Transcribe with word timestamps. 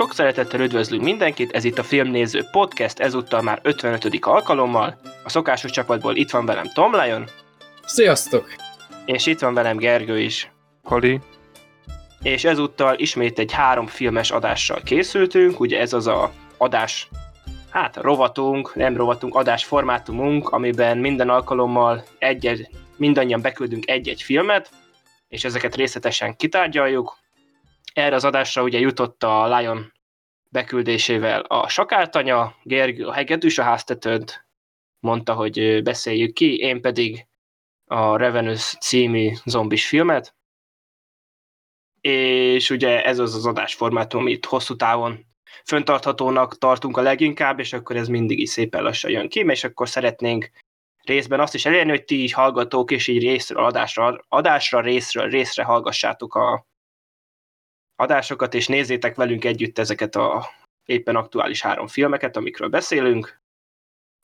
Sok 0.00 0.14
szeretettel 0.14 0.60
üdvözlünk 0.60 1.02
mindenkit, 1.02 1.52
ez 1.52 1.64
itt 1.64 1.78
a 1.78 1.82
Filmnéző 1.82 2.44
Podcast, 2.50 2.98
ezúttal 2.98 3.42
már 3.42 3.58
55. 3.62 4.18
alkalommal. 4.20 5.00
A 5.24 5.28
szokásos 5.28 5.70
csapatból 5.70 6.16
itt 6.16 6.30
van 6.30 6.46
velem 6.46 6.70
Tom 6.74 6.94
Lion. 6.94 7.24
Sziasztok! 7.86 8.54
És 9.04 9.26
itt 9.26 9.38
van 9.38 9.54
velem 9.54 9.76
Gergő 9.76 10.20
is. 10.20 10.50
Hali. 10.82 11.20
És 12.22 12.44
ezúttal 12.44 12.98
ismét 12.98 13.38
egy 13.38 13.52
három 13.52 13.86
filmes 13.86 14.30
adással 14.30 14.80
készültünk, 14.84 15.60
ugye 15.60 15.80
ez 15.80 15.92
az 15.92 16.06
a 16.06 16.32
adás, 16.56 17.08
hát 17.70 17.96
rovatunk, 17.96 18.74
nem 18.74 18.96
rovatunk, 18.96 19.34
adás 19.34 19.64
formátumunk, 19.64 20.48
amiben 20.48 20.98
minden 20.98 21.28
alkalommal 21.28 22.04
egy-egy, 22.18 22.68
mindannyian 22.96 23.40
beküldünk 23.40 23.90
egy-egy 23.90 24.22
filmet, 24.22 24.70
és 25.28 25.44
ezeket 25.44 25.76
részletesen 25.76 26.36
kitárgyaljuk, 26.36 27.19
erre 27.92 28.14
az 28.14 28.24
adásra 28.24 28.62
ugye 28.62 28.78
jutott 28.78 29.22
a 29.22 29.58
Lion 29.58 29.92
beküldésével 30.48 31.40
a 31.40 31.68
sakáltanya, 31.68 32.54
Gergő 32.62 33.06
a 33.06 33.12
hegedűs 33.12 33.58
a 33.58 33.62
háztetőnt, 33.62 34.46
mondta, 35.00 35.34
hogy 35.34 35.82
beszéljük 35.82 36.32
ki, 36.32 36.58
én 36.58 36.80
pedig 36.80 37.26
a 37.84 38.16
Revenus 38.16 38.76
című 38.80 39.32
zombis 39.44 39.88
filmet, 39.88 40.34
és 42.00 42.70
ugye 42.70 43.04
ez 43.04 43.18
az 43.18 43.34
az 43.34 43.46
adásformátum, 43.46 44.20
amit 44.20 44.46
hosszú 44.46 44.76
távon 44.76 45.26
föntarthatónak 45.64 46.58
tartunk 46.58 46.96
a 46.96 47.02
leginkább, 47.02 47.58
és 47.58 47.72
akkor 47.72 47.96
ez 47.96 48.08
mindig 48.08 48.38
is 48.38 48.50
szépen 48.50 48.82
lassan 48.82 49.10
jön 49.10 49.28
ki, 49.28 49.40
és 49.40 49.64
akkor 49.64 49.88
szeretnénk 49.88 50.50
részben 51.02 51.40
azt 51.40 51.54
is 51.54 51.66
elérni, 51.66 51.90
hogy 51.90 52.04
ti 52.04 52.22
így 52.22 52.32
hallgatók, 52.32 52.90
és 52.90 53.08
így 53.08 53.22
részről 53.22 53.64
adásra, 53.64 54.24
adásra 54.28 54.80
részről 54.80 55.28
részre 55.28 55.64
hallgassátok 55.64 56.34
a, 56.34 56.66
adásokat, 58.00 58.54
és 58.54 58.66
nézzétek 58.66 59.16
velünk 59.16 59.44
együtt 59.44 59.78
ezeket 59.78 60.16
a 60.16 60.48
éppen 60.84 61.16
aktuális 61.16 61.62
három 61.62 61.86
filmeket, 61.86 62.36
amikről 62.36 62.68
beszélünk. 62.68 63.40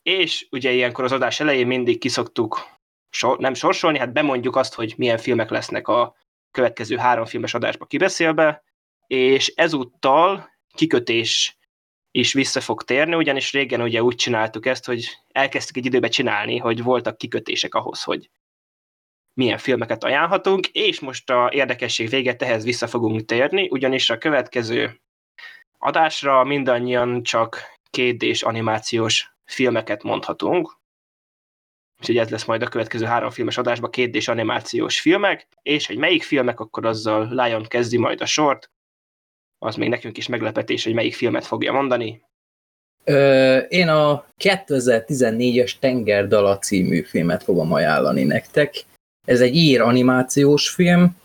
És 0.03 0.47
ugye 0.51 0.71
ilyenkor 0.71 1.05
az 1.05 1.13
adás 1.13 1.41
elején 1.41 1.67
mindig 1.67 1.99
kiszoktuk 1.99 2.67
sor, 3.11 3.39
nem 3.39 3.55
sorsolni, 3.55 3.99
hát 3.99 4.13
bemondjuk 4.13 4.57
azt, 4.57 4.75
hogy 4.75 4.95
milyen 4.97 5.19
filmek 5.19 5.51
lesznek 5.51 5.89
a 5.89 6.17
következő 6.51 6.97
három 6.97 7.25
filmes 7.25 7.55
adásba 7.55 7.87
kibeszélve, 7.87 8.63
és 9.07 9.53
ezúttal 9.57 10.51
kikötés 10.75 11.57
is 12.11 12.33
vissza 12.33 12.61
fog 12.61 12.83
térni, 12.83 13.15
ugyanis 13.15 13.53
régen 13.53 13.81
ugye 13.81 14.03
úgy 14.03 14.17
csináltuk 14.17 14.67
ezt, 14.67 14.87
hogy 14.87 15.19
elkezdtük 15.33 15.77
egy 15.77 15.87
időbe 15.87 16.09
csinálni, 16.09 16.59
hogy 16.59 16.83
voltak 16.83 17.17
kikötések 17.19 17.75
ahhoz, 17.75 18.03
hogy 18.03 18.31
milyen 19.37 19.59
filmeket 19.59 20.05
ajánlhatunk, 20.05 20.67
és 20.67 21.01
most 21.01 21.31
a 21.31 21.51
érdekesség 21.53 22.09
véget 22.09 22.43
ehhez 22.43 22.65
vissza 22.65 22.87
fogunk 22.87 23.25
térni, 23.25 23.69
ugyanis 23.71 24.11
a 24.11 24.19
következő 24.19 25.01
adásra 25.79 26.45
mindannyian 26.45 27.23
csak 27.23 27.63
2 27.91 28.33
animációs 28.41 29.37
filmeket 29.45 30.03
mondhatunk, 30.03 30.77
úgyhogy 32.01 32.19
ez 32.19 32.31
lesz 32.31 32.45
majd 32.45 32.63
a 32.63 32.69
következő 32.69 33.05
három 33.05 33.31
filmes 33.31 33.59
adásban 33.59 33.91
2 33.91 34.19
animációs 34.27 35.01
filmek, 35.01 35.49
és 35.63 35.87
hogy 35.87 35.97
melyik 35.97 36.23
filmek, 36.23 36.61
akkor 36.61 36.87
azzal 36.87 37.29
Lion 37.31 37.65
kezdi 37.65 37.99
majd 37.99 38.21
a 38.21 38.27
sort, 38.27 38.71
az 39.59 39.77
még 39.77 39.89
nekünk 39.89 40.17
is 40.17 40.27
meglepetés, 40.27 40.85
hogy 40.85 40.95
melyik 40.95 41.15
filmet 41.15 41.47
fogja 41.47 41.73
mondani. 41.73 42.23
Ö, 43.05 43.57
én 43.59 43.89
a 43.89 44.27
2014-es 44.39 45.73
Tengerdala 45.79 46.59
című 46.59 47.03
filmet 47.03 47.43
fogom 47.43 47.73
ajánlani 47.73 48.25
nektek. 48.25 48.85
Ez 49.27 49.41
egy 49.41 49.55
ír 49.55 49.81
animációs 49.81 50.69
film, 50.69 51.17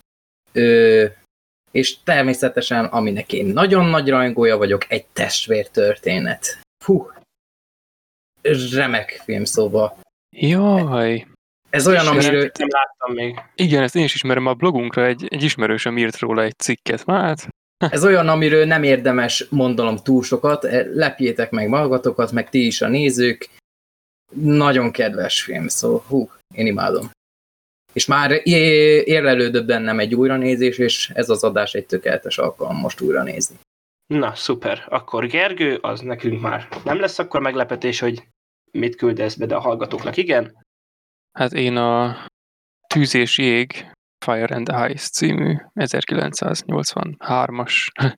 ö, 0.51 1.05
és 1.71 2.03
természetesen, 2.03 2.85
aminek 2.85 3.33
én 3.33 3.45
nagyon 3.45 3.85
nagy 3.85 4.09
rajongója 4.09 4.57
vagyok, 4.57 4.91
egy 4.91 5.05
testvértörténet. 5.05 6.59
Hú, 6.85 7.11
remek 8.73 9.21
film 9.25 9.45
szóval. 9.45 9.97
Jaj. 10.29 11.27
Ez 11.69 11.87
olyan, 11.87 12.07
amiről... 12.07 12.51
Nem 12.57 12.67
láttam 12.71 13.13
még. 13.13 13.39
Igen, 13.55 13.83
ezt 13.83 13.95
én 13.95 14.03
is 14.03 14.13
ismerem. 14.13 14.45
A 14.45 14.53
blogunkra 14.53 15.05
egy, 15.05 15.27
egy 15.29 15.43
ismerősöm 15.43 15.97
írt 15.97 16.19
róla 16.19 16.43
egy 16.43 16.57
cikket. 16.57 17.03
Hát, 17.07 17.47
Ez 17.77 18.05
olyan, 18.05 18.27
amiről 18.27 18.65
nem 18.65 18.83
érdemes 18.83 19.45
mondanom 19.49 19.97
túl 19.97 20.23
sokat, 20.23 20.67
lepjétek 20.93 21.51
meg 21.51 21.67
magatokat, 21.67 22.31
meg 22.31 22.49
ti 22.49 22.65
is 22.65 22.81
a 22.81 22.87
nézők. 22.87 23.49
Nagyon 24.35 24.91
kedves 24.91 25.41
film, 25.41 25.67
szóval 25.67 26.03
hú, 26.07 26.29
én 26.55 26.65
imádom. 26.65 27.11
És 27.93 28.05
már 28.05 28.41
érlelődött 28.43 29.65
bennem 29.65 29.99
egy 29.99 30.15
újranézés, 30.15 30.77
és 30.77 31.11
ez 31.13 31.29
az 31.29 31.43
adás 31.43 31.73
egy 31.73 31.85
tökéletes 31.85 32.37
alkalom 32.37 32.75
most 32.75 33.01
újra 33.01 33.23
nézni. 33.23 33.55
Na, 34.07 34.35
szuper. 34.35 34.85
Akkor 34.89 35.27
Gergő, 35.27 35.75
az 35.75 35.99
nekünk 35.99 36.41
már 36.41 36.67
nem 36.83 36.99
lesz 36.99 37.19
akkor 37.19 37.41
meglepetés, 37.41 37.99
hogy 37.99 38.27
mit 38.71 38.95
küldesz 38.95 39.35
be, 39.35 39.45
de 39.45 39.55
a 39.55 39.59
hallgatóknak 39.59 40.17
igen. 40.17 40.63
hát 41.31 41.53
én 41.53 41.75
a 41.75 42.25
Tűz 42.87 43.15
és 43.15 43.37
Jég 43.37 43.91
Fire 44.25 44.55
and 44.55 44.91
Ice 44.91 45.07
című 45.07 45.55
1983-as 45.75 47.87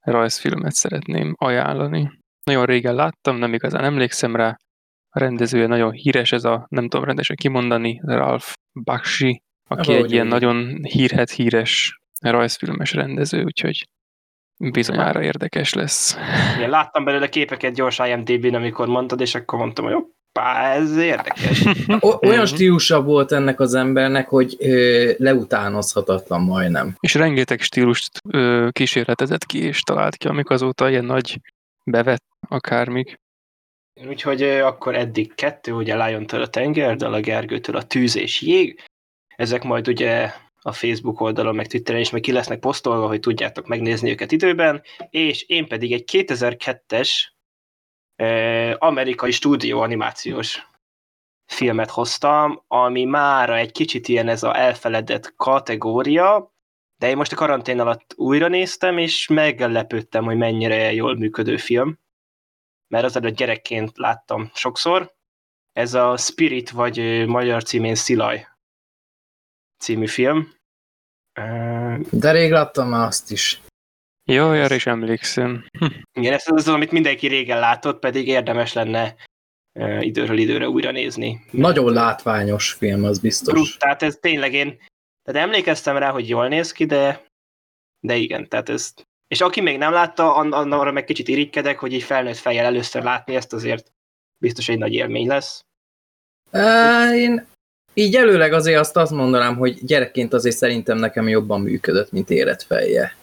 rajzfilmet 0.00 0.72
szeretném 0.72 1.34
ajánlani. 1.38 2.18
Nagyon 2.42 2.64
régen 2.64 2.94
láttam, 2.94 3.36
nem 3.36 3.54
igazán 3.54 3.84
emlékszem 3.84 4.36
rá. 4.36 4.58
A 5.08 5.18
rendezője 5.18 5.66
nagyon 5.66 5.92
híres, 5.92 6.32
ez 6.32 6.44
a, 6.44 6.66
nem 6.68 6.88
tudom 6.88 7.04
rendesen 7.04 7.36
kimondani, 7.36 8.00
Ralph 8.04 8.53
Bakshi, 8.74 9.42
aki 9.68 9.94
egy 9.94 10.12
ilyen 10.12 10.26
nagyon 10.26 10.84
hírhet 10.84 11.30
híres 11.30 11.98
rajzfilmes 12.20 12.92
rendező, 12.92 13.44
úgyhogy 13.44 13.88
bizonyára 14.56 15.22
érdekes 15.22 15.72
lesz. 15.72 16.16
Én 16.60 16.68
láttam 16.68 17.04
belőle 17.04 17.28
képeket 17.28 17.74
gyors 17.74 17.98
IMDb-n, 17.98 18.54
amikor 18.54 18.88
mondtad, 18.88 19.20
és 19.20 19.34
akkor 19.34 19.58
mondtam, 19.58 19.84
hogy 19.84 19.94
hoppá, 19.94 20.72
ez 20.72 20.96
érdekes. 20.96 21.64
O- 22.00 22.26
olyan 22.26 22.46
stílusa 22.46 23.02
volt 23.02 23.32
ennek 23.32 23.60
az 23.60 23.74
embernek, 23.74 24.28
hogy 24.28 24.56
ö, 24.58 25.12
leutánozhatatlan 25.18 26.40
majdnem. 26.40 26.96
És 27.00 27.14
rengeteg 27.14 27.60
stílust 27.60 28.20
ö, 28.28 28.68
kísérletezett 28.70 29.44
ki, 29.46 29.58
és 29.58 29.80
talált 29.80 30.16
ki, 30.16 30.26
amik 30.28 30.50
azóta 30.50 30.90
ilyen 30.90 31.04
nagy 31.04 31.40
bevett 31.84 32.24
akármik. 32.48 33.22
Úgyhogy 34.02 34.42
akkor 34.42 34.94
eddig 34.94 35.34
kettő, 35.34 35.72
ugye 35.72 36.04
Lion-től 36.04 36.42
a 36.42 36.48
tengerdal, 36.48 37.14
a 37.14 37.20
Gergőtől 37.20 37.76
a 37.76 37.86
tűz 37.86 38.16
és 38.16 38.40
jég. 38.40 38.84
Ezek 39.36 39.62
majd 39.62 39.88
ugye 39.88 40.32
a 40.60 40.72
Facebook 40.72 41.20
oldalon, 41.20 41.54
meg 41.54 41.66
Twitteren 41.66 42.00
is 42.00 42.10
meg 42.10 42.20
ki 42.20 42.32
lesznek 42.32 42.58
posztolva, 42.58 43.06
hogy 43.06 43.20
tudjátok 43.20 43.66
megnézni 43.66 44.10
őket 44.10 44.32
időben, 44.32 44.82
és 45.10 45.42
én 45.42 45.68
pedig 45.68 45.92
egy 45.92 46.04
2002-es 46.12 47.10
eh, 48.16 48.74
amerikai 48.78 49.30
stúdió 49.30 49.80
animációs 49.80 50.68
filmet 51.46 51.90
hoztam, 51.90 52.64
ami 52.66 53.04
mára 53.04 53.56
egy 53.56 53.72
kicsit 53.72 54.08
ilyen 54.08 54.28
ez 54.28 54.42
a 54.42 54.56
elfeledett 54.58 55.34
kategória, 55.36 56.54
de 56.96 57.08
én 57.08 57.16
most 57.16 57.32
a 57.32 57.36
karantén 57.36 57.80
alatt 57.80 58.14
újra 58.16 58.48
néztem, 58.48 58.98
és 58.98 59.28
meglepődtem, 59.28 60.24
hogy 60.24 60.36
mennyire 60.36 60.92
jól 60.92 61.16
működő 61.16 61.56
film, 61.56 61.98
mert 62.94 63.06
az 63.06 63.16
előtt 63.16 63.36
gyerekként 63.36 63.98
láttam 63.98 64.50
sokszor. 64.54 65.14
Ez 65.72 65.94
a 65.94 66.16
Spirit, 66.16 66.70
vagy 66.70 67.26
magyar 67.26 67.62
címén 67.62 67.94
Szilaj 67.94 68.46
című 69.78 70.06
film. 70.06 70.52
De 72.10 72.30
rég 72.30 72.50
láttam 72.50 72.88
már 72.88 73.06
azt 73.06 73.30
is. 73.30 73.60
Jó, 74.30 74.48
arra 74.48 74.74
is 74.74 74.86
emlékszem. 74.86 75.66
Hm. 75.78 75.84
igen, 76.20 76.32
ez 76.32 76.44
az, 76.46 76.68
amit 76.68 76.90
mindenki 76.90 77.26
régen 77.26 77.58
látott, 77.58 77.98
pedig 77.98 78.28
érdemes 78.28 78.72
lenne 78.72 79.14
időről 80.00 80.38
időre 80.38 80.68
újra 80.68 80.90
nézni. 80.90 81.44
Nagyon 81.50 81.92
látványos 81.92 82.72
film, 82.72 83.04
az 83.04 83.18
biztos. 83.18 83.52
Brut, 83.52 83.78
tehát 83.78 84.02
ez 84.02 84.16
tényleg 84.16 84.52
én, 84.52 84.78
tehát 85.22 85.42
emlékeztem 85.42 85.96
rá, 85.96 86.10
hogy 86.10 86.28
jól 86.28 86.48
néz 86.48 86.72
ki, 86.72 86.84
de, 86.84 87.26
de 88.00 88.14
igen, 88.16 88.48
tehát 88.48 88.68
ez, 88.68 88.94
és 89.34 89.40
aki 89.40 89.60
még 89.60 89.78
nem 89.78 89.92
látta, 89.92 90.34
arra 90.34 90.92
meg 90.92 91.04
kicsit 91.04 91.28
irigykedek, 91.28 91.78
hogy 91.78 91.92
így 91.92 92.02
felnőtt 92.02 92.36
fejjel 92.36 92.64
először 92.64 93.02
látni 93.02 93.34
ezt, 93.34 93.52
azért 93.52 93.92
biztos 94.38 94.68
egy 94.68 94.78
nagy 94.78 94.92
élmény 94.92 95.26
lesz. 95.26 95.64
Én 97.14 97.46
így 97.94 98.16
előleg 98.16 98.52
azért 98.52 98.78
azt 98.78 98.96
azt 98.96 99.12
mondanám, 99.12 99.56
hogy 99.56 99.84
gyerekként 99.84 100.32
azért 100.32 100.56
szerintem 100.56 100.98
nekem 100.98 101.28
jobban 101.28 101.60
működött, 101.60 102.12
mint 102.12 102.30
érett 102.30 102.62
fejje. 102.62 103.16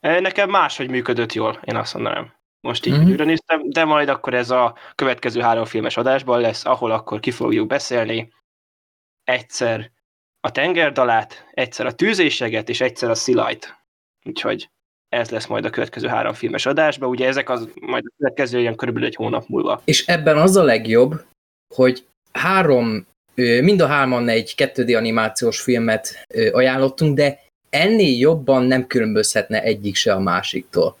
Nekem 0.00 0.50
máshogy 0.50 0.90
működött 0.90 1.32
jól, 1.32 1.60
én 1.64 1.76
azt 1.76 1.94
mondanám. 1.94 2.32
Most 2.60 2.86
így 2.86 2.92
Mhm. 2.92 3.02
mm-hmm. 3.02 3.26
néztem, 3.26 3.70
de 3.70 3.84
majd 3.84 4.08
akkor 4.08 4.34
ez 4.34 4.50
a 4.50 4.76
következő 4.94 5.40
három 5.40 5.64
filmes 5.64 5.96
adásban 5.96 6.40
lesz, 6.40 6.64
ahol 6.64 6.90
akkor 6.90 7.20
ki 7.20 7.30
fogjuk 7.30 7.66
beszélni 7.66 8.32
egyszer 9.24 9.90
a 10.40 10.50
tengerdalát, 10.50 11.46
egyszer 11.50 11.86
a 11.86 11.94
tűzéseget, 11.94 12.68
és 12.68 12.80
egyszer 12.80 13.10
a 13.10 13.14
szilajt. 13.14 13.78
Úgyhogy 14.24 14.70
ez 15.16 15.30
lesz 15.30 15.46
majd 15.46 15.64
a 15.64 15.70
következő 15.70 16.08
három 16.08 16.32
filmes 16.32 16.66
adásban. 16.66 17.08
Ugye 17.08 17.26
ezek 17.26 17.48
az 17.48 17.68
majd 17.80 18.04
a 18.06 18.12
következő 18.16 18.60
ilyen 18.60 18.76
körülbelül 18.76 19.08
egy 19.08 19.14
hónap 19.14 19.48
múlva. 19.48 19.82
És 19.84 20.06
ebben 20.06 20.38
az 20.38 20.56
a 20.56 20.62
legjobb, 20.62 21.24
hogy 21.74 22.06
három, 22.32 23.06
mind 23.34 23.80
a 23.80 23.86
hárman 23.86 24.28
egy 24.28 24.54
2D 24.56 24.96
animációs 24.96 25.60
filmet 25.60 26.24
ajánlottunk, 26.52 27.16
de 27.16 27.42
ennél 27.70 28.18
jobban 28.18 28.64
nem 28.64 28.86
különbözhetne 28.86 29.62
egyik 29.62 29.94
se 29.94 30.14
a 30.14 30.20
másiktól. 30.20 30.96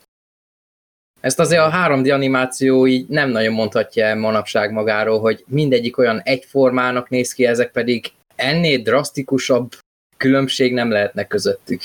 Ezt 1.20 1.38
azért 1.38 1.60
a 1.60 1.70
3D 1.70 2.12
animáció 2.12 2.86
így 2.86 3.08
nem 3.08 3.30
nagyon 3.30 3.52
mondhatja 3.52 4.14
manapság 4.14 4.72
magáról, 4.72 5.20
hogy 5.20 5.44
mindegyik 5.48 5.98
olyan 5.98 6.20
egyformának 6.20 7.08
néz 7.08 7.32
ki, 7.32 7.46
ezek 7.46 7.70
pedig 7.70 8.12
ennél 8.36 8.78
drasztikusabb 8.78 9.74
különbség 10.16 10.72
nem 10.72 10.90
lehetne 10.90 11.26
közöttük. 11.26 11.80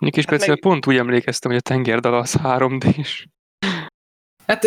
Mondjuk 0.00 0.24
is 0.24 0.30
Hát 0.30 0.46
meg- 0.48 0.60
pont 0.60 0.86
úgy 0.86 0.96
emlékeztem, 0.96 1.50
hogy 1.50 1.60
a 1.64 1.68
tengerdal 1.68 2.14
az 2.14 2.36
3D-s. 2.42 3.26
Hát 4.46 4.64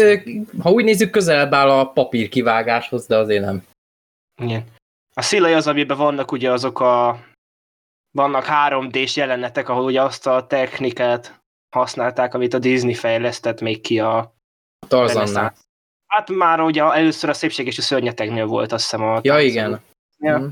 ha 0.62 0.72
úgy 0.72 0.84
nézzük, 0.84 1.10
közelebb 1.10 1.54
áll 1.54 1.70
a 1.70 1.86
papír 1.92 2.30
kivágáshoz, 2.30 3.06
de 3.06 3.18
azért 3.18 3.46
nem. 3.46 3.66
Igen. 4.42 4.64
A 5.16 5.22
Szilai 5.22 5.54
az, 5.54 5.68
amiben 5.68 5.98
vannak 5.98 6.32
ugye 6.32 6.52
azok 6.52 6.80
a 6.80 7.20
vannak 8.12 8.46
3D-s 8.48 9.16
jelenetek, 9.16 9.70
ahol 9.70 9.84
ugye 9.84 10.02
azt 10.02 10.28
a 10.28 10.48
technikát 10.48 11.40
használták, 11.76 12.34
amit 12.34 12.54
a 12.54 12.60
Disney 12.60 12.94
fejlesztett 12.94 13.62
még 13.62 13.82
ki 13.82 14.00
a 14.00 14.34
Tarzannál. 14.88 15.54
Hát 16.08 16.30
már 16.30 16.62
ugye 16.62 16.84
először 16.84 17.30
a 17.30 17.34
szépség 17.34 17.68
és 17.68 17.78
a 17.78 17.82
szörnyetegnél 17.82 18.46
volt, 18.46 18.72
azt 18.72 18.84
hiszem 18.84 19.02
a 19.02 19.14
Ja, 19.14 19.22
Tarzan. 19.22 19.42
igen. 19.50 19.82
Ja. 20.18 20.40
Mm. 20.40 20.48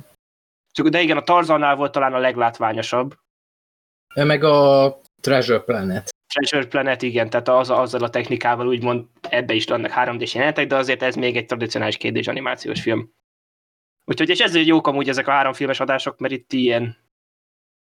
Csak, 0.71 0.87
de 0.87 1.01
igen, 1.01 1.17
a 1.17 1.23
Tarzannál 1.23 1.75
volt 1.75 1.91
talán 1.91 2.13
a 2.13 2.17
leglátványosabb. 2.17 3.15
Meg 4.13 4.43
a 4.43 4.99
Treasure 5.21 5.59
Planet. 5.59 6.09
Treasure 6.33 6.67
Planet, 6.67 7.01
igen, 7.01 7.29
tehát 7.29 7.47
az, 7.47 7.69
azzal 7.69 8.03
a 8.03 8.09
technikával 8.09 8.67
úgymond 8.67 9.05
ebbe 9.29 9.53
is 9.53 9.65
vannak 9.65 9.91
3D-s 9.95 10.33
jelenetek, 10.33 10.67
de 10.67 10.75
azért 10.75 11.01
ez 11.01 11.15
még 11.15 11.37
egy 11.37 11.45
tradicionális 11.45 11.97
2 11.97 12.21
animációs 12.25 12.81
film. 12.81 13.11
Úgyhogy 14.05 14.29
és 14.29 14.39
ezért 14.39 14.67
jók 14.67 14.87
amúgy 14.87 15.09
ezek 15.09 15.27
a 15.27 15.31
három 15.31 15.53
filmes 15.53 15.79
adások, 15.79 16.19
mert 16.19 16.33
itt 16.33 16.53
ilyen 16.53 16.97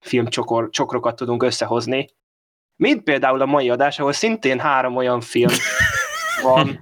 filmcsokor, 0.05 0.69
csokrokat 0.69 1.15
tudunk 1.15 1.43
összehozni. 1.43 2.07
Mint 2.75 3.03
például 3.03 3.41
a 3.41 3.45
mai 3.45 3.69
adás, 3.69 3.99
ahol 3.99 4.13
szintén 4.13 4.59
három 4.59 4.95
olyan 4.95 5.21
film 5.21 5.53
van, 6.41 6.79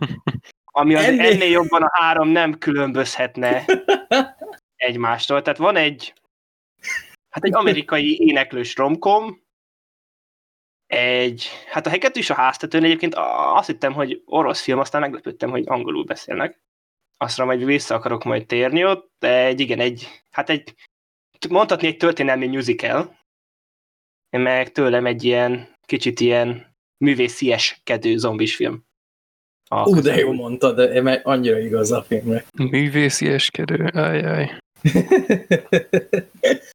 ami 0.66 0.96
az 0.96 1.04
Ennél- 1.04 1.32
ennél 1.32 1.50
jobban 1.50 1.82
a 1.82 2.00
három 2.00 2.28
nem 2.28 2.58
különbözhetne 2.58 3.66
egymástól. 4.76 5.42
Tehát 5.42 5.60
van 5.60 5.76
egy 5.76 6.14
hát 7.38 7.46
egy 7.46 7.56
amerikai 7.56 8.20
éneklős 8.20 8.76
romkom, 8.76 9.42
egy, 10.88 11.48
hát 11.70 11.86
a 11.86 11.90
heket 11.90 12.16
is 12.16 12.30
a 12.30 12.34
háztetőn 12.34 12.84
egyébként 12.84 13.16
azt 13.56 13.68
hittem, 13.68 13.94
hogy 13.94 14.22
orosz 14.26 14.62
film, 14.62 14.80
aztán 14.80 15.02
meglepődtem, 15.02 15.50
hogy 15.50 15.64
angolul 15.68 16.04
beszélnek. 16.04 16.62
Aztra 17.18 17.46
majd 17.46 17.66
vissza 17.66 17.96
akarok 17.96 18.24
majd 18.24 18.46
térni 18.46 18.86
ott, 18.86 19.12
de 19.20 19.46
egy, 19.46 19.60
igen, 19.60 19.80
egy, 19.80 20.08
hát 20.32 20.50
egy, 20.50 20.74
mondhatni 21.50 21.88
egy 21.88 21.98
történelmi 21.98 22.48
musical, 22.48 23.20
meg 24.30 24.72
tőlem 24.72 25.06
egy 25.06 25.24
ilyen, 25.24 25.76
kicsit 25.86 26.20
ilyen 26.20 26.76
művészieskedő 26.98 28.18
zombis 28.18 28.56
film. 28.56 28.86
A 29.70 29.90
Ú, 29.90 30.00
de 30.00 30.16
jó 30.16 30.34
mondtad, 30.34 30.76
de 30.76 31.02
mert 31.02 31.26
annyira 31.26 31.60
igaz 31.60 31.92
a 31.92 32.04
filmre. 32.04 32.46
Művészieskedő, 32.54 33.86
ajaj. 33.94 34.58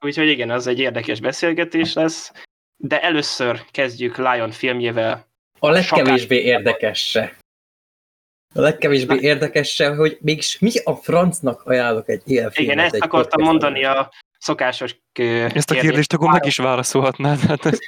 Úgyhogy 0.00 0.28
igen, 0.28 0.50
az 0.50 0.66
egy 0.66 0.78
érdekes 0.78 1.20
beszélgetés 1.20 1.92
lesz, 1.92 2.32
de 2.76 3.02
először 3.02 3.64
kezdjük 3.70 4.16
Lion 4.16 4.50
filmjével. 4.50 5.26
A 5.58 5.70
legkevésbé 5.70 6.42
érdekes 6.42 7.08
se. 7.08 7.36
A 8.54 8.60
legkevésbé 8.60 9.14
Na. 9.14 9.20
érdekes 9.20 9.74
se, 9.74 9.94
hogy 9.94 10.18
mégis 10.20 10.58
mi 10.58 10.70
a 10.84 10.94
francnak 10.94 11.62
ajánlok 11.62 12.08
egy 12.08 12.22
ilyen 12.24 12.50
filmet. 12.50 12.74
Igen, 12.74 12.84
ezt 12.84 13.02
akartam 13.02 13.44
mondani 13.44 13.84
a 13.84 14.12
szokásos 14.38 14.96
ö, 15.18 15.46
Ezt 15.54 15.70
a 15.70 15.74
kérdést 15.74 16.12
akkor 16.12 16.30
meg 16.32 16.46
is 16.46 16.56
válaszolhatnád. 16.56 17.38
Hát 17.38 17.66
ez... 17.66 17.78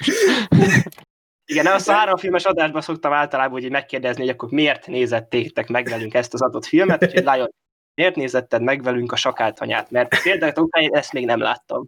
Igen, 1.45 1.65
azt 1.65 1.89
a 1.89 1.93
három 1.93 2.17
filmes 2.17 2.45
adásban 2.45 2.81
szoktam 2.81 3.13
általában 3.13 3.63
úgy 3.63 3.69
megkérdezni, 3.69 4.21
hogy 4.21 4.31
akkor 4.31 4.49
miért 4.49 4.87
nézettétek 4.87 5.67
meg 5.67 5.87
velünk 5.87 6.13
ezt 6.13 6.33
az 6.33 6.41
adott 6.41 6.65
filmet, 6.65 7.03
úgyhogy 7.03 7.23
Lion, 7.23 7.49
miért 7.93 8.15
nézetted 8.15 8.61
meg 8.61 8.83
velünk 8.83 9.11
a 9.11 9.15
sakáltanyát? 9.15 9.91
Mert 9.91 10.21
például 10.23 10.69
én 10.79 10.95
ezt 10.95 11.13
még 11.13 11.25
nem 11.25 11.39
láttam. 11.39 11.85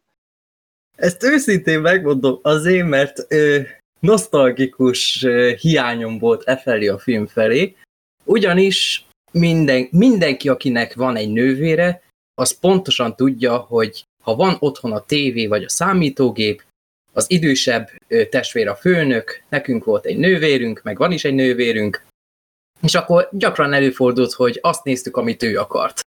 Ezt 0.96 1.24
őszintén 1.24 1.80
megmondom 1.80 2.40
azért, 2.42 2.88
mert 2.88 3.32
ö, 3.32 3.60
nosztalgikus 4.00 5.24
ö, 5.24 5.52
hiányom 5.60 6.18
volt 6.20 6.44
e 6.44 6.58
felé 6.58 6.88
a 6.88 7.00
film 7.00 7.28
felé, 7.28 7.76
ugyanis 8.24 9.06
minden, 9.32 9.88
mindenki, 9.92 10.50
akinek 10.50 10.94
van 10.94 11.16
egy 11.16 11.32
nővére, 11.32 12.02
az 12.36 12.60
pontosan 12.60 13.16
tudja, 13.16 13.58
hogy 13.58 14.04
ha 14.24 14.36
van 14.36 14.56
otthon 14.60 14.92
a 14.92 15.06
tévé 15.06 15.48
vagy 15.48 15.64
a 15.64 15.70
számítógép, 15.70 16.64
az 17.12 17.32
idősebb 17.32 17.90
ö, 18.08 18.26
testvér 18.26 18.68
a 18.68 18.76
főnök, 18.76 19.44
nekünk 19.50 19.84
volt 19.84 20.06
egy 20.06 20.18
nővérünk, 20.18 20.82
meg 20.84 20.98
van 20.98 21.12
is 21.12 21.26
egy 21.26 21.34
nővérünk, 21.34 22.06
és 22.82 22.96
akkor 22.96 23.30
gyakran 23.32 23.74
előfordult, 23.74 24.34
hogy 24.34 24.60
azt 24.62 24.84
néztük, 24.84 25.18
amit 25.18 25.44
ő 25.44 25.60
akart. 25.60 26.02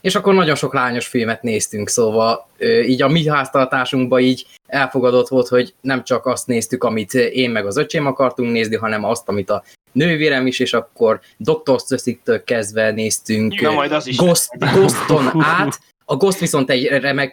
És 0.00 0.14
akkor 0.14 0.34
nagyon 0.34 0.54
sok 0.54 0.74
lányos 0.74 1.06
filmet 1.06 1.42
néztünk, 1.42 1.88
szóval 1.88 2.48
így 2.86 3.02
a 3.02 3.08
mi 3.08 3.28
háztartásunkban 3.28 4.20
így 4.20 4.46
elfogadott 4.66 5.28
volt, 5.28 5.48
hogy 5.48 5.74
nem 5.80 6.04
csak 6.04 6.26
azt 6.26 6.46
néztük, 6.46 6.84
amit 6.84 7.14
én 7.14 7.50
meg 7.50 7.66
az 7.66 7.76
öcsém 7.76 8.06
akartunk 8.06 8.52
nézni, 8.52 8.76
hanem 8.76 9.04
azt, 9.04 9.28
amit 9.28 9.50
a 9.50 9.62
nővérem 9.92 10.46
is, 10.46 10.58
és 10.58 10.72
akkor 10.72 11.20
Dr. 11.36 11.78
Stressiktől 11.78 12.44
kezdve 12.44 12.90
néztünk 12.90 13.60
Na, 13.60 13.72
majd 13.72 13.92
az 13.92 14.06
is 14.06 14.16
Ghost, 14.16 14.48
Ghoston 14.58 15.42
át. 15.42 15.80
A 16.04 16.16
Ghost 16.16 16.38
viszont 16.38 16.70
egy 16.70 16.86
remek 16.86 17.30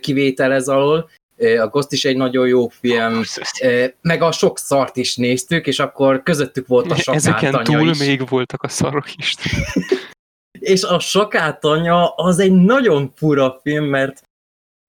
kivétel 0.00 0.52
ez 0.52 0.68
alól, 0.68 1.10
a 1.60 1.66
Ghost 1.66 1.92
is 1.92 2.04
egy 2.04 2.16
nagyon 2.16 2.46
jó 2.46 2.68
film, 2.68 3.22
meg 4.00 4.22
a 4.22 4.32
sok 4.32 4.58
szart 4.58 4.96
is 4.96 5.16
néztük, 5.16 5.66
és 5.66 5.78
akkor 5.78 6.22
közöttük 6.22 6.66
volt 6.66 6.90
a 6.90 6.94
Ezeken 6.94 7.20
sakátanya 7.20 7.78
túl 7.78 7.90
is. 7.90 7.98
még 7.98 8.28
voltak 8.28 8.62
a 8.62 8.68
szarok 8.68 9.14
is. 9.16 9.34
És 10.60 10.82
a 10.82 10.98
sakátanya 10.98 12.08
az 12.08 12.38
egy 12.38 12.52
nagyon 12.52 13.12
fura 13.14 13.60
film, 13.62 13.84
mert 13.84 14.22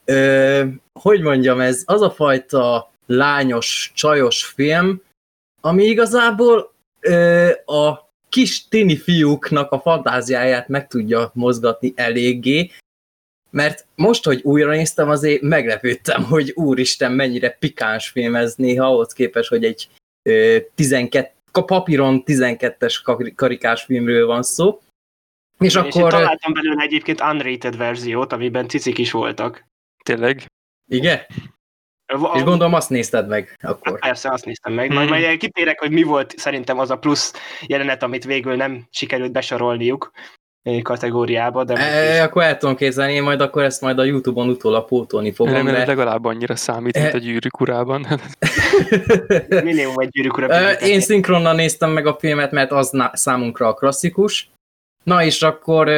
ö, 0.05 0.63
hogy 0.99 1.21
mondjam, 1.21 1.59
ez 1.59 1.83
az 1.85 2.01
a 2.01 2.11
fajta 2.11 2.91
lányos, 3.05 3.91
csajos 3.95 4.45
film, 4.45 5.01
ami 5.61 5.83
igazából 5.83 6.73
ö, 6.99 7.49
a 7.65 8.09
kis 8.29 8.67
tini 8.67 8.97
fiúknak 8.97 9.71
a 9.71 9.79
fantáziáját 9.79 10.67
meg 10.67 10.87
tudja 10.87 11.31
mozgatni 11.33 11.93
eléggé, 11.95 12.71
mert 13.49 13.85
most, 13.95 14.25
hogy 14.25 14.41
újra 14.43 14.71
néztem, 14.71 15.09
azért 15.09 15.41
meglepődtem, 15.41 16.23
hogy 16.23 16.51
úristen, 16.55 17.11
mennyire 17.11 17.49
pikáns 17.59 18.09
film 18.09 18.35
ez 18.35 18.55
néha, 18.55 18.85
ahhoz 18.85 19.13
képest, 19.13 19.49
hogy 19.49 19.65
egy 19.65 19.89
ö, 20.29 20.57
12, 20.75 21.31
a 21.51 21.61
papíron 21.61 22.23
12-es 22.25 22.99
kar- 23.03 23.35
karikás 23.35 23.83
filmről 23.83 24.25
van 24.25 24.43
szó. 24.43 24.81
És, 25.61 25.67
És 25.67 25.75
én 25.75 25.81
akkor... 25.81 26.11
találtam 26.11 26.53
belőle 26.53 26.83
egyébként 26.83 27.21
unrated 27.21 27.77
verziót, 27.77 28.33
amiben 28.33 28.67
cicik 28.67 28.97
is 28.97 29.11
voltak. 29.11 29.65
Tényleg? 30.03 30.45
Igen? 30.91 31.19
A- 32.05 32.35
És 32.35 32.43
gondolom 32.43 32.73
azt 32.73 32.89
nézted 32.89 33.27
meg 33.27 33.55
Hát 33.61 33.71
akkor. 33.71 33.99
persze, 33.99 34.29
azt 34.31 34.45
néztem 34.45 34.73
meg. 34.73 34.85
Hmm. 34.87 34.95
Majd, 34.95 35.09
majd 35.09 35.37
kitérek, 35.37 35.79
hogy 35.79 35.91
mi 35.91 36.03
volt 36.03 36.37
szerintem 36.37 36.79
az 36.79 36.89
a 36.91 36.97
plusz 36.97 37.33
jelenet, 37.67 38.03
amit 38.03 38.23
végül 38.25 38.55
nem 38.55 38.87
sikerült 38.89 39.31
besorolniuk 39.31 40.11
kategóriába, 40.81 41.63
de 41.63 41.73
E, 41.73 42.23
akkor 42.23 42.43
el 42.43 42.57
tudom 42.57 42.75
képzelni, 42.75 43.13
én 43.13 43.23
majd 43.23 43.41
akkor 43.41 43.63
ezt 43.63 43.81
majd 43.81 43.99
a 43.99 44.03
Youtube-on 44.03 44.49
utólag 44.49 44.85
pótolni 44.87 45.31
fogom, 45.31 45.53
Remélem 45.53 45.75
mert 45.75 45.87
legalább 45.87 46.25
annyira 46.25 46.55
számít, 46.55 46.93
mint 46.95 47.07
Eh. 47.07 47.13
a 47.13 47.17
gyűrűk 47.17 47.59
urában. 47.59 48.07
minimum 49.63 49.99
egy 49.99 50.09
gyűrűk 50.09 50.37
Ö, 50.37 50.47
büntetni. 50.47 50.87
én 50.89 50.99
szinkronnal 50.99 51.53
néztem 51.55 51.89
meg 51.91 52.05
a 52.05 52.15
filmet, 52.19 52.51
mert 52.51 52.71
az 52.71 52.91
számunkra 53.13 53.67
a 53.67 53.73
klasszikus. 53.73 54.50
Na 55.03 55.23
és 55.23 55.41
akkor 55.41 55.89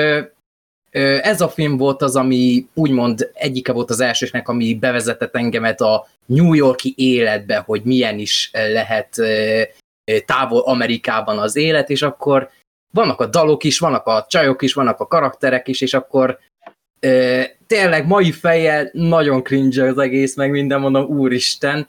ez 1.21 1.41
a 1.41 1.49
film 1.49 1.77
volt 1.77 2.01
az, 2.01 2.15
ami 2.15 2.67
úgymond 2.73 3.31
egyike 3.33 3.71
volt 3.71 3.89
az 3.89 3.99
elsőknek, 3.99 4.47
ami 4.47 4.75
bevezetett 4.75 5.35
engemet 5.35 5.81
a 5.81 6.07
New 6.25 6.53
Yorki 6.53 6.93
életbe, 6.97 7.57
hogy 7.57 7.81
milyen 7.83 8.19
is 8.19 8.49
lehet 8.53 9.15
távol 10.25 10.61
Amerikában 10.61 11.39
az 11.39 11.55
élet, 11.55 11.89
és 11.89 12.01
akkor 12.01 12.49
vannak 12.93 13.19
a 13.19 13.25
dalok 13.25 13.63
is, 13.63 13.79
vannak 13.79 14.05
a 14.05 14.25
csajok 14.29 14.61
is, 14.61 14.73
vannak 14.73 14.99
a 14.99 15.07
karakterek 15.07 15.67
is, 15.67 15.81
és 15.81 15.93
akkor 15.93 16.39
tényleg 17.67 18.07
mai 18.07 18.31
fejjel 18.31 18.89
nagyon 18.93 19.43
cringe 19.43 19.83
az 19.83 19.97
egész, 19.97 20.35
meg 20.35 20.51
minden 20.51 20.79
mondom, 20.79 21.05
úristen, 21.05 21.87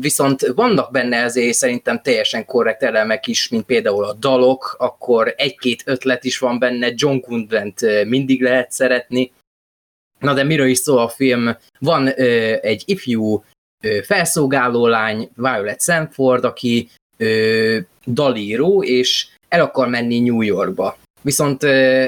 viszont 0.00 0.46
vannak 0.54 0.90
benne 0.90 1.24
azért 1.24 1.56
szerintem 1.56 2.02
teljesen 2.02 2.44
korrekt 2.44 2.82
elemek 2.82 3.26
is, 3.26 3.48
mint 3.48 3.64
például 3.64 4.04
a 4.04 4.12
dalok, 4.12 4.76
akkor 4.78 5.34
egy-két 5.36 5.82
ötlet 5.86 6.24
is 6.24 6.38
van 6.38 6.58
benne, 6.58 6.92
John 6.94 7.16
Goodwent 7.16 7.82
ö, 7.82 8.04
mindig 8.04 8.42
lehet 8.42 8.70
szeretni. 8.70 9.32
Na 10.18 10.34
de 10.34 10.42
miről 10.42 10.66
is 10.66 10.78
szól 10.78 10.98
a 10.98 11.08
film? 11.08 11.56
Van 11.78 12.20
ö, 12.20 12.54
egy 12.62 12.82
ifjú 12.86 13.44
ö, 13.84 13.98
felszolgáló 14.02 14.86
lány, 14.86 15.30
Violet 15.34 15.82
Sanford, 15.82 16.44
aki 16.44 16.88
ö, 17.16 17.78
dalíró, 18.06 18.82
és 18.82 19.28
el 19.48 19.60
akar 19.60 19.88
menni 19.88 20.20
New 20.20 20.40
Yorkba. 20.40 20.96
Viszont 21.22 21.62
ö, 21.62 22.04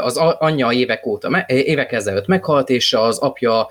az 0.00 0.16
anyja 0.16 0.72
évek 0.72 1.06
óta, 1.06 1.44
évek 1.46 1.92
ezelőtt 1.92 2.26
meghalt, 2.26 2.68
és 2.68 2.92
az 2.92 3.18
apja 3.18 3.68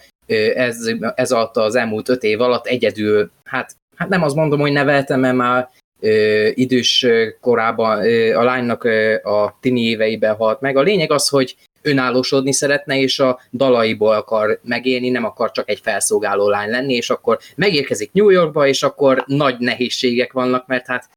ez, 0.55 0.77
ez 1.15 1.31
alatt 1.31 1.57
az 1.57 1.75
elmúlt 1.75 2.09
öt 2.09 2.23
év 2.23 2.41
alatt 2.41 2.65
egyedül, 2.65 3.31
hát, 3.43 3.75
hát 3.95 4.09
nem 4.09 4.23
azt 4.23 4.35
mondom, 4.35 4.59
hogy 4.59 4.71
neveltem, 4.71 5.19
mert 5.19 5.35
már 5.35 5.69
ö, 5.99 6.47
idős 6.53 7.05
korában, 7.41 8.05
ö, 8.05 8.35
a 8.35 8.43
lánynak 8.43 8.83
ö, 8.83 9.15
a 9.23 9.57
tini 9.61 9.81
éveiben 9.81 10.35
halt 10.35 10.61
meg. 10.61 10.77
A 10.77 10.81
lényeg 10.81 11.11
az, 11.11 11.27
hogy 11.27 11.55
önállósodni 11.81 12.53
szeretne, 12.53 12.99
és 12.99 13.19
a 13.19 13.39
dalaiból 13.53 14.13
akar 14.13 14.59
megélni, 14.63 15.09
nem 15.09 15.25
akar 15.25 15.51
csak 15.51 15.69
egy 15.69 15.79
felszolgáló 15.79 16.49
lány 16.49 16.69
lenni, 16.69 16.93
és 16.93 17.09
akkor 17.09 17.39
megérkezik 17.55 18.11
New 18.11 18.29
Yorkba, 18.29 18.67
és 18.67 18.83
akkor 18.83 19.23
nagy 19.25 19.59
nehézségek 19.59 20.33
vannak, 20.33 20.67
mert 20.67 20.87
hát 20.87 21.09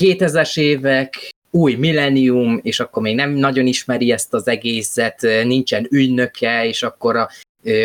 2000-es 0.00 0.58
évek, 0.58 1.30
új 1.54 1.74
millennium, 1.74 2.60
és 2.62 2.80
akkor 2.80 3.02
még 3.02 3.14
nem 3.14 3.30
nagyon 3.30 3.66
ismeri 3.66 4.12
ezt 4.12 4.34
az 4.34 4.48
egészet, 4.48 5.20
nincsen 5.44 5.86
ügynöke, 5.90 6.66
és 6.66 6.82
akkor 6.82 7.16
a 7.16 7.28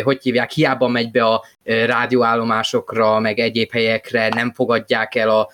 hogy 0.02 0.22
hívják, 0.22 0.50
hiába 0.50 0.88
megy 0.88 1.10
be 1.10 1.24
a 1.24 1.44
rádióállomásokra, 1.64 3.18
meg 3.18 3.38
egyéb 3.38 3.70
helyekre, 3.70 4.28
nem 4.28 4.52
fogadják 4.52 5.14
el 5.14 5.30
a 5.30 5.48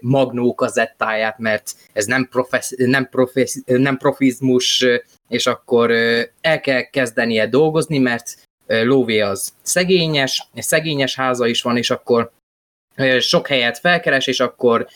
magnó 0.00 0.54
kazettáját, 0.54 1.38
mert 1.38 1.72
ez 1.92 2.04
nem, 2.06 2.28
profesz, 2.28 2.74
nem, 2.76 3.08
profesz, 3.08 3.62
nem 3.64 3.96
profizmus, 3.96 4.86
és 5.28 5.46
akkor 5.46 5.90
el 6.40 6.60
kell 6.60 6.82
kezdenie 6.82 7.46
dolgozni, 7.48 7.98
mert 7.98 8.34
Lóvé 8.66 9.20
az 9.20 9.52
szegényes, 9.62 10.48
szegényes 10.54 11.14
háza 11.14 11.46
is 11.46 11.62
van, 11.62 11.76
és 11.76 11.90
akkor 11.90 12.30
sok 13.18 13.46
helyet 13.46 13.78
felkeres, 13.78 14.26
és 14.26 14.40
akkor 14.40 14.86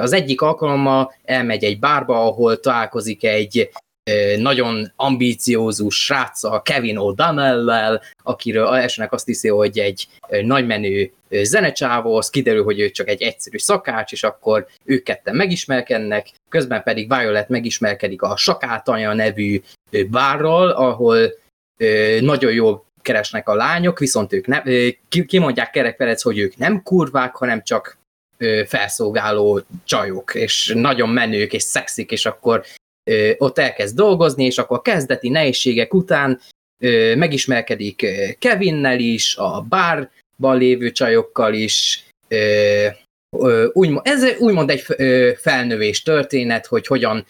az 0.00 0.12
egyik 0.12 0.40
alkalommal 0.40 1.14
elmegy 1.24 1.64
egy 1.64 1.78
bárba, 1.78 2.24
ahol 2.24 2.60
találkozik 2.60 3.24
egy 3.24 3.70
nagyon 4.38 4.92
ambíciózus 4.96 6.04
sráccal, 6.04 6.62
Kevin 6.62 6.96
O'Donnell-lel, 6.98 8.02
akiről 8.22 8.66
elsőnek 8.66 9.12
azt 9.12 9.26
hiszi, 9.26 9.48
hogy 9.48 9.78
egy 9.78 10.08
nagymenő 10.28 11.12
zenecsávó, 11.42 12.16
az 12.16 12.30
kiderül, 12.30 12.64
hogy 12.64 12.80
ő 12.80 12.90
csak 12.90 13.08
egy 13.08 13.22
egyszerű 13.22 13.58
szakács, 13.58 14.12
és 14.12 14.22
akkor 14.22 14.66
ők 14.84 15.02
ketten 15.02 15.36
megismerkednek, 15.36 16.30
közben 16.48 16.82
pedig 16.82 17.08
Violet 17.08 17.48
megismerkedik 17.48 18.22
a 18.22 18.36
Sakátanya 18.36 19.12
nevű 19.12 19.62
bárral, 20.10 20.68
ahol 20.68 21.32
nagyon 22.20 22.52
jól 22.52 22.84
keresnek 23.02 23.48
a 23.48 23.54
lányok, 23.54 23.98
viszont 23.98 24.32
ők 24.32 24.46
nem, 24.46 24.62
kimondják 25.26 25.70
Kerek 25.70 25.96
Perec, 25.96 26.22
hogy 26.22 26.38
ők 26.38 26.56
nem 26.56 26.82
kurvák, 26.82 27.34
hanem 27.34 27.62
csak 27.62 27.98
felszolgáló 28.66 29.60
csajok, 29.84 30.34
és 30.34 30.72
nagyon 30.74 31.08
menők, 31.08 31.52
és 31.52 31.62
szexik, 31.62 32.10
és 32.10 32.26
akkor 32.26 32.64
ott 33.38 33.58
elkezd 33.58 33.96
dolgozni, 33.96 34.44
és 34.44 34.58
akkor 34.58 34.78
a 34.78 34.82
kezdeti 34.82 35.28
nehézségek 35.28 35.94
után 35.94 36.40
megismerkedik 37.16 38.06
Kevinnel 38.38 38.98
is, 38.98 39.36
a 39.36 39.66
bárban 39.68 40.58
lévő 40.58 40.90
csajokkal 40.90 41.54
is, 41.54 42.06
úgy, 43.72 44.00
ez 44.02 44.38
úgymond 44.38 44.70
egy 44.70 44.84
felnövés 45.36 46.02
történet, 46.02 46.66
hogy 46.66 46.86
hogyan 46.86 47.26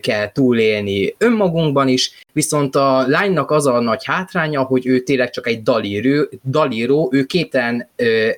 kell 0.00 0.32
túlélni 0.32 1.14
önmagunkban 1.18 1.88
is, 1.88 2.22
viszont 2.32 2.76
a 2.76 3.06
lánynak 3.06 3.50
az 3.50 3.66
a 3.66 3.80
nagy 3.80 4.04
hátránya, 4.04 4.62
hogy 4.62 4.86
ő 4.86 5.00
tényleg 5.00 5.30
csak 5.30 5.46
egy 5.46 5.62
dalíró, 5.62 6.28
dalíró 6.44 7.08
ő 7.12 7.24
képtelen 7.24 7.88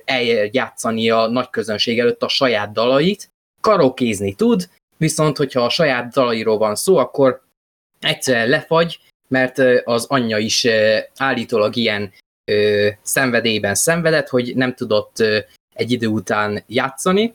eljátszani 0.05 1.09
a 1.09 1.27
nagy 1.27 1.49
közönség 1.49 1.99
előtt 1.99 2.23
a 2.23 2.27
saját 2.27 2.71
dalait, 2.71 3.29
karokézni 3.61 4.33
tud, 4.33 4.69
viszont 5.03 5.37
hogyha 5.37 5.61
a 5.63 5.69
saját 5.69 6.13
dalairól 6.13 6.57
van 6.57 6.75
szó, 6.75 6.97
akkor 6.97 7.41
egyszerűen 7.99 8.49
lefagy, 8.49 8.99
mert 9.27 9.57
az 9.83 10.05
anyja 10.05 10.37
is 10.37 10.67
állítólag 11.17 11.75
ilyen 11.75 12.13
szenvedélyben 13.01 13.75
szenvedett, 13.75 14.27
hogy 14.27 14.55
nem 14.55 14.73
tudott 14.73 15.19
egy 15.73 15.91
idő 15.91 16.07
után 16.07 16.63
játszani 16.67 17.33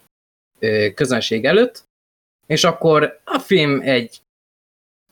közönség 0.95 1.45
előtt, 1.45 1.83
és 2.47 2.65
akkor 2.65 3.21
a 3.25 3.39
film 3.39 3.81
egy 3.81 4.21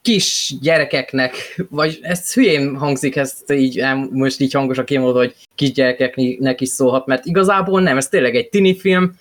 kis 0.03 0.55
gyerekeknek, 0.61 1.63
vagy 1.71 1.99
ez 2.03 2.33
hülyén 2.35 2.77
hangzik, 2.77 3.17
ezt 3.17 3.51
így 3.51 3.85
most 4.11 4.41
így 4.41 4.53
hangosan 4.53 4.85
kimondva, 4.85 5.19
hogy 5.19 5.35
kis 5.55 5.73
gyerekeknek 5.73 6.61
is 6.61 6.69
szólhat, 6.69 7.07
mert 7.07 7.25
igazából 7.25 7.81
nem, 7.81 7.97
ez 7.97 8.09
tényleg 8.09 8.35
egy 8.35 8.49
tini 8.49 8.77
film, 8.79 9.19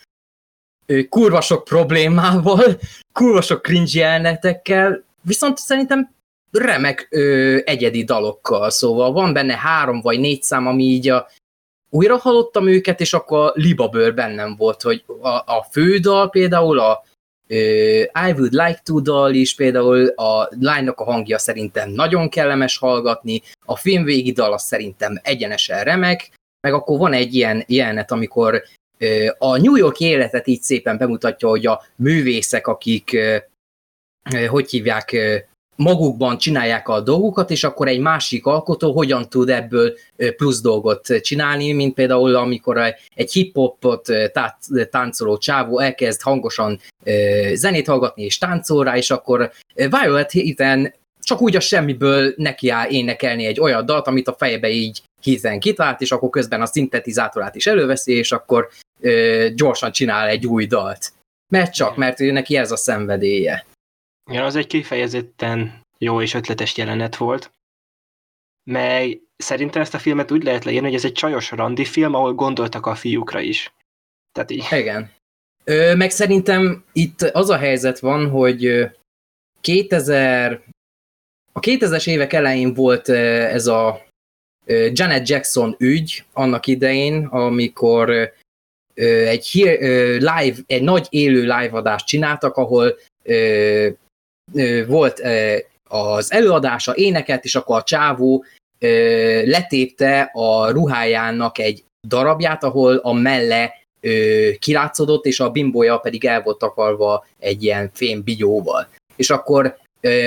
kurva 1.10 1.42
sok 1.42 1.64
problémával, 1.64 2.80
kurva 3.14 3.42
sok 3.42 3.62
cringe 3.62 4.00
jelenetekkel, 4.00 5.04
viszont 5.22 5.58
szerintem 5.58 6.14
remek 6.52 7.08
ö, 7.10 7.58
egyedi 7.66 8.04
dalokkal, 8.04 8.70
szóval 8.70 9.12
van 9.12 9.34
benne 9.34 9.56
három 9.56 10.02
vagy 10.02 10.20
négy 10.20 10.44
szám, 10.44 10.68
ami 10.68 10.84
így 10.84 11.10
a, 11.10 11.28
újra 11.90 12.18
hallottam 12.18 12.68
őket, 12.68 13.02
és 13.02 13.14
akkor 13.14 13.40
a 13.40 13.52
libabőr 13.56 14.14
bennem 14.14 14.56
volt, 14.56 14.82
hogy 14.82 15.04
a, 15.22 15.30
a 15.30 15.68
fődal 15.72 16.30
például, 16.30 16.80
a 16.80 17.04
ö, 17.48 17.56
I 18.00 18.32
Would 18.32 18.54
Like 18.54 18.80
To 18.84 19.00
dal 19.00 19.34
is, 19.34 19.56
például 19.56 20.08
a 20.08 20.50
lánynak 20.60 21.00
a 21.00 21.04
hangja 21.04 21.38
szerintem 21.38 21.90
nagyon 21.90 22.30
kellemes 22.30 22.78
hallgatni, 22.78 23.42
a 23.66 23.76
film 23.76 24.04
végi 24.04 24.32
dal 24.32 24.58
szerintem 24.58 25.20
egyenesen 25.24 25.84
remek, 25.84 26.34
meg 26.68 26.74
akkor 26.74 26.98
van 26.98 27.14
egy 27.14 27.34
ilyen 27.34 27.64
jelenet, 27.68 28.12
amikor 28.12 28.64
a 29.38 29.58
New 29.58 29.76
York 29.76 30.00
életet 30.00 30.48
így 30.48 30.62
szépen 30.62 30.98
bemutatja, 30.98 31.48
hogy 31.48 31.66
a 31.66 31.82
művészek, 31.96 32.68
akik 32.68 33.18
hogy 34.48 34.70
hívják, 34.70 35.16
magukban 35.78 36.38
csinálják 36.38 36.88
a 36.88 37.02
dolgokat, 37.02 37.52
és 37.52 37.64
akkor 37.64 37.88
egy 37.88 38.00
másik 38.00 38.46
alkotó 38.46 38.92
hogyan 38.92 39.30
tud 39.30 39.50
ebből 39.50 39.94
plusz 40.38 40.62
dolgot 40.62 41.08
csinálni, 41.22 41.72
mint 41.72 41.94
például 41.94 42.36
amikor 42.36 42.78
egy 43.16 43.32
hip-hopot 43.32 44.08
táncoló 44.90 45.38
csávó 45.38 45.80
elkezd 45.80 46.22
hangosan 46.22 46.80
zenét 47.54 47.88
hallgatni 47.88 48.24
és 48.24 48.38
táncol 48.38 48.84
rá, 48.84 48.98
és 48.98 49.12
akkor 49.12 49.52
Violet 49.74 50.32
Heaven 50.32 50.94
csak 51.22 51.42
úgy 51.42 51.56
a 51.56 51.60
semmiből 51.60 52.34
neki 52.38 52.70
áll 52.70 52.90
énekelni 52.90 53.46
egy 53.46 53.60
olyan 53.60 53.86
dalt, 53.86 54.08
amit 54.08 54.28
a 54.28 54.36
fejebe 54.38 54.70
így 54.70 55.02
hiszen 55.22 55.60
kitalált, 55.60 56.02
és 56.02 56.12
akkor 56.12 56.30
közben 56.30 56.62
a 56.62 56.66
szintetizátorát 56.66 57.56
is 57.56 57.68
előveszi, 57.68 58.14
és 58.14 58.32
akkor 58.32 58.70
ö, 59.00 59.48
gyorsan 59.56 59.92
csinál 59.92 60.28
egy 60.28 60.48
új 60.48 60.66
dalt. 60.66 61.14
Mert 61.52 61.74
csak, 61.74 61.96
mert 61.96 62.20
ő 62.20 62.32
neki 62.32 62.58
ez 62.58 62.72
a 62.72 62.78
szenvedélye. 62.78 63.66
Ja, 64.32 64.46
az 64.46 64.56
egy 64.56 64.68
kifejezetten 64.68 65.82
jó 65.98 66.22
és 66.22 66.34
ötletes 66.34 66.78
jelenet 66.78 67.16
volt, 67.16 67.52
mely 68.64 69.22
szerintem 69.38 69.82
ezt 69.82 69.94
a 69.94 70.00
filmet 70.00 70.32
úgy 70.32 70.44
lehet 70.44 70.64
leírni, 70.64 70.88
hogy 70.88 70.96
ez 70.96 71.06
egy 71.06 71.12
csajos 71.12 71.52
randi 71.52 71.86
film, 71.86 72.14
ahol 72.14 72.34
gondoltak 72.34 72.86
a 72.86 72.96
fiúkra 72.96 73.40
is. 73.40 73.74
Tehát 74.32 74.52
így. 74.52 74.68
Igen. 74.72 75.12
Ö, 75.64 75.96
meg 75.96 76.12
szerintem 76.12 76.84
itt 76.92 77.22
az 77.22 77.50
a 77.50 77.58
helyzet 77.58 78.00
van, 78.00 78.30
hogy 78.30 78.90
2000, 79.62 80.64
a 81.52 81.60
2000-es 81.60 82.08
évek 82.08 82.34
elején 82.34 82.74
volt 82.74 83.10
ez 83.10 83.68
a 83.68 84.06
Janet 84.92 85.30
Jackson 85.30 85.76
ügy 85.78 86.26
annak 86.34 86.68
idején, 86.68 87.26
amikor 87.26 88.34
egy 88.96 89.50
live, 90.20 90.56
egy 90.68 90.82
nagy 90.82 91.08
élő 91.10 91.42
live 91.42 91.70
adást 91.72 92.06
csináltak, 92.06 92.56
ahol 92.56 92.98
volt 94.88 95.22
az 95.84 96.32
előadása, 96.32 96.96
éneket, 96.96 97.44
és 97.44 97.56
akkor 97.56 97.78
a 97.78 97.84
csávó 97.84 98.46
letépte 99.46 100.30
a 100.34 100.70
ruhájának 100.70 101.60
egy 101.60 101.84
darabját, 102.08 102.64
ahol 102.64 102.96
a 102.96 103.14
melle 103.14 103.74
kilátszódott, 104.60 105.26
és 105.26 105.40
a 105.40 105.50
bimbója 105.50 105.98
pedig 105.98 106.26
el 106.26 106.42
volt 106.42 106.58
takarva 106.58 107.26
egy 107.40 107.64
ilyen 107.64 107.92
fém 107.94 108.24
bigyóval. 108.24 108.88
És 109.16 109.30
akkor 109.30 109.78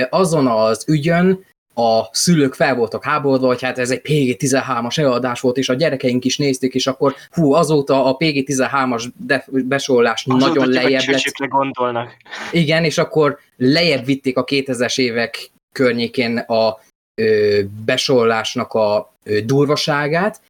azon 0.09 0.47
az 0.47 0.83
ügyön 0.87 1.45
a 1.79 2.09
szülők 2.11 2.53
fel 2.53 2.75
voltak 2.75 3.03
háborodva, 3.03 3.47
hogy 3.47 3.61
hát 3.61 3.77
ez 3.77 3.91
egy 3.91 4.01
PG-13-as 4.03 4.97
előadás 4.97 5.39
volt, 5.39 5.57
és 5.57 5.69
a 5.69 5.73
gyerekeink 5.73 6.25
is 6.25 6.37
nézték, 6.37 6.73
és 6.73 6.87
akkor 6.87 7.15
hú, 7.31 7.53
azóta 7.53 8.05
a 8.05 8.17
PG-13-as 8.17 9.05
besorolás 9.47 10.25
azóta 10.25 10.47
nagyon 10.47 10.69
lejjebb 10.69 11.07
lett. 11.07 11.49
gondolnak. 11.49 12.17
Igen, 12.51 12.83
és 12.83 12.97
akkor 12.97 13.39
lejjebb 13.57 14.05
vitték 14.05 14.37
a 14.37 14.43
2000-es 14.43 14.99
évek 14.99 15.49
környékén 15.71 16.37
a 16.37 16.79
ö, 17.21 17.59
besorolásnak 17.85 18.73
a 18.73 19.13
ö, 19.23 19.39
durvaságát, 19.41 20.41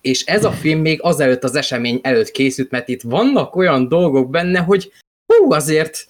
és 0.00 0.24
ez 0.24 0.44
a 0.44 0.50
film 0.50 0.80
még 0.80 1.02
azelőtt 1.02 1.44
az 1.44 1.54
esemény 1.54 2.00
előtt 2.02 2.30
készült, 2.30 2.70
mert 2.70 2.88
itt 2.88 3.02
vannak 3.02 3.56
olyan 3.56 3.88
dolgok 3.88 4.30
benne, 4.30 4.58
hogy 4.58 4.92
hú, 5.32 5.52
azért 5.52 6.06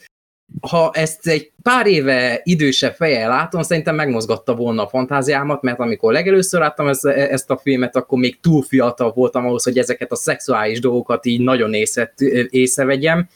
ha 0.61 0.90
ezt 0.95 1.26
egy 1.26 1.52
pár 1.62 1.87
éve 1.87 2.40
idősebb 2.45 2.95
fejjel 2.95 3.28
látom, 3.28 3.62
szerintem 3.62 3.95
megmozgatta 3.95 4.55
volna 4.55 4.85
a 4.85 4.88
fantáziámat, 4.88 5.62
mert 5.62 5.78
amikor 5.78 6.12
legelőször 6.12 6.61
láttam 6.61 6.88
ezt, 6.88 7.07
ezt 7.07 7.50
a 7.50 7.57
filmet, 7.57 7.97
akkor 7.97 8.19
még 8.19 8.40
túl 8.40 8.62
fiatal 8.62 9.12
voltam 9.12 9.47
ahhoz, 9.47 9.64
hogy 9.64 9.78
ezeket 9.78 10.12
a 10.12 10.17
szexuális 10.17 10.81
dolgokat 10.81 11.26
így 11.26 11.40
nagyon 11.40 11.75
észre, 11.75 12.12
észrevegyem. 12.49 13.28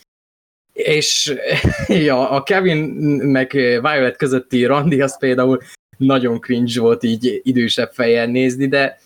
És 0.73 1.35
ja, 1.89 2.31
a 2.31 2.43
Kevin 2.43 2.79
meg 3.23 3.51
Violet 3.53 4.17
közötti 4.17 4.65
randi 4.65 5.01
az 5.01 5.19
például 5.19 5.63
nagyon 5.97 6.41
cringe 6.41 6.81
volt 6.81 7.03
így 7.03 7.41
idősebb 7.43 7.91
fejjel 7.93 8.27
nézni, 8.27 8.69
de 8.69 9.01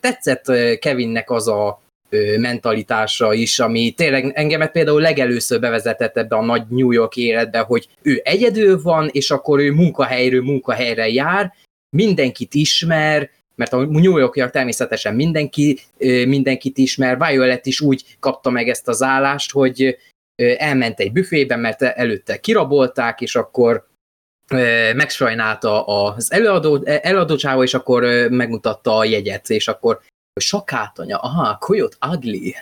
tetszett 0.00 0.78
Kevinnek 0.78 1.30
az 1.30 1.48
a 1.48 1.82
mentalitása 2.38 3.32
is, 3.32 3.58
ami 3.58 3.90
tényleg 3.90 4.32
engemet 4.34 4.72
például 4.72 5.00
legelőször 5.00 5.60
bevezetett 5.60 6.16
ebbe 6.16 6.36
a 6.36 6.44
nagy 6.44 6.62
New 6.68 6.90
York 6.90 7.16
életbe, 7.16 7.58
hogy 7.58 7.88
ő 8.02 8.20
egyedül 8.24 8.82
van, 8.82 9.08
és 9.12 9.30
akkor 9.30 9.60
ő 9.60 9.72
munkahelyről 9.72 10.42
munkahelyre 10.42 11.08
jár, 11.08 11.52
mindenkit 11.96 12.54
ismer, 12.54 13.30
mert 13.54 13.72
a 13.72 13.84
New 13.84 14.16
Yorkiak 14.18 14.50
természetesen 14.50 15.14
mindenki, 15.14 15.78
mindenkit 16.26 16.78
ismer, 16.78 17.18
Violet 17.18 17.66
is 17.66 17.80
úgy 17.80 18.16
kapta 18.20 18.50
meg 18.50 18.68
ezt 18.68 18.88
az 18.88 19.02
állást, 19.02 19.52
hogy 19.52 19.98
elment 20.56 21.00
egy 21.00 21.12
büfébe, 21.12 21.56
mert 21.56 21.82
előtte 21.82 22.40
kirabolták, 22.40 23.20
és 23.20 23.36
akkor 23.36 23.86
megsajnálta 24.94 25.84
az 25.84 26.32
előadó, 26.32 26.82
előadócsáva, 26.84 27.62
és 27.62 27.74
akkor 27.74 28.02
megmutatta 28.30 28.96
a 28.96 29.04
jegyet, 29.04 29.50
és 29.50 29.68
akkor 29.68 30.00
sakátanya, 30.40 31.18
aha, 31.18 31.56
Coyote 31.58 31.96
Ugly. 32.12 32.54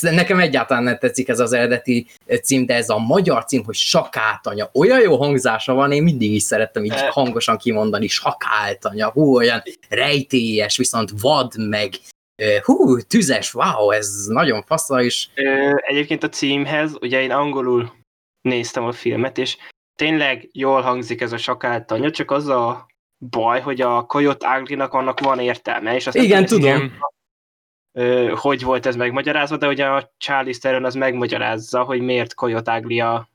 Nekem 0.00 0.40
egyáltalán 0.40 0.82
nem 0.82 0.98
tetszik 0.98 1.28
ez 1.28 1.40
az 1.40 1.52
eredeti 1.52 2.06
cím, 2.42 2.66
de 2.66 2.74
ez 2.74 2.88
a 2.88 2.98
magyar 2.98 3.44
cím, 3.44 3.64
hogy 3.64 3.74
sakátanya. 3.74 4.70
Olyan 4.72 5.00
jó 5.00 5.16
hangzása 5.16 5.74
van, 5.74 5.92
én 5.92 6.02
mindig 6.02 6.32
is 6.32 6.42
szerettem 6.42 6.84
így 6.84 6.92
Eh. 6.92 7.08
hangosan 7.10 7.56
kimondani, 7.56 8.06
sakáltanya, 8.08 9.10
hú, 9.10 9.36
olyan 9.36 9.62
rejtélyes, 9.88 10.76
viszont 10.76 11.10
vad, 11.20 11.68
meg 11.68 11.94
hú, 12.62 13.00
tüzes, 13.00 13.54
wow, 13.54 13.90
ez 13.90 14.26
nagyon 14.26 14.62
fasza, 14.62 15.02
Ö, 15.34 15.72
egyébként 15.86 16.22
a 16.22 16.28
címhez, 16.28 16.96
ugye 17.00 17.22
én 17.22 17.30
angolul 17.30 17.92
néztem 18.40 18.84
a 18.84 18.92
filmet, 18.92 19.38
és 19.38 19.56
tényleg 19.98 20.48
jól 20.52 20.80
hangzik 20.80 21.20
ez 21.20 21.32
a 21.32 21.36
sakáltanya, 21.36 22.10
csak 22.10 22.30
az 22.30 22.46
a 22.46 22.86
baj, 23.18 23.60
hogy 23.60 23.80
a 23.80 24.02
Coyote 24.02 24.58
Ugly-nak 24.60 24.92
annak 24.92 25.20
van 25.20 25.38
értelme, 25.38 25.94
és 25.94 26.06
azt 26.06 26.16
Igen, 26.16 26.46
tudom, 26.46 26.98
ö, 27.92 28.32
hogy 28.36 28.62
volt 28.62 28.86
ez 28.86 28.96
megmagyarázva, 28.96 29.56
de 29.56 29.66
ugye 29.66 29.86
a 29.86 30.12
Charlie 30.18 30.58
Theron 30.58 30.84
az 30.84 30.94
megmagyarázza, 30.94 31.82
hogy 31.82 32.00
miért 32.00 32.34
Coyote 32.34 32.78
Ugly 32.78 33.00
a 33.00 33.28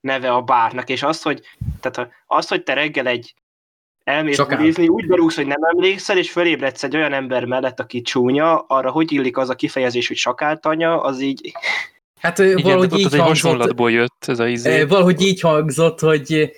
neve 0.00 0.32
a 0.32 0.42
bárnak, 0.42 0.88
és 0.88 1.02
az, 1.02 1.22
hogy, 1.22 1.40
tehát 1.80 2.12
az, 2.26 2.48
hogy 2.48 2.62
te 2.62 2.74
reggel 2.74 3.06
egy 3.06 3.34
elmész 4.04 4.38
bulizni, 4.38 4.88
úgy 4.88 5.06
berúgsz, 5.06 5.36
hogy 5.36 5.46
nem 5.46 5.62
emlékszel, 5.62 6.18
és 6.18 6.30
fölébredsz 6.30 6.82
egy 6.82 6.96
olyan 6.96 7.12
ember 7.12 7.44
mellett, 7.44 7.80
aki 7.80 8.00
csúnya, 8.00 8.58
arra 8.58 8.90
hogy 8.90 9.12
illik 9.12 9.36
az 9.36 9.48
a 9.48 9.54
kifejezés, 9.54 10.08
hogy 10.08 10.16
sakáltanya, 10.16 11.00
az 11.02 11.20
így 11.20 11.52
hát 12.20 12.38
Igen, 12.38 12.62
valahogy 12.62 12.98
így 12.98 13.16
hangzott, 13.16 13.90
jött 13.90 14.24
ez 14.26 14.38
a 14.38 14.46
izé. 14.46 14.82
valahogy 14.82 15.20
így 15.20 15.40
hangzott, 15.40 16.00
hogy 16.00 16.52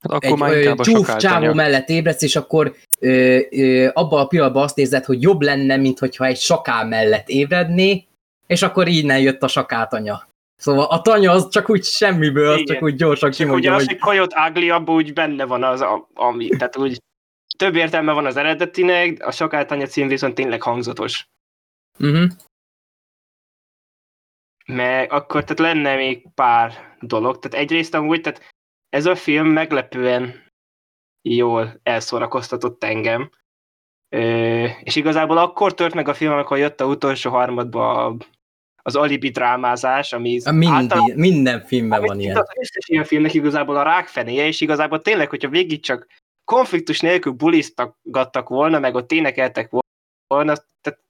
Hát 0.00 0.12
akkor 0.12 0.30
egy 0.30 0.38
már 0.38 0.52
ö, 0.52 0.58
inkább 0.58 0.78
a 0.78 0.84
csúf 0.84 1.16
csávó 1.16 1.52
mellett 1.52 1.88
ébredsz, 1.88 2.22
és 2.22 2.36
akkor 2.36 2.74
ö, 2.98 3.38
ö, 3.50 3.88
abban 3.92 4.20
a 4.20 4.26
pillanatban 4.26 4.62
azt 4.62 4.78
érzed, 4.78 5.04
hogy 5.04 5.22
jobb 5.22 5.40
lenne, 5.40 5.76
mint 5.76 5.98
hogyha 5.98 6.24
egy 6.24 6.38
sakál 6.38 6.86
mellett 6.86 7.28
ébredné, 7.28 8.06
és 8.46 8.62
akkor 8.62 8.88
innen 8.88 9.20
jött 9.20 9.42
a 9.42 9.48
sakátanya. 9.48 10.28
Szóval 10.56 10.84
a 10.84 11.00
tanya 11.00 11.32
az 11.32 11.48
csak 11.48 11.70
úgy 11.70 11.84
semmiből, 11.84 12.50
az 12.50 12.58
Igen. 12.58 12.74
csak 12.74 12.82
úgy 12.82 12.94
gyorsan 12.94 13.30
Csak 13.30 13.38
ugye 13.38 13.44
kimondja, 13.44 13.74
az, 13.74 13.78
hogy 13.78 13.88
hogy 13.88 13.98
Coyote 13.98 14.48
Ugly, 14.48 14.70
abban 14.70 14.94
úgy 14.94 15.12
benne 15.12 15.44
van 15.44 15.64
az, 15.64 15.84
ami, 16.14 16.48
tehát 16.48 16.76
úgy 16.76 17.00
több 17.58 17.74
értelme 17.74 18.12
van 18.12 18.26
az 18.26 18.36
eredetinek, 18.36 19.26
a 19.26 19.30
sakáltanya 19.30 19.86
cím 19.86 20.08
viszont 20.08 20.34
tényleg 20.34 20.62
hangzatos. 20.62 21.24
uh-huh. 21.98 22.30
Meg 24.66 25.12
akkor 25.12 25.44
tehát 25.44 25.58
lenne 25.58 25.96
még 25.96 26.26
pár 26.34 26.96
dolog. 27.00 27.38
Tehát 27.38 27.64
egyrészt 27.64 27.94
amúgy, 27.94 28.20
tehát 28.20 28.52
ez 28.90 29.06
a 29.06 29.14
film 29.14 29.46
meglepően 29.46 30.48
jól 31.22 31.80
elszórakoztatott 31.82 32.84
engem. 32.84 33.30
Ö, 34.08 34.64
és 34.82 34.96
igazából 34.96 35.38
akkor 35.38 35.74
tört 35.74 35.94
meg 35.94 36.08
a 36.08 36.14
film, 36.14 36.32
amikor 36.32 36.58
jött 36.58 36.80
a 36.80 36.84
utolsó 36.84 37.30
harmadba 37.30 38.06
a, 38.06 38.16
az 38.82 38.96
alibi 38.96 39.28
drámázás, 39.28 40.12
ami 40.12 40.40
Mindig, 40.98 41.16
minden 41.16 41.60
filmben 41.60 41.98
Amit 41.98 42.10
van 42.10 42.20
ilyen. 42.20 42.36
Az 42.36 42.48
összes 42.60 42.88
ilyen 42.88 43.04
filmnek 43.04 43.34
igazából 43.34 43.76
a 43.76 43.82
rákfenéje, 43.82 44.46
és 44.46 44.60
igazából 44.60 45.00
tényleg, 45.00 45.28
hogyha 45.30 45.48
végig 45.48 45.82
csak 45.82 46.06
konfliktus 46.44 47.00
nélkül 47.00 47.32
bulisztatgattak 47.32 48.48
volna, 48.48 48.78
meg 48.78 48.94
ott 48.94 49.12
énekeltek 49.12 49.70
volna, 50.26 50.54
tehát 50.80 51.00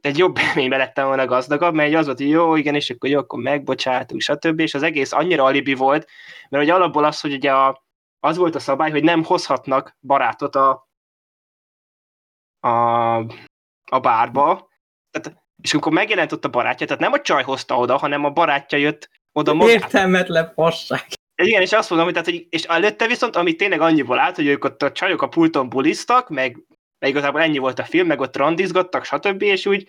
egy 0.00 0.18
jobb 0.18 0.38
élménybe 0.48 0.76
lettem 0.76 1.06
volna 1.06 1.26
gazdagabb, 1.26 1.74
mert 1.74 1.94
az 1.94 2.06
volt, 2.06 2.18
hogy 2.18 2.28
jó, 2.28 2.56
igen, 2.56 2.74
és 2.74 2.90
akkor 2.90 3.10
jó, 3.10 3.18
akkor 3.18 3.42
megbocsátunk, 3.42 4.20
stb. 4.20 4.60
És 4.60 4.74
az 4.74 4.82
egész 4.82 5.12
annyira 5.12 5.44
alibi 5.44 5.74
volt, 5.74 6.08
mert 6.48 6.64
hogy 6.64 6.72
alapból 6.72 7.04
az, 7.04 7.20
hogy 7.20 7.32
ugye 7.32 7.52
a, 7.52 7.84
az 8.20 8.36
volt 8.36 8.54
a 8.54 8.60
szabály, 8.60 8.90
hogy 8.90 9.02
nem 9.02 9.24
hozhatnak 9.24 9.96
barátot 10.00 10.56
a, 10.56 10.88
a, 12.60 13.16
a 13.90 14.00
bárba, 14.00 14.68
tehát, 15.10 15.42
és 15.62 15.72
amikor 15.72 15.92
megjelent 15.92 16.32
ott 16.32 16.44
a 16.44 16.48
barátja, 16.48 16.86
tehát 16.86 17.02
nem 17.02 17.12
a 17.12 17.20
csaj 17.20 17.42
hozta 17.42 17.76
oda, 17.76 17.96
hanem 17.96 18.24
a 18.24 18.30
barátja 18.30 18.78
jött 18.78 19.10
oda 19.32 19.54
magát. 19.54 19.74
Értelmetlen 19.74 20.52
fasság. 20.54 21.06
Igen, 21.42 21.62
és 21.62 21.72
azt 21.72 21.90
mondom, 21.90 22.06
hogy, 22.08 22.16
tehát, 22.16 22.30
hogy 22.30 22.46
és 22.50 22.62
előtte 22.62 23.06
viszont, 23.06 23.36
ami 23.36 23.54
tényleg 23.54 23.80
annyiból 23.80 24.18
állt, 24.18 24.36
hogy 24.36 24.46
ők 24.46 24.64
ott 24.64 24.82
a 24.82 24.92
csajok 24.92 25.22
a 25.22 25.28
pulton 25.28 25.68
bulisztak, 25.68 26.28
meg, 26.28 26.58
meg 26.98 27.10
igazából 27.10 27.40
ennyi 27.40 27.58
volt 27.58 27.78
a 27.78 27.84
film, 27.84 28.06
meg 28.06 28.20
ott 28.20 28.36
randizgattak, 28.36 29.04
stb. 29.04 29.42
és 29.42 29.66
úgy, 29.66 29.84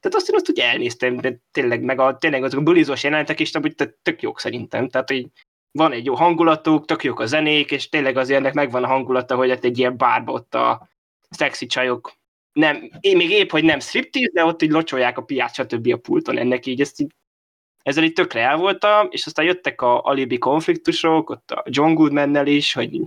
tehát 0.00 0.16
azt 0.16 0.28
én 0.28 0.34
azt 0.34 0.50
úgy 0.50 0.58
elnéztem, 0.58 1.16
de 1.16 1.40
tényleg, 1.50 1.82
meg 1.82 2.00
a, 2.00 2.18
tényleg 2.18 2.44
azok 2.44 2.60
a 2.60 2.62
bulizós 2.62 3.02
jelenetek 3.02 3.40
is, 3.40 3.54
amúgy 3.54 3.74
tök- 3.74 4.22
jók 4.22 4.40
szerintem, 4.40 4.88
tehát 4.88 5.08
hogy 5.08 5.26
van 5.70 5.92
egy 5.92 6.04
jó 6.04 6.14
hangulatuk, 6.14 6.84
tök 6.84 7.04
jók 7.04 7.20
a 7.20 7.26
zenék, 7.26 7.70
és 7.70 7.88
tényleg 7.88 8.16
az 8.16 8.30
ennek 8.30 8.54
megvan 8.54 8.84
a 8.84 8.86
hangulata, 8.86 9.36
hogy 9.36 9.50
ott 9.50 9.64
egy 9.64 9.78
ilyen 9.78 9.96
bárba 9.96 10.32
ott 10.32 10.54
a 10.54 10.88
szexi 11.30 11.66
csajok 11.66 12.12
nem, 12.56 12.90
én 13.00 13.16
még 13.16 13.30
épp, 13.30 13.50
hogy 13.50 13.64
nem 13.64 13.78
striptease, 13.78 14.30
de 14.32 14.44
ott 14.44 14.62
így 14.62 14.70
locsolják 14.70 15.18
a 15.18 15.22
piát, 15.22 15.54
stb. 15.54 15.92
a 15.92 15.96
pulton 15.96 16.38
ennek 16.38 16.66
így, 16.66 16.80
ezt 16.80 17.00
így 17.00 17.14
ezzel 17.82 18.04
így 18.04 18.12
tökre 18.12 18.40
el 18.40 18.56
voltam, 18.56 19.08
és 19.10 19.26
aztán 19.26 19.44
jöttek 19.44 19.80
a 19.80 20.02
alibi 20.02 20.38
konfliktusok, 20.38 21.30
ott 21.30 21.50
a 21.50 21.64
John 21.66 21.94
Goodmannel 21.94 22.46
is, 22.46 22.72
hogy 22.72 23.00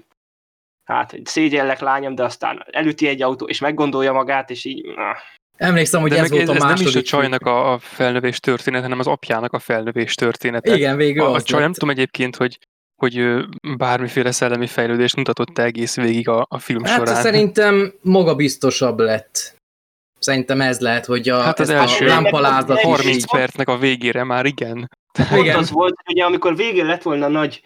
hát, 0.89 1.11
hogy 1.11 1.25
szégyellek 1.25 1.79
lányom, 1.79 2.15
de 2.15 2.23
aztán 2.23 2.65
elüti 2.71 3.07
egy 3.07 3.21
autó, 3.21 3.45
és 3.45 3.59
meggondolja 3.59 4.13
magát, 4.13 4.49
és 4.49 4.65
így, 4.65 4.85
Emlékszem, 5.57 6.01
hogy 6.01 6.09
De 6.09 6.17
ez 6.19 6.29
volt 6.29 6.41
ez, 6.41 6.49
a 6.49 6.53
ez 6.55 6.61
nem 6.61 6.73
is 6.73 6.79
a 6.79 6.83
második 6.83 7.05
csajnak 7.05 7.41
a, 7.45 7.71
a 7.71 7.79
felnövés 7.79 8.39
történet, 8.39 8.81
hanem 8.81 8.99
az 8.99 9.07
apjának 9.07 9.53
a 9.53 9.59
felnövés 9.59 10.15
története. 10.15 10.75
Igen, 10.75 10.97
végül 10.97 11.23
a, 11.23 11.31
a 11.33 11.41
csaj 11.41 11.61
nem 11.61 11.73
tudom 11.73 11.89
egyébként, 11.89 12.35
hogy 12.35 12.59
hogy 13.01 13.45
bármiféle 13.77 14.31
szellemi 14.31 14.67
fejlődést 14.67 15.15
mutatott 15.15 15.57
egész 15.57 15.95
végig 15.95 16.27
a, 16.29 16.45
a 16.49 16.59
film 16.59 16.83
Hát 16.83 16.97
során. 16.97 17.21
szerintem 17.21 17.93
magabiztosabb 18.01 18.99
lett. 18.99 19.55
Szerintem 20.19 20.61
ez 20.61 20.79
lehet, 20.79 21.05
hogy 21.05 21.29
a, 21.29 21.41
Hát 21.41 21.59
az 21.59 21.69
első 21.69 22.05
a 22.05 22.07
lámpalázat 22.07 22.77
is 22.77 22.83
30 22.83 23.07
így- 23.15 23.29
percnek 23.29 23.67
a 23.67 23.77
végére 23.77 24.23
már 24.23 24.45
igen. 24.45 24.89
pont 25.29 25.41
Igen. 25.41 25.57
az 25.57 25.71
volt, 25.71 25.93
hogy 26.03 26.13
ugye 26.15 26.25
amikor 26.25 26.55
végén 26.55 26.85
lett 26.85 27.01
volna 27.01 27.27
nagy 27.27 27.61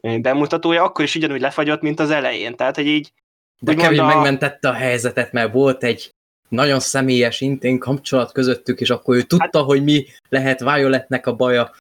bemutatója, 0.00 0.82
akkor 0.82 1.04
is 1.04 1.14
ugyanúgy 1.14 1.40
lefagyott, 1.40 1.80
mint 1.80 2.00
az 2.00 2.10
elején. 2.10 2.56
Tehát, 2.56 2.74
hogy 2.76 2.86
így 2.86 3.12
De 3.60 3.74
Kevin 3.74 4.00
a- 4.00 4.06
megmentette 4.06 4.68
a 4.68 4.72
helyzetet, 4.72 5.32
mert 5.32 5.52
volt 5.52 5.82
egy 5.84 6.14
nagyon 6.48 6.80
személyes, 6.80 7.40
intén 7.40 7.78
kapcsolat 7.78 8.32
közöttük, 8.32 8.80
és 8.80 8.90
akkor 8.90 9.16
ő 9.16 9.22
tudta, 9.22 9.58
Hát- 9.58 9.66
hogy 9.66 9.82
mi 9.84 10.06
lehet 10.28 10.60
Violetnek 10.60 11.26
a 11.26 11.36
baja. 11.36 11.74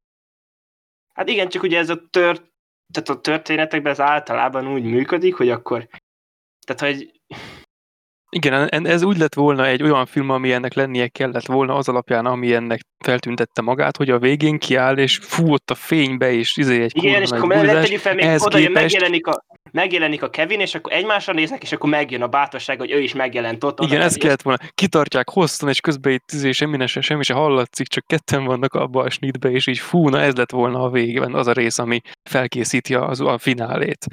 Hát 1.13 1.27
igen, 1.29 1.49
csak 1.49 1.63
ugye 1.63 1.77
ez 1.77 1.89
a 1.89 2.01
tört, 2.09 2.43
tehát 2.93 3.09
a 3.09 3.21
történetekben 3.21 3.91
ez 3.91 3.99
általában 3.99 4.67
úgy 4.73 4.83
működik, 4.83 5.35
hogy 5.35 5.49
akkor, 5.49 5.87
tehát 6.67 6.93
hogy 6.95 7.11
Igen, 8.29 8.67
en- 8.69 8.87
ez 8.87 9.03
úgy 9.03 9.17
lett 9.17 9.33
volna 9.33 9.65
egy 9.65 9.83
olyan 9.83 10.05
film, 10.05 10.29
ami 10.29 10.51
ennek 10.51 10.73
lennie 10.73 11.07
kellett 11.07 11.45
volna 11.45 11.75
az 11.75 11.89
alapján, 11.89 12.25
ami 12.25 12.53
ennek 12.53 12.79
feltüntette 13.05 13.61
magát, 13.61 13.97
hogy 13.97 14.09
a 14.09 14.19
végén 14.19 14.57
kiáll, 14.57 14.97
és 14.97 15.19
fú 15.21 15.51
ott 15.51 15.71
a 15.71 15.75
fénybe, 15.75 16.31
és 16.31 16.57
izé 16.57 16.81
egy 16.81 16.91
igen, 16.95 17.21
és 17.21 17.29
akkor 17.29 17.47
mellett 17.47 17.83
tegyük 17.83 17.99
fel, 17.99 18.15
még 18.15 18.25
oda 18.25 18.57
képest- 18.57 18.73
megjelenik 18.73 19.27
a, 19.27 19.45
megjelenik 19.71 20.23
a 20.23 20.29
Kevin, 20.29 20.59
és 20.59 20.75
akkor 20.75 20.93
egymásra 20.93 21.33
néznek, 21.33 21.61
és 21.61 21.71
akkor 21.71 21.89
megjön 21.89 22.21
a 22.21 22.27
bátorság, 22.27 22.79
hogy 22.79 22.91
ő 22.91 22.99
is 22.99 23.13
megjelent 23.13 23.63
ott. 23.63 23.79
Igen, 23.79 24.01
ez 24.01 24.15
kellett 24.15 24.41
volna. 24.41 24.59
Kitartják 24.73 25.29
hosszan, 25.29 25.69
és 25.69 25.79
közben 25.79 26.13
itt 26.13 26.31
izé, 26.31 26.51
semmi, 26.51 26.87
se, 26.87 27.01
semmi 27.01 27.23
se 27.23 27.33
hallatszik, 27.33 27.87
csak 27.87 28.05
ketten 28.07 28.43
vannak 28.43 28.73
abba 28.73 29.03
a 29.03 29.09
snitbe, 29.09 29.51
és 29.51 29.67
így 29.67 29.79
fú, 29.79 30.09
na 30.09 30.19
ez 30.19 30.35
lett 30.35 30.51
volna 30.51 30.81
a 30.81 30.89
végben, 30.89 31.33
az 31.33 31.47
a 31.47 31.51
rész, 31.51 31.79
ami 31.79 31.99
felkészíti 32.29 32.93
az, 32.95 33.21
a 33.21 33.37
finálét. 33.37 34.05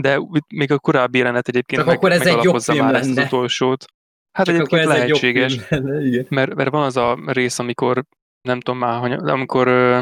De 0.00 0.20
még 0.54 0.72
a 0.72 0.78
korábbi 0.78 1.18
jelenet 1.18 1.48
egyébként 1.48 1.82
Csak 1.82 1.90
akkor 1.90 2.12
ez 2.12 2.26
egy 2.26 2.42
jobb 2.42 2.60
film 2.60 2.84
már 2.84 2.94
ezt 2.94 3.08
az 3.08 3.14
lenne. 3.14 3.26
utolsót. 3.26 3.84
Hát 4.32 4.46
Csak 4.46 4.54
egyébként 4.54 4.82
ez 4.82 4.88
egy 4.90 4.96
lehetséges. 4.96 5.60
film 5.62 5.86
lenne, 5.86 6.06
igen. 6.06 6.26
mert, 6.28 6.54
mert 6.54 6.70
van 6.70 6.82
az 6.82 6.96
a 6.96 7.18
rész, 7.26 7.58
amikor 7.58 8.04
nem 8.42 8.60
tudom 8.60 8.78
már, 8.80 9.12
amikor 9.12 9.66
ö, 9.68 10.00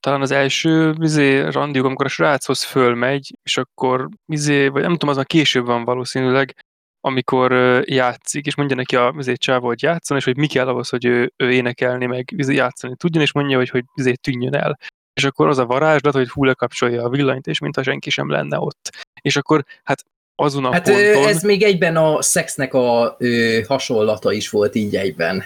talán 0.00 0.20
az 0.20 0.30
első 0.30 0.94
izé, 1.00 1.40
randiuk, 1.40 1.86
amikor 1.86 2.06
a 2.06 2.08
sráchoz 2.08 2.62
fölmegy, 2.62 3.38
és 3.42 3.56
akkor 3.56 4.08
izé, 4.26 4.68
vagy 4.68 4.82
nem 4.82 4.92
tudom, 4.92 5.08
az 5.08 5.16
a 5.16 5.24
később 5.24 5.66
van 5.66 5.84
valószínűleg, 5.84 6.54
amikor 7.00 7.52
ö, 7.52 7.80
játszik, 7.84 8.46
és 8.46 8.54
mondja 8.54 8.76
neki 8.76 8.96
a 8.96 9.14
izé, 9.18 9.34
csávó, 9.34 9.66
hogy 9.66 9.82
játszon, 9.82 10.16
és 10.16 10.24
hogy 10.24 10.36
mi 10.36 10.46
kell 10.46 10.68
ahhoz, 10.68 10.88
hogy 10.88 11.04
ő, 11.04 11.32
ő 11.36 11.52
énekelni, 11.52 12.06
meg 12.06 12.30
izé, 12.36 12.54
játszani 12.54 12.96
tudjon, 12.96 13.22
és 13.22 13.32
mondja, 13.32 13.56
hogy, 13.56 13.68
hogy 13.68 13.84
izé, 13.94 14.12
tűnjön 14.14 14.54
el. 14.54 14.78
És 15.12 15.24
akkor 15.24 15.48
az 15.48 15.58
a 15.58 15.66
varázslat, 15.66 16.14
hogy 16.14 16.28
hú 16.28 16.44
lekapcsolja 16.44 17.04
a 17.04 17.08
villanyt, 17.08 17.46
és 17.46 17.58
mintha 17.58 17.82
senki 17.82 18.10
sem 18.10 18.30
lenne 18.30 18.58
ott. 18.58 18.90
És 19.20 19.36
akkor 19.36 19.64
hát 19.82 20.04
azon 20.34 20.64
a 20.64 20.72
Hát 20.72 20.82
ponton... 20.90 21.28
ez 21.28 21.42
még 21.42 21.62
egyben 21.62 21.96
a 21.96 22.22
szexnek 22.22 22.74
a 22.74 23.16
ö, 23.18 23.60
hasonlata 23.68 24.32
is 24.32 24.50
volt 24.50 24.74
így 24.74 24.96
egyben. 24.96 25.44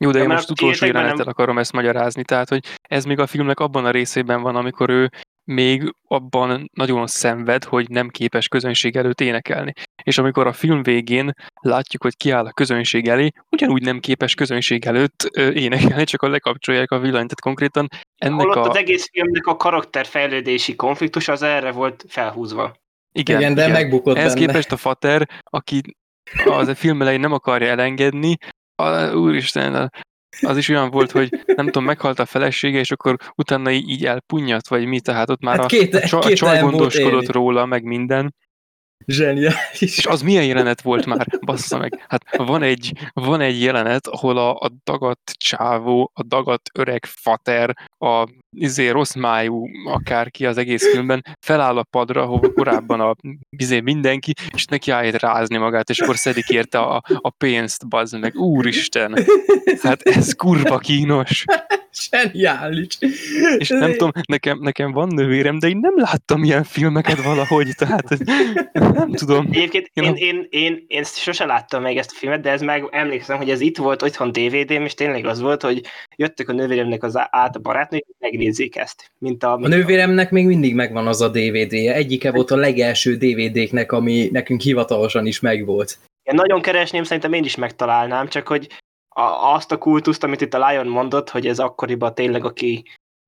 Jó, 0.00 0.10
de 0.10 0.18
Ja, 0.18 0.24
én 0.24 0.30
most 0.30 0.50
utolsó 0.50 0.86
jelenettel 0.86 1.16
nem- 1.16 1.28
akarom 1.28 1.58
ezt 1.58 1.72
magyarázni, 1.72 2.24
tehát, 2.24 2.48
hogy 2.48 2.64
ez 2.88 3.04
még 3.04 3.18
a 3.18 3.26
filmnek 3.26 3.60
abban 3.60 3.84
a 3.84 3.90
részében 3.90 4.42
van, 4.42 4.56
amikor 4.56 4.90
ő 4.90 5.10
még 5.44 5.94
abban 6.08 6.70
nagyon 6.72 7.06
szenved, 7.06 7.64
hogy 7.64 7.88
nem 7.88 8.08
képes 8.08 8.48
közönség 8.48 8.96
előtt 8.96 9.20
énekelni. 9.20 9.72
És 10.02 10.18
amikor 10.18 10.46
a 10.46 10.52
film 10.52 10.82
végén 10.82 11.32
látjuk, 11.60 12.02
hogy 12.02 12.16
kiáll 12.16 12.46
a 12.46 12.52
közönség 12.52 13.08
elé, 13.08 13.30
ugyanúgy 13.50 13.82
nem 13.82 14.00
képes 14.00 14.34
közönség 14.34 14.86
előtt 14.86 15.22
énekelni, 15.34 16.04
csak 16.04 16.22
a 16.22 16.28
lekapcsolják 16.28 16.90
a 16.90 16.98
villanyt. 16.98 17.12
Tehát 17.12 17.40
konkrétan 17.40 17.88
ennek 18.16 18.40
Holott 18.40 18.66
a... 18.66 18.68
az 18.68 18.76
egész 18.76 19.08
filmnek 19.12 19.46
a 19.46 19.56
karakterfejlődési 19.56 20.76
konfliktus 20.76 21.28
az 21.28 21.42
erre 21.42 21.72
volt 21.72 22.04
felhúzva. 22.08 22.76
Igen, 23.12 23.38
igen 23.40 23.54
de 23.54 23.68
megbukott 23.68 24.16
Ehhez 24.16 24.34
benne. 24.34 24.46
képest 24.46 24.72
a 24.72 24.76
fater, 24.76 25.28
aki 25.50 25.80
az 26.44 26.68
a 26.68 26.74
film 26.74 27.00
elején 27.00 27.20
nem 27.20 27.32
akarja 27.32 27.68
elengedni, 27.68 28.36
a, 28.82 29.14
úristen, 29.14 29.74
a- 29.74 29.90
az 30.40 30.56
is 30.56 30.68
olyan 30.68 30.90
volt, 30.90 31.10
hogy 31.10 31.42
nem 31.46 31.66
tudom, 31.66 31.84
meghalt 31.84 32.18
a 32.18 32.26
felesége, 32.26 32.78
és 32.78 32.90
akkor 32.90 33.16
utána 33.34 33.70
így, 33.70 34.04
elpunyat, 34.04 34.68
vagy 34.68 34.86
mi, 34.86 35.00
tehát 35.00 35.30
ott 35.30 35.42
már 35.42 35.56
Hát 35.56 35.64
a, 35.64 35.68
két- 35.68 35.94
a, 35.94 36.00
csa, 36.06 36.18
a 36.18 36.32
csaj 36.32 36.60
gondoskodott 36.60 37.32
róla, 37.32 37.66
meg 37.66 37.82
minden. 37.82 38.34
Zseniális. 39.06 39.80
És 39.80 40.06
az 40.06 40.22
milyen 40.22 40.44
jelenet 40.44 40.80
volt 40.80 41.06
már? 41.06 41.26
Bassza 41.40 41.78
meg. 41.78 42.04
Hát 42.08 42.36
van 42.36 42.62
egy, 42.62 42.92
van 43.12 43.40
egy 43.40 43.62
jelenet, 43.62 44.06
ahol 44.06 44.38
a, 44.38 44.54
a 44.54 44.70
dagadt 44.84 45.34
csávó, 45.36 46.10
a 46.14 46.22
dagadt 46.22 46.70
öreg 46.74 47.04
fater, 47.04 47.76
a 48.04 48.28
izé, 48.56 48.88
rossz 48.88 49.14
májú 49.14 49.68
akárki 49.84 50.46
az 50.46 50.58
egész 50.58 50.90
filmben 50.90 51.22
feláll 51.40 51.76
a 51.76 51.86
padra, 51.90 52.22
ahova 52.22 52.52
korábban 52.52 53.00
a 53.00 53.14
izé, 53.50 53.80
mindenki, 53.80 54.32
és 54.54 54.64
neki 54.64 54.90
állít 54.90 55.16
rázni 55.16 55.56
magát, 55.56 55.90
és 55.90 56.00
akkor 56.00 56.16
szedik 56.16 56.48
érte 56.48 56.78
a, 56.78 57.02
a 57.20 57.30
pénzt, 57.30 57.88
bazd 57.88 58.20
meg. 58.20 58.34
Úristen! 58.34 59.18
Hát 59.82 60.02
ez 60.02 60.32
kurva 60.32 60.78
kínos. 60.78 61.44
Zseniális. 61.94 62.98
És 63.56 63.68
nem 63.68 63.90
tudom, 63.90 64.10
nekem, 64.28 64.58
nekem 64.60 64.92
van 64.92 65.08
nővérem, 65.08 65.58
de 65.58 65.68
én 65.68 65.78
nem 65.80 65.94
láttam 65.96 66.44
ilyen 66.44 66.64
filmeket 66.64 67.22
valahogy, 67.22 67.68
tehát 67.76 68.08
nem 68.72 69.10
tudom. 69.12 69.48
Egyébként 69.50 69.90
Én 69.92 70.04
én, 70.04 70.14
én, 70.16 70.46
én, 70.50 70.84
én 70.86 71.04
sose 71.04 71.44
láttam 71.44 71.82
meg 71.82 71.96
ezt 71.96 72.10
a 72.14 72.16
filmet, 72.18 72.40
de 72.40 72.50
ez 72.50 72.62
meg 72.62 72.88
emlékszem, 72.90 73.36
hogy 73.36 73.50
ez 73.50 73.60
itt 73.60 73.76
volt 73.76 74.02
otthon 74.02 74.32
DVD-m, 74.32 74.84
és 74.84 74.94
tényleg 74.94 75.26
az 75.26 75.40
volt, 75.40 75.62
hogy 75.62 75.80
jöttek 76.16 76.48
a 76.48 76.52
nővéremnek 76.52 77.02
az 77.02 77.14
át 77.16 77.56
a 77.56 77.60
barátnők, 77.60 78.04
hogy 78.06 78.14
megnézzék 78.18 78.76
ezt. 78.76 79.10
Mint 79.18 79.42
a, 79.42 79.52
A 79.52 79.68
nővéremnek 79.68 80.30
még 80.30 80.46
mindig 80.46 80.74
megvan 80.74 81.06
az 81.06 81.20
a 81.20 81.28
DVD-je. 81.28 81.94
Egyike 81.94 82.30
volt 82.30 82.50
a 82.50 82.56
legelső 82.56 83.16
DVD-knek, 83.16 83.92
ami 83.92 84.28
nekünk 84.32 84.60
hivatalosan 84.60 85.26
is 85.26 85.40
megvolt. 85.40 85.98
Én 86.22 86.34
nagyon 86.34 86.62
keresném, 86.62 87.02
szerintem 87.02 87.32
én 87.32 87.44
is 87.44 87.56
megtalálnám, 87.56 88.28
csak 88.28 88.48
hogy 88.48 88.68
a, 89.08 89.52
azt 89.54 89.72
a 89.72 89.78
kultuszt, 89.78 90.24
amit 90.24 90.40
itt 90.40 90.54
a 90.54 90.68
Lion 90.68 90.86
mondott, 90.86 91.30
hogy 91.30 91.46
ez 91.46 91.58
akkoriban 91.58 92.14
tényleg, 92.14 92.44
aki 92.44 92.84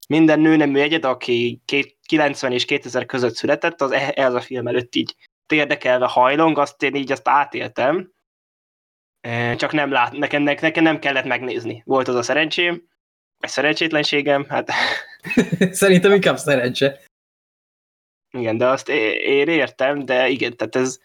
minden 0.08 0.40
nőnemű 0.40 0.80
egyed, 0.80 1.04
aki 1.04 1.60
két- 1.64 1.96
90 2.06 2.52
és 2.52 2.64
2000 2.64 3.06
között 3.06 3.34
született, 3.34 3.80
az 3.80 3.90
e- 3.90 4.12
ez 4.14 4.34
a 4.34 4.40
film 4.40 4.66
előtt 4.66 4.94
így 4.94 5.14
érdekelve 5.52 6.06
hajlong, 6.06 6.58
azt 6.58 6.82
én 6.82 6.94
így 6.94 7.12
azt 7.12 7.28
átéltem, 7.28 8.12
csak 9.56 9.72
nem 9.72 9.90
lát, 9.90 10.12
nekem, 10.12 10.42
nekem, 10.42 10.82
nem 10.82 10.98
kellett 10.98 11.24
megnézni. 11.24 11.82
Volt 11.84 12.08
az 12.08 12.14
a 12.14 12.22
szerencsém, 12.22 12.88
vagy 13.38 13.50
szerencsétlenségem, 13.50 14.46
hát 14.48 14.70
Szerintem 15.72 16.12
inkább 16.12 16.38
szerencse. 16.38 17.00
igen, 18.38 18.56
de 18.56 18.66
azt 18.66 18.88
én 18.88 19.48
értem, 19.48 20.04
de 20.04 20.28
igen, 20.28 20.56
tehát 20.56 20.76
ez, 20.76 20.98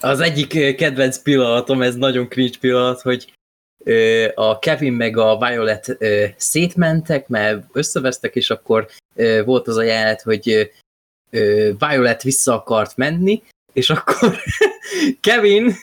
Az 0.00 0.20
egyik 0.20 0.76
kedvenc 0.76 1.18
pillanatom, 1.18 1.82
ez 1.82 1.94
nagyon 1.94 2.28
cringe 2.28 2.58
pillanat, 2.60 3.00
hogy 3.00 3.32
a 4.34 4.58
Kevin 4.58 4.92
meg 4.92 5.16
a 5.16 5.38
Violet 5.38 5.96
szétmentek, 6.36 7.28
mert 7.28 7.66
összevesztek, 7.72 8.34
és 8.34 8.50
akkor 8.50 8.88
volt 9.44 9.68
az 9.68 9.76
a 9.76 9.82
jelenet, 9.82 10.22
hogy 10.22 10.72
Violet 11.78 12.22
vissza 12.22 12.54
akart 12.54 12.96
menni, 12.96 13.42
és 13.72 13.90
akkor 13.90 14.38
Kevin 15.20 15.74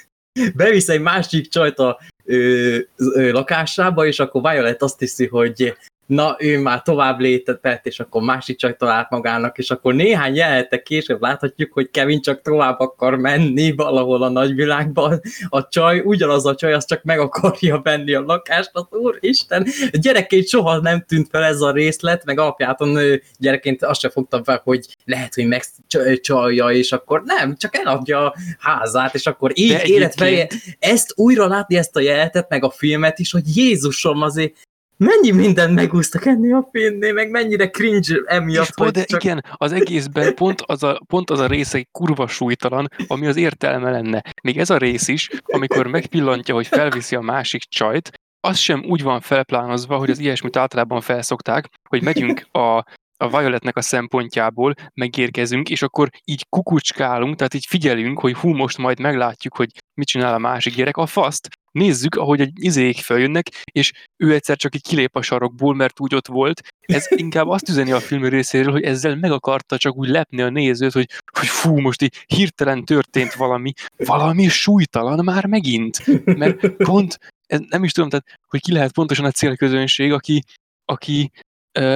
bevisz 0.56 0.90
egy 0.90 1.02
másik 1.02 1.50
csajt 1.50 1.80
a 1.80 2.00
ö, 2.26 2.78
ö, 2.98 3.32
lakásába, 3.32 4.06
és 4.06 4.20
akkor 4.20 4.42
Violet 4.42 4.82
azt 4.82 5.00
hiszi, 5.00 5.28
hogy 5.28 5.76
na, 6.06 6.36
ő 6.40 6.60
már 6.60 6.82
tovább 6.82 7.20
lépett, 7.20 7.86
és 7.86 8.00
akkor 8.00 8.22
másik 8.22 8.58
csaj 8.58 8.76
talált 8.76 9.10
magának, 9.10 9.58
és 9.58 9.70
akkor 9.70 9.94
néhány 9.94 10.36
jelenetek 10.36 10.84
később 10.84 11.22
láthatjuk, 11.22 11.74
hogy 11.74 11.90
Kevin 11.92 12.22
csak 12.22 12.42
tovább 12.42 12.80
akar 12.80 13.16
menni 13.16 13.76
valahol 13.76 14.24
a 14.24 14.30
nagyvilágban. 14.30 15.22
A 15.50 15.68
csaj, 15.68 16.00
ugyanaz 16.00 16.46
a 16.46 16.56
csaj, 16.56 16.74
az 16.74 16.86
csak 16.86 17.04
meg 17.04 17.20
akarja 17.20 17.82
venni 17.84 18.14
a 18.14 18.22
lakást, 18.22 18.70
az 18.74 18.86
úristen, 18.90 19.68
gyerekként 19.92 20.48
soha 20.48 20.80
nem 20.80 21.04
tűnt 21.08 21.28
fel 21.30 21.44
ez 21.44 21.62
a 21.62 21.72
részlet, 21.72 22.26
meg 22.26 22.40
alapjáton 22.40 22.98
gyerekként 23.38 23.84
azt 23.84 24.00
sem 24.00 24.12
fogtam 24.12 24.44
fel, 24.44 24.62
hogy 24.64 24.88
lehet, 25.06 25.34
hogy 25.34 25.48
megcsalja, 25.48 26.68
és 26.70 26.92
akkor 26.92 27.22
nem, 27.26 27.56
csak 27.56 27.76
eladja 27.76 28.26
a 28.26 28.36
házát, 28.60 29.16
és 29.16 29.26
akkor 29.26 29.52
így 29.54 29.72
egyébként- 29.72 30.54
ezt 30.80 31.14
újra 31.16 31.48
látni, 31.48 31.78
ezt 31.78 31.96
a 31.96 32.00
jelenetet, 32.00 32.50
meg 32.50 32.64
a 32.64 32.70
filmet 32.70 33.20
is, 33.20 33.32
hogy 33.32 33.58
Jézusom 33.58 34.22
azért 34.22 34.54
mennyi 34.98 35.32
mindent 35.32 35.76
megúsztak 35.76 36.26
ennél 36.26 36.56
a 36.56 36.70
filmnél, 36.72 37.14
meg 37.14 37.30
mennyire 37.30 37.70
cringe 37.70 38.22
emiatt, 38.26 38.66
És 38.66 38.74
pont, 38.76 38.92
de 38.92 39.04
csak... 39.04 39.24
igen, 39.24 39.46
az 39.52 39.72
egészben 39.72 40.36
pont 40.36 40.62
az, 40.62 40.84
a, 40.84 41.00
pont 41.08 41.30
az 41.30 41.40
a 41.40 41.48
része 41.48 41.78
egy 41.78 41.88
kurva 41.92 42.28
súlytalan, 42.28 42.88
ami 43.08 43.28
az 43.28 43.36
értelme 43.36 43.92
lenne. 43.92 44.22
Még 44.44 44.58
ez 44.58 44.70
a 44.70 44.78
rész 44.78 45.08
is, 45.08 45.30
amikor 45.46 45.88
megpillantja, 45.88 46.54
hogy 46.54 46.68
felviszi 46.68 47.16
a 47.16 47.22
másik 47.22 47.64
csajt, 47.64 48.12
az 48.40 48.58
sem 48.58 48.84
úgy 48.88 49.04
van 49.04 49.22
felplánozva, 49.22 49.98
hogy 49.98 50.10
az 50.10 50.20
ilyesmit 50.20 50.58
általában 50.58 51.02
felszokták, 51.02 51.70
hogy 51.90 52.04
megyünk 52.04 52.48
a, 52.52 52.84
a 53.18 53.30
Violetnek 53.30 53.78
a 53.78 53.82
szempontjából, 53.82 54.74
megérkezünk, 54.94 55.70
és 55.70 55.82
akkor 55.82 56.10
így 56.24 56.46
kukucskálunk, 56.50 57.36
tehát 57.36 57.54
így 57.54 57.66
figyelünk, 57.66 58.20
hogy 58.20 58.34
hú, 58.34 58.54
most 58.54 58.78
majd 58.78 59.00
meglátjuk, 59.00 59.56
hogy 59.56 59.70
mit 59.94 60.08
csinál 60.08 60.34
a 60.34 60.38
másik 60.38 60.76
gyerek. 60.76 60.98
A 60.98 61.06
faszt 61.06 61.48
nézzük, 61.76 62.16
ahogy 62.16 62.42
egy 62.42 62.52
izék 62.56 62.98
feljönnek, 62.98 63.48
és 63.72 63.92
ő 64.18 64.34
egyszer 64.34 64.58
csak 64.58 64.76
így 64.76 64.82
kilép 64.82 65.16
a 65.16 65.22
sarokból, 65.22 65.76
mert 65.76 66.00
úgy 66.00 66.16
ott 66.16 66.28
volt. 66.28 66.62
Ez 66.82 67.08
inkább 67.26 67.48
azt 67.48 67.70
üzeni 67.70 67.92
a 67.92 68.00
film 68.00 68.26
részéről, 68.26 68.72
hogy 68.72 68.84
ezzel 68.84 69.16
meg 69.16 69.32
akarta 69.32 69.78
csak 69.78 69.96
úgy 69.96 70.08
lepni 70.08 70.42
a 70.42 70.50
nézőt, 70.50 70.92
hogy, 70.92 71.10
hogy 71.40 71.48
fú, 71.48 71.80
most 71.80 72.02
így 72.02 72.24
hirtelen 72.26 72.86
történt 72.86 73.34
valami, 73.34 73.74
valami 73.98 74.48
súlytalan 74.48 75.24
már 75.24 75.46
megint. 75.46 76.26
Mert 76.26 76.68
pont, 76.76 77.20
ez 77.46 77.60
nem 77.70 77.84
is 77.84 77.92
tudom, 77.92 78.10
tehát, 78.10 78.26
hogy 78.48 78.62
ki 78.62 78.72
lehet 78.72 78.94
pontosan 78.94 79.26
a 79.26 79.32
célközönség, 79.32 80.12
aki, 80.12 80.44
aki 80.86 81.32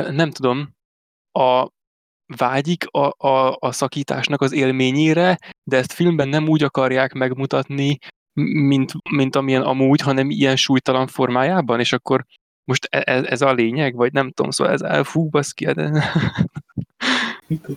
nem 0.10 0.32
tudom, 0.32 0.70
a 1.32 1.68
vágyik 2.38 2.86
a, 2.88 3.28
a, 3.28 3.58
a 3.60 3.72
szakításnak 3.72 4.42
az 4.42 4.52
élményére, 4.52 5.38
de 5.64 5.78
ezt 5.78 5.94
filmben 5.94 6.28
nem 6.28 6.48
úgy 6.48 6.64
akarják 6.64 7.14
megmutatni, 7.14 7.98
mint, 8.40 8.92
mint 9.10 9.36
amilyen 9.36 9.62
amúgy, 9.62 10.02
hanem 10.02 10.30
ilyen 10.30 10.56
súlytalan 10.56 11.08
formájában, 11.08 11.80
és 11.80 11.94
akkor 11.94 12.26
most 12.64 12.88
ez, 12.90 13.24
ez 13.24 13.42
a 13.42 13.54
lényeg, 13.54 13.96
vagy 13.96 14.14
nem 14.14 14.32
tudom, 14.32 14.52
szóval 14.52 14.74
ez 14.74 14.82
elfú, 14.82 15.30
baszki, 15.30 15.66
de... 15.66 15.92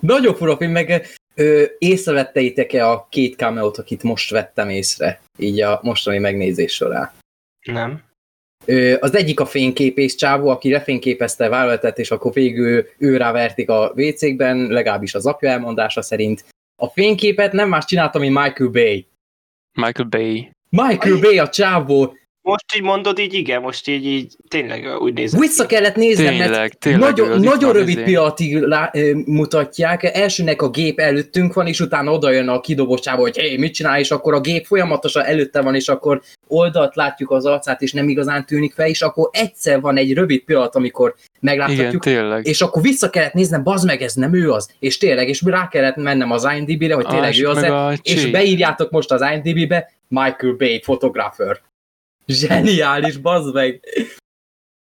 Nagyon 0.00 0.34
fura 0.34 0.56
film, 0.56 0.70
meg 0.70 1.06
ö, 1.34 1.64
észrevetteitek-e 1.78 2.90
a 2.90 3.06
két 3.10 3.36
cameót, 3.36 3.78
akit 3.78 4.02
most 4.02 4.30
vettem 4.30 4.68
észre, 4.68 5.20
így 5.38 5.60
a 5.60 5.80
mostani 5.82 6.18
megnézés 6.18 6.72
során? 6.72 7.10
nem. 7.62 8.02
Ö, 8.64 8.94
az 9.00 9.14
egyik 9.14 9.40
a 9.40 9.46
fényképész 9.46 10.14
csávó, 10.14 10.48
aki 10.48 10.70
lefényképezte 10.70 11.48
Violetet, 11.48 11.98
és 11.98 12.10
akkor 12.10 12.32
végül 12.32 12.86
ő 12.98 13.16
rávertik 13.16 13.70
a 13.70 13.92
WC-kben, 13.96 14.66
legalábbis 14.66 15.14
az 15.14 15.26
apja 15.26 15.50
elmondása 15.50 16.02
szerint. 16.02 16.44
A 16.82 16.86
fényképet 16.86 17.52
nem 17.52 17.68
más 17.68 17.84
csinálta, 17.84 18.18
mint 18.18 18.34
Michael 18.34 18.70
Bay. 18.70 19.06
Michael 19.74 20.08
Bay. 20.08 20.50
Michael 20.68 21.20
Bay 21.20 21.38
a 21.38 21.48
csávó, 21.48 22.16
Most 22.42 22.64
így 22.76 22.82
mondod, 22.82 23.18
így 23.18 23.34
igen, 23.34 23.60
most 23.60 23.88
így, 23.88 24.06
így 24.06 24.36
tényleg 24.48 25.00
úgy 25.00 25.12
nézem. 25.12 25.40
vissza 25.40 25.66
kellett 25.66 25.94
néznem, 25.94 26.34
mert 26.34 26.78
Tényleg, 26.78 27.00
nagyon, 27.00 27.40
nagyon 27.40 27.72
rövid 27.72 27.88
izé. 27.96 28.02
pillanatig 28.02 28.56
lá, 28.60 28.90
ö, 28.92 29.10
mutatják, 29.26 30.02
elsőnek 30.02 30.62
a 30.62 30.70
gép 30.70 30.98
előttünk 30.98 31.54
van, 31.54 31.66
és 31.66 31.80
utána 31.80 32.12
oda 32.12 32.30
jön 32.30 32.48
a 32.48 32.60
kidobocsába, 32.60 33.20
hogy 33.20 33.36
hé, 33.38 33.56
mit 33.56 33.74
csinál, 33.74 33.98
és 33.98 34.10
akkor 34.10 34.34
a 34.34 34.40
gép 34.40 34.66
folyamatosan 34.66 35.24
előtte 35.24 35.60
van, 35.60 35.74
és 35.74 35.88
akkor 35.88 36.22
oldalt 36.46 36.94
látjuk 36.94 37.30
az 37.30 37.44
arcát, 37.44 37.82
és 37.82 37.92
nem 37.92 38.08
igazán 38.08 38.46
tűnik 38.46 38.74
fel, 38.74 38.86
és 38.86 39.02
akkor 39.02 39.28
egyszer 39.32 39.80
van 39.80 39.96
egy 39.96 40.14
rövid 40.14 40.44
pillanat, 40.44 40.74
amikor 40.74 41.14
Igen, 41.16 41.28
megláthatjuk, 41.40 42.02
tényleg. 42.02 42.46
és 42.46 42.60
akkor 42.60 42.82
vissza 42.82 43.10
kellett 43.10 43.32
néznem, 43.32 43.62
bazd 43.62 43.86
meg, 43.86 44.02
ez 44.02 44.14
nem 44.14 44.34
ő 44.34 44.50
az, 44.50 44.68
és 44.78 44.98
tényleg, 44.98 45.28
és 45.28 45.42
rá 45.44 45.68
kellett 45.68 45.96
mennem 45.96 46.30
az 46.30 46.48
IMDb-re, 46.56 46.94
hogy 46.94 47.06
tényleg 47.06 47.30
Ah, 47.32 47.38
ő 47.38 47.48
az, 47.48 47.62
a 47.62 47.92
és 48.02 48.30
beírjátok 48.30 48.90
most 48.90 49.10
az 49.10 49.24
IMDb-be, 49.32 49.92
Michael 50.08 50.54
Bay, 50.58 50.78
photographer. 50.78 51.60
Zseniális, 52.26 53.16
bazd 53.16 53.54
meg! 53.54 53.80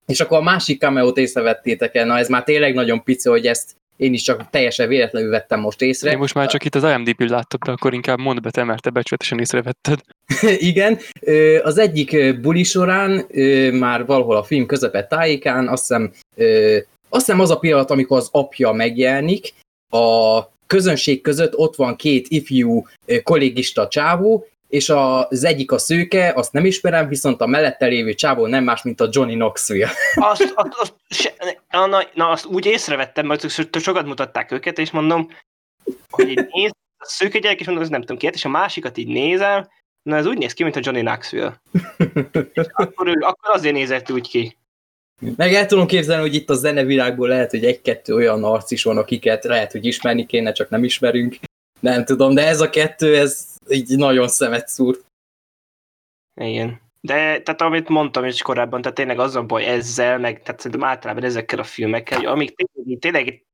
És 0.05 0.19
akkor 0.19 0.37
a 0.37 0.41
másik 0.41 0.79
cameo-t 0.79 1.17
észrevettétek 1.17 1.95
el, 1.95 2.05
na 2.05 2.17
ez 2.17 2.29
már 2.29 2.43
tényleg 2.43 2.73
nagyon 2.73 3.03
pici, 3.03 3.29
hogy 3.29 3.47
ezt 3.47 3.75
én 4.01 4.13
is 4.13 4.21
csak 4.21 4.49
teljesen 4.49 4.87
véletlenül 4.87 5.29
vettem 5.29 5.59
most 5.59 5.81
észre. 5.81 6.11
Én 6.11 6.17
most 6.17 6.33
már 6.33 6.47
csak 6.47 6.65
itt 6.65 6.75
az 6.75 6.83
IMDb-t 6.83 7.29
láttam, 7.29 7.59
de 7.65 7.71
akkor 7.71 7.93
inkább 7.93 8.19
mondd 8.19 8.41
be, 8.41 8.51
te, 8.51 8.63
mert 8.63 8.81
te 8.81 8.89
becsületesen 8.89 9.39
észrevetted. 9.39 9.99
Igen, 10.71 10.97
az 11.63 11.77
egyik 11.77 12.39
buli 12.41 12.63
során, 12.63 13.25
már 13.73 14.05
valahol 14.05 14.35
a 14.35 14.43
film 14.43 14.65
közepet 14.65 15.09
tájékán, 15.09 15.67
azt 15.67 15.87
hiszem, 15.87 16.11
azt 17.09 17.25
hiszem 17.25 17.39
az 17.39 17.49
a 17.49 17.59
pillanat, 17.59 17.91
amikor 17.91 18.17
az 18.17 18.29
apja 18.31 18.71
megjelenik, 18.71 19.53
a 19.89 20.41
közönség 20.67 21.21
között 21.21 21.55
ott 21.55 21.75
van 21.75 21.95
két 21.95 22.27
ifjú 22.29 22.85
kollégista 23.23 23.87
csávó, 23.87 24.47
és 24.71 24.89
az 24.89 25.43
egyik 25.43 25.71
a 25.71 25.77
szőke, 25.77 26.33
azt 26.35 26.53
nem 26.53 26.65
ismerem, 26.65 27.07
viszont 27.07 27.41
a 27.41 27.45
mellette 27.45 27.85
lévő 27.85 28.13
csávó 28.13 28.47
nem 28.47 28.63
más, 28.63 28.81
mint 28.81 29.01
a 29.01 29.09
Johnny 29.11 29.33
Knoxville. 29.33 29.89
Azt, 30.15 30.53
azt, 30.55 30.73
azt, 30.79 30.93
se, 31.09 31.33
na, 31.69 32.03
na, 32.13 32.29
azt 32.29 32.45
úgy 32.45 32.65
észrevettem, 32.65 33.25
mert 33.25 33.49
sokat 33.79 34.05
mutatták 34.05 34.51
őket, 34.51 34.77
és 34.79 34.91
mondom, 34.91 35.27
hogy 36.09 36.29
így 36.29 36.47
néz, 36.51 36.71
a 36.97 37.05
szőke 37.05 37.39
gyerek, 37.39 37.59
és 37.59 37.65
mondom, 37.65 37.83
ez 37.83 37.89
nem 37.89 37.99
tudom 37.99 38.17
ki, 38.17 38.29
és 38.31 38.45
a 38.45 38.49
másikat 38.49 38.97
így 38.97 39.07
nézem, 39.07 39.67
na 40.01 40.15
ez 40.15 40.25
úgy 40.25 40.37
néz 40.37 40.53
ki, 40.53 40.63
mint 40.63 40.75
a 40.75 40.79
Johnny 40.83 41.01
Knoxville. 41.01 41.61
És 42.53 42.65
akkor, 42.71 43.07
ő, 43.07 43.13
akkor 43.19 43.55
azért 43.55 43.73
nézett 43.73 44.11
úgy 44.11 44.29
ki. 44.29 44.57
Meg 45.35 45.53
el 45.53 45.65
tudom 45.65 45.87
képzelni, 45.87 46.21
hogy 46.21 46.35
itt 46.35 46.49
a 46.49 46.53
zenevilágból 46.53 47.27
lehet, 47.27 47.51
hogy 47.51 47.65
egy-kettő 47.65 48.13
olyan 48.13 48.43
arc 48.43 48.71
is 48.71 48.83
van, 48.83 48.97
akiket 48.97 49.43
lehet, 49.43 49.71
hogy 49.71 49.85
ismerni 49.85 50.25
kéne, 50.25 50.51
csak 50.51 50.69
nem 50.69 50.83
ismerünk. 50.83 51.35
Nem 51.79 52.05
tudom, 52.05 52.33
de 52.33 52.47
ez 52.47 52.61
a 52.61 52.69
kettő, 52.69 53.17
ez 53.17 53.50
így 53.69 53.97
nagyon 53.97 54.27
szemet 54.27 54.67
szúr. 54.67 55.01
Igen. 56.41 56.81
De 57.01 57.41
tehát 57.41 57.61
amit 57.61 57.89
mondtam 57.89 58.25
is 58.25 58.41
korábban, 58.41 58.81
tehát 58.81 58.97
tényleg 58.97 59.19
az 59.19 59.35
a 59.35 59.43
baj 59.43 59.65
ezzel, 59.65 60.19
meg 60.19 60.41
tehát 60.41 60.61
szerintem 60.61 60.89
általában 60.89 61.23
ezekkel 61.23 61.59
a 61.59 61.63
filmekkel, 61.63 62.17
hogy 62.17 62.27
amíg 62.27 62.55
tényleg, 62.55 62.99
tényleg 62.99 63.45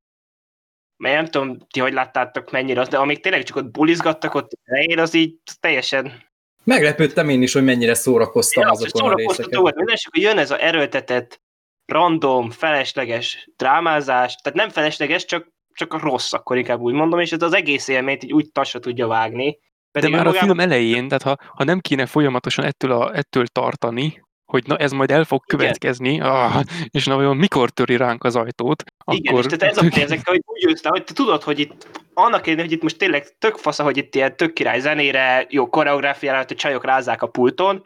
mert 0.96 1.14
nem 1.14 1.26
tudom, 1.26 1.58
ti 1.70 1.80
hogy 1.80 1.92
láttátok 1.92 2.50
mennyire, 2.50 2.84
de 2.84 2.98
amíg 2.98 3.20
tényleg 3.20 3.42
csak 3.42 3.56
ott 3.56 3.70
bulizgattak 3.70 4.34
ott 4.34 4.50
elején, 4.64 4.98
az 4.98 5.14
így 5.14 5.36
teljesen... 5.60 6.26
Meglepődtem 6.64 7.28
én 7.28 7.42
is, 7.42 7.52
hogy 7.52 7.64
mennyire 7.64 7.94
szórakoztam 7.94 8.62
Ja, 8.62 8.70
azokon 8.70 9.12
a 9.12 9.14
részeken. 9.14 9.60
volt, 9.60 9.74
minden, 9.74 9.94
és 9.94 10.06
akkor 10.06 10.22
jön 10.22 10.38
ez 10.38 10.50
a 10.50 10.62
erőltetett, 10.62 11.40
random, 11.86 12.50
felesleges 12.50 13.50
drámázás, 13.56 14.34
tehát 14.34 14.58
nem 14.58 14.68
felesleges, 14.68 15.24
csak, 15.24 15.52
csak 15.72 15.92
a 15.92 15.98
rossz, 15.98 16.32
akkor 16.32 16.56
inkább 16.56 16.80
úgy 16.80 16.92
mondom, 16.92 17.20
és 17.20 17.32
ez 17.32 17.42
az 17.42 17.52
egész 17.52 17.88
élményt 17.88 18.24
így 18.24 18.32
úgy 18.32 18.52
tasra 18.52 18.78
tudja 18.78 19.06
vágni. 19.06 19.58
De 19.92 20.08
már 20.08 20.12
a 20.12 20.18
önmagában- 20.18 20.46
film 20.46 20.60
elején, 20.60 21.08
tehát 21.08 21.22
ha, 21.22 21.36
ha 21.54 21.64
nem 21.64 21.80
kéne 21.80 22.06
folyamatosan 22.06 22.64
ettől, 22.64 22.92
a, 22.92 23.16
ettől 23.16 23.46
tartani, 23.46 24.22
hogy 24.52 24.66
na 24.66 24.76
ez 24.76 24.92
majd 24.92 25.10
el 25.10 25.24
fog 25.24 25.42
Igen. 25.46 25.58
következni, 25.58 26.20
ah, 26.20 26.62
és 26.90 27.06
na 27.06 27.14
vajon 27.14 27.36
mikor 27.36 27.70
töri 27.70 27.96
ránk 27.96 28.24
az 28.24 28.36
ajtót, 28.36 28.82
Igen, 29.12 29.34
akkor... 29.34 29.44
és 29.44 29.56
tehát 29.58 29.76
ez 29.76 29.82
a 29.82 30.00
ezekkel, 30.00 30.32
hogy 30.32 30.42
úgy 30.46 30.62
jössz 30.62 30.82
le, 30.82 30.90
hogy 30.90 31.04
te 31.04 31.12
tudod, 31.12 31.42
hogy 31.42 31.58
itt 31.58 31.86
annak 32.14 32.46
ellenére, 32.46 32.62
hogy 32.62 32.72
itt 32.72 32.82
most 32.82 32.98
tényleg 32.98 33.38
tök 33.38 33.56
fasz, 33.56 33.80
hogy 33.80 33.96
itt 33.96 34.14
ilyen 34.14 34.36
tök 34.36 34.52
király 34.52 34.80
zenére, 34.80 35.46
jó 35.48 35.68
koreográfiára, 35.68 36.38
hogy 36.38 36.52
a 36.52 36.54
csajok 36.54 36.84
rázzák 36.84 37.22
a 37.22 37.26
pulton, 37.26 37.84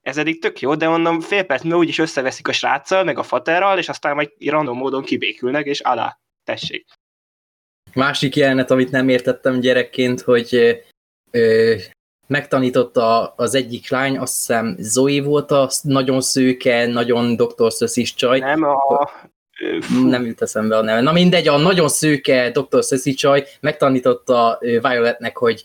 ez 0.00 0.16
eddig 0.16 0.40
tök 0.40 0.60
jó, 0.60 0.74
de 0.74 0.88
mondom, 0.88 1.20
fél 1.20 1.42
perc 1.42 1.62
múlva 1.62 1.78
úgyis 1.78 1.98
összeveszik 1.98 2.48
a 2.48 2.52
sráccal, 2.52 3.04
meg 3.04 3.18
a 3.18 3.22
faterral, 3.22 3.78
és 3.78 3.88
aztán 3.88 4.14
majd 4.14 4.30
random 4.46 4.76
módon 4.76 5.02
kibékülnek, 5.02 5.66
és 5.66 5.80
alá, 5.80 6.18
tessék. 6.44 6.86
Másik 7.94 8.36
jelenet, 8.36 8.70
amit 8.70 8.90
nem 8.90 9.08
értettem 9.08 9.60
gyerekként, 9.60 10.20
hogy 10.20 10.78
ö, 11.30 11.74
megtanította 12.26 13.26
az 13.36 13.54
egyik 13.54 13.90
lány, 13.90 14.18
azt 14.18 14.36
hiszem 14.36 14.76
Zoe 14.78 15.22
volt 15.22 15.50
a 15.50 15.70
nagyon 15.82 16.20
szőke, 16.20 16.86
nagyon 16.86 17.36
Dr. 17.36 17.72
Szöszis 17.72 18.14
csaj. 18.14 18.38
Nem 18.38 18.62
a... 18.62 19.10
Nem 20.04 20.26
jut 20.26 20.42
eszembe 20.42 20.76
a 20.76 20.82
neve. 20.82 21.00
Na 21.00 21.12
mindegy, 21.12 21.48
a 21.48 21.56
nagyon 21.56 21.88
szőke 21.88 22.50
Dr. 22.50 22.84
Szöszi 22.84 23.14
csaj 23.14 23.46
megtanította 23.60 24.58
Violetnek, 24.60 25.36
hogy 25.36 25.64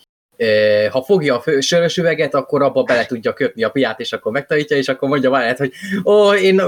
ha 0.91 1.03
fogja 1.03 1.35
a 1.35 1.41
fő- 1.41 1.59
sörös 1.59 1.97
üveget, 1.97 2.33
akkor 2.33 2.61
abba 2.61 2.83
bele 2.83 3.05
tudja 3.05 3.33
kötni 3.33 3.63
a 3.63 3.69
piát, 3.69 3.99
és 3.99 4.13
akkor 4.13 4.31
megtanítja, 4.31 4.77
és 4.77 4.87
akkor 4.87 5.09
mondja 5.09 5.29
Violet, 5.29 5.57
hogy 5.57 5.71
ó, 6.05 6.33
én 6.33 6.61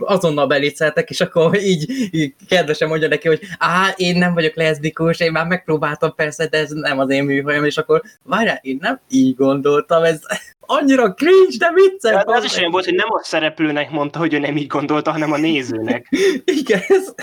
azonnal 0.00 0.46
belétszeltek, 0.46 1.10
és 1.10 1.20
akkor 1.20 1.58
így, 1.62 1.90
így 2.10 2.34
kedvesen 2.48 2.88
mondja 2.88 3.08
neki, 3.08 3.28
hogy 3.28 3.40
á, 3.58 3.94
én 3.96 4.16
nem 4.16 4.34
vagyok 4.34 4.54
leszbikus, 4.54 5.20
én 5.20 5.32
már 5.32 5.46
megpróbáltam 5.46 6.14
persze, 6.14 6.46
de 6.46 6.58
ez 6.58 6.70
nem 6.70 6.98
az 6.98 7.10
én 7.10 7.24
műfajom, 7.24 7.64
és 7.64 7.76
akkor 7.76 8.02
várjál, 8.22 8.58
én 8.62 8.78
nem 8.80 9.00
így 9.10 9.34
gondoltam, 9.34 10.02
ez 10.02 10.20
annyira 10.60 11.14
cringe, 11.14 11.56
de 11.58 11.72
vicces. 11.74 12.24
de 12.24 12.36
az 12.36 12.44
is 12.44 12.56
olyan 12.56 12.70
volt, 12.70 12.84
hogy 12.84 12.94
nem 12.94 13.12
a 13.12 13.20
szereplőnek 13.22 13.90
mondta, 13.90 14.18
hogy 14.18 14.34
ő 14.34 14.38
nem 14.38 14.56
így 14.56 14.66
gondolta, 14.66 15.10
hanem 15.10 15.32
a 15.32 15.36
nézőnek. 15.38 16.06
Igen, 16.60 16.80
ez 16.88 17.14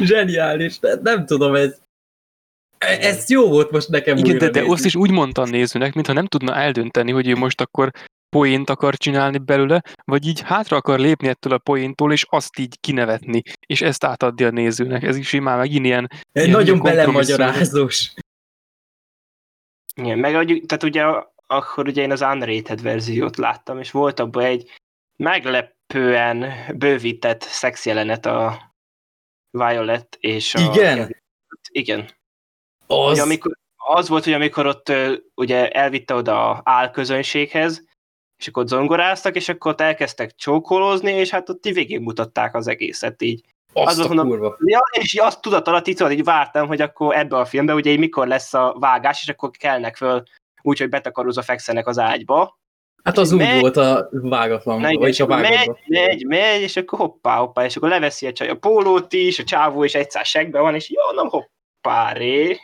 zseniális, 0.00 0.78
de 0.78 0.98
nem 1.02 1.26
tudom, 1.26 1.54
ez 1.54 1.74
ez 2.78 3.28
jó 3.30 3.48
volt 3.48 3.70
most 3.70 3.88
nekem 3.88 4.16
Igen, 4.16 4.34
újra 4.34 4.46
de, 4.46 4.50
de 4.50 4.58
nézni. 4.58 4.74
azt 4.74 4.84
is 4.84 4.94
úgy 4.94 5.10
mondta 5.10 5.42
a 5.42 5.46
nézőnek, 5.46 5.94
mintha 5.94 6.12
nem 6.12 6.26
tudna 6.26 6.54
eldönteni, 6.54 7.12
hogy 7.12 7.28
ő 7.28 7.34
most 7.34 7.60
akkor 7.60 7.90
poént 8.28 8.70
akar 8.70 8.96
csinálni 8.96 9.38
belőle, 9.38 9.82
vagy 10.04 10.26
így 10.26 10.40
hátra 10.40 10.76
akar 10.76 10.98
lépni 10.98 11.28
ettől 11.28 11.52
a 11.52 11.58
poéntól, 11.58 12.12
és 12.12 12.26
azt 12.28 12.58
így 12.58 12.80
kinevetni, 12.80 13.42
és 13.66 13.80
ezt 13.82 14.04
átadni 14.04 14.44
a 14.44 14.50
nézőnek. 14.50 15.02
Ez 15.02 15.16
is 15.16 15.32
így 15.32 15.40
már 15.40 15.58
megint 15.58 15.84
ilyen, 15.84 16.10
ilyen 16.32 16.50
Nagyon 16.50 16.82
belemagyarázós. 16.82 18.12
Igen, 19.94 20.18
meg 20.18 20.32
tehát 20.66 20.82
ugye 20.82 21.04
akkor 21.46 21.88
ugye 21.88 22.02
én 22.02 22.10
az 22.10 22.20
unrated 22.20 22.82
verziót 22.82 23.36
láttam, 23.36 23.78
és 23.78 23.90
volt 23.90 24.20
abban 24.20 24.44
egy 24.44 24.70
meglepően 25.16 26.52
bővített 26.74 27.42
szexjelenet 27.42 28.26
a 28.26 28.74
Violet 29.50 30.16
és 30.20 30.54
a... 30.54 30.60
Igen? 30.60 31.16
Igen. 31.70 32.10
Az, 32.86 33.18
amikor, 33.20 33.56
az 33.76 34.08
volt, 34.08 34.24
hogy 34.24 34.32
amikor 34.32 34.66
ott 34.66 34.92
ugye 35.34 35.68
elvitte 35.70 36.14
oda 36.14 36.50
a 36.50 36.60
álközönséghez, 36.64 37.84
és 38.38 38.48
akkor 38.48 38.66
zongoráztak, 38.66 39.34
és 39.36 39.48
akkor 39.48 39.72
ott 39.72 39.80
elkezdtek 39.80 40.34
csókolózni, 40.34 41.10
és 41.12 41.30
hát 41.30 41.48
ott 41.48 41.66
így 41.66 41.74
végigmutatták 41.74 42.54
az 42.54 42.66
egészet 42.68 43.22
így. 43.22 43.44
azt 43.72 43.98
az 43.98 44.04
a 44.04 44.06
mondom- 44.06 44.28
kurva. 44.28 44.56
Ja, 44.64 44.80
és 44.90 45.14
azt 45.14 45.40
tudat 45.40 45.68
alatt 45.68 45.84
tudod, 45.84 46.12
így 46.12 46.24
vártam, 46.24 46.66
hogy 46.66 46.80
akkor 46.80 47.16
ebbe 47.16 47.36
a 47.36 47.44
filmbe 47.44 47.74
ugye 47.74 47.90
így 47.90 47.98
mikor 47.98 48.26
lesz 48.26 48.54
a 48.54 48.76
vágás, 48.78 49.22
és 49.22 49.28
akkor 49.28 49.50
kelnek 49.50 49.96
föl 49.96 50.22
úgy, 50.62 50.78
hogy 50.78 50.88
betakarózva 50.88 51.42
fekszenek 51.42 51.86
az 51.86 51.98
ágyba. 51.98 52.58
Hát 53.04 53.18
az 53.18 53.32
úgy 53.32 53.38
Megy- 53.38 53.60
volt 53.60 53.76
a 53.76 54.08
vágatlan, 54.10 54.80
Na 54.80 54.88
igen, 54.88 55.00
vagy 55.00 55.08
és 55.08 55.20
a 55.20 55.26
megy, 55.26 55.70
megy, 55.86 56.26
megy, 56.26 56.60
és 56.60 56.76
akkor 56.76 56.98
hoppá, 56.98 57.36
hoppá, 57.36 57.64
és 57.64 57.76
akkor 57.76 57.88
leveszi 57.88 58.26
a 58.26 58.32
csaj 58.32 58.48
a 58.48 58.54
pólót 58.54 59.12
is, 59.12 59.38
a 59.38 59.44
csávó 59.44 59.84
is 59.84 59.94
egyszer 59.94 60.24
segbe 60.24 60.60
van, 60.60 60.74
és 60.74 60.90
jó, 60.90 61.10
nem 61.14 61.28
hoppá, 61.28 62.12
ré. 62.12 62.56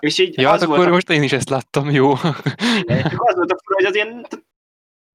És 0.00 0.18
így 0.18 0.38
ja, 0.38 0.50
az, 0.50 0.58
hát 0.58 0.68
volt 0.68 0.78
akkor 0.78 0.90
a, 0.90 0.94
most 0.94 1.10
én 1.10 1.22
is 1.22 1.32
ezt 1.32 1.48
láttam, 1.48 1.90
jó. 1.90 2.14
csak 2.16 3.22
az 3.22 3.34
volt 3.34 3.52
a 3.52 3.58
fura, 3.64 3.74
hogy 3.74 3.84
az 3.84 3.94
ilyen 3.94 4.26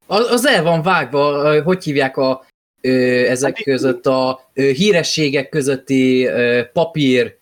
Az, 0.08 0.32
az 0.32 0.46
el 0.46 0.64
van 0.64 0.82
vágva, 0.82 1.62
hogy 1.64 1.84
hívják 1.84 2.18
a, 2.18 2.46
ö, 2.82 2.90
ezek 3.30 3.56
Hát, 3.56 3.64
között 3.64 4.06
a 4.06 4.50
ö, 4.54 4.62
hírességek 4.72 5.50
közötti 5.50 6.26
ö, 6.26 6.62
papír 6.74 7.38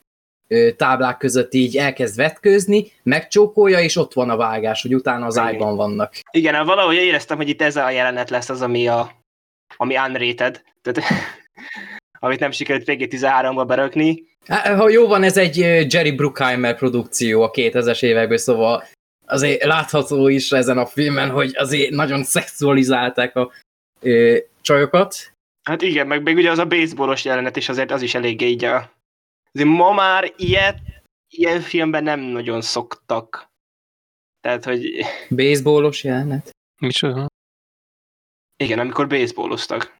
ö, 0.47 0.71
táblák 0.71 1.17
között 1.17 1.54
így 1.54 1.77
elkezd 1.77 2.15
vetkőzni, 2.15 2.91
megcsókolja, 3.04 3.80
és 3.80 3.95
ott 3.95 4.13
van 4.13 4.30
a 4.30 4.38
vágás, 4.38 4.82
hogy 4.82 4.95
utána 4.95 5.25
az 5.25 5.36
Igen. 5.36 5.47
ágyban 5.47 5.75
vannak. 5.75 6.19
Igen, 6.32 6.54
hát 6.54 6.65
valahogy 6.65 6.95
éreztem, 6.95 7.38
hogy 7.38 7.49
itt 7.49 7.62
ez 7.62 7.75
a 7.75 7.89
jelenet 7.89 8.30
lesz 8.30 8.49
az, 8.49 8.62
ami, 8.62 8.88
a, 8.88 9.12
ami 9.77 9.97
unrated, 9.97 10.62
tehát, 10.82 11.10
amit 12.19 12.39
nem 12.39 12.51
sikerült 12.51 12.86
VG13-ba 12.88 13.63
berökni. 13.67 14.30
Há, 14.45 14.75
Ha 14.75 14.89
jó 14.89 15.08
van, 15.08 15.23
ez 15.23 15.38
egy 15.38 15.58
Jerry 15.93 16.12
Bruckheimer 16.12 16.77
produkció 16.77 17.41
a 17.41 17.51
2000-es 17.51 18.04
évekből, 18.04 18.38
szóval 18.38 18.84
azért 19.25 19.63
látható 19.63 20.27
is 20.27 20.51
ezen 20.51 20.77
a 20.77 20.86
filmen, 20.86 21.30
hogy 21.30 21.56
azért 21.56 21.89
nagyon 21.89 22.23
szexualizálták 22.23 23.36
a 23.36 23.51
ö, 23.99 24.38
csajokat. 24.62 25.34
Hát 25.63 25.82
igen, 25.82 26.08
meg 26.08 26.23
még 26.23 26.36
ugye 26.36 26.51
az 26.51 26.58
a 26.58 26.65
baseballos 26.65 27.25
jelenet 27.25 27.56
is 27.56 27.69
azért 27.69 27.91
az 27.91 28.01
is 28.01 28.15
eléggé 28.15 28.45
így 28.45 28.63
a... 28.63 28.91
Azért 29.54 29.69
ma 29.69 29.93
már 29.93 30.34
ilyet, 30.36 30.80
ilyen 31.30 31.62
filmben 31.62 32.04
nem 32.04 32.19
nagyon 32.19 32.62
szoktak. 32.62 33.49
Tehát, 34.39 34.63
hogy 34.63 35.06
Baseballos 35.30 36.04
jelenet. 36.04 36.49
Micsoda? 36.82 37.30
igen, 38.62 38.80
amikor 38.80 39.08
baseballoztak. 39.08 39.97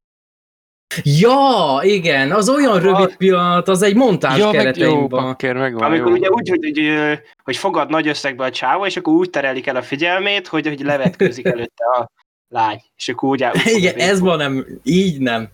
Ja, 1.02 1.78
igen, 1.82 2.32
az 2.32 2.48
olyan 2.48 2.80
rövid 2.80 3.16
pillanat, 3.16 3.68
az 3.68 3.82
egy 3.82 3.94
montázs 3.94 4.38
Ja, 4.38 4.50
meg 4.50 5.08
bakker, 5.08 5.56
megvan, 5.56 5.82
Amikor 5.82 6.06
jó. 6.08 6.12
ugye 6.16 6.28
úgy, 6.30 6.48
hogy, 6.48 6.58
hogy, 6.62 7.18
hogy 7.42 7.56
fogad 7.56 7.90
nagy 7.90 8.08
összegbe 8.08 8.44
a 8.44 8.50
csáva, 8.50 8.86
és 8.86 8.96
akkor 8.96 9.12
úgy 9.14 9.30
terelik 9.30 9.66
el 9.66 9.76
a 9.76 9.82
figyelmét, 9.82 10.46
hogy, 10.46 10.66
hogy 10.66 10.80
levetkőzik 10.80 11.46
előtte 11.46 11.84
a 11.98 12.10
lány. 12.48 12.80
És 12.96 13.08
akkor 13.08 13.28
úgy 13.28 13.42
áll. 13.42 13.52
a 13.52 13.60
Igen, 13.64 13.94
ez 13.96 14.20
van, 14.20 14.36
nem, 14.38 14.66
így 14.82 15.18
nem. 15.20 15.48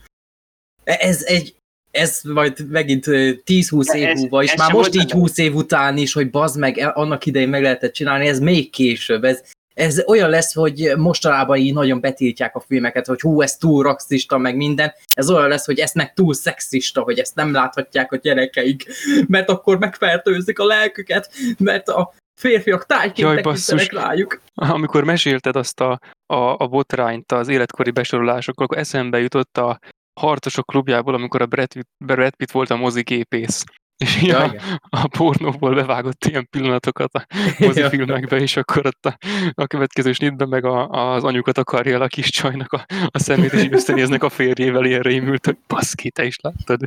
Ez 0.84 1.22
egy, 1.24 1.54
ez 1.90 2.20
majd 2.22 2.70
megint 2.70 3.06
ö, 3.06 3.30
10-20 3.46 3.84
De 3.92 3.98
év 3.98 4.06
ez- 4.08 4.20
múlva, 4.20 4.42
és 4.42 4.52
ez 4.52 4.58
már 4.58 4.72
most 4.72 4.94
így 4.94 5.06
benne. 5.06 5.20
20 5.20 5.38
év 5.38 5.54
után 5.54 5.96
is, 5.96 6.12
hogy 6.12 6.30
bazd 6.30 6.58
meg, 6.58 6.90
annak 6.94 7.26
idején 7.26 7.48
meg 7.48 7.62
lehetett 7.62 7.92
csinálni, 7.92 8.26
ez 8.26 8.40
még 8.40 8.70
később, 8.70 9.24
ez, 9.24 9.42
ez 9.78 10.02
olyan 10.06 10.30
lesz, 10.30 10.54
hogy 10.54 10.92
mostanában 10.96 11.56
így 11.56 11.72
nagyon 11.72 12.00
betiltják 12.00 12.54
a 12.54 12.60
filmeket, 12.60 13.06
hogy 13.06 13.20
hú, 13.20 13.42
ez 13.42 13.56
túl 13.56 13.82
rasszista, 13.82 14.38
meg 14.38 14.56
minden. 14.56 14.92
Ez 15.14 15.30
olyan 15.30 15.48
lesz, 15.48 15.66
hogy 15.66 15.78
ez 15.78 15.92
meg 15.92 16.12
túl 16.12 16.34
szexista, 16.34 17.00
hogy 17.00 17.18
ezt 17.18 17.34
nem 17.34 17.52
láthatják 17.52 18.12
a 18.12 18.16
gyerekeik, 18.16 18.86
mert 19.26 19.48
akkor 19.48 19.78
megfertőzik 19.78 20.58
a 20.58 20.64
lelküket, 20.64 21.30
mert 21.58 21.88
a 21.88 22.12
férfiak 22.40 22.86
tájként 22.86 23.34
tekintenek 23.34 23.92
rájuk. 23.92 24.40
Amikor 24.54 25.04
mesélted 25.04 25.56
azt 25.56 25.80
a, 25.80 25.98
a, 26.26 26.36
a 26.36 26.66
botrányt 26.66 27.32
az 27.32 27.48
életkori 27.48 27.90
besorolásokkal, 27.90 28.64
akkor 28.64 28.78
eszembe 28.78 29.20
jutott 29.20 29.58
a 29.58 29.78
harcosok 30.20 30.66
klubjából, 30.66 31.14
amikor 31.14 31.42
a 31.42 31.46
Brad 31.46 31.72
Pitt, 31.72 31.88
Brad 32.04 32.34
Pitt 32.36 32.50
volt 32.50 32.70
a 32.70 32.76
mozigépész. 32.76 33.64
És 33.98 34.22
ja, 34.22 34.44
a, 34.44 34.54
a 34.88 35.08
pornóból 35.08 35.74
bevágott 35.74 36.24
ilyen 36.24 36.48
pillanatokat 36.50 37.14
a 37.14 37.26
mozifilmekbe, 37.58 38.36
és 38.36 38.56
akkor 38.56 38.86
ott 38.86 39.06
a, 39.06 39.18
a 39.54 39.66
következő 39.66 40.12
snitben 40.12 40.48
meg 40.48 40.64
a, 40.64 40.88
az 40.88 41.24
anyukat 41.24 41.58
akarja 41.58 41.94
el 41.94 42.02
a 42.02 42.06
kis 42.06 42.30
csajnak 42.30 42.72
a, 42.72 42.84
a 43.06 43.18
szemét, 43.18 43.52
és 43.52 43.68
összenéznek 43.70 44.22
a 44.22 44.28
férjével, 44.28 44.84
ilyen 44.84 45.00
rémült, 45.00 45.44
hogy 45.44 45.58
baszki, 45.66 46.10
te 46.10 46.24
is 46.24 46.36
láttad? 46.40 46.80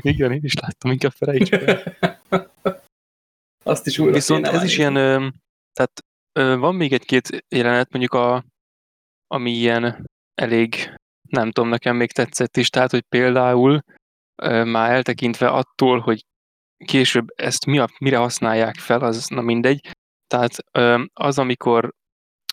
Igen, 0.00 0.32
én 0.32 0.40
is 0.42 0.54
láttam, 0.54 0.90
inkább 0.90 1.12
felejtsd 1.12 1.80
Azt 3.64 3.86
is 3.86 3.98
újra 3.98 4.12
Viszont 4.12 4.46
ez 4.46 4.62
is 4.62 4.78
ilyen, 4.78 4.94
tehát 5.72 6.04
van 6.58 6.74
még 6.74 6.92
egy-két 6.92 7.44
jelenet, 7.48 7.90
mondjuk 7.90 8.14
a, 8.14 8.44
ami 9.26 9.50
ilyen 9.50 10.06
elég, 10.34 10.94
nem 11.28 11.50
tudom, 11.50 11.70
nekem 11.70 11.96
még 11.96 12.12
tetszett 12.12 12.56
is, 12.56 12.70
tehát, 12.70 12.90
hogy 12.90 13.04
például 13.08 13.82
már 14.64 14.90
eltekintve 14.90 15.48
attól, 15.48 15.98
hogy 16.00 16.24
később 16.84 17.26
ezt 17.34 17.66
mi 17.66 17.78
a, 17.78 17.88
mire 17.98 18.16
használják 18.16 18.76
fel, 18.76 19.00
az 19.00 19.26
na 19.26 19.40
mindegy. 19.40 19.88
Tehát 20.26 20.52
az, 21.12 21.38
amikor 21.38 21.94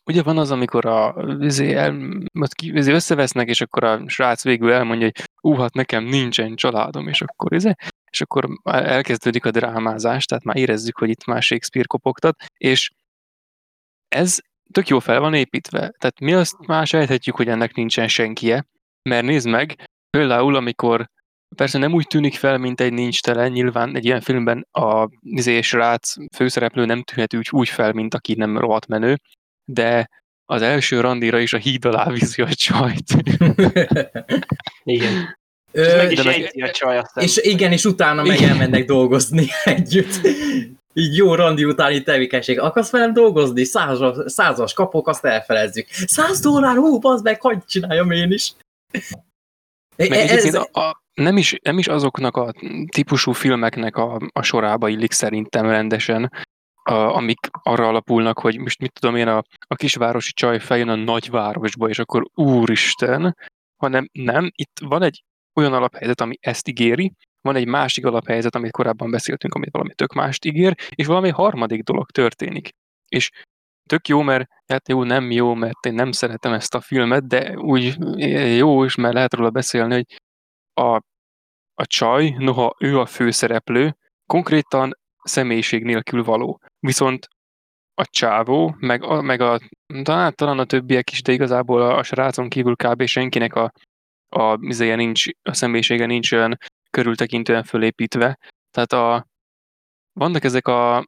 ugye 0.06 0.24
van 0.24 0.38
az, 0.38 0.52
amikor 0.52 0.86
a 0.86 1.26
vizé, 1.38 1.74
el, 1.74 2.20
vizé 2.58 2.92
összevesznek, 2.92 3.48
és 3.48 3.62
akkor 3.62 3.84
a 3.84 4.10
srác 4.10 4.44
végül 4.44 4.72
elmondja, 4.72 5.06
hogy 5.14 5.24
ú, 5.42 5.56
hát 5.56 5.74
nekem 5.74 6.04
nincsen 6.04 6.56
családom, 6.56 7.08
és 7.08 7.22
akkor 7.22 7.50
vizé, 7.50 7.74
és 8.12 8.22
akkor 8.22 8.50
elkezdődik 8.64 9.46
a 9.46 9.52
drámázás, 9.52 10.26
tehát 10.26 10.44
már 10.44 10.58
érezzük, 10.58 10.98
hogy 10.98 11.10
itt 11.10 11.26
már 11.26 11.42
Shakespeare 11.42 11.88
kopogtat, 11.88 12.44
és 12.58 12.92
ez 14.08 14.38
tök 14.72 14.88
jó 14.88 15.00
fel 15.00 15.20
van 15.20 15.34
építve. 15.34 15.80
Tehát 15.80 16.20
mi 16.20 16.34
azt 16.34 16.66
már 16.68 16.88
sejthetjük, 16.88 17.36
hogy 17.36 17.48
ennek 17.48 17.74
nincsen 17.76 18.08
senkie, 18.08 18.66
mert 19.10 19.26
nézd 19.26 19.48
meg, 19.48 19.90
például 20.10 20.56
amikor 20.56 21.10
Persze 21.56 21.78
nem 21.78 21.94
úgy 21.94 22.08
tűnik 22.08 22.36
fel, 22.36 22.58
mint 22.58 22.82
egy 22.82 22.94
nincs 22.94 23.22
tele, 23.22 23.48
nyilván 23.48 23.96
egy 23.96 24.06
ilyen 24.06 24.22
filmben 24.22 24.68
a 24.72 25.10
izés 25.20 25.72
rác 25.72 26.14
főszereplő 26.36 26.86
nem 26.86 27.04
tűnhet 27.04 27.36
úgy, 27.36 27.48
úgy 27.52 27.70
fel, 27.70 27.94
mint 27.94 28.14
aki 28.14 28.34
nem 28.34 28.58
rohadt 28.58 28.88
menő, 28.88 29.20
de 29.66 30.10
az 30.46 30.62
első 30.62 31.00
randira 31.00 31.40
is 31.40 31.54
a 31.54 31.58
híd 31.58 31.86
alá 31.86 32.10
vízi 32.10 32.42
a 32.42 32.54
csajt. 32.54 33.12
Igen. 34.84 35.38
Ö, 35.72 35.98
meg 35.98 36.12
is 36.12 36.24
meg, 36.24 36.52
a 36.56 36.72
csaj 36.72 36.98
aztán. 36.98 37.24
És 37.24 37.38
igen, 37.38 37.72
és 37.72 37.86
utána 37.86 38.24
meg 38.24 38.42
elmennek 38.42 38.86
dolgozni 38.86 39.48
együtt. 39.64 40.28
Így 40.94 41.16
jó 41.16 41.36
randi 41.36 41.66
utáni 41.66 42.04
tevékenység. 42.04 42.60
Akarsz 42.60 42.90
velem 42.90 43.14
dolgozni? 43.14 43.64
Százas, 43.64 44.16
százas 44.26 44.74
kapok, 44.74 45.08
azt 45.08 45.26
elfelezzük. 45.26 45.88
Száz 45.90 46.40
dollár, 46.40 46.76
hú, 46.76 47.00
bazd 47.00 47.24
meg, 47.24 47.42
hagyd 47.42 47.66
csináljam 47.66 48.12
én 48.12 48.32
is. 48.32 48.54
Meg 49.96 50.12
ez... 50.12 50.54
a, 50.54 50.70
a, 50.72 51.03
nem, 51.14 51.38
is, 51.38 51.58
nem 51.62 51.78
is 51.78 51.88
azoknak 51.88 52.38
a 52.38 52.54
típusú 52.88 53.32
filmeknek 53.32 53.96
a, 53.96 54.20
a 54.32 54.42
sorába 54.42 54.90
illik 54.90 55.12
szerintem 55.12 55.66
rendesen, 55.66 56.32
a, 56.84 56.94
amik 56.94 57.50
arra 57.52 57.88
alapulnak, 57.88 58.40
hogy 58.40 58.58
most 58.58 58.80
mit 58.80 58.94
tudom 59.00 59.16
én, 59.16 59.28
a, 59.28 59.44
a 59.68 59.76
kisvárosi 59.76 60.32
csaj 60.32 60.60
feljön 60.60 60.90
a 60.90 60.96
nagyvárosba, 60.96 61.90
és 61.90 62.00
akkor 62.00 62.26
úristen, 62.34 63.36
hanem 63.78 64.10
nem, 64.12 64.50
itt 64.56 64.80
van 64.86 65.02
egy 65.02 65.24
olyan 65.54 65.74
alaphelyzet, 65.74 66.22
ami 66.22 66.38
ezt 66.40 66.68
ígéri, 66.68 67.14
van 67.42 67.56
egy 67.56 67.68
másik 67.68 68.06
alaphelyzet, 68.06 68.56
amit 68.56 68.72
korábban 68.72 69.12
beszéltünk, 69.12 69.54
amit 69.54 69.72
valami 69.72 69.94
tök 69.94 70.14
mást 70.14 70.46
ígér, 70.46 70.76
és 70.90 71.06
valami 71.06 71.30
harmadik 71.30 71.84
dolog 71.84 72.12
történik. 72.12 72.70
És 73.08 73.30
tök 73.90 74.08
jó, 74.08 74.22
mert 74.22 74.48
hát 74.68 74.88
jó, 74.90 75.04
nem 75.04 75.32
jó, 75.32 75.54
mert 75.54 75.86
én 75.86 75.94
nem 75.94 76.12
szeretem 76.12 76.54
ezt 76.54 76.76
a 76.76 76.82
filmet, 76.82 77.28
de 77.28 77.58
úgy 77.58 77.98
jó 78.58 78.84
is, 78.84 78.96
mert 78.96 79.14
lehet 79.14 79.34
róla 79.34 79.50
beszélni, 79.50 79.94
hogy 79.94 80.06
a, 80.74 80.96
a 81.74 81.86
csaj, 81.86 82.36
noha 82.38 82.76
ő 82.80 83.00
a 83.00 83.06
főszereplő, 83.06 83.98
konkrétan 84.26 84.98
személyiség 85.24 85.84
nélkül 85.84 86.24
való. 86.24 86.60
Viszont 86.80 87.28
a 87.94 88.06
csávó, 88.06 88.76
meg 88.80 89.04
a, 89.04 89.22
meg 89.22 89.42
a 89.42 89.60
talán, 90.04 90.36
talán 90.36 90.60
a 90.60 90.66
többiek 90.66 91.12
is, 91.12 91.22
de 91.22 91.32
igazából 91.32 91.82
a, 91.82 91.98
a 91.98 92.04
srácon 92.04 92.50
kívül 92.50 92.76
kb. 92.76 93.06
senkinek 93.06 93.56
a, 93.56 93.72
a, 94.30 94.42
a, 94.42 94.56
nincs, 94.96 95.26
a 95.42 95.54
személyisége 95.54 96.06
nincs 96.06 96.32
olyan 96.32 96.58
körültekintően 96.90 97.64
fölépítve. 97.64 98.38
Tehát 98.72 98.94
a, 98.94 99.28
vannak 100.14 100.44
ezek 100.44 100.68
a, 100.68 101.06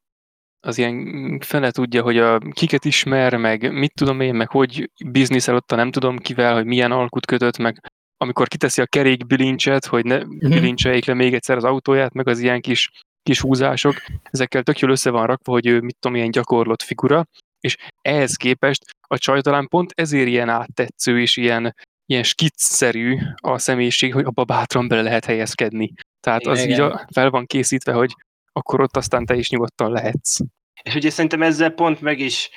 az 0.59 0.77
ilyen 0.77 1.39
fele 1.39 1.71
tudja, 1.71 2.01
hogy 2.01 2.17
a, 2.17 2.37
kiket 2.37 2.85
ismer, 2.85 3.37
meg 3.37 3.73
mit 3.73 3.93
tudom 3.93 4.19
én, 4.19 4.35
meg 4.35 4.49
hogy 4.49 4.91
bizniszel 5.05 5.55
ott 5.55 5.71
a 5.71 5.75
nem 5.75 5.91
tudom 5.91 6.17
kivel, 6.17 6.53
hogy 6.53 6.65
milyen 6.65 6.91
alkut 6.91 7.25
kötött, 7.25 7.57
meg 7.57 7.79
amikor 8.17 8.47
kiteszi 8.47 8.81
a 8.81 8.85
kerék 8.85 9.25
bilincset, 9.25 9.85
hogy 9.85 10.05
ne 10.05 10.17
uh-huh. 10.17 10.49
bilincseljék 10.49 11.05
le 11.05 11.13
még 11.13 11.33
egyszer 11.33 11.57
az 11.57 11.63
autóját, 11.63 12.13
meg 12.13 12.27
az 12.27 12.39
ilyen 12.39 12.61
kis, 12.61 12.89
kis 13.23 13.41
húzások, 13.41 13.95
ezekkel 14.23 14.63
tök 14.63 14.79
jól 14.79 14.91
össze 14.91 15.09
van 15.09 15.25
rakva, 15.25 15.51
hogy 15.51 15.67
ő 15.67 15.79
mit 15.79 15.95
tudom, 15.99 16.17
ilyen 16.17 16.31
gyakorlott 16.31 16.81
figura, 16.81 17.25
és 17.59 17.77
ehhez 18.01 18.35
képest 18.35 18.83
a 19.07 19.17
csaj 19.17 19.41
talán 19.41 19.67
pont 19.67 19.91
ezért 19.95 20.27
ilyen 20.27 20.49
áttetsző 20.49 21.21
és 21.21 21.37
ilyen, 21.37 21.75
ilyen 22.05 22.23
skicszerű 22.23 23.17
a 23.35 23.57
személyiség, 23.57 24.13
hogy 24.13 24.25
abba 24.25 24.43
bátran 24.43 24.87
bele 24.87 25.01
lehet 25.01 25.25
helyezkedni. 25.25 25.93
Tehát 26.19 26.45
az 26.45 26.59
Igen. 26.59 26.69
így 26.69 26.79
a, 26.79 27.07
fel 27.13 27.29
van 27.29 27.45
készítve, 27.45 27.93
hogy 27.93 28.15
akkor 28.51 28.81
ott 28.81 28.97
aztán 28.97 29.25
te 29.25 29.35
is 29.35 29.49
nyugodtan 29.49 29.91
lehetsz. 29.91 30.37
És 30.83 30.95
ugye 30.95 31.09
szerintem 31.09 31.41
ezzel 31.41 31.69
pont 31.69 32.01
meg 32.01 32.19
is 32.19 32.49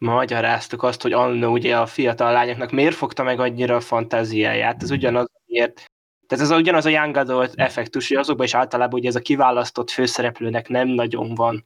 magyaráztuk 0.00 0.82
azt, 0.82 1.02
hogy 1.02 1.12
annó 1.12 1.52
ugye 1.52 1.78
a 1.78 1.86
fiatal 1.86 2.32
lányoknak 2.32 2.70
miért 2.70 2.94
fogta 2.94 3.22
meg 3.22 3.40
annyira 3.40 3.76
a 3.76 3.80
fantáziáját. 3.80 4.82
Ez 4.82 4.90
ugyanaz, 4.90 5.30
miért 5.46 5.84
tehát 6.30 6.44
ez 6.44 6.50
ugyanaz 6.50 6.84
a 6.84 6.88
young 6.88 7.16
adult 7.16 7.54
effektus, 7.54 8.08
hogy 8.08 8.16
azokban 8.16 8.46
is 8.46 8.54
általában 8.54 8.98
ugye 8.98 9.08
ez 9.08 9.14
a 9.14 9.20
kiválasztott 9.20 9.90
főszereplőnek 9.90 10.68
nem 10.68 10.88
nagyon 10.88 11.34
van 11.34 11.64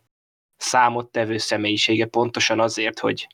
számottevő 0.57 1.37
személyisége, 1.37 2.07
pontosan 2.07 2.61
azért, 2.61 2.99
hogy 2.99 3.27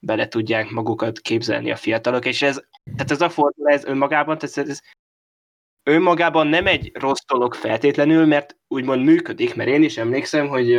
bele 0.00 0.28
tudják 0.28 0.70
magukat 0.70 1.18
képzelni 1.18 1.70
a 1.70 1.76
fiatalok, 1.76 2.24
és 2.24 2.42
ez, 2.42 2.60
tehát 2.96 3.10
ez 3.10 3.20
a 3.20 3.28
formula, 3.28 3.70
ez 3.70 3.84
önmagában, 3.84 4.38
tehát 4.38 4.70
ez 4.70 4.80
önmagában 5.82 6.46
nem 6.46 6.66
egy 6.66 6.90
rossz 6.94 7.24
dolog 7.26 7.54
feltétlenül, 7.54 8.26
mert 8.26 8.56
úgymond 8.68 9.04
működik, 9.04 9.54
mert 9.54 9.70
én 9.70 9.82
is 9.82 9.96
emlékszem, 9.96 10.48
hogy 10.48 10.78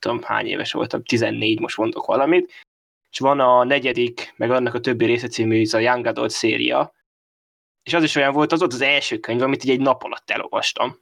tudom 0.00 0.22
hány 0.22 0.46
éves 0.46 0.72
voltam, 0.72 1.02
14, 1.02 1.60
most 1.60 1.76
mondok 1.76 2.06
valamit, 2.06 2.52
és 3.10 3.18
van 3.18 3.40
a 3.40 3.64
negyedik, 3.64 4.34
meg 4.36 4.50
annak 4.50 4.74
a 4.74 4.80
többi 4.80 5.04
része 5.04 5.28
című, 5.28 5.60
ez 5.60 5.74
a 5.74 5.78
Young 5.78 6.06
Adult 6.06 6.30
széria, 6.30 6.92
és 7.82 7.94
az 7.94 8.02
is 8.02 8.14
olyan 8.14 8.32
volt, 8.32 8.52
az 8.52 8.58
volt 8.58 8.72
az 8.72 8.80
első 8.80 9.18
könyv, 9.18 9.42
amit 9.42 9.64
így 9.64 9.70
egy 9.70 9.80
nap 9.80 10.02
alatt 10.02 10.30
elolvastam. 10.30 10.98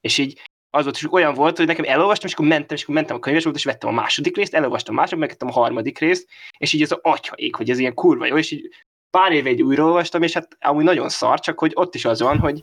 És 0.00 0.18
így 0.18 0.40
az 0.70 0.82
volt, 0.82 0.96
és 0.96 1.12
olyan 1.12 1.34
volt, 1.34 1.56
hogy 1.56 1.66
nekem 1.66 1.84
elolvastam, 1.84 2.28
és 2.28 2.34
akkor 2.34 2.46
mentem, 2.46 2.76
és 2.76 2.82
akkor 2.82 2.94
mentem 2.94 3.16
a 3.16 3.18
könyves 3.18 3.44
volt, 3.44 3.56
és 3.56 3.64
vettem 3.64 3.88
a 3.88 3.92
második 3.92 4.36
részt, 4.36 4.54
elolvastam 4.54 4.94
a 4.94 4.98
második, 4.98 5.20
megvettem 5.20 5.48
a 5.48 5.52
harmadik 5.52 5.98
részt, 5.98 6.28
és 6.58 6.72
így 6.72 6.82
ez 6.82 6.92
a 6.92 7.00
atyaik, 7.02 7.54
hogy 7.54 7.70
ez 7.70 7.78
ilyen 7.78 7.94
kurva 7.94 8.26
jó, 8.26 8.36
és 8.36 8.50
így 8.50 8.68
pár 9.10 9.32
éve 9.32 9.48
egy 9.48 9.62
újraolvastam, 9.62 10.22
és 10.22 10.32
hát 10.32 10.56
amúgy 10.60 10.84
nagyon 10.84 11.08
szar, 11.08 11.40
csak 11.40 11.58
hogy 11.58 11.72
ott 11.74 11.94
is 11.94 12.04
az 12.04 12.20
van, 12.20 12.38
hogy 12.38 12.62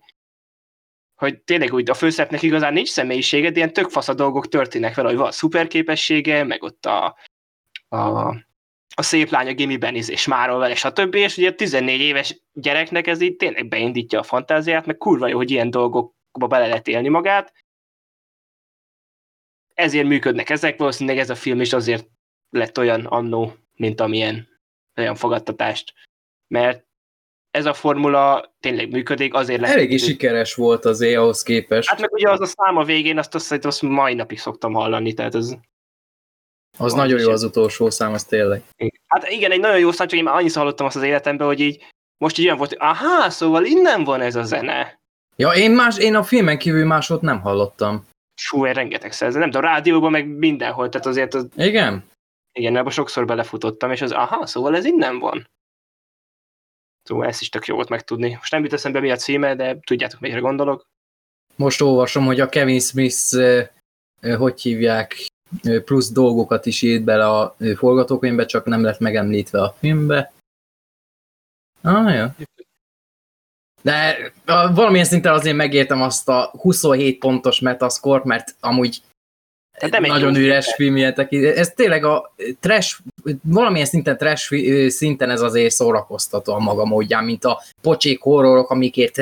hogy 1.17 1.41
tényleg 1.41 1.73
úgy 1.73 1.89
a 1.89 1.93
főszerepnek 1.93 2.41
igazán 2.41 2.73
nincs 2.73 2.89
személyisége, 2.89 3.49
de 3.49 3.55
ilyen 3.55 3.73
tök 3.73 3.89
fasz 3.89 4.07
a 4.07 4.13
dolgok 4.13 4.47
történnek 4.47 4.95
vele, 4.95 5.07
hogy 5.07 5.17
van 5.17 5.31
szuperképessége, 5.31 6.43
meg 6.43 6.63
ott 6.63 6.85
a, 6.85 7.17
a, 7.87 8.27
a 8.95 9.01
szép 9.01 9.29
lány 9.29 9.47
a 9.47 9.53
gimiben 9.53 9.95
és 9.95 10.27
márol 10.27 10.59
vele, 10.59 10.75
stb. 10.75 11.15
És 11.15 11.37
ugye 11.37 11.49
a 11.49 11.55
14 11.55 11.99
éves 11.99 12.41
gyereknek 12.53 13.07
ez 13.07 13.21
így 13.21 13.35
tényleg 13.35 13.67
beindítja 13.67 14.19
a 14.19 14.23
fantáziát, 14.23 14.85
meg 14.85 14.97
kurva 14.97 15.27
jó, 15.27 15.37
hogy 15.37 15.51
ilyen 15.51 15.69
dolgokba 15.69 16.47
bele 16.47 16.67
lehet 16.67 16.87
élni 16.87 17.07
magát. 17.07 17.53
Ezért 19.73 20.07
működnek 20.07 20.49
ezek, 20.49 20.77
valószínűleg 20.77 21.19
ez 21.19 21.29
a 21.29 21.35
film 21.35 21.61
is 21.61 21.73
azért 21.73 22.07
lett 22.49 22.77
olyan 22.77 23.05
annó, 23.05 23.53
mint 23.73 23.99
amilyen 23.99 24.47
olyan 24.95 25.15
fogadtatást. 25.15 25.93
Mert 26.47 26.86
ez 27.57 27.65
a 27.65 27.73
formula 27.73 28.53
tényleg 28.59 28.91
működik, 28.91 29.33
azért 29.33 29.61
lehet. 29.61 29.75
Eléggé 29.75 29.97
sikeres 29.97 30.55
volt 30.55 30.85
az 30.85 31.01
ahhoz 31.01 31.43
képest. 31.43 31.89
Hát 31.89 32.01
meg 32.01 32.13
ugye 32.13 32.29
az 32.29 32.41
a 32.41 32.45
szám 32.45 32.77
a 32.77 32.83
végén, 32.83 33.17
azt 33.17 33.35
azt, 33.35 33.65
azt 33.65 33.81
mai 33.81 34.13
napig 34.13 34.39
szoktam 34.39 34.73
hallani, 34.73 35.13
tehát 35.13 35.35
ez... 35.35 35.55
Az 36.77 36.93
nagyon 36.93 37.19
jó 37.19 37.29
az 37.29 37.43
utolsó 37.43 37.89
szám, 37.89 38.13
az 38.13 38.23
tényleg. 38.23 38.63
Hát 39.07 39.29
igen, 39.29 39.51
egy 39.51 39.59
nagyon 39.59 39.79
jó 39.79 39.91
szám, 39.91 40.07
csak 40.07 40.17
én 40.17 40.23
már 40.25 40.35
annyiszor 40.35 40.61
hallottam 40.61 40.85
azt 40.85 40.95
az 40.95 41.03
életemben, 41.03 41.47
hogy 41.47 41.59
így 41.59 41.85
most 42.17 42.37
így 42.37 42.45
olyan 42.45 42.57
volt, 42.57 42.69
hogy 42.69 42.79
aha, 42.81 43.29
szóval 43.29 43.65
innen 43.65 44.03
van 44.03 44.21
ez 44.21 44.35
a 44.35 44.43
zene. 44.43 44.99
Ja, 45.35 45.51
én, 45.51 45.71
más, 45.71 45.97
én 45.97 46.15
a 46.15 46.23
filmen 46.23 46.57
kívül 46.57 46.85
másot 46.85 47.21
nem 47.21 47.41
hallottam. 47.41 48.05
Fú, 48.41 48.65
én 48.65 48.73
rengeteg 48.73 49.11
szerző, 49.11 49.39
nem 49.39 49.51
tudom, 49.51 49.65
a 49.65 49.73
rádióban 49.73 50.11
meg 50.11 50.27
mindenhol, 50.27 50.89
tehát 50.89 51.07
azért 51.07 51.33
az... 51.33 51.47
Igen? 51.55 52.03
Igen, 52.51 52.75
abban 52.75 52.91
sokszor 52.91 53.25
belefutottam, 53.25 53.91
és 53.91 54.01
az, 54.01 54.11
aha, 54.11 54.45
szóval 54.45 54.75
ez 54.75 54.85
innen 54.85 55.19
van. 55.19 55.47
Szóval 57.07 57.27
ezt 57.27 57.41
is 57.41 57.49
tök 57.49 57.65
jó 57.65 57.75
volt 57.75 57.89
megtudni. 57.89 58.33
Most 58.33 58.51
nem 58.51 58.63
jut 58.63 58.73
eszembe 58.73 58.99
mi 58.99 59.11
a 59.11 59.15
címe, 59.15 59.55
de 59.55 59.79
tudjátok, 59.85 60.19
melyre 60.19 60.39
gondolok. 60.39 60.87
Most 61.55 61.81
olvasom, 61.81 62.25
hogy 62.25 62.39
a 62.39 62.49
Kevin 62.49 62.79
Smith, 62.79 63.37
hogy 64.37 64.61
hívják, 64.61 65.15
plusz 65.85 66.11
dolgokat 66.11 66.65
is 66.65 66.81
írt 66.81 67.03
bele 67.03 67.29
a 67.29 67.55
forgatókönyvbe, 67.75 68.45
csak 68.45 68.65
nem 68.65 68.83
lett 68.83 68.99
megemlítve 68.99 69.61
a 69.61 69.75
filmbe. 69.79 70.31
Ah, 71.81 72.15
jó. 72.15 72.45
De 73.81 74.31
valamilyen 74.73 75.05
szinten 75.05 75.33
azért 75.33 75.55
megértem 75.55 76.01
azt 76.01 76.29
a 76.29 76.51
27 76.61 77.19
pontos 77.19 77.59
metascore, 77.59 78.21
mert 78.23 78.55
amúgy 78.59 79.01
nem 79.79 80.03
egy 80.03 80.09
nagyon 80.09 80.35
üres 80.35 80.73
film. 80.75 80.95
ilyen. 80.97 81.13
Ez 81.55 81.69
tényleg 81.75 82.03
a 82.03 82.33
trash, 82.59 82.99
valamilyen 83.43 83.85
szinten 83.85 84.17
trash 84.17 84.53
szinten 84.87 85.29
ez 85.29 85.41
azért 85.41 85.73
szórakoztató 85.73 86.53
a 86.53 86.59
maga 86.59 86.85
módján, 86.85 87.23
mint 87.23 87.45
a 87.45 87.61
pocsék 87.81 88.21
horrorok, 88.21 88.69
amikért 88.69 89.21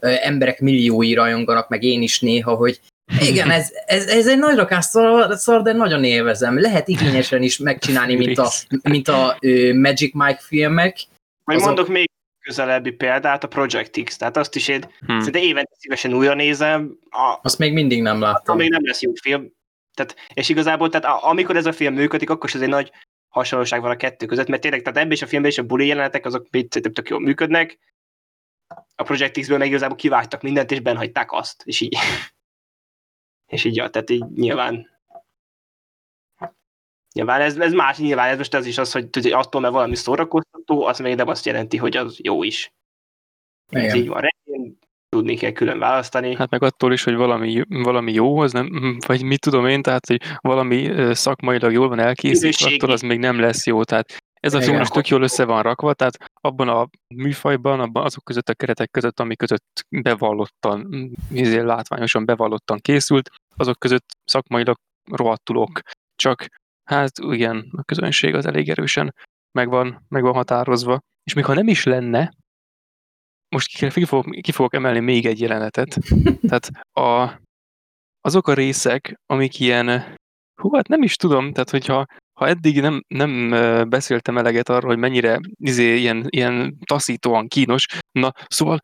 emberek 0.00 0.60
milliói 0.60 1.14
rajonganak, 1.14 1.68
meg 1.68 1.82
én 1.82 2.02
is 2.02 2.20
néha, 2.20 2.54
hogy 2.54 2.80
igen, 3.20 3.50
ez, 3.50 3.72
ez, 3.86 4.06
ez 4.06 4.26
egy 4.28 4.38
nagy 4.38 4.56
rakás 4.56 4.84
szar, 4.84 5.36
szar, 5.36 5.62
de 5.62 5.72
nagyon 5.72 6.04
élvezem. 6.04 6.60
Lehet 6.60 6.88
igényesen 6.88 7.42
is 7.42 7.58
megcsinálni, 7.58 8.14
mint 8.14 8.38
a, 8.38 8.48
mint 8.82 9.08
a 9.08 9.38
Magic 9.74 10.14
Mike 10.14 10.40
filmek. 10.40 10.98
Vagy 11.44 11.54
azok- 11.56 11.66
mondok 11.68 11.88
még 11.88 12.10
közelebbi 12.44 12.90
példát, 12.90 13.44
a 13.44 13.48
Project 13.48 14.02
X, 14.04 14.16
tehát 14.16 14.36
azt 14.36 14.54
is 14.56 14.68
én 14.68 14.84
Hm. 15.06 15.18
szinte 15.20 15.38
évente 15.40 15.70
szívesen 15.78 16.14
újra 16.14 16.34
nézem, 16.34 16.98
a, 17.10 17.38
Azt 17.42 17.58
még 17.58 17.72
mindig 17.72 18.02
nem 18.02 18.20
láttam. 18.20 18.56
még 18.56 18.70
nem 18.70 18.80
lesz 18.84 19.02
jó 19.02 19.12
film. 19.22 19.50
Tehát, 19.96 20.16
és 20.34 20.48
igazából, 20.48 20.88
tehát 20.88 21.22
amikor 21.22 21.56
ez 21.56 21.66
a 21.66 21.72
film 21.72 21.94
működik, 21.94 22.30
akkor 22.30 22.48
is 22.48 22.54
ez 22.54 22.60
egy 22.60 22.68
nagy 22.68 22.92
hasonlóság 23.28 23.80
van 23.80 23.90
a 23.90 23.96
kettő 23.96 24.26
között, 24.26 24.48
mert 24.48 24.62
tényleg, 24.62 24.82
tehát 24.82 24.98
ebben 24.98 25.12
is 25.12 25.22
a 25.22 25.26
filmben 25.26 25.50
is 25.50 25.58
a 25.58 25.62
buli 25.62 25.86
jelenetek, 25.86 26.26
azok 26.26 26.46
szerintem 26.50 26.92
tök 26.92 27.08
jól 27.08 27.20
működnek. 27.20 27.78
A 28.94 29.02
Project 29.02 29.38
X-ből 29.38 29.58
meg 29.58 29.68
igazából 29.68 29.96
kivágtak 29.96 30.42
mindent, 30.42 30.70
és 30.70 30.80
benhagyták 30.80 31.32
azt, 31.32 31.62
és 31.64 31.80
így. 31.80 31.96
és 33.52 33.64
így, 33.64 33.76
ja, 33.76 33.88
tehát 33.88 34.10
így 34.10 34.24
nyilván 34.34 34.94
Nyilván 37.12 37.40
ez, 37.40 37.56
ez 37.58 37.72
más, 37.72 37.98
nyilván 37.98 38.28
ez 38.28 38.36
most 38.36 38.54
az 38.54 38.66
is 38.66 38.78
az, 38.78 38.92
hogy 38.92 39.08
tudod, 39.08 39.32
attól, 39.32 39.60
mert 39.60 39.72
valami 39.72 39.96
szórakoztató, 39.96 40.84
az 40.84 40.98
még 40.98 41.14
nem 41.14 41.28
azt 41.28 41.46
jelenti, 41.46 41.76
hogy 41.76 41.96
az 41.96 42.18
jó 42.22 42.42
is. 42.42 42.72
Ez 43.68 43.82
Igen. 43.82 43.96
így 43.96 44.08
van 44.08 44.24
tudni 45.16 45.36
kell 45.36 45.50
külön 45.50 45.78
választani. 45.78 46.34
Hát 46.34 46.50
meg 46.50 46.62
attól 46.62 46.92
is, 46.92 47.04
hogy 47.04 47.14
valami, 47.14 47.62
valami 47.68 48.12
jó, 48.12 48.38
az 48.38 48.52
nem, 48.52 48.96
vagy 49.06 49.22
mit 49.22 49.40
tudom 49.40 49.66
én, 49.66 49.82
tehát, 49.82 50.06
hogy 50.06 50.22
valami 50.40 50.90
szakmailag 51.14 51.72
jól 51.72 51.88
van 51.88 51.98
elkészítve, 51.98 52.46
Minőségi. 52.46 52.74
attól 52.74 52.90
az 52.90 53.00
még 53.00 53.18
nem 53.18 53.40
lesz 53.40 53.66
jó. 53.66 53.84
Tehát 53.84 54.16
ez 54.40 54.54
a 54.54 54.60
film 54.60 54.76
most 54.76 54.92
tök 54.92 55.08
jól 55.08 55.22
össze 55.22 55.44
van 55.44 55.62
rakva, 55.62 55.94
tehát 55.94 56.16
abban 56.40 56.68
a 56.68 56.88
műfajban, 57.14 57.80
abban 57.80 58.04
azok 58.04 58.24
között 58.24 58.48
a 58.48 58.54
keretek 58.54 58.90
között, 58.90 59.20
ami 59.20 59.36
között 59.36 59.86
bevallottan, 60.02 60.86
mm, 60.96 61.04
izé, 61.30 61.60
látványosan 61.60 62.24
bevallottan 62.24 62.78
készült, 62.78 63.30
azok 63.56 63.78
között 63.78 64.06
szakmailag 64.24 64.76
rohadtul 65.10 65.56
ok. 65.56 65.80
Csak 66.16 66.46
hát 66.90 67.18
igen, 67.18 67.68
a 67.76 67.82
közönség 67.82 68.34
az 68.34 68.46
elég 68.46 68.68
erősen 68.68 69.14
meg 69.58 69.68
van, 69.68 70.04
meg 70.08 70.22
van 70.22 70.32
határozva. 70.32 70.98
És 71.24 71.34
még 71.34 71.44
ha 71.44 71.54
nem 71.54 71.68
is 71.68 71.84
lenne, 71.84 72.32
most 73.48 73.92
ki, 73.92 74.04
fogok, 74.04 74.40
ki 74.40 74.52
fogok 74.52 74.74
emelni 74.74 75.00
még 75.00 75.26
egy 75.26 75.40
jelenetet. 75.40 75.98
Tehát 76.48 76.70
a, 76.92 77.40
azok 78.20 78.48
a 78.48 78.54
részek, 78.54 79.14
amik 79.26 79.60
ilyen, 79.60 80.14
hú, 80.60 80.74
hát 80.74 80.88
nem 80.88 81.02
is 81.02 81.16
tudom, 81.16 81.52
tehát 81.52 81.70
hogyha 81.70 82.06
ha 82.40 82.48
eddig 82.48 82.80
nem, 82.80 83.04
nem 83.08 83.50
beszéltem 83.88 84.38
eleget 84.38 84.68
arról, 84.68 84.90
hogy 84.90 84.98
mennyire 84.98 85.40
izé, 85.56 85.96
ilyen, 85.96 86.26
ilyen 86.28 86.78
taszítóan 86.84 87.48
kínos, 87.48 87.86
na 88.12 88.32
szóval 88.46 88.80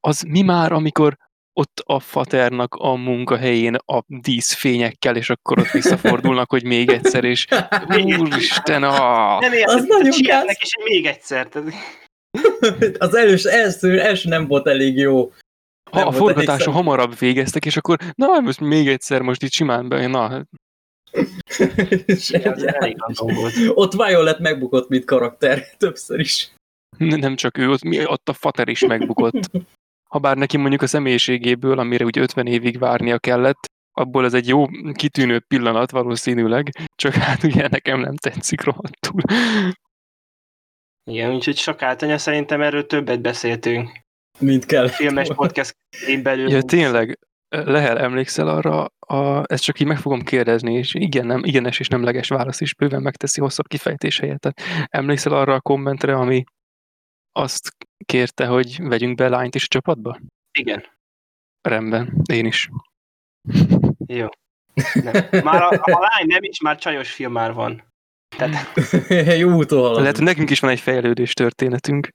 az 0.00 0.22
mi 0.22 0.42
már, 0.42 0.72
amikor 0.72 1.16
ott 1.52 1.82
a 1.84 2.00
faternak 2.00 2.74
a 2.74 2.94
munkahelyén 2.94 3.74
a 3.74 4.02
díszfényekkel, 4.06 5.16
és 5.16 5.30
akkor 5.30 5.58
ott 5.58 5.70
visszafordulnak, 5.70 6.50
hogy 6.50 6.64
még 6.64 6.90
egyszer, 6.90 7.24
és 7.24 7.46
úristen, 8.20 8.82
ah! 8.82 9.40
Nem 9.40 9.52
értem, 9.52 9.76
Az 9.76 9.84
nagyon 9.86 10.10
csinálnak, 10.10 10.62
és 10.62 10.76
még 10.84 11.06
egyszer. 11.06 11.46
Tehát, 11.46 11.68
Az 12.98 13.14
elős, 13.14 13.44
első, 13.44 14.00
első 14.00 14.28
nem 14.28 14.46
volt 14.46 14.66
elég 14.66 14.96
jó. 14.96 15.32
Ha 15.90 15.98
Nem 15.98 16.08
a 16.08 16.12
szem- 16.42 16.74
hamarabb 16.74 17.18
végeztek, 17.18 17.66
és 17.66 17.76
akkor 17.76 17.98
na, 18.14 18.40
most 18.40 18.60
még 18.60 18.88
egyszer, 18.88 19.22
most 19.22 19.42
itt 19.42 19.52
simán 19.52 19.88
be, 19.88 20.06
na. 20.06 20.46
Ott 23.74 23.92
Violet 23.92 24.38
megbukott, 24.38 24.88
mint 24.88 25.04
karakter, 25.04 25.66
többször 25.76 26.20
is. 26.20 26.52
nem 26.98 27.36
csak 27.36 27.58
ő, 27.58 27.70
ott, 27.70 27.82
mi- 27.82 28.06
ott 28.06 28.28
a 28.28 28.32
fater 28.32 28.68
is 28.68 28.86
megbukott. 28.86 29.50
Habár 30.08 30.36
neki 30.36 30.56
mondjuk 30.56 30.82
a 30.82 30.86
személyiségéből, 30.86 31.78
amire 31.78 32.04
úgy 32.04 32.18
50 32.18 32.46
évig 32.46 32.78
várnia 32.78 33.18
kellett, 33.18 33.64
abból 33.92 34.24
ez 34.24 34.34
egy 34.34 34.48
jó, 34.48 34.66
kitűnő 34.92 35.38
pillanat 35.38 35.90
valószínűleg, 35.90 36.70
csak 36.96 37.14
hát 37.14 37.42
ugye 37.42 37.68
nekem 37.68 38.00
nem 38.00 38.16
tetszik 38.16 38.62
rohadtul. 38.62 39.20
Igen, 41.10 41.34
úgyhogy 41.34 41.56
sakáltanya 41.56 42.18
szerintem 42.18 42.60
erről 42.60 42.86
többet 42.86 43.20
beszéltünk. 43.20 44.02
Mint 44.38 44.64
kell. 44.64 44.88
Filmes 44.88 45.28
podcast 45.34 45.76
belül. 46.22 46.50
Ja, 46.50 46.62
tényleg, 46.62 47.18
Lehel, 47.48 47.98
emlékszel 47.98 48.48
arra, 48.48 48.84
a, 48.98 49.42
ezt 49.52 49.62
csak 49.62 49.80
így 49.80 49.86
meg 49.86 49.98
fogom 49.98 50.22
kérdezni, 50.22 50.74
és 50.74 50.94
igen, 50.94 51.26
nem, 51.26 51.44
igenes 51.44 51.80
és 51.80 51.88
nemleges 51.88 52.28
válasz 52.28 52.60
is 52.60 52.74
bőven 52.74 53.02
megteszi 53.02 53.40
hosszabb 53.40 53.66
kifejtés 53.66 54.18
helyett. 54.18 54.40
Tehát 54.40 54.88
emlékszel 54.90 55.32
arra 55.32 55.54
a 55.54 55.60
kommentre, 55.60 56.14
ami 56.14 56.44
azt 57.32 57.76
kérte, 58.04 58.46
hogy 58.46 58.76
vegyünk 58.82 59.16
be 59.16 59.28
lányt 59.28 59.54
is 59.54 59.64
a 59.64 59.68
csapatba? 59.68 60.18
Igen. 60.58 60.84
Rendben, 61.60 62.22
én 62.32 62.46
is. 62.46 62.68
Jó. 64.06 64.26
Nem. 64.94 65.42
Már 65.44 65.62
a, 65.62 65.68
a 65.68 65.98
lány 66.00 66.26
nem 66.26 66.42
is, 66.42 66.60
már 66.60 66.78
csajos 66.78 67.12
film 67.12 67.32
már 67.32 67.52
van. 67.52 67.93
Tehát 68.36 68.74
jó 69.42 69.50
úton. 69.50 70.00
Lehet, 70.00 70.16
hogy 70.16 70.24
nekünk 70.24 70.50
is 70.50 70.60
van 70.60 70.70
egy 70.70 70.80
fejlődés 70.80 71.32
történetünk. 71.32 72.12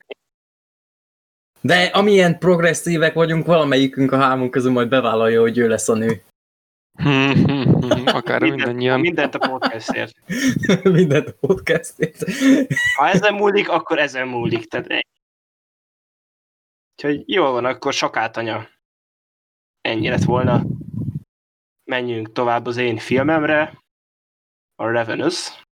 De 1.62 1.84
amilyen 1.84 2.38
progresszívek 2.38 3.14
vagyunk, 3.14 3.46
valamelyikünk 3.46 4.12
a 4.12 4.18
hármunk 4.18 4.52
közül 4.52 4.72
majd 4.72 4.90
bevállalja, 4.90 5.42
hogy 5.42 5.58
ő 5.58 5.68
lesz 5.68 5.90
a 5.90 5.96
nő. 5.96 6.24
Akár 8.06 8.42
mindannyian. 8.42 9.00
mindent 9.00 9.36
a 9.36 9.50
podcastért. 9.50 10.14
Mindent 10.84 11.28
a 11.28 11.34
podcastért. 11.40 12.24
Ha 12.96 13.08
ezen 13.08 13.34
múlik, 13.34 13.70
akkor 13.70 14.00
ezen 14.00 14.28
múlik. 14.28 14.66
Tehát. 14.66 15.06
Úgyhogy 16.96 17.24
jól 17.26 17.52
van, 17.52 17.66
akkor 17.66 17.94
sakátanya. 17.94 18.68
Ennyi 19.82 20.10
lett 20.10 20.24
volna. 20.24 20.66
Menjünk 21.84 22.32
tovább 22.32 22.66
az 22.66 22.78
én 22.78 22.98
filmemre, 22.98 23.80
a 24.76 24.90
Revenus, 24.90 25.64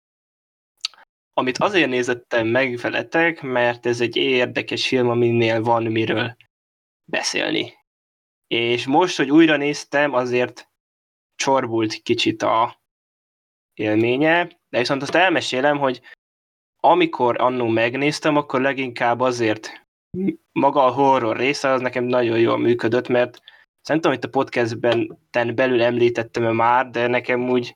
amit 1.37 1.57
azért 1.57 1.89
nézettem 1.89 2.47
meg 2.47 2.77
veletek, 2.77 3.41
mert 3.41 3.85
ez 3.85 4.01
egy 4.01 4.15
érdekes 4.15 4.87
film, 4.87 5.09
aminél 5.09 5.61
van 5.61 5.83
miről 5.83 6.35
beszélni. 7.11 7.73
És 8.47 8.85
most, 8.85 9.17
hogy 9.17 9.31
újra 9.31 9.57
néztem, 9.57 10.13
azért 10.13 10.69
csorbult 11.35 11.93
kicsit 11.93 12.41
a 12.41 12.81
élménye, 13.73 14.45
de 14.69 14.77
viszont 14.77 15.01
azt 15.01 15.15
elmesélem, 15.15 15.77
hogy 15.77 16.01
amikor 16.79 17.41
annó 17.41 17.67
megnéztem, 17.67 18.35
akkor 18.35 18.61
leginkább 18.61 19.19
azért 19.19 19.87
maga 20.51 20.85
a 20.85 20.91
horror 20.91 21.37
része 21.37 21.69
az 21.69 21.81
nekem 21.81 22.03
nagyon 22.03 22.39
jól 22.39 22.57
működött, 22.57 23.07
mert 23.07 23.41
szerintem, 23.81 24.11
hogy 24.11 24.23
a 24.23 24.29
podcastben 24.29 25.19
ten 25.29 25.55
belül 25.55 25.81
említettem 25.81 26.43
-e 26.43 26.51
már, 26.51 26.89
de 26.89 27.07
nekem 27.07 27.49
úgy 27.49 27.73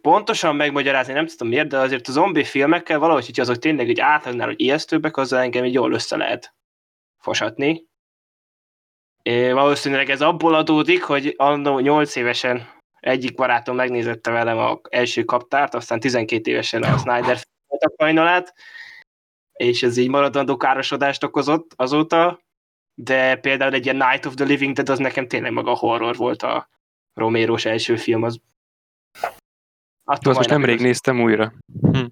pontosan 0.00 0.56
megmagyarázni 0.56 1.12
nem 1.12 1.26
tudom 1.26 1.48
miért, 1.48 1.68
de 1.68 1.78
azért 1.78 2.08
a 2.08 2.12
zombi 2.12 2.44
filmekkel 2.44 2.98
valahogy, 2.98 3.26
hogy 3.26 3.40
azok 3.40 3.58
tényleg 3.58 3.88
egy 3.88 4.00
átlagnál, 4.00 4.46
hogy 4.46 4.60
ijesztőbbek, 4.60 5.16
azzal 5.16 5.40
engem 5.40 5.64
így 5.64 5.74
jól 5.74 5.92
össze 5.92 6.16
lehet 6.16 6.54
fosatni. 7.18 7.88
É, 9.22 9.52
valószínűleg 9.52 10.10
ez 10.10 10.22
abból 10.22 10.54
adódik, 10.54 11.02
hogy 11.02 11.34
annó 11.36 11.78
8 11.78 12.16
évesen 12.16 12.68
egyik 13.00 13.34
barátom 13.34 13.76
megnézette 13.76 14.30
velem 14.30 14.58
a 14.58 14.80
első 14.88 15.24
kaptárt, 15.24 15.74
aztán 15.74 16.00
12 16.00 16.50
évesen 16.50 16.82
a 16.82 16.98
Snyder 16.98 17.38
a 17.66 17.92
hajnalát, 17.96 18.54
és 19.52 19.82
ez 19.82 19.96
így 19.96 20.08
maradandó 20.08 20.56
károsodást 20.56 21.24
okozott 21.24 21.72
azóta, 21.76 22.40
de 22.94 23.36
például 23.36 23.74
egy 23.74 23.84
ilyen 23.84 23.96
Night 23.96 24.26
of 24.26 24.34
the 24.34 24.44
Living 24.44 24.74
Dead 24.74 24.88
az 24.88 24.98
nekem 24.98 25.28
tényleg 25.28 25.52
maga 25.52 25.74
horror 25.74 26.16
volt 26.16 26.42
a 26.42 26.68
Romero-s 27.14 27.64
első 27.64 27.96
film, 27.96 28.22
az 28.22 28.40
Azt 30.10 30.24
most 30.24 30.48
nemrég 30.48 30.80
néztem 30.80 31.22
újra. 31.22 31.52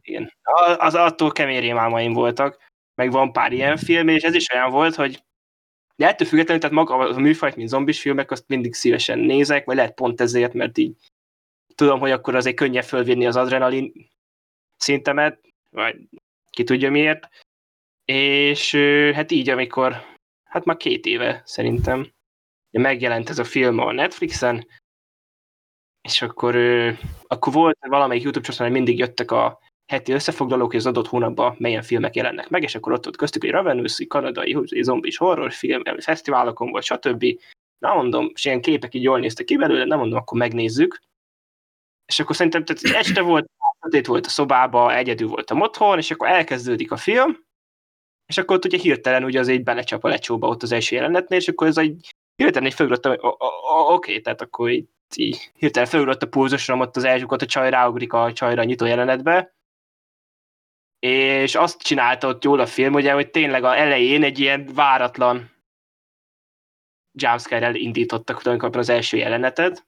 igen. 0.02 0.32
Az 0.76 0.94
attól 0.94 1.32
kemény 1.32 1.60
rémálmaim 1.60 2.12
voltak, 2.12 2.66
meg 2.94 3.10
van 3.10 3.32
pár 3.32 3.52
ilyen 3.52 3.76
film, 3.76 4.08
és 4.08 4.22
ez 4.22 4.34
is 4.34 4.52
olyan 4.52 4.70
volt, 4.70 4.94
hogy 4.94 5.22
de 5.96 6.06
ettől 6.08 6.28
függetlenül, 6.28 6.62
tehát 6.62 6.76
maga 6.76 6.94
a 6.96 7.18
műfajt, 7.18 7.56
mint 7.56 7.68
zombis 7.68 8.00
filmek, 8.00 8.30
azt 8.30 8.44
mindig 8.46 8.74
szívesen 8.74 9.18
nézek, 9.18 9.64
vagy 9.64 9.76
lehet 9.76 9.94
pont 9.94 10.20
ezért, 10.20 10.52
mert 10.52 10.78
így 10.78 10.96
tudom, 11.74 12.00
hogy 12.00 12.10
akkor 12.10 12.34
azért 12.34 12.56
könnyebb 12.56 12.84
fölvinni 12.84 13.26
az 13.26 13.36
adrenalin 13.36 13.92
szintemet, 14.76 15.40
vagy 15.70 15.96
ki 16.50 16.64
tudja 16.64 16.90
miért. 16.90 17.28
És 18.04 18.74
hát 19.14 19.30
így, 19.30 19.48
amikor, 19.48 19.96
hát 20.44 20.64
már 20.64 20.76
két 20.76 21.06
éve 21.06 21.42
szerintem, 21.44 22.12
megjelent 22.70 23.28
ez 23.28 23.38
a 23.38 23.44
film 23.44 23.78
a 23.78 23.92
Netflixen, 23.92 24.66
és 26.08 26.22
akkor, 26.22 26.56
akkor 27.26 27.52
volt 27.52 27.78
valamelyik 27.80 28.22
YouTube 28.22 28.46
csatornán, 28.46 28.72
mindig 28.72 28.98
jöttek 28.98 29.30
a 29.30 29.58
heti 29.92 30.12
összefoglalók, 30.12 30.70
hogy 30.70 30.78
az 30.78 30.86
adott 30.86 31.06
hónapban 31.06 31.54
milyen 31.58 31.82
filmek 31.82 32.14
jelennek 32.14 32.48
meg, 32.48 32.62
és 32.62 32.74
akkor 32.74 32.92
ott, 32.92 33.06
ott 33.06 33.16
köztük 33.16 33.44
egy 33.44 33.50
Ravenous, 33.50 34.06
kanadai 34.08 34.56
zombis 34.80 35.16
horrorfilm, 35.16 35.82
fesztiválokon 35.98 36.70
volt, 36.70 36.84
stb. 36.84 37.24
Na 37.78 37.94
mondom, 37.94 38.30
és 38.34 38.44
ilyen 38.44 38.60
képek 38.60 38.94
így 38.94 39.02
jól 39.02 39.18
néztek 39.18 39.46
ki 39.46 39.56
belőle, 39.56 39.84
nem 39.84 39.98
mondom, 39.98 40.18
akkor 40.18 40.38
megnézzük. 40.38 41.00
És 42.06 42.20
akkor 42.20 42.36
szerintem 42.36 42.64
tehát 42.64 42.96
este 42.96 43.22
volt, 43.22 43.50
sötét 43.80 44.06
volt 44.06 44.26
a 44.26 44.28
szobába, 44.28 44.94
egyedül 44.94 45.28
voltam 45.28 45.60
otthon, 45.60 45.98
és 45.98 46.10
akkor 46.10 46.28
elkezdődik 46.28 46.92
a 46.92 46.96
film, 46.96 47.46
és 48.26 48.38
akkor 48.38 48.56
ott 48.56 48.64
ugye 48.64 48.78
hirtelen 48.78 49.24
ugye 49.24 49.40
az 49.40 49.48
egy 49.48 49.62
belecsap 49.62 50.04
a 50.04 50.08
lecsóba 50.08 50.48
ott 50.48 50.62
az 50.62 50.72
első 50.72 50.96
jelenetnél, 50.96 51.38
és 51.38 51.48
akkor 51.48 51.66
ez 51.66 51.76
egy 51.76 52.14
hirtelen 52.36 52.68
egy 52.68 52.74
fölugrottam, 52.74 53.12
hogy 53.12 53.20
oké, 53.88 54.20
tehát 54.20 54.40
akkor 54.40 54.70
így, 54.70 54.88
így 55.16 55.50
hirtelen 55.54 55.88
fölugrott 55.88 56.22
a 56.22 56.28
pulzusom, 56.28 56.80
ott 56.80 56.96
az 56.96 57.04
első, 57.04 57.24
ott 57.28 57.42
a 57.42 57.46
csaj 57.46 57.70
ráugrik 57.70 58.12
a 58.12 58.32
csajra 58.32 58.60
a 58.60 58.64
nyitó 58.64 58.84
jelenetbe, 58.86 59.54
és 60.98 61.54
azt 61.54 61.82
csinálta 61.82 62.28
ott 62.28 62.44
jól 62.44 62.60
a 62.60 62.66
film, 62.66 62.94
ugye, 62.94 63.12
hogy 63.12 63.30
tényleg 63.30 63.64
a 63.64 63.76
elején 63.76 64.22
egy 64.22 64.38
ilyen 64.38 64.68
váratlan 64.74 65.56
jumpscare-rel 67.12 67.74
indítottak 67.74 68.42
tulajdonképpen 68.42 68.80
az 68.80 68.88
első 68.88 69.16
jelenetet, 69.16 69.86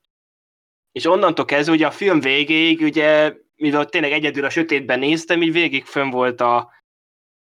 és 0.92 1.06
onnantól 1.06 1.44
kezdve 1.44 1.74
ugye 1.74 1.86
a 1.86 1.90
film 1.90 2.20
végéig, 2.20 2.80
ugye, 2.80 3.34
mivel 3.56 3.86
tényleg 3.86 4.12
egyedül 4.12 4.44
a 4.44 4.50
sötétben 4.50 4.98
néztem, 4.98 5.42
így 5.42 5.52
végig 5.52 5.84
fönn 5.84 6.10
volt 6.10 6.40
a 6.40 6.70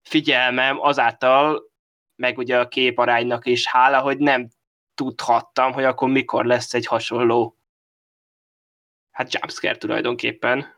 figyelmem 0.08 0.80
azáltal, 0.80 1.70
meg 2.16 2.38
ugye 2.38 2.58
a 2.58 2.68
képaránynak 2.68 3.46
is 3.46 3.66
hála, 3.66 4.00
hogy 4.00 4.18
nem 4.18 4.48
tudhattam, 4.94 5.72
hogy 5.72 5.84
akkor 5.84 6.08
mikor 6.08 6.44
lesz 6.44 6.74
egy 6.74 6.86
hasonló 6.86 7.56
hát 9.12 9.34
jumpscare 9.34 9.76
tulajdonképpen. 9.76 10.74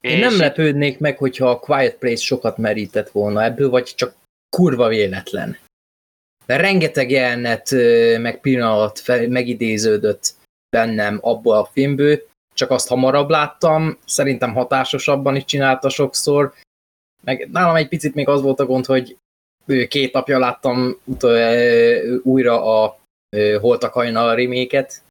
Én 0.00 0.18
nem 0.18 0.38
lepődnék 0.38 0.98
meg, 0.98 1.18
hogyha 1.18 1.50
a 1.50 1.58
Quiet 1.58 1.96
Place 1.96 2.22
sokat 2.22 2.56
merített 2.56 3.10
volna 3.10 3.44
ebből, 3.44 3.70
vagy 3.70 3.84
csak 3.84 4.14
kurva 4.56 4.88
véletlen. 4.88 5.58
De 6.46 6.56
rengeteg 6.56 7.10
jelenet, 7.10 7.70
meg 8.18 8.40
pillanat 8.40 9.02
megidéződött 9.28 10.34
bennem 10.76 11.18
abból 11.22 11.56
a 11.56 11.64
filmből, 11.64 12.26
csak 12.54 12.70
azt 12.70 12.88
hamarabb 12.88 13.28
láttam, 13.28 13.98
szerintem 14.04 14.54
hatásosabban 14.54 15.36
is 15.36 15.44
csinálta 15.44 15.88
sokszor, 15.88 16.54
meg 17.22 17.48
nálam 17.50 17.76
egy 17.76 17.88
picit 17.88 18.14
még 18.14 18.28
az 18.28 18.42
volt 18.42 18.60
a 18.60 18.66
gond, 18.66 18.86
hogy 18.86 19.16
két 19.88 20.12
napja 20.12 20.38
láttam 20.38 21.00
újra 22.22 22.82
a 22.82 22.98
Holtak 23.60 23.92
hajnal 23.92 24.34
reméket, 24.34 25.02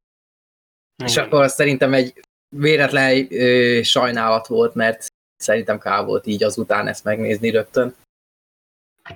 és 1.04 1.18
akkor 1.18 1.50
szerintem 1.50 1.94
egy 1.94 2.20
véletlen 2.56 3.28
ö, 3.30 3.80
sajnálat 3.84 4.48
volt, 4.48 4.76
mert 4.76 5.06
szerintem 5.36 5.80
kár 5.80 6.06
volt 6.06 6.28
így 6.28 6.44
azután 6.44 6.88
ezt 6.88 7.04
megnézni 7.04 7.50
rögtön. 7.50 7.96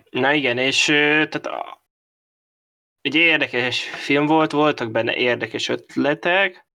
Na 0.09 0.33
igen, 0.33 0.57
és 0.57 0.85
tehát 0.85 1.45
a, 1.45 1.81
egy 3.01 3.15
érdekes 3.15 3.83
film 3.83 4.25
volt, 4.25 4.51
voltak 4.51 4.91
benne 4.91 5.15
érdekes 5.15 5.69
ötletek, 5.69 6.65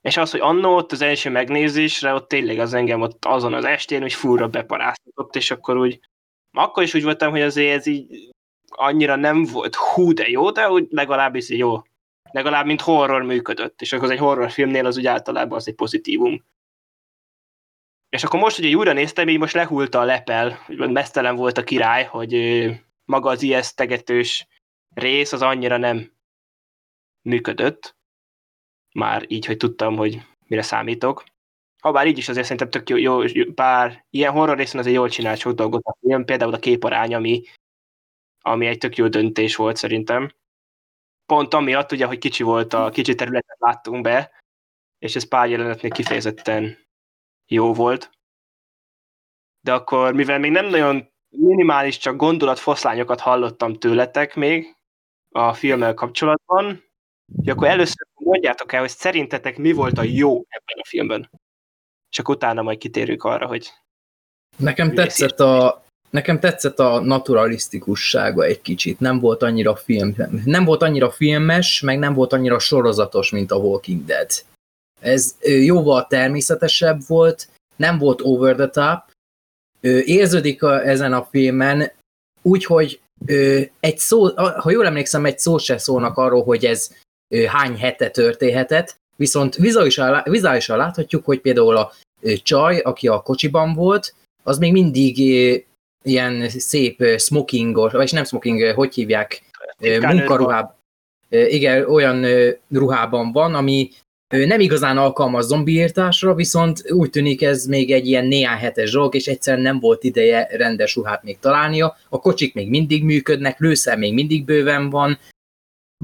és 0.00 0.16
az, 0.16 0.30
hogy 0.30 0.40
annó 0.40 0.76
ott 0.76 0.92
az 0.92 1.02
első 1.02 1.30
megnézésre, 1.30 2.12
ott 2.12 2.28
tényleg 2.28 2.58
az 2.58 2.74
engem 2.74 3.00
ott 3.00 3.24
azon 3.24 3.54
az 3.54 3.64
estén, 3.64 4.00
hogy 4.00 4.12
fúra 4.12 4.48
beparáztatott, 4.48 5.36
és 5.36 5.50
akkor 5.50 5.76
úgy, 5.76 6.00
akkor 6.50 6.82
is 6.82 6.94
úgy 6.94 7.02
voltam, 7.02 7.30
hogy 7.30 7.40
azért 7.40 7.78
ez 7.78 7.86
így 7.86 8.30
annyira 8.68 9.16
nem 9.16 9.44
volt 9.44 9.74
hú 9.74 10.12
de 10.12 10.28
jó, 10.28 10.50
de 10.50 10.70
úgy 10.70 10.86
legalábbis 10.90 11.48
jó 11.48 11.82
legalább 12.32 12.66
mint 12.66 12.80
horror 12.80 13.22
működött, 13.22 13.80
és 13.80 13.92
akkor 13.92 14.04
az 14.04 14.10
egy 14.10 14.18
horrorfilmnél 14.18 14.86
az 14.86 14.96
úgy 14.96 15.06
általában 15.06 15.58
az 15.58 15.68
egy 15.68 15.74
pozitívum. 15.74 16.44
És 18.08 18.24
akkor 18.24 18.40
most, 18.40 18.56
hogy 18.56 18.74
újra 18.74 18.92
néztem, 18.92 19.28
így 19.28 19.38
most 19.38 19.54
lehulta 19.54 20.00
a 20.00 20.04
lepel, 20.04 20.50
hogy 20.50 20.90
mesztelen 20.90 21.36
volt 21.36 21.58
a 21.58 21.64
király, 21.64 22.04
hogy 22.04 22.34
maga 23.04 23.30
az 23.30 23.42
ijesztegetős 23.42 24.46
rész 24.94 25.32
az 25.32 25.42
annyira 25.42 25.76
nem 25.76 26.12
működött. 27.22 27.96
Már 28.94 29.24
így, 29.28 29.46
hogy 29.46 29.56
tudtam, 29.56 29.96
hogy 29.96 30.20
mire 30.46 30.62
számítok. 30.62 31.24
Habár 31.82 32.06
így 32.06 32.18
is 32.18 32.28
azért 32.28 32.46
szerintem 32.46 32.70
tök 32.70 32.88
jó, 32.88 32.96
jó 32.96 33.44
bár 33.54 34.06
ilyen 34.10 34.32
horror 34.32 34.56
részen 34.56 34.80
azért 34.80 34.96
jól 34.96 35.08
csinált 35.08 35.38
sok 35.38 35.52
dolgot 35.52 35.82
a 35.84 36.22
például 36.24 36.54
a 36.54 36.58
képarány, 36.58 37.14
ami, 37.14 37.42
ami 38.40 38.66
egy 38.66 38.78
tök 38.78 38.96
jó 38.96 39.08
döntés 39.08 39.56
volt 39.56 39.76
szerintem 39.76 40.32
pont 41.32 41.54
amiatt, 41.54 41.92
ugye, 41.92 42.06
hogy 42.06 42.18
kicsi 42.18 42.42
volt 42.42 42.72
a 42.72 42.90
kicsi 42.90 43.14
területet 43.14 43.56
láttunk 43.58 44.02
be, 44.02 44.30
és 44.98 45.16
ez 45.16 45.28
pár 45.28 45.48
jelenetnél 45.48 45.90
kifejezetten 45.90 46.78
jó 47.46 47.74
volt. 47.74 48.10
De 49.60 49.72
akkor, 49.72 50.14
mivel 50.14 50.38
még 50.38 50.50
nem 50.50 50.66
nagyon 50.66 51.08
minimális, 51.28 51.98
csak 51.98 52.16
gondolatfoszlányokat 52.16 53.20
hallottam 53.20 53.74
tőletek 53.74 54.34
még 54.34 54.76
a 55.30 55.54
filmmel 55.54 55.94
kapcsolatban, 55.94 56.84
hogy 57.36 57.48
akkor 57.48 57.66
először 57.66 58.06
mondjátok 58.14 58.72
el, 58.72 58.80
hogy 58.80 58.90
szerintetek 58.90 59.56
mi 59.56 59.72
volt 59.72 59.98
a 59.98 60.02
jó 60.02 60.30
ebben 60.48 60.78
a 60.78 60.86
filmben. 60.88 61.30
Csak 62.08 62.28
utána 62.28 62.62
majd 62.62 62.78
kitérünk 62.78 63.24
arra, 63.24 63.46
hogy... 63.46 63.72
Nekem 64.56 64.94
tetszett 64.94 65.40
a, 65.40 65.84
nekem 66.12 66.40
tetszett 66.40 66.78
a 66.78 67.00
naturalisztikussága 67.00 68.44
egy 68.44 68.60
kicsit. 68.60 69.00
Nem 69.00 69.20
volt 69.20 69.42
annyira 69.42 69.76
film, 69.76 70.16
nem 70.44 70.64
volt 70.64 70.82
annyira 70.82 71.10
filmes, 71.10 71.80
meg 71.80 71.98
nem 71.98 72.14
volt 72.14 72.32
annyira 72.32 72.58
sorozatos, 72.58 73.30
mint 73.30 73.50
a 73.50 73.56
Walking 73.56 74.04
Dead. 74.04 74.30
Ez 75.00 75.34
jóval 75.40 76.06
természetesebb 76.06 77.00
volt, 77.06 77.48
nem 77.76 77.98
volt 77.98 78.20
over 78.22 78.54
the 78.54 78.68
top, 78.68 79.10
érződik 80.04 80.62
a, 80.62 80.86
ezen 80.86 81.12
a 81.12 81.24
filmen, 81.30 81.90
úgyhogy 82.42 83.00
egy 83.80 83.98
szó, 83.98 84.28
ha 84.36 84.70
jól 84.70 84.86
emlékszem, 84.86 85.24
egy 85.24 85.38
szó 85.38 85.58
se 85.58 85.78
szólnak 85.78 86.16
arról, 86.16 86.44
hogy 86.44 86.64
ez 86.64 86.90
hány 87.46 87.76
hete 87.76 88.10
történhetett, 88.10 88.96
viszont 89.16 89.54
vizuálisan, 89.54 90.22
vizuálisan 90.24 90.76
láthatjuk, 90.76 91.24
hogy 91.24 91.40
például 91.40 91.76
a 91.76 91.92
csaj, 92.42 92.78
aki 92.78 93.08
a 93.08 93.22
kocsiban 93.22 93.74
volt, 93.74 94.14
az 94.42 94.58
még 94.58 94.72
mindig 94.72 95.18
ilyen 96.02 96.48
szép 96.48 97.04
smokingos, 97.18 97.92
vagy 97.92 98.12
nem 98.12 98.24
smoking, 98.24 98.74
hogy 98.74 98.94
hívják, 98.94 99.42
munkaruhában. 100.00 100.74
Igen, 101.28 101.84
olyan 101.84 102.26
ruhában 102.70 103.32
van, 103.32 103.54
ami 103.54 103.90
nem 104.28 104.60
igazán 104.60 104.98
alkalmas 104.98 105.44
zombiírtásra, 105.44 106.34
viszont 106.34 106.90
úgy 106.90 107.10
tűnik 107.10 107.42
ez 107.42 107.66
még 107.66 107.92
egy 107.92 108.06
ilyen 108.06 108.26
néhány 108.26 108.58
hetes 108.58 108.90
dolog, 108.90 109.14
és 109.14 109.26
egyszerűen 109.26 109.62
nem 109.62 109.80
volt 109.80 110.04
ideje 110.04 110.48
rendes 110.50 110.94
ruhát 110.94 111.22
még 111.22 111.38
találnia. 111.38 111.96
A 112.08 112.18
kocsik 112.18 112.54
még 112.54 112.68
mindig 112.68 113.04
működnek, 113.04 113.58
lőszer 113.58 113.98
még 113.98 114.14
mindig 114.14 114.44
bőven 114.44 114.90
van, 114.90 115.18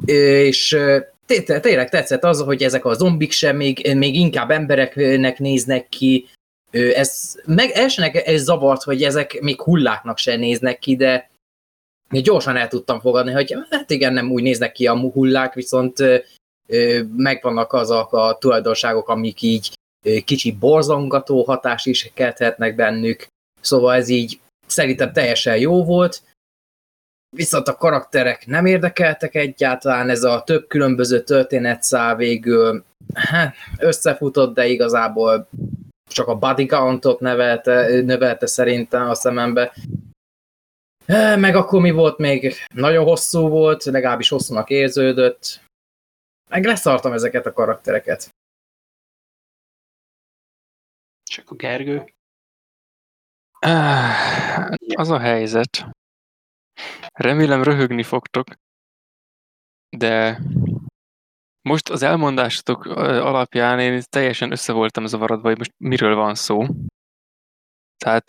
és 0.06 0.78
tényleg 1.60 1.90
tetszett 1.90 2.24
az, 2.24 2.40
hogy 2.40 2.62
ezek 2.62 2.84
a 2.84 2.94
zombik 2.94 3.32
sem 3.32 3.56
még, 3.56 3.94
még 3.94 4.14
inkább 4.14 4.50
embereknek 4.50 5.38
néznek 5.38 5.88
ki, 5.88 6.26
ez, 6.70 7.38
meg 7.44 7.70
elsőnek 7.70 8.26
ez 8.26 8.42
zavart, 8.42 8.82
hogy 8.82 9.02
ezek 9.02 9.40
még 9.40 9.60
hulláknak 9.60 10.18
se 10.18 10.36
néznek 10.36 10.78
ki, 10.78 10.96
de 10.96 11.30
még 12.08 12.24
gyorsan 12.24 12.56
el 12.56 12.68
tudtam 12.68 13.00
fogadni, 13.00 13.32
hogy 13.32 13.54
hát 13.70 13.90
igen, 13.90 14.12
nem 14.12 14.30
úgy 14.30 14.42
néznek 14.42 14.72
ki 14.72 14.86
a 14.86 14.98
hullák, 14.98 15.54
viszont 15.54 16.02
megvannak 17.16 17.72
azok 17.72 18.12
a 18.12 18.36
tulajdonságok, 18.40 19.08
amik 19.08 19.42
így 19.42 19.72
kicsi 20.24 20.52
borzongató 20.52 21.42
hatás 21.42 21.86
is 21.86 22.10
kelthetnek 22.14 22.74
bennük, 22.74 23.26
szóval 23.60 23.94
ez 23.94 24.08
így 24.08 24.40
szerintem 24.66 25.12
teljesen 25.12 25.58
jó 25.58 25.84
volt, 25.84 26.22
viszont 27.36 27.68
a 27.68 27.76
karakterek 27.76 28.46
nem 28.46 28.66
érdekeltek 28.66 29.34
egyáltalán, 29.34 30.08
ez 30.08 30.22
a 30.22 30.42
több 30.46 30.66
különböző 30.66 31.22
történetszál 31.22 32.16
végül 32.16 32.84
hát, 33.14 33.54
összefutott, 33.78 34.54
de 34.54 34.66
igazából 34.66 35.48
csak 36.08 36.28
a 36.28 36.38
body 36.38 36.66
countot 36.66 37.20
nevelte, 37.20 38.00
növelte 38.00 38.46
szerintem 38.46 39.08
a 39.08 39.14
szemembe. 39.14 39.74
Meg 41.36 41.54
akkor 41.56 41.80
mi 41.80 41.90
volt 41.90 42.18
még? 42.18 42.54
Nagyon 42.74 43.04
hosszú 43.04 43.48
volt, 43.48 43.84
legalábbis 43.84 44.28
hosszúnak 44.28 44.70
érződött. 44.70 45.60
Meg 46.50 46.64
leszartam 46.64 47.12
ezeket 47.12 47.46
a 47.46 47.52
karaktereket. 47.52 48.30
Csak 51.22 51.50
a 51.50 51.54
Gergő. 51.54 52.12
Az 54.94 55.10
a 55.10 55.18
helyzet. 55.18 55.86
Remélem 57.12 57.62
röhögni 57.62 58.02
fogtok, 58.02 58.46
de 59.96 60.40
Most 61.68 61.88
az 61.88 62.02
elmondásatok 62.02 62.84
ö, 62.86 63.20
alapján 63.20 63.80
én 63.80 64.02
teljesen 64.10 64.50
össze 64.52 64.72
voltam 64.72 65.06
zavarodva, 65.06 65.48
hogy 65.48 65.58
most 65.58 65.72
miről 65.76 66.14
van 66.14 66.34
szó. 66.34 66.66
Tehát 67.96 68.24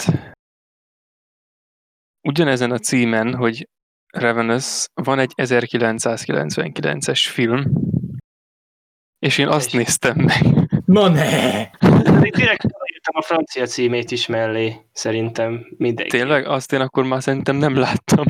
ugyanezen 2.28 2.72
a 2.72 2.78
címen, 2.78 3.36
hogy 3.36 3.68
Revenus, 4.14 4.86
van 4.94 5.20
egy 5.20 5.34
1999-es 5.36 7.28
film, 7.32 7.64
és 9.20 9.38
én 9.38 9.48
azt 9.48 9.74
néztem 9.74 10.18
meg. 10.18 10.70
Na 10.86 11.10
ne! 11.10 11.62
Itt 12.24 12.36
direkt 12.36 12.64
írtam 12.64 13.16
a 13.16 13.22
francia 13.22 13.66
címét 13.66 14.12
is 14.12 14.28
mellé, 14.28 14.76
szerintem 14.92 15.66
mindenki. 15.78 16.18
Tényleg? 16.18 16.46
Azt 16.46 16.74
én 16.74 16.82
akkor 16.82 17.04
már 17.04 17.24
szerintem 17.24 17.56
nem 17.56 17.76
láttam. 17.76 18.26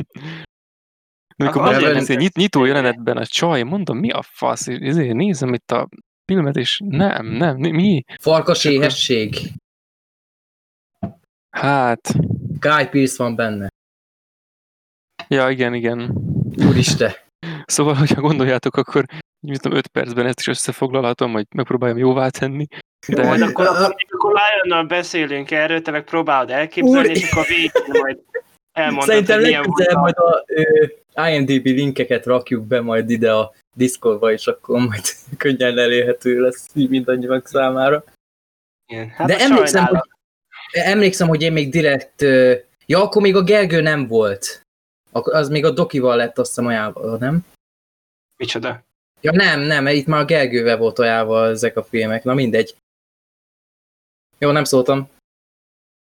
Amikor 1.40 1.74
azért 1.74 2.06
hogy 2.06 2.16
nyit, 2.16 2.36
nyitó 2.36 2.64
jelenetben 2.64 3.16
a 3.16 3.26
csaj, 3.26 3.62
mondom, 3.62 3.98
mi 3.98 4.10
a 4.10 4.22
fasz, 4.22 4.66
és 4.66 4.78
ezért 4.80 5.14
nézem 5.14 5.54
itt 5.54 5.70
a 5.70 5.88
filmet, 6.24 6.56
és 6.56 6.80
nem, 6.84 7.26
nem, 7.26 7.56
mi-? 7.56 8.04
Farkas 8.20 8.64
éhesség. 8.64 9.36
Hát, 11.50 12.14
Guy 12.60 12.86
Pearce 12.90 13.22
van 13.22 13.34
benne. 13.34 13.68
ja, 15.28 15.50
igen, 15.50 15.74
igen. 15.74 16.14
Úristen. 16.68 17.12
Szóval, 17.64 17.94
hogyha 17.94 18.20
gondoljátok, 18.20 18.76
akkor 18.76 19.04
mit 19.46 19.60
tudom, 19.60 19.78
öt 19.78 19.86
percben 19.86 20.26
ezt 20.26 20.38
is 20.38 20.46
összefoglalhatom, 20.46 21.32
hogy 21.32 21.46
megpróbáljam 21.54 21.98
jóvá 21.98 22.28
tenni. 22.28 22.66
De 23.08 23.26
Majd 23.26 23.40
akkor, 23.42 23.66
akkor, 23.66 24.32
Lionnal 24.32 24.84
beszélünk 24.84 25.50
erről, 25.50 25.82
te 25.82 25.90
meg 25.90 26.04
próbálod 26.04 26.50
elképzelni, 26.50 27.08
Úr- 27.08 27.16
és 27.16 27.30
akkor 27.30 27.46
végig 27.46 27.70
majd 27.86 28.18
elmondod, 28.72 29.08
Szerintem 29.08 29.36
hogy 29.36 29.46
milyen 29.46 29.60
legközelebb 29.60 30.00
volt 30.00 30.16
majd 30.16 30.34
a 30.34 30.44
ö, 30.46 30.86
IMDB 31.14 31.64
linkeket 31.64 32.26
rakjuk 32.26 32.64
be 32.64 32.80
majd 32.80 33.10
ide 33.10 33.32
a 33.32 33.54
Discordba, 33.76 34.32
és 34.32 34.46
akkor 34.46 34.78
majd 34.78 35.02
könnyen 35.36 35.78
elérhető 35.78 36.40
lesz 36.40 36.68
így 36.74 36.88
mindannyiunk 36.88 37.46
számára. 37.46 38.04
Igen. 38.86 39.08
Hát 39.08 39.26
De 39.26 39.38
emlékszem, 39.38 39.84
hogy, 39.84 40.00
emlékszem, 40.70 41.28
hogy 41.28 41.42
én 41.42 41.52
még 41.52 41.70
direkt... 41.70 42.20
Ja, 42.86 43.02
akkor 43.02 43.22
még 43.22 43.36
a 43.36 43.42
Gergő 43.42 43.80
nem 43.80 44.06
volt. 44.06 44.62
Az 45.12 45.48
még 45.48 45.64
a 45.64 45.70
Dokival 45.70 46.16
lett 46.16 46.38
azt 46.38 46.48
hiszem 46.48 46.66
ajánlva, 46.66 47.16
nem? 47.16 47.46
Micsoda? 48.36 48.82
Ja 49.20 49.32
nem, 49.32 49.60
nem, 49.60 49.86
itt 49.86 50.06
már 50.06 50.20
a 50.20 50.24
Gergővel 50.24 50.76
volt 50.76 50.98
ajánlva 50.98 51.46
ezek 51.46 51.76
a 51.76 51.84
filmek, 51.84 52.24
na 52.24 52.34
mindegy. 52.34 52.76
Jó, 54.38 54.50
nem 54.50 54.64
szóltam. 54.64 55.08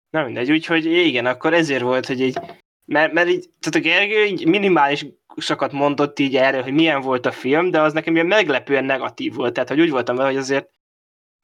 Na 0.09 0.23
mindegy, 0.23 0.51
úgyhogy 0.51 0.85
igen, 0.85 1.25
akkor 1.25 1.53
ezért 1.53 1.81
volt, 1.81 2.05
hogy 2.05 2.19
így, 2.19 2.39
mert, 2.85 3.13
mert 3.13 3.29
így, 3.29 3.49
tehát 3.59 3.75
a 3.75 3.89
Gergő 3.89 4.25
így 4.25 4.47
minimális 4.47 5.05
sokat 5.37 5.71
mondott 5.71 6.19
így 6.19 6.35
erről, 6.35 6.63
hogy 6.63 6.73
milyen 6.73 7.01
volt 7.01 7.25
a 7.25 7.31
film, 7.31 7.71
de 7.71 7.81
az 7.81 7.93
nekem 7.93 8.13
ilyen 8.13 8.25
meglepően 8.25 8.85
negatív 8.85 9.33
volt, 9.33 9.53
tehát 9.53 9.69
hogy 9.69 9.79
úgy 9.79 9.89
voltam 9.89 10.15
vele, 10.15 10.27
hogy 10.29 10.37
azért 10.37 10.69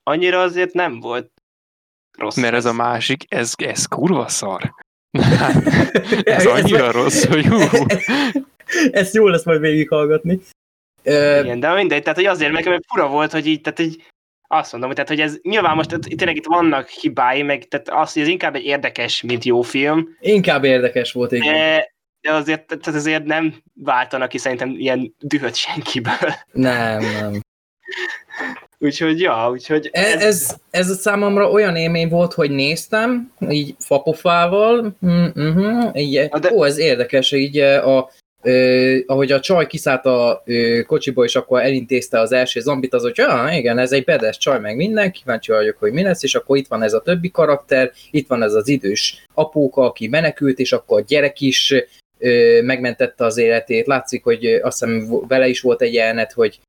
annyira 0.03 0.41
azért 0.41 0.73
nem 0.73 0.99
volt 0.99 1.31
rossz. 2.17 2.35
mert 2.35 2.53
ez 2.53 2.65
a 2.65 2.73
másik, 2.73 3.33
ez, 3.33 3.53
ez 3.55 3.85
kurva 3.85 4.27
szar. 4.27 4.73
Ez 6.23 6.23
Ez- 6.23 6.45
annyira 6.45 6.91
rossz, 6.91 7.25
hogy 7.25 7.45
hú. 7.45 7.85
Ezt 8.91 9.13
jó 9.13 9.27
lesz 9.27 9.45
majd 9.45 9.59
végighallgatni. 9.59 10.39
Igen, 11.03 11.59
de 11.59 11.73
mindegy, 11.73 12.01
tehát 12.01 12.17
hogy 12.17 12.25
azért 12.27 12.51
nekem 12.51 12.73
egy 12.73 12.85
fura 12.87 13.07
volt, 13.07 13.31
hogy 13.31 13.47
így, 13.47 13.61
tehát 13.61 13.79
így 13.79 14.10
azt 14.51 14.71
mondom, 14.71 14.89
hogy, 14.89 15.05
tehát, 15.05 15.21
hogy 15.21 15.29
ez 15.29 15.39
nyilván 15.41 15.75
most 15.75 15.89
tehát, 15.89 16.17
tényleg 16.17 16.35
itt 16.35 16.45
vannak 16.45 16.87
hibái, 16.87 17.41
meg 17.41 17.67
tehát 17.67 17.89
az, 17.89 18.13
hogy 18.13 18.21
ez 18.21 18.27
inkább 18.27 18.55
egy 18.55 18.65
érdekes, 18.65 19.21
mint 19.21 19.43
jó 19.43 19.61
film, 19.61 20.17
inkább 20.19 20.63
érdekes 20.63 21.11
volt, 21.11 21.31
igen. 21.31 21.53
de, 21.53 21.93
de 22.21 22.33
azért, 22.33 22.65
tehát 22.65 22.99
azért 22.99 23.23
nem 23.23 23.55
váltanak 23.73 24.29
ki 24.29 24.37
szerintem 24.37 24.75
ilyen 24.77 25.15
dühöt 25.19 25.55
senkiből. 25.55 26.33
Nem, 26.51 27.01
nem. 27.01 27.39
Úgyhogy, 28.83 29.19
ja, 29.19 29.49
úgyhogy... 29.51 29.89
Ez, 29.91 30.23
ez, 30.23 30.55
ez 30.69 30.89
a 30.89 30.93
számomra 30.93 31.49
olyan 31.49 31.75
élmény 31.75 32.09
volt, 32.09 32.33
hogy 32.33 32.51
néztem, 32.51 33.31
így 33.49 33.75
fapofával, 33.79 34.95
mm, 35.05 35.25
uh-huh, 35.35 35.89
így, 35.93 36.29
de- 36.29 36.53
ó, 36.53 36.63
ez 36.63 36.77
érdekes, 36.77 37.31
így 37.31 37.59
eh, 37.59 37.87
a, 37.87 38.11
ö, 38.41 38.97
ahogy 39.05 39.31
a 39.31 39.39
csaj 39.39 39.67
kiszállt 39.67 40.05
a 40.05 40.41
ö, 40.45 40.81
kocsiból, 40.85 41.25
és 41.25 41.35
akkor 41.35 41.61
elintézte 41.61 42.19
az 42.19 42.31
első 42.31 42.59
zombit, 42.59 42.93
az, 42.93 43.01
hogy 43.01 43.17
ja, 43.17 43.49
igen, 43.51 43.77
ez 43.77 43.91
egy 43.91 44.03
bedes 44.03 44.37
csaj, 44.37 44.59
meg 44.59 44.75
minden, 44.75 45.11
kíváncsi 45.11 45.51
vagyok, 45.51 45.77
hogy 45.77 45.91
mi 45.91 46.01
lesz, 46.01 46.23
és 46.23 46.35
akkor 46.35 46.57
itt 46.57 46.67
van 46.67 46.83
ez 46.83 46.93
a 46.93 47.01
többi 47.01 47.31
karakter, 47.31 47.91
itt 48.11 48.27
van 48.27 48.43
ez 48.43 48.53
az 48.53 48.67
idős 48.67 49.25
apóka, 49.33 49.81
aki 49.81 50.07
menekült, 50.07 50.59
és 50.59 50.71
akkor 50.71 50.99
a 50.99 51.03
gyerek 51.07 51.41
is 51.41 51.73
ö, 52.17 52.61
megmentette 52.61 53.25
az 53.25 53.37
életét. 53.37 53.87
Látszik, 53.87 54.23
hogy 54.23 54.45
ö, 54.45 54.61
azt 54.61 54.79
hiszem 54.79 55.27
vele 55.27 55.47
is 55.47 55.61
volt 55.61 55.81
egy 55.81 55.93
jelenet, 55.93 56.31
hogy 56.31 56.59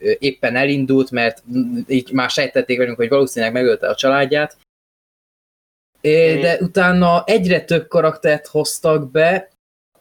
ö, 0.00 0.12
éppen 0.18 0.56
elindult, 0.56 1.10
mert 1.10 1.42
így 1.88 2.12
már 2.12 2.30
sejtették 2.30 2.78
velünk, 2.78 2.96
hogy 2.96 3.08
valószínűleg 3.08 3.54
megölte 3.54 3.88
a 3.88 3.94
családját. 3.94 4.56
Ö, 6.00 6.38
De 6.40 6.58
utána 6.60 7.24
egyre 7.26 7.60
több 7.60 7.88
karaktert 7.88 8.46
hoztak 8.46 9.10
be, 9.10 9.51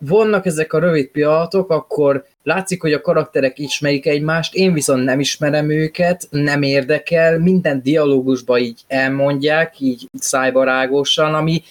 vannak 0.05 0.45
ezek 0.45 0.73
a 0.73 0.79
rövid 0.79 1.07
pillanatok, 1.07 1.69
akkor 1.69 2.25
látszik, 2.43 2.81
hogy 2.81 2.93
a 2.93 3.01
karakterek 3.01 3.59
ismerik 3.59 4.05
egymást, 4.05 4.55
én 4.55 4.73
viszont 4.73 5.03
nem 5.03 5.19
ismerem 5.19 5.69
őket, 5.69 6.27
nem 6.29 6.61
érdekel, 6.61 7.39
minden 7.39 7.81
dialógusban 7.81 8.59
így 8.59 8.79
elmondják, 8.87 9.79
így 9.79 10.05
szájbarágosan, 10.13 11.33
ami 11.33 11.63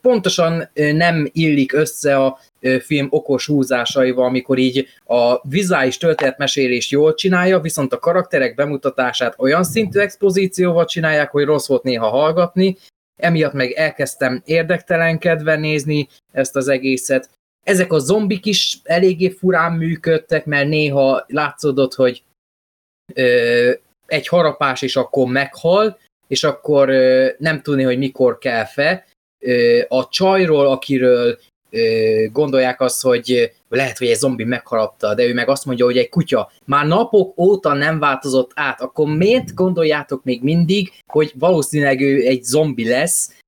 pontosan 0.00 0.70
nem 0.74 1.28
illik 1.32 1.72
össze 1.72 2.16
a 2.16 2.38
film 2.80 3.06
okos 3.10 3.46
húzásaival, 3.46 4.24
amikor 4.24 4.58
így 4.58 4.88
a 5.04 5.48
vizuális 5.48 5.96
történetmesélést 5.96 6.90
jól 6.90 7.14
csinálja, 7.14 7.60
viszont 7.60 7.92
a 7.92 7.98
karakterek 7.98 8.54
bemutatását 8.54 9.34
olyan 9.38 9.64
szintű 9.64 9.98
expozícióval 9.98 10.84
csinálják, 10.84 11.30
hogy 11.30 11.44
rossz 11.44 11.66
volt 11.66 11.82
néha 11.82 12.08
hallgatni, 12.08 12.76
emiatt 13.16 13.52
meg 13.52 13.70
elkezdtem 13.70 14.42
érdektelenkedve 14.44 15.56
nézni 15.56 16.08
ezt 16.32 16.56
az 16.56 16.68
egészet. 16.68 17.28
Ezek 17.64 17.92
a 17.92 17.98
zombik 17.98 18.46
is 18.46 18.78
eléggé 18.82 19.28
furán 19.30 19.72
működtek, 19.72 20.44
mert 20.44 20.68
néha 20.68 21.24
látszódott, 21.26 21.94
hogy 21.94 22.22
ö, 23.14 23.72
egy 24.06 24.28
harapás, 24.28 24.82
és 24.82 24.96
akkor 24.96 25.26
meghal, 25.26 25.98
és 26.28 26.44
akkor 26.44 26.88
ö, 26.88 27.28
nem 27.38 27.62
tudni, 27.62 27.82
hogy 27.82 27.98
mikor 27.98 28.38
kell 28.38 28.64
fel. 28.64 29.04
Ö, 29.44 29.80
a 29.88 30.08
csajról, 30.08 30.66
akiről 30.66 31.38
ö, 31.70 32.24
gondolják 32.32 32.80
azt, 32.80 33.02
hogy 33.02 33.52
lehet, 33.68 33.98
hogy 33.98 34.06
egy 34.06 34.16
zombi 34.16 34.44
megharapta, 34.44 35.14
de 35.14 35.24
ő 35.24 35.34
meg 35.34 35.48
azt 35.48 35.64
mondja, 35.64 35.84
hogy 35.84 35.98
egy 35.98 36.08
kutya 36.08 36.50
már 36.64 36.86
napok 36.86 37.38
óta 37.38 37.72
nem 37.72 37.98
változott 37.98 38.50
át, 38.54 38.80
akkor 38.80 39.06
miért 39.06 39.54
gondoljátok 39.54 40.24
még 40.24 40.42
mindig, 40.42 40.92
hogy 41.06 41.32
valószínűleg 41.38 42.00
ő 42.00 42.26
egy 42.26 42.42
zombi 42.42 42.88
lesz? 42.88 43.42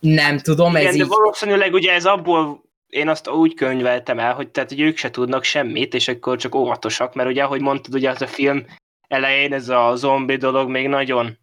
Nem 0.00 0.38
tudom, 0.38 0.76
Igen, 0.76 0.86
ez 0.86 0.96
de 0.96 1.02
így... 1.02 1.08
valószínűleg 1.08 1.72
ugye 1.72 1.92
ez 1.92 2.04
abból 2.04 2.63
én 2.94 3.08
azt 3.08 3.28
úgy 3.28 3.54
könyveltem 3.54 4.18
el, 4.18 4.34
hogy, 4.34 4.50
tehát, 4.50 4.68
hogy 4.68 4.80
ők 4.80 4.96
se 4.96 5.10
tudnak 5.10 5.44
semmit, 5.44 5.94
és 5.94 6.08
akkor 6.08 6.38
csak 6.38 6.54
óvatosak, 6.54 7.14
mert 7.14 7.28
ugye, 7.28 7.44
ahogy 7.44 7.60
mondtad, 7.60 7.94
ugye 7.94 8.10
az 8.10 8.22
a 8.22 8.26
film 8.26 8.64
elején 9.08 9.52
ez 9.52 9.68
a 9.68 9.96
zombi 9.96 10.36
dolog 10.36 10.68
még 10.68 10.88
nagyon 10.88 11.38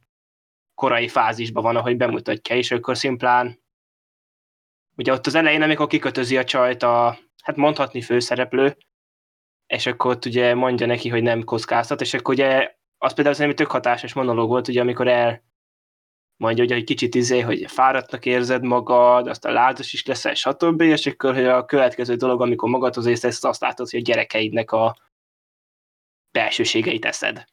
korai 0.73 1.07
fázisban 1.07 1.63
van, 1.63 1.75
ahogy 1.75 1.97
bemutatja, 1.97 2.55
és 2.55 2.71
akkor 2.71 2.97
szimplán 2.97 3.59
ugye 4.95 5.11
ott 5.13 5.25
az 5.25 5.35
elején, 5.35 5.61
amikor 5.61 5.87
kikötözi 5.87 6.37
a 6.37 6.43
csajt 6.43 6.83
a, 6.83 7.17
hát 7.43 7.55
mondhatni 7.55 8.01
főszereplő, 8.01 8.77
és 9.67 9.85
akkor 9.85 10.11
ott 10.11 10.25
ugye 10.25 10.55
mondja 10.55 10.85
neki, 10.85 11.09
hogy 11.09 11.23
nem 11.23 11.43
kockáztat, 11.43 12.01
és 12.01 12.13
akkor 12.13 12.33
ugye 12.33 12.75
az 12.97 13.13
például 13.13 13.35
szerintem 13.35 13.65
tök 13.65 13.73
hatásos 13.73 14.13
monológ 14.13 14.47
volt, 14.49 14.67
ugye, 14.67 14.81
amikor 14.81 15.07
el 15.07 15.43
mondja, 16.41 16.63
hogy 16.63 16.73
egy 16.73 16.83
kicsit 16.83 17.15
izé, 17.15 17.39
hogy 17.39 17.71
fáradtnak 17.71 18.25
érzed 18.25 18.63
magad, 18.63 19.27
aztán 19.27 19.53
lázas 19.53 19.93
is 19.93 20.05
leszel, 20.05 20.33
stb. 20.33 20.81
És 20.81 21.05
akkor 21.05 21.33
hogy 21.33 21.45
a 21.45 21.65
következő 21.65 22.15
dolog, 22.15 22.41
amikor 22.41 22.69
magadhoz 22.69 23.05
észrevesz, 23.05 23.43
azt 23.43 23.61
látod, 23.61 23.89
hogy 23.89 23.99
a 23.99 24.03
gyerekeidnek 24.03 24.71
a 24.71 24.95
belsőségeit 26.31 27.05
eszed. 27.05 27.45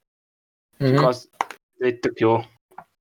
Mhm. 0.78 0.90
Uh-huh. 0.90 1.06
Az 1.06 1.30
egy 1.78 1.98
tök 1.98 2.18
jó 2.18 2.40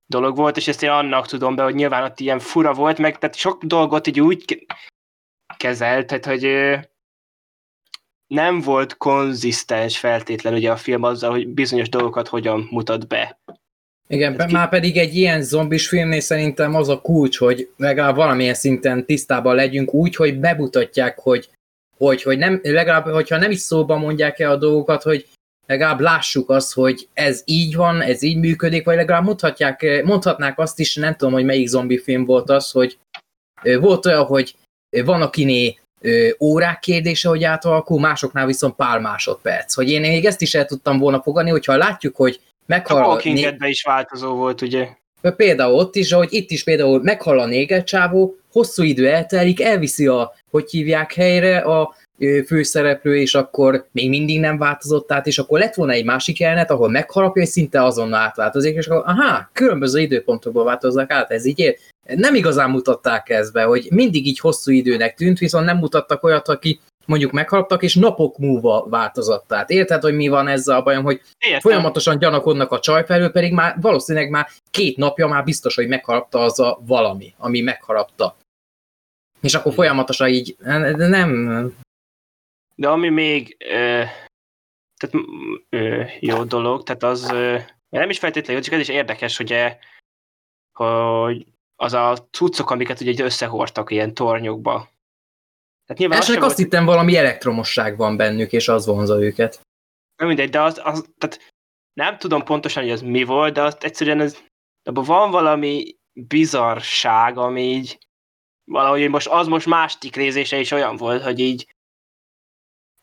dolog 0.06 0.36
volt, 0.36 0.56
és 0.56 0.68
ezt 0.68 0.82
én 0.82 0.90
annak 0.90 1.26
tudom 1.26 1.54
be, 1.54 1.62
hogy 1.62 1.74
nyilván 1.74 2.02
ott 2.02 2.20
ilyen 2.20 2.38
fura 2.38 2.72
volt, 2.72 2.98
meg 2.98 3.18
tehát 3.18 3.36
sok 3.36 3.64
dolgot 3.64 4.06
így 4.06 4.20
úgy 4.20 4.44
ke- 4.44 4.66
kezelt, 5.56 6.06
tehát 6.06 6.24
hogy 6.24 6.44
nem 8.26 8.60
volt 8.60 8.96
konzisztens 8.96 9.98
feltétlen 9.98 10.54
ugye 10.54 10.70
a 10.70 10.76
film 10.76 11.02
azzal, 11.02 11.30
hogy 11.30 11.48
bizonyos 11.48 11.88
dolgokat 11.88 12.28
hogyan 12.28 12.68
mutat 12.70 13.08
be. 13.08 13.40
Igen, 14.08 14.36
pe- 14.36 14.46
ki- 14.46 14.52
már 14.52 14.68
pedig 14.68 14.96
egy 14.96 15.16
ilyen 15.16 15.42
zombis 15.42 15.88
filmnél 15.88 16.20
szerintem 16.20 16.74
az 16.74 16.88
a 16.88 17.00
kulcs, 17.00 17.38
hogy 17.38 17.70
legalább 17.76 18.16
valamilyen 18.16 18.54
szinten 18.54 19.04
tisztában 19.04 19.54
legyünk 19.54 19.94
úgy, 19.94 20.16
hogy 20.16 20.38
bemutatják, 20.38 21.18
hogy, 21.18 21.48
hogy, 21.96 22.22
hogy 22.22 22.38
nem, 22.38 22.60
legalább, 22.62 23.04
hogyha 23.04 23.36
nem 23.36 23.50
is 23.50 23.58
szóban 23.58 23.98
mondják 23.98 24.38
el 24.38 24.50
a 24.50 24.56
dolgokat, 24.56 25.02
hogy 25.02 25.26
legalább 25.66 26.00
lássuk 26.00 26.50
azt, 26.50 26.72
hogy 26.72 27.08
ez 27.12 27.42
így 27.44 27.74
van, 27.74 28.00
ez 28.00 28.22
így 28.22 28.36
működik, 28.36 28.84
vagy 28.84 28.96
legalább 28.96 29.24
mondhatják, 29.24 30.02
mondhatnák 30.04 30.58
azt 30.58 30.78
is, 30.78 30.94
nem 30.94 31.16
tudom, 31.16 31.32
hogy 31.32 31.44
melyik 31.44 31.66
zombi 31.66 31.98
film 31.98 32.24
volt 32.24 32.50
az, 32.50 32.70
hogy 32.70 32.98
volt 33.80 34.06
olyan, 34.06 34.24
hogy 34.24 34.56
van 35.04 35.22
akiné 35.22 35.78
órák 36.40 36.78
kérdése, 36.78 37.28
hogy 37.28 37.44
átalakul, 37.44 38.00
másoknál 38.00 38.46
viszont 38.46 38.74
pár 38.74 39.00
másodperc. 39.00 39.74
Hogy 39.74 39.90
én 39.90 40.00
még 40.00 40.24
ezt 40.24 40.40
is 40.40 40.54
el 40.54 40.66
tudtam 40.66 40.98
volna 40.98 41.22
fogadni, 41.22 41.50
hogyha 41.50 41.76
látjuk, 41.76 42.16
hogy 42.16 42.40
meghal... 42.68 43.02
A 43.02 43.06
Walking 43.06 43.38
Deadben 43.38 43.68
is 43.68 43.82
változó 43.82 44.34
volt, 44.34 44.62
ugye? 44.62 44.88
Például 45.36 45.74
ott 45.74 45.96
is, 45.96 46.12
ahogy 46.12 46.28
itt 46.30 46.50
is 46.50 46.64
például 46.64 47.02
meghal 47.02 47.38
a 47.38 47.46
néger 47.46 47.84
csávó, 47.84 48.36
hosszú 48.52 48.82
idő 48.82 49.08
eltelik, 49.08 49.62
elviszi 49.62 50.06
a, 50.06 50.34
hogy 50.50 50.70
hívják 50.70 51.14
helyre 51.14 51.58
a 51.58 51.94
főszereplő, 52.46 53.16
és 53.16 53.34
akkor 53.34 53.88
még 53.92 54.08
mindig 54.08 54.40
nem 54.40 54.58
változott 54.58 55.12
át, 55.12 55.26
és 55.26 55.38
akkor 55.38 55.58
lett 55.58 55.74
volna 55.74 55.92
egy 55.92 56.04
másik 56.04 56.38
jelenet, 56.38 56.70
ahol 56.70 56.88
megharapja, 56.88 57.42
és 57.42 57.48
szinte 57.48 57.84
azonnal 57.84 58.20
átváltozik, 58.20 58.76
és 58.76 58.86
akkor 58.86 59.02
aha, 59.06 59.50
különböző 59.52 60.00
időpontokban 60.00 60.64
változnak 60.64 61.10
át, 61.10 61.30
ez 61.30 61.44
így 61.44 61.58
ér. 61.58 61.76
Nem 62.14 62.34
igazán 62.34 62.70
mutatták 62.70 63.28
ezt 63.28 63.52
be, 63.52 63.62
hogy 63.62 63.88
mindig 63.90 64.26
így 64.26 64.38
hosszú 64.38 64.72
időnek 64.72 65.14
tűnt, 65.14 65.38
viszont 65.38 65.64
nem 65.64 65.76
mutattak 65.78 66.22
olyat, 66.22 66.48
aki 66.48 66.80
mondjuk 67.08 67.32
meghaltak, 67.32 67.82
és 67.82 67.94
napok 67.94 68.38
múlva 68.38 68.86
változott 68.88 69.52
át. 69.52 69.70
Érted, 69.70 70.02
hogy 70.02 70.14
mi 70.14 70.28
van 70.28 70.48
ezzel 70.48 70.76
a 70.76 70.82
bajom, 70.82 71.04
hogy 71.04 71.20
Értem. 71.38 71.60
folyamatosan 71.60 72.18
gyanakodnak 72.18 72.70
a 72.70 72.80
csaj 72.80 73.04
felől, 73.04 73.30
pedig 73.30 73.52
már 73.52 73.76
valószínűleg 73.80 74.30
már 74.30 74.48
két 74.70 74.96
napja 74.96 75.26
már 75.26 75.44
biztos, 75.44 75.74
hogy 75.74 75.88
megharapta 75.88 76.38
az 76.40 76.60
a 76.60 76.78
valami, 76.86 77.34
ami 77.36 77.60
megharapta. 77.60 78.36
És 79.40 79.54
akkor 79.54 79.72
folyamatosan 79.72 80.28
így, 80.28 80.56
nem, 80.58 81.72
De 82.74 82.88
ami 82.88 83.08
még 83.08 83.56
ö, 83.58 84.02
tehát, 84.96 85.26
ö, 85.68 86.02
jó 86.20 86.44
dolog, 86.44 86.82
tehát 86.82 87.02
az 87.02 87.30
ö, 87.30 87.58
nem 87.88 88.10
is 88.10 88.18
feltétlenül 88.18 88.56
jó, 88.56 88.62
csak 88.62 88.74
ez 88.74 88.88
is 88.88 88.94
érdekes, 88.94 89.38
ugye, 89.38 89.78
hogy 90.72 91.46
az 91.76 91.92
a 91.92 92.28
cuccok, 92.30 92.70
amiket 92.70 93.00
ugye 93.00 93.10
így 93.10 93.20
összehordtak 93.20 93.90
ilyen 93.90 94.14
tornyokba. 94.14 94.88
Tehát 95.88 96.02
nyilván 96.02 96.18
az 96.18 96.24
Elsőnek 96.24 96.40
volt, 96.40 96.52
azt 96.52 96.62
hittem 96.62 96.84
valami 96.84 97.16
elektromosság 97.16 97.96
van 97.96 98.16
bennük, 98.16 98.52
és 98.52 98.68
az 98.68 98.86
vonza 98.86 99.22
őket. 99.22 99.60
nem 100.16 100.28
mindegy, 100.28 100.50
de 100.50 100.60
az, 100.62 100.80
az, 100.84 101.04
tehát 101.18 101.52
nem 101.92 102.18
tudom 102.18 102.44
pontosan, 102.44 102.82
hogy 102.82 102.92
az 102.92 103.02
mi 103.02 103.24
volt, 103.24 103.54
de 103.54 103.62
azt 103.62 103.84
egyszerűen 103.84 104.20
ez, 104.20 104.38
abban 104.82 105.04
van 105.04 105.30
valami 105.30 105.96
bizarság, 106.12 107.38
ami 107.38 107.62
így 107.62 107.98
valahogy 108.64 109.08
most 109.08 109.26
az 109.26 109.46
most 109.46 109.66
másik 109.66 110.16
részése 110.16 110.58
is 110.58 110.70
olyan 110.70 110.96
volt, 110.96 111.22
hogy 111.22 111.38
így 111.38 111.74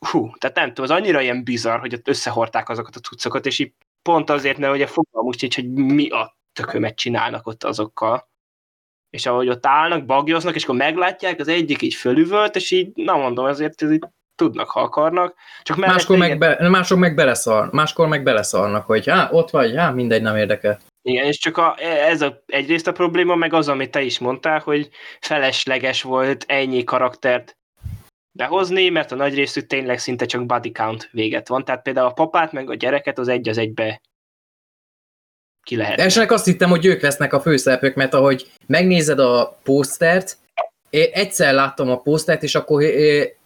hú, 0.06 0.30
tehát 0.36 0.56
nem 0.56 0.68
tudom, 0.68 0.84
az 0.84 0.90
annyira 0.90 1.20
ilyen 1.20 1.44
bizarr, 1.44 1.80
hogy 1.80 1.94
ott 1.94 2.08
összehordták 2.08 2.68
azokat 2.68 2.96
a 2.96 3.00
cuccokat, 3.00 3.46
és 3.46 3.58
így 3.58 3.74
pont 4.02 4.30
azért, 4.30 4.58
mert 4.58 4.74
ugye 4.74 4.86
fogalmam 4.86 5.28
úgy, 5.28 5.54
hogy 5.54 5.72
mi 5.72 6.08
a 6.08 6.36
tökömet 6.52 6.96
csinálnak 6.96 7.46
ott 7.46 7.64
azokkal. 7.64 8.28
És 9.10 9.26
ahogy 9.26 9.48
ott 9.48 9.66
állnak, 9.66 10.06
bagyoznak, 10.06 10.54
és 10.54 10.62
akkor 10.64 10.76
meglátják, 10.76 11.40
az 11.40 11.48
egyik 11.48 11.82
így 11.82 11.94
fölüvölt, 11.94 12.56
és 12.56 12.70
így, 12.70 12.90
na 12.94 13.16
mondom, 13.16 13.46
ezért 13.46 13.82
ez 13.82 13.92
így 13.92 14.04
tudnak, 14.34 14.70
ha 14.70 14.80
akarnak. 14.80 15.34
Csak 15.62 15.76
Máskor 15.76 16.18
meg, 16.18 16.38
be, 16.38 16.68
mások 16.68 16.98
meg 16.98 17.14
beleszar, 17.14 17.72
máskor 17.72 18.08
meg 18.08 18.22
beleszarnak, 18.22 18.86
hogy 18.86 19.08
hát 19.08 19.32
ott 19.32 19.50
vagy, 19.50 19.76
hát 19.76 19.94
mindegy, 19.94 20.22
nem 20.22 20.36
érdekel. 20.36 20.78
Igen, 21.02 21.26
és 21.26 21.38
csak 21.38 21.56
a, 21.56 21.74
ez 21.80 22.22
a, 22.22 22.42
egyrészt 22.46 22.86
a 22.86 22.92
probléma, 22.92 23.34
meg 23.34 23.52
az, 23.52 23.68
amit 23.68 23.90
te 23.90 24.02
is 24.02 24.18
mondtál, 24.18 24.58
hogy 24.58 24.88
felesleges 25.20 26.02
volt 26.02 26.44
ennyi 26.48 26.84
karaktert 26.84 27.56
behozni, 28.32 28.88
mert 28.88 29.12
a 29.12 29.16
nagy 29.16 29.34
részük 29.34 29.66
tényleg 29.66 29.98
szinte 29.98 30.26
csak 30.26 30.46
body 30.46 30.72
count 30.72 31.08
véget 31.12 31.48
van. 31.48 31.64
Tehát 31.64 31.82
például 31.82 32.06
a 32.06 32.12
papát, 32.12 32.52
meg 32.52 32.70
a 32.70 32.74
gyereket 32.74 33.18
az 33.18 33.28
egy 33.28 33.48
az 33.48 33.58
egybe 33.58 34.00
ki 35.66 35.76
lehet. 35.76 36.00
Elsőnek 36.00 36.30
azt 36.32 36.44
hittem, 36.44 36.70
hogy 36.70 36.86
ők 36.86 37.02
lesznek 37.02 37.32
a 37.32 37.40
főszereplők, 37.40 37.94
mert 37.94 38.14
ahogy 38.14 38.50
megnézed 38.66 39.18
a 39.18 39.58
posztert, 39.62 40.36
én 40.90 41.08
egyszer 41.12 41.54
láttam 41.54 41.90
a 41.90 42.00
posztert, 42.00 42.42
és 42.42 42.54
akkor 42.54 42.82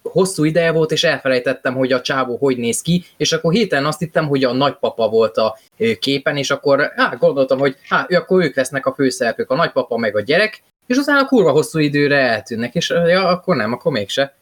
hosszú 0.03 0.43
ideje 0.43 0.71
volt, 0.71 0.91
és 0.91 1.03
elfelejtettem, 1.03 1.75
hogy 1.75 1.91
a 1.91 2.01
csávó 2.01 2.37
hogy 2.37 2.57
néz 2.57 2.81
ki, 2.81 3.05
és 3.17 3.31
akkor 3.31 3.53
hirtelen 3.53 3.85
azt 3.85 3.99
hittem, 3.99 4.27
hogy 4.27 4.43
a 4.43 4.53
nagypapa 4.53 5.09
volt 5.09 5.37
a 5.37 5.57
képen, 5.99 6.37
és 6.37 6.51
akkor 6.51 6.91
hát, 6.95 7.17
gondoltam, 7.17 7.59
hogy 7.59 7.75
ő, 8.07 8.15
akkor 8.15 8.43
ők 8.43 8.55
lesznek 8.55 8.85
a 8.85 8.93
főszereplők, 8.93 9.49
a 9.49 9.55
nagypapa 9.55 9.97
meg 9.97 10.15
a 10.15 10.21
gyerek, 10.21 10.63
és 10.85 10.97
utána 10.97 11.25
kurva 11.25 11.51
hosszú 11.51 11.79
időre 11.79 12.17
eltűnnek, 12.17 12.75
és 12.75 12.89
ja, 12.89 13.27
akkor 13.27 13.55
nem, 13.55 13.73
akkor 13.73 13.91
mégse. 13.91 14.35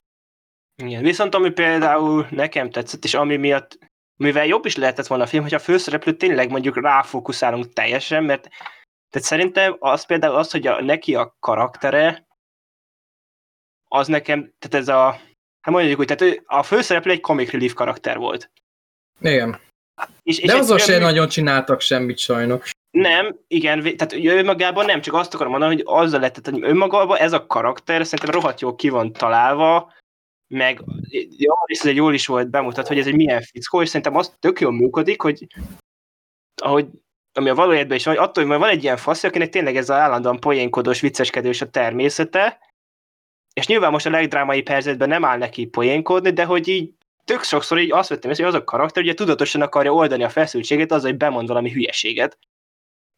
Igen. 0.84 1.04
Viszont 1.04 1.36
ami 1.36 1.50
például 1.50 2.28
nekem 2.30 2.70
tetszett, 2.70 3.04
és 3.04 3.14
ami 3.14 3.36
miatt, 3.36 3.78
mivel 4.20 4.46
jobb 4.46 4.66
is 4.66 4.76
lehetett 4.76 5.08
volna 5.08 5.24
a 5.24 5.28
film, 5.28 5.44
hogy 5.44 5.54
a 5.54 5.60
főszereplő 5.60 6.14
tényleg 6.14 6.50
mondjuk 6.50 6.82
ráfókuszálunk 6.82 7.74
teljesen, 7.74 8.24
mert 8.24 8.42
tehát 9.10 9.28
szerintem 9.28 9.76
az 9.80 10.06
például 10.06 10.36
az, 10.36 10.52
hogy 10.52 10.68
a, 10.68 10.82
neki 10.82 11.16
a 11.16 11.36
karaktere, 11.40 12.28
az 13.88 14.08
nekem, 14.08 14.54
tehát 14.60 14.88
ez 14.88 14.88
a, 14.88 15.12
hát 15.62 15.74
mondjuk 15.74 16.00
úgy, 16.00 16.06
tehát 16.06 16.22
ő- 16.22 16.44
a 16.46 16.64
főszereplő 16.64 17.12
egy 17.12 17.22
comic 17.22 17.52
relief 17.52 17.74
karakter 17.74 18.18
volt. 18.18 18.52
Igen. 19.22 19.60
És, 20.24 20.40
és 20.40 20.48
De 20.48 20.56
azzal 20.58 20.76
egyszerűen 20.76 21.00
se 21.00 21.06
mű- 21.06 21.14
nagyon 21.14 21.30
csináltak 21.30 21.82
semmit 21.82 22.18
sajnos. 22.18 22.72
Nem, 22.92 23.40
igen, 23.48 23.82
tehát 23.82 24.14
ő 24.14 24.38
önmagában 24.38 24.86
nem, 24.86 25.02
csak 25.02 25.14
azt 25.14 25.34
akarom 25.34 25.52
mondani, 25.52 25.74
hogy 25.76 25.84
azzal 25.86 26.20
lett, 26.20 26.34
tehát 26.34 26.64
önmagában 26.64 27.18
ez 27.18 27.34
a 27.34 27.46
karakter 27.46 28.06
szerintem 28.06 28.42
rohadt 28.42 28.62
jól 28.62 28.76
ki 28.76 28.90
van 28.90 29.14
találva, 29.14 29.94
meg 30.50 30.82
jó, 31.38 31.54
és 31.66 31.80
ez 31.80 31.86
egy 31.86 31.96
jól 31.96 32.14
is 32.14 32.28
volt 32.28 32.50
bemutat, 32.50 32.88
hogy 32.88 33.00
ez 33.00 33.08
egy 33.08 33.16
milyen 33.16 33.42
fickó, 33.42 33.82
és 33.82 33.88
szerintem 33.88 34.16
az 34.16 34.36
tök 34.40 34.60
jól 34.60 34.72
működik, 34.72 35.22
hogy 35.22 35.48
ahogy 36.62 36.88
ami 37.34 37.50
a 37.50 37.56
valójában 37.56 37.96
is 37.96 38.06
van, 38.06 38.18
attól, 38.18 38.46
hogy 38.46 38.58
van 38.58 38.70
egy 38.70 38.84
ilyen 38.84 38.98
fasz, 38.98 39.24
akinek 39.24 39.50
tényleg 39.50 39.76
ez 39.76 39.90
az 39.90 39.96
állandóan 39.96 40.40
poénkodós, 40.40 41.00
vicceskedős 41.00 41.62
a 41.62 41.70
természete, 41.70 42.60
és 43.54 43.68
nyilván 43.68 43.92
most 43.92 44.06
a 44.06 44.10
legdrámai 44.10 44.62
percetben 44.62 45.08
nem 45.08 45.26
áll 45.26 45.38
neki 45.38 45.66
poénkodni, 45.66 46.32
de 46.32 46.46
hogy 46.46 46.68
így 46.68 46.94
tök 47.24 47.44
sokszor 47.44 47.80
így 47.80 47.92
azt 47.92 48.10
vettem 48.10 48.32
észre, 48.32 48.46
hogy 48.46 48.54
az 48.54 48.60
a 48.60 48.64
karakter 48.64 49.04
ugye 49.04 49.14
tudatosan 49.14 49.62
akarja 49.62 49.94
oldani 49.94 50.24
a 50.24 50.30
feszültséget 50.30 50.92
azzal, 50.92 51.10
hogy 51.10 51.20
bemond 51.20 51.48
valami 51.48 51.72
hülyeséget. 51.72 52.38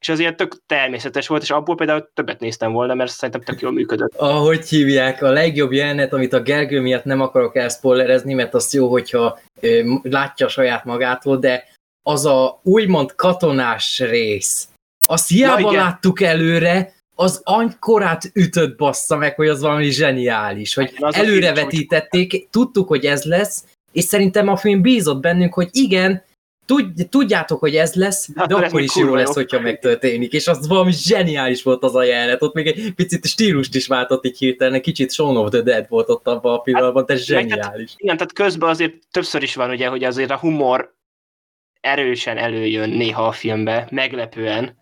És 0.01 0.09
azért 0.09 0.35
tök 0.35 0.55
természetes 0.65 1.27
volt, 1.27 1.41
és 1.41 1.49
abból 1.51 1.75
például 1.75 2.09
többet 2.13 2.39
néztem 2.39 2.71
volna, 2.71 2.93
mert 2.93 3.11
szerintem 3.11 3.41
tök 3.41 3.61
jól 3.61 3.71
működött. 3.71 4.15
ahogy 4.15 4.67
hívják, 4.67 5.21
a 5.21 5.31
legjobb 5.31 5.71
jelenet, 5.71 6.13
amit 6.13 6.33
a 6.33 6.41
Gergő 6.41 6.81
miatt 6.81 7.03
nem 7.03 7.21
akarok 7.21 7.55
elszpoilerezni, 7.55 8.33
mert 8.33 8.53
az 8.53 8.73
jó, 8.73 8.89
hogyha 8.89 9.39
ö, 9.59 9.93
látja 10.01 10.47
saját 10.47 10.85
magától, 10.85 11.37
de 11.37 11.67
az 12.03 12.25
a 12.25 12.59
úgymond 12.63 13.15
katonás 13.15 13.99
rész, 13.99 14.67
azt 15.07 15.29
hiába 15.29 15.59
igen. 15.59 15.73
láttuk 15.73 16.21
előre, 16.21 16.93
az 17.15 17.41
anykorát 17.43 18.31
ütött 18.33 18.77
bassza 18.77 19.17
meg, 19.17 19.35
hogy 19.35 19.47
az 19.47 19.61
valami 19.61 19.89
zseniális, 19.89 20.73
hogy 20.73 20.93
Az 20.99 21.15
előrevetítették, 21.15 22.47
tudtuk, 22.49 22.87
hogy 22.87 23.05
ez 23.05 23.23
lesz, 23.23 23.63
és 23.91 24.03
szerintem 24.03 24.47
a 24.47 24.55
film 24.55 24.81
bízott 24.81 25.21
bennünk, 25.21 25.53
hogy 25.53 25.69
igen, 25.71 26.23
tud, 26.65 27.07
tudjátok, 27.09 27.59
hogy 27.59 27.75
ez 27.75 27.93
lesz, 27.93 28.27
de 28.33 28.39
Hát, 28.39 28.51
ez 28.51 28.57
akkor 28.57 28.81
is 28.81 28.95
jó 28.95 29.15
lesz, 29.15 29.27
jó. 29.27 29.33
hogyha 29.33 29.59
megtörténik, 29.59 30.33
és 30.33 30.47
az 30.47 30.67
valami 30.67 30.91
zseniális 30.91 31.63
volt 31.63 31.83
az 31.83 31.95
a 31.95 32.03
jelenet, 32.03 32.41
ott 32.41 32.53
még 32.53 32.67
egy 32.67 32.93
picit 32.95 33.25
stílust 33.25 33.75
is 33.75 33.87
váltott 33.87 34.25
így 34.25 34.37
hirtelen, 34.37 34.73
egy 34.73 34.81
kicsit 34.81 35.11
Shaun 35.11 35.37
of 35.37 35.49
the 35.49 35.61
Dead 35.61 35.85
volt 35.89 36.09
ott 36.09 36.27
abban 36.27 36.53
a 36.53 36.59
pillanatban, 36.59 37.05
de 37.05 37.13
tehát- 37.13 37.25
zseniális. 37.25 37.93
Igen, 37.97 38.17
tehát 38.17 38.33
közben 38.33 38.69
azért 38.69 38.93
többször 39.11 39.43
is 39.43 39.55
van 39.55 39.69
ugye, 39.69 39.87
hogy 39.87 40.03
azért 40.03 40.31
a 40.31 40.37
humor 40.37 40.93
erősen 41.79 42.37
előjön 42.37 42.89
néha 42.89 43.27
a 43.27 43.31
filmbe, 43.31 43.87
meglepően. 43.91 44.79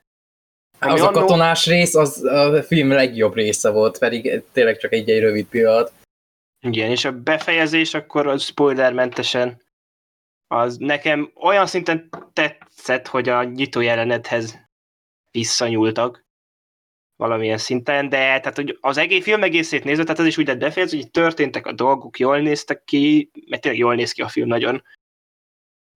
Ami 0.79 0.91
Az 0.93 1.01
a 1.01 1.11
katonás 1.11 1.65
rész, 1.65 1.95
az 1.95 2.23
a 2.23 2.63
film 2.63 2.91
legjobb 2.91 3.35
része 3.35 3.69
volt, 3.69 3.97
pedig 3.97 4.41
tényleg 4.51 4.77
csak 4.77 4.93
egy, 4.93 5.09
egy 5.09 5.19
rövid 5.19 5.45
pillanat. 5.45 5.91
Igen, 6.61 6.89
és 6.91 7.05
a 7.05 7.11
befejezés 7.11 7.93
akkor 7.93 8.39
spoilermentesen 8.39 9.61
az 10.51 10.77
nekem 10.77 11.31
olyan 11.35 11.65
szinten 11.65 12.09
tetszett, 12.33 13.07
hogy 13.07 13.29
a 13.29 13.43
nyitó 13.43 13.81
jelenethez 13.81 14.59
visszanyúltak 15.31 16.27
valamilyen 17.15 17.57
szinten, 17.57 18.09
de 18.09 18.17
tehát 18.17 18.55
hogy 18.55 18.77
az 18.81 18.97
egész 18.97 19.23
film 19.23 19.43
egészét 19.43 19.83
nézve, 19.83 20.03
tehát 20.03 20.19
az 20.19 20.25
is 20.25 20.37
úgy 20.37 20.47
lett 20.47 20.57
befejezve, 20.57 20.97
hogy 20.97 21.11
történtek 21.11 21.65
a 21.65 21.71
dolgok, 21.71 22.19
jól 22.19 22.39
néztek 22.39 22.83
ki, 22.83 23.31
mert 23.49 23.61
tényleg 23.61 23.81
jól 23.81 23.95
néz 23.95 24.11
ki 24.11 24.21
a 24.21 24.27
film 24.27 24.47
nagyon. 24.47 24.83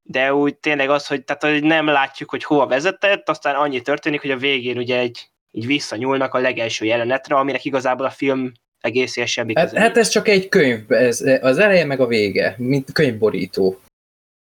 De 0.01 0.33
úgy 0.33 0.57
tényleg 0.57 0.89
az, 0.89 1.07
hogy, 1.07 1.23
tehát, 1.23 1.43
hogy 1.43 1.63
nem 1.63 1.85
látjuk, 1.85 2.29
hogy 2.29 2.43
hova 2.43 2.67
vezetett, 2.67 3.29
aztán 3.29 3.55
annyi 3.55 3.81
történik, 3.81 4.21
hogy 4.21 4.31
a 4.31 4.37
végén 4.37 4.77
ugye 4.77 4.97
egy, 4.97 5.29
így 5.51 5.65
visszanyúlnak 5.65 6.33
a 6.33 6.39
legelső 6.39 6.85
jelenetre, 6.85 7.35
aminek 7.35 7.65
igazából 7.65 8.05
a 8.05 8.09
film 8.09 8.51
egészéhez 8.79 9.29
semmi 9.29 9.53
Hát, 9.55 9.77
hát 9.77 9.97
ez 9.97 10.07
csak 10.07 10.27
egy 10.27 10.49
könyv, 10.49 10.91
ez, 10.91 11.21
az 11.41 11.57
eleje 11.57 11.85
meg 11.85 11.99
a 11.99 12.07
vége, 12.07 12.55
mint 12.57 12.91
könyvborító. 12.91 13.79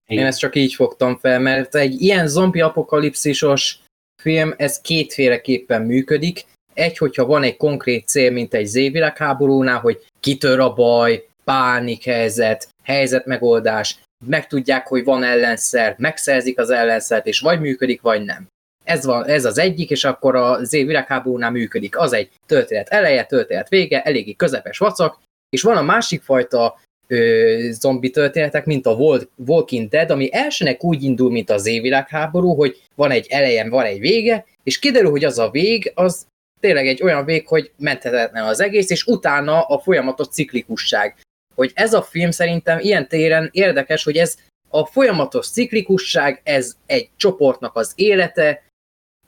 Én 0.08 0.16
Igen. 0.16 0.26
ezt 0.26 0.38
csak 0.38 0.56
így 0.56 0.74
fogtam 0.74 1.16
fel, 1.16 1.40
mert 1.40 1.74
egy 1.74 2.00
ilyen 2.00 2.26
zombi 2.26 2.60
apokalipszisos 2.60 3.78
film, 4.22 4.54
ez 4.56 4.80
kétféleképpen 4.80 5.82
működik. 5.82 6.46
Egy, 6.74 6.98
hogyha 6.98 7.26
van 7.26 7.42
egy 7.42 7.56
konkrét 7.56 8.08
cél, 8.08 8.30
mint 8.30 8.54
egy 8.54 8.66
zévilágháborúnál, 8.66 9.78
hogy 9.78 10.06
kitör 10.20 10.58
a 10.58 10.72
baj, 10.72 11.26
pánikhelyzet, 11.44 12.68
helyzetmegoldás, 12.82 13.98
megtudják, 14.26 14.86
hogy 14.86 15.04
van 15.04 15.22
ellenszer, 15.22 15.94
megszerzik 15.98 16.58
az 16.58 16.70
ellenszert, 16.70 17.26
és 17.26 17.40
vagy 17.40 17.60
működik, 17.60 18.00
vagy 18.00 18.24
nem. 18.24 18.46
Ez, 18.84 19.04
van, 19.04 19.24
ez 19.24 19.44
az 19.44 19.58
egyik, 19.58 19.90
és 19.90 20.04
akkor 20.04 20.36
a 20.36 20.64
Z 20.64 20.70
világháborúnál 20.70 21.50
működik. 21.50 21.98
Az 21.98 22.12
egy 22.12 22.30
történet 22.46 22.88
eleje, 22.88 23.24
történet 23.24 23.68
vége, 23.68 24.02
eléggé 24.02 24.32
közepes 24.32 24.78
vacak, 24.78 25.20
és 25.50 25.62
van 25.62 25.76
a 25.76 25.82
másik 25.82 26.22
fajta 26.22 26.80
ö, 27.08 27.56
zombi 27.70 28.10
történetek, 28.10 28.64
mint 28.64 28.86
a 28.86 29.24
Walking 29.36 29.88
Dead, 29.88 30.10
ami 30.10 30.28
elsőnek 30.32 30.84
úgy 30.84 31.02
indul, 31.02 31.30
mint 31.30 31.50
az 31.50 31.66
évvilágháború, 31.66 32.54
hogy 32.54 32.82
van 32.94 33.10
egy 33.10 33.26
elejem, 33.28 33.68
van 33.68 33.84
egy 33.84 34.00
vége, 34.00 34.46
és 34.62 34.78
kiderül, 34.78 35.10
hogy 35.10 35.24
az 35.24 35.38
a 35.38 35.50
vég, 35.50 35.92
az 35.94 36.26
tényleg 36.60 36.86
egy 36.86 37.02
olyan 37.02 37.24
vég, 37.24 37.46
hogy 37.46 37.70
menthetetlen 37.76 38.44
az 38.44 38.60
egész, 38.60 38.90
és 38.90 39.04
utána 39.04 39.62
a 39.62 39.78
folyamatos 39.78 40.28
ciklikusság. 40.28 41.16
Hogy 41.54 41.72
ez 41.74 41.94
a 41.94 42.02
film 42.02 42.30
szerintem 42.30 42.78
ilyen 42.80 43.08
téren 43.08 43.48
érdekes, 43.52 44.04
hogy 44.04 44.16
ez 44.16 44.36
a 44.68 44.86
folyamatos 44.86 45.48
ciklikusság, 45.48 46.40
ez 46.44 46.74
egy 46.86 47.08
csoportnak 47.16 47.76
az 47.76 47.92
élete, 47.94 48.62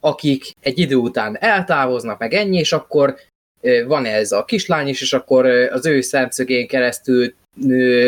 akik 0.00 0.52
egy 0.60 0.78
idő 0.78 0.94
után 0.94 1.36
eltávoznak, 1.40 2.18
meg 2.18 2.34
ennyi, 2.34 2.58
és 2.58 2.72
akkor 2.72 3.16
van 3.86 4.04
ez 4.04 4.32
a 4.32 4.44
kislány 4.44 4.88
is, 4.88 5.00
és 5.00 5.12
akkor 5.12 5.46
az 5.46 5.86
ő 5.86 6.00
szemszögén 6.00 6.66
keresztül 6.66 7.34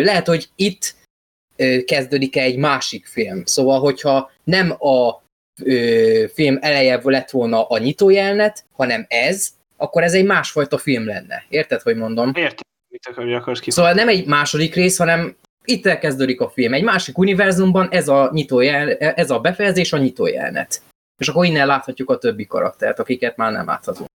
lehet, 0.03 0.27
hogy 0.27 0.49
itt 0.57 0.95
kezdődik 1.85 2.37
egy 2.37 2.57
másik 2.57 3.07
film. 3.07 3.45
Szóval, 3.45 3.81
hogyha 3.81 4.31
nem 4.45 4.71
a 4.71 5.23
film 6.33 6.59
eleje 6.61 7.01
lett 7.03 7.31
volna 7.31 7.67
a 7.67 7.79
nyitójelnet, 7.79 8.65
hanem 8.73 9.07
ez, 9.09 9.49
akkor 9.77 10.03
ez 10.03 10.15
egy 10.15 10.25
másfajta 10.25 10.79
film 10.79 11.07
lenne. 11.07 11.45
Érted, 11.49 11.81
hogy 11.81 11.97
mondom? 11.97 12.33
Értem, 12.35 12.67
mit 12.91 13.07
akar, 13.07 13.33
akarsz 13.33 13.61
ki. 13.61 13.71
Szóval 13.71 13.93
nem 13.93 14.09
egy 14.09 14.27
második 14.27 14.75
rész, 14.75 14.97
hanem 14.97 15.37
itt 15.65 15.87
elkezdődik 15.87 16.41
a 16.41 16.49
film. 16.49 16.75
Egy 16.75 16.83
másik 16.83 17.19
univerzumban 17.19 17.89
ez 17.91 18.09
a, 18.09 18.31
nyitójel, 18.33 18.93
ez 18.97 19.31
a 19.31 19.41
befejezés 19.41 19.93
a 19.93 19.99
nyitójelnet. 19.99 20.83
És 21.21 21.29
akkor 21.29 21.45
innen 21.45 21.67
láthatjuk 21.67 22.11
a 22.11 22.19
többi 22.19 22.47
karaktert, 22.47 22.99
akiket 22.99 23.37
már 23.37 23.53
nem 23.53 23.67
láthatunk. 23.67 24.09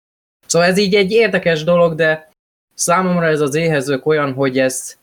Szóval 0.46 0.68
ez 0.68 0.78
így 0.78 0.94
egy 0.94 1.12
érdekes 1.12 1.64
dolog, 1.64 1.94
de 1.94 2.30
számomra 2.74 3.26
ez 3.26 3.40
az 3.40 3.54
éhezők 3.54 4.06
olyan, 4.06 4.32
hogy 4.32 4.58
ezt 4.58 4.98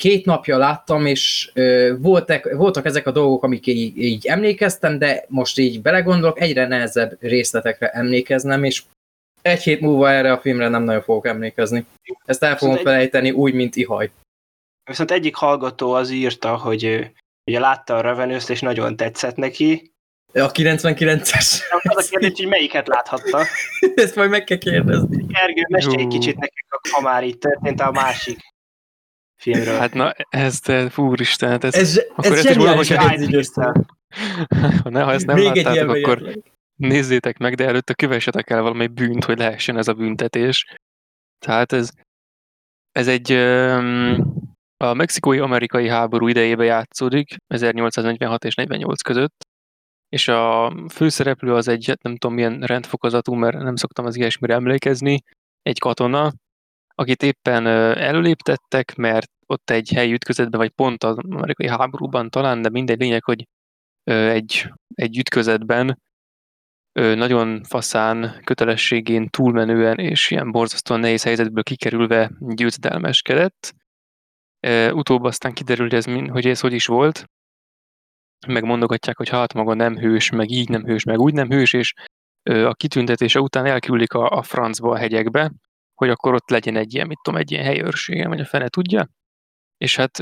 két 0.00 0.24
napja 0.24 0.58
láttam, 0.58 1.06
és 1.06 1.50
ö, 1.54 1.94
voltak, 1.98 2.52
voltak 2.52 2.84
ezek 2.84 3.06
a 3.06 3.10
dolgok, 3.10 3.42
amik 3.42 3.66
így, 3.66 3.98
így 3.98 4.26
emlékeztem, 4.26 4.98
de 4.98 5.24
most 5.28 5.58
így 5.58 5.82
belegondolok, 5.82 6.40
egyre 6.40 6.66
nehezebb 6.66 7.16
részletekre 7.20 7.88
emlékeznem, 7.88 8.64
és 8.64 8.82
egy 9.42 9.62
hét 9.62 9.80
múlva 9.80 10.10
erre 10.10 10.32
a 10.32 10.38
filmre 10.38 10.68
nem 10.68 10.82
nagyon 10.82 11.02
fogok 11.02 11.26
emlékezni. 11.26 11.86
Ezt 12.24 12.42
el 12.42 12.56
fogom 12.56 12.76
felejteni 12.76 13.30
úgy, 13.30 13.54
mint 13.54 13.76
ihaj. 13.76 14.10
Viszont 14.84 15.10
egyik 15.10 15.34
hallgató 15.34 15.92
az 15.92 16.10
írta, 16.10 16.56
hogy 16.56 17.10
ugye 17.44 17.58
látta 17.58 17.96
a 17.96 18.00
revenue 18.00 18.40
és 18.48 18.60
nagyon 18.60 18.96
tetszett 18.96 19.36
neki. 19.36 19.92
A 20.32 20.50
99-es. 20.50 21.60
Az 21.82 22.06
a 22.06 22.08
kérdés, 22.10 22.32
hogy 22.36 22.46
melyiket 22.46 22.88
láthatta. 22.88 23.44
Ezt 23.94 24.16
majd 24.16 24.30
meg 24.30 24.44
kell 24.44 24.58
kérdezni. 24.58 25.26
Ergő, 25.28 25.62
mesélj 25.68 26.02
egy 26.02 26.06
kicsit 26.08 26.38
nekünk, 26.38 26.80
ha 26.90 27.00
már 27.00 27.24
itt 27.24 27.40
történt 27.40 27.80
a 27.80 27.90
másik 27.90 28.38
filmről. 29.40 29.78
Hát 29.78 29.94
na, 29.94 30.12
ez, 30.28 30.60
de 30.60 30.90
úristen, 30.96 31.50
hát 31.50 31.64
ez, 31.64 31.74
ez, 31.74 32.00
akkor 32.16 32.32
ez 32.32 32.42
zseniális 32.42 33.48
Ne, 34.82 35.02
ha 35.02 35.12
ezt 35.12 35.26
nem 35.26 35.36
Még 35.36 35.44
láttátok, 35.44 35.94
akkor 35.94 36.32
nézzétek 36.76 37.38
meg, 37.38 37.54
de 37.54 37.66
előtte 37.66 37.94
kövessetek 37.94 38.50
el 38.50 38.62
valami 38.62 38.86
bűnt, 38.86 39.24
hogy 39.24 39.38
lehessen 39.38 39.76
ez 39.76 39.88
a 39.88 39.94
büntetés. 39.94 40.64
Tehát 41.38 41.72
ez, 41.72 41.90
ez 42.92 43.08
egy 43.08 43.32
a 44.76 44.94
mexikói-amerikai 44.94 45.88
háború 45.88 46.28
idejébe 46.28 46.64
játszódik, 46.64 47.36
1846 47.46 48.44
és 48.44 48.54
48 48.54 49.02
között, 49.02 49.46
és 50.08 50.28
a 50.28 50.72
főszereplő 50.92 51.54
az 51.54 51.68
egy, 51.68 51.96
nem 52.02 52.16
tudom 52.16 52.36
milyen 52.36 52.60
rendfokozatú, 52.60 53.34
mert 53.34 53.58
nem 53.58 53.76
szoktam 53.76 54.04
az 54.04 54.16
ilyesmire 54.16 54.54
emlékezni, 54.54 55.22
egy 55.62 55.78
katona, 55.78 56.32
akit 57.00 57.22
éppen 57.22 57.66
előléptettek, 57.96 58.94
mert 58.94 59.30
ott 59.46 59.70
egy 59.70 59.90
helyi 59.94 60.12
ütközetben, 60.12 60.60
vagy 60.60 60.70
pont 60.70 61.04
az 61.04 61.16
amerikai 61.16 61.68
háborúban 61.68 62.30
talán, 62.30 62.62
de 62.62 62.68
mindegy 62.68 63.00
lényeg, 63.00 63.24
hogy 63.24 63.46
egy, 64.04 64.72
egy 64.94 65.18
ütközetben 65.18 66.00
nagyon 66.92 67.62
faszán 67.62 68.40
kötelességén 68.44 69.28
túlmenően 69.28 69.98
és 69.98 70.30
ilyen 70.30 70.50
borzasztóan 70.50 71.00
nehéz 71.00 71.22
helyzetből 71.22 71.62
kikerülve 71.62 72.30
győzedelmeskedett. 72.38 73.74
Utóbb 74.92 75.22
aztán 75.22 75.52
kiderül, 75.52 75.88
hogy 75.88 75.94
ez, 75.94 76.30
hogy 76.30 76.46
ez 76.46 76.60
hogy 76.60 76.72
is 76.72 76.86
volt, 76.86 77.24
meg 78.46 78.64
mondogatják, 78.64 79.16
hogy 79.16 79.28
hát 79.28 79.54
maga 79.54 79.74
nem 79.74 79.96
hős, 79.96 80.30
meg 80.30 80.50
így 80.50 80.68
nem 80.68 80.84
hős, 80.84 81.04
meg 81.04 81.18
úgy 81.18 81.34
nem 81.34 81.48
hős, 81.48 81.72
és 81.72 81.94
a 82.42 82.74
kitüntetése 82.74 83.40
után 83.40 83.66
elküldik 83.66 84.12
a, 84.12 84.30
a 84.30 84.42
francba 84.42 84.90
a 84.90 84.96
hegyekbe, 84.96 85.52
hogy 86.00 86.10
akkor 86.10 86.34
ott 86.34 86.50
legyen 86.50 86.76
egy 86.76 86.94
ilyen, 86.94 87.06
mit 87.06 87.18
tudom, 87.22 87.40
egy 87.40 87.50
ilyen 87.50 87.64
helyőrsége, 87.64 88.28
vagy 88.28 88.40
a 88.40 88.44
fene 88.44 88.68
tudja. 88.68 89.08
És 89.76 89.96
hát, 89.96 90.18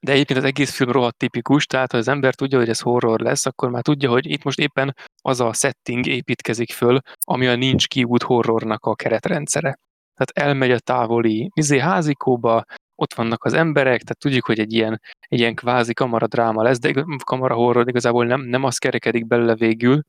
de 0.00 0.12
egyébként 0.12 0.38
az 0.38 0.44
egész 0.44 0.76
film 0.76 0.90
rohadt 0.90 1.16
tipikus, 1.16 1.66
tehát 1.66 1.92
ha 1.92 1.98
az 1.98 2.08
ember 2.08 2.34
tudja, 2.34 2.58
hogy 2.58 2.68
ez 2.68 2.80
horror 2.80 3.20
lesz, 3.20 3.46
akkor 3.46 3.70
már 3.70 3.82
tudja, 3.82 4.10
hogy 4.10 4.30
itt 4.30 4.42
most 4.42 4.58
éppen 4.58 4.94
az 5.22 5.40
a 5.40 5.52
setting 5.52 6.06
építkezik 6.06 6.72
föl, 6.72 7.00
ami 7.24 7.46
a 7.46 7.54
nincs 7.54 7.86
kiút 7.88 8.22
horrornak 8.22 8.84
a 8.84 8.94
keretrendszere. 8.94 9.78
Tehát 10.14 10.48
elmegy 10.48 10.70
a 10.70 10.78
távoli 10.78 11.50
izé, 11.54 11.78
házikóba, 11.78 12.64
ott 12.94 13.14
vannak 13.14 13.44
az 13.44 13.52
emberek, 13.52 14.00
tehát 14.00 14.18
tudjuk, 14.18 14.44
hogy 14.44 14.58
egy 14.58 14.72
ilyen, 14.72 15.00
egy 15.20 15.38
ilyen 15.38 15.54
kvázi 15.54 15.92
kamaradráma 15.92 16.62
lesz, 16.62 16.78
de 16.78 17.04
kamara 17.24 17.54
horror 17.54 17.88
igazából 17.88 18.26
nem, 18.26 18.40
nem 18.40 18.64
az 18.64 18.78
kerekedik 18.78 19.26
belőle 19.26 19.54
végül, 19.54 20.02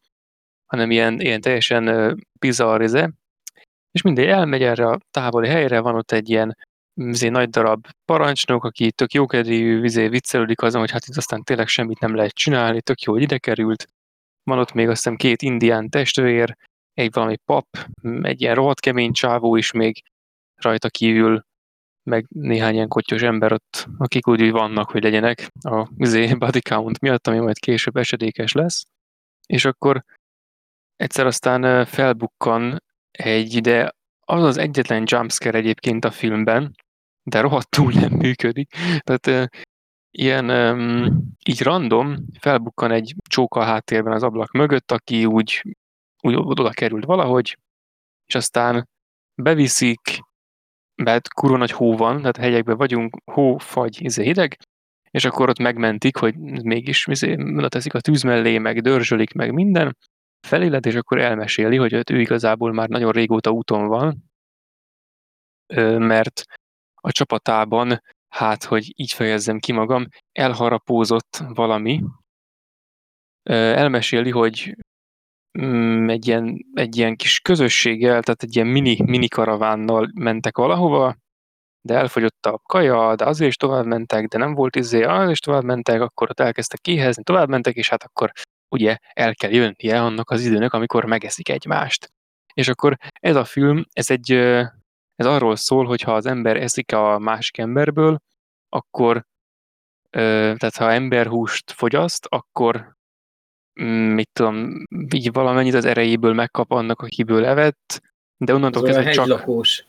hanem 0.66 0.92
ilyen, 0.92 1.20
ilyen 1.20 1.42
teljesen 1.42 2.16
bizarr, 2.40 2.82
izé, 2.82 3.08
és 3.98 4.04
mindegy 4.04 4.26
elmegy 4.26 4.64
erre 4.64 4.88
a 4.88 5.00
távoli 5.12 5.48
helyre, 5.48 5.80
van 5.80 5.96
ott 5.96 6.12
egy 6.12 6.30
ilyen 6.30 6.58
vizé, 6.94 7.30
nagy 7.30 7.50
darab 7.50 7.88
parancsnok, 8.06 8.64
aki 8.64 8.92
tök 8.92 9.12
jókedvű, 9.12 9.80
vizé 9.80 10.08
viccelődik 10.08 10.62
azon, 10.62 10.80
hogy 10.80 10.92
hát 10.92 11.06
itt 11.06 11.16
aztán 11.16 11.44
tényleg 11.44 11.68
semmit 11.68 12.00
nem 12.00 12.16
lehet 12.16 12.34
csinálni, 12.34 12.82
tök 12.82 13.02
jó, 13.02 13.14
hogy 13.14 13.22
ide 13.22 13.38
került. 13.38 13.88
Van 14.44 14.60
ott 14.60 14.74
még 14.74 14.88
azt 14.88 14.96
hiszem 15.04 15.16
két 15.16 15.42
indián 15.42 15.90
testvér, 15.90 16.58
egy 16.94 17.14
valami 17.14 17.36
pap, 17.46 17.66
egy 18.22 18.42
ilyen 18.42 18.56
rohadt 18.56 18.80
kemény 18.80 19.12
csávó 19.12 19.56
is 19.56 19.72
még 19.72 20.04
rajta 20.56 20.90
kívül, 20.90 21.46
meg 22.04 22.26
néhány 22.30 22.74
ilyen 22.74 22.88
kotyos 22.88 23.22
ember 23.22 23.52
ott, 23.52 23.88
akik 23.98 24.28
úgy 24.28 24.52
vannak, 24.52 24.90
hogy 24.92 25.04
legyenek 25.04 25.50
a 25.62 25.88
vizé, 25.96 26.34
body 26.44 26.62
count 26.62 27.00
miatt, 27.00 27.28
ami 27.28 27.40
majd 27.40 27.60
később 27.60 27.96
esedékes 27.96 28.52
lesz. 28.52 28.86
És 29.46 29.66
akkor 29.66 30.04
egyszer 30.96 31.26
aztán 31.26 31.86
felbukkan 31.86 32.86
egy, 33.18 33.62
de 33.62 33.92
az 34.26 34.44
az 34.44 34.58
egyetlen 34.58 35.04
jumpscare 35.06 35.58
egyébként 35.58 36.06
a 36.06 36.12
filmben, 36.12 36.76
de 37.24 37.40
rohadtul 37.40 37.92
nem 37.92 38.12
működik. 38.12 38.76
Tehát 39.00 39.28
uh, 39.28 39.60
ilyen 40.12 40.50
um, 40.50 41.24
így 41.46 41.62
random 41.62 42.26
felbukkan 42.40 42.92
egy 42.92 43.16
csóka 43.30 43.64
háttérben 43.64 44.14
az 44.14 44.24
ablak 44.24 44.52
mögött, 44.52 44.92
aki 44.92 45.26
úgy, 45.26 45.62
úgy 46.22 46.36
oda 46.36 46.70
került 46.70 47.06
valahogy, 47.06 47.58
és 48.26 48.36
aztán 48.36 48.88
beviszik, 49.42 50.00
mert 50.96 51.34
kurva 51.34 51.58
nagy 51.58 51.72
hó 51.72 51.96
van, 51.96 52.18
tehát 52.18 52.38
hegyekben 52.38 52.78
vagyunk, 52.78 53.18
hó, 53.32 53.58
fagy, 53.58 54.02
izé 54.02 54.24
hideg, 54.24 54.58
és 55.10 55.26
akkor 55.26 55.50
ott 55.50 55.60
megmentik, 55.60 56.18
hogy 56.18 56.38
mégis 56.64 57.08
izé, 57.08 57.36
teszik 57.68 57.94
a 57.94 58.02
tűz 58.02 58.22
mellé, 58.22 58.58
meg 58.58 58.82
dörzsölik, 58.82 59.34
meg 59.34 59.54
minden, 59.54 59.98
feléled, 60.42 60.86
és 60.86 60.96
akkor 60.96 61.20
elmeséli, 61.20 61.78
hogy 61.78 61.94
ő 62.12 62.20
igazából 62.20 62.74
már 62.74 62.90
nagyon 62.90 63.12
régóta 63.12 63.50
úton 63.50 63.88
van, 63.88 64.24
mert 65.98 66.44
a 66.96 67.12
csapatában, 67.12 68.02
hát, 68.28 68.64
hogy 68.64 68.92
így 68.96 69.12
fejezzem 69.12 69.60
ki 69.60 69.72
magam, 69.72 70.08
elharapózott 70.32 71.44
valami. 71.48 72.04
Elmeséli, 73.44 74.32
hogy 74.32 74.76
mm, 75.62 76.10
egy 76.10 76.28
ilyen, 76.28 76.66
egy 76.74 76.98
ilyen 76.98 77.16
kis 77.16 77.40
közösséggel, 77.40 78.22
tehát 78.22 78.44
egy 78.44 78.56
ilyen 78.56 78.68
mini, 78.68 78.98
mini 79.06 79.28
karavánnal 79.28 80.12
mentek 80.14 80.58
valahova, 80.58 81.16
de 81.82 81.96
elfogyott 81.96 82.46
a 82.46 82.60
kaja, 82.64 83.16
de 83.16 83.26
azért 83.26 83.50
is 83.50 83.56
tovább 83.56 83.86
mentek, 83.86 84.28
de 84.28 84.38
nem 84.38 84.54
volt 84.54 84.76
izé, 84.76 85.06
is 85.30 85.40
tovább 85.40 85.64
mentek, 85.64 86.02
akkor 86.02 86.30
ott 86.30 86.40
elkezdtek 86.40 86.80
kihezni, 86.80 87.24
tovább 87.24 87.50
mentek, 87.50 87.76
és 87.76 87.90
hát 87.90 88.04
akkor 88.04 88.32
ugye 88.70 88.98
el 89.14 89.36
kell 89.36 89.52
jönnie 89.52 90.02
annak 90.02 90.30
az 90.30 90.46
időnek, 90.46 90.74
amikor 90.74 91.06
megeszik 91.06 91.50
egymást. 91.50 92.12
És 92.54 92.68
akkor 92.68 92.98
ez 93.14 93.36
a 93.36 93.46
film, 93.46 93.86
ez 93.94 94.10
egy, 94.10 94.32
ez 95.16 95.26
arról 95.26 95.56
szól, 95.56 95.86
hogy 95.86 96.02
ha 96.02 96.14
az 96.14 96.26
ember 96.26 96.58
eszik 96.58 96.94
a 96.94 97.20
másik 97.20 97.58
emberből, 97.58 98.20
akkor, 98.70 99.26
tehát 100.10 100.76
ha 100.76 100.92
emberhúst 100.92 101.72
fogyaszt, 101.72 102.26
akkor 102.26 102.96
mm, 103.82 104.14
mit 104.14 104.30
tudom, 104.34 104.84
így 105.14 105.32
valamennyit 105.32 105.74
az 105.74 105.86
erejéből 105.86 106.34
megkap 106.34 106.72
annak, 106.72 107.02
akiből 107.02 107.46
evett, 107.46 108.02
de 108.38 108.54
onnantól 108.54 108.84
kezdve 108.84 109.12
csak... 109.12 109.28
Lakós. 109.28 109.86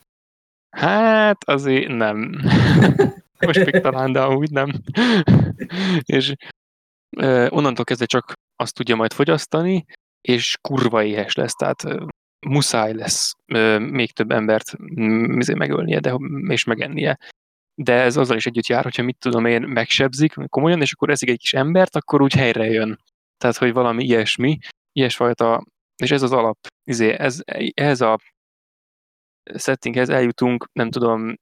Hát 0.70 1.44
azért 1.44 1.88
nem. 1.88 2.40
Most 3.46 3.64
még 3.64 3.80
talán, 3.80 4.12
de 4.12 4.20
amúgy 4.20 4.50
nem. 4.50 4.70
és 6.16 6.34
onnantól 7.48 7.84
kezdve 7.84 8.06
csak 8.06 8.32
azt 8.56 8.74
tudja 8.74 8.96
majd 8.96 9.12
fogyasztani, 9.12 9.84
és 10.20 10.56
kurva 10.60 11.02
éhes 11.02 11.34
lesz, 11.34 11.54
tehát 11.54 11.82
muszáj 12.46 12.94
lesz 12.94 13.32
még 13.78 14.12
több 14.12 14.30
embert 14.30 14.78
mm, 15.00 15.38
izé 15.38 15.54
megölnie 15.54 16.00
de, 16.00 16.14
és 16.48 16.64
megennie. 16.64 17.18
De 17.74 17.92
ez 17.92 18.16
azzal 18.16 18.36
is 18.36 18.46
együtt 18.46 18.66
jár, 18.66 18.82
hogyha 18.82 19.02
mit 19.02 19.18
tudom 19.18 19.44
én, 19.44 19.62
megsebzik 19.62 20.34
komolyan, 20.48 20.80
és 20.80 20.92
akkor 20.92 21.10
eszik 21.10 21.28
egy 21.28 21.38
kis 21.38 21.54
embert, 21.54 21.96
akkor 21.96 22.22
úgy 22.22 22.34
helyre 22.34 22.64
jön. 22.64 23.00
Tehát, 23.36 23.56
hogy 23.56 23.72
valami 23.72 24.04
ilyesmi, 24.04 24.58
ilyesfajta, 24.92 25.64
és 26.02 26.10
ez 26.10 26.22
az 26.22 26.32
alap, 26.32 26.58
izé, 26.84 27.10
ez, 27.10 27.40
ez 27.74 28.00
a 28.00 28.18
settinghez 29.54 30.08
eljutunk, 30.08 30.66
nem 30.72 30.90
tudom, 30.90 31.34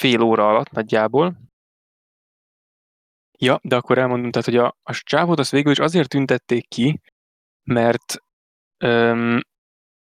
fél 0.00 0.20
óra 0.20 0.48
alatt 0.48 0.70
nagyjából. 0.70 1.49
Ja, 3.42 3.58
de 3.62 3.76
akkor 3.76 3.98
elmondom, 3.98 4.30
tehát, 4.30 4.48
hogy 4.48 4.56
a, 4.56 4.76
a 4.82 4.94
csávót 4.94 5.38
azt 5.38 5.50
végül 5.50 5.72
is 5.72 5.78
azért 5.78 6.08
tüntették 6.08 6.68
ki, 6.68 7.00
mert 7.64 8.16
öm, 8.78 9.40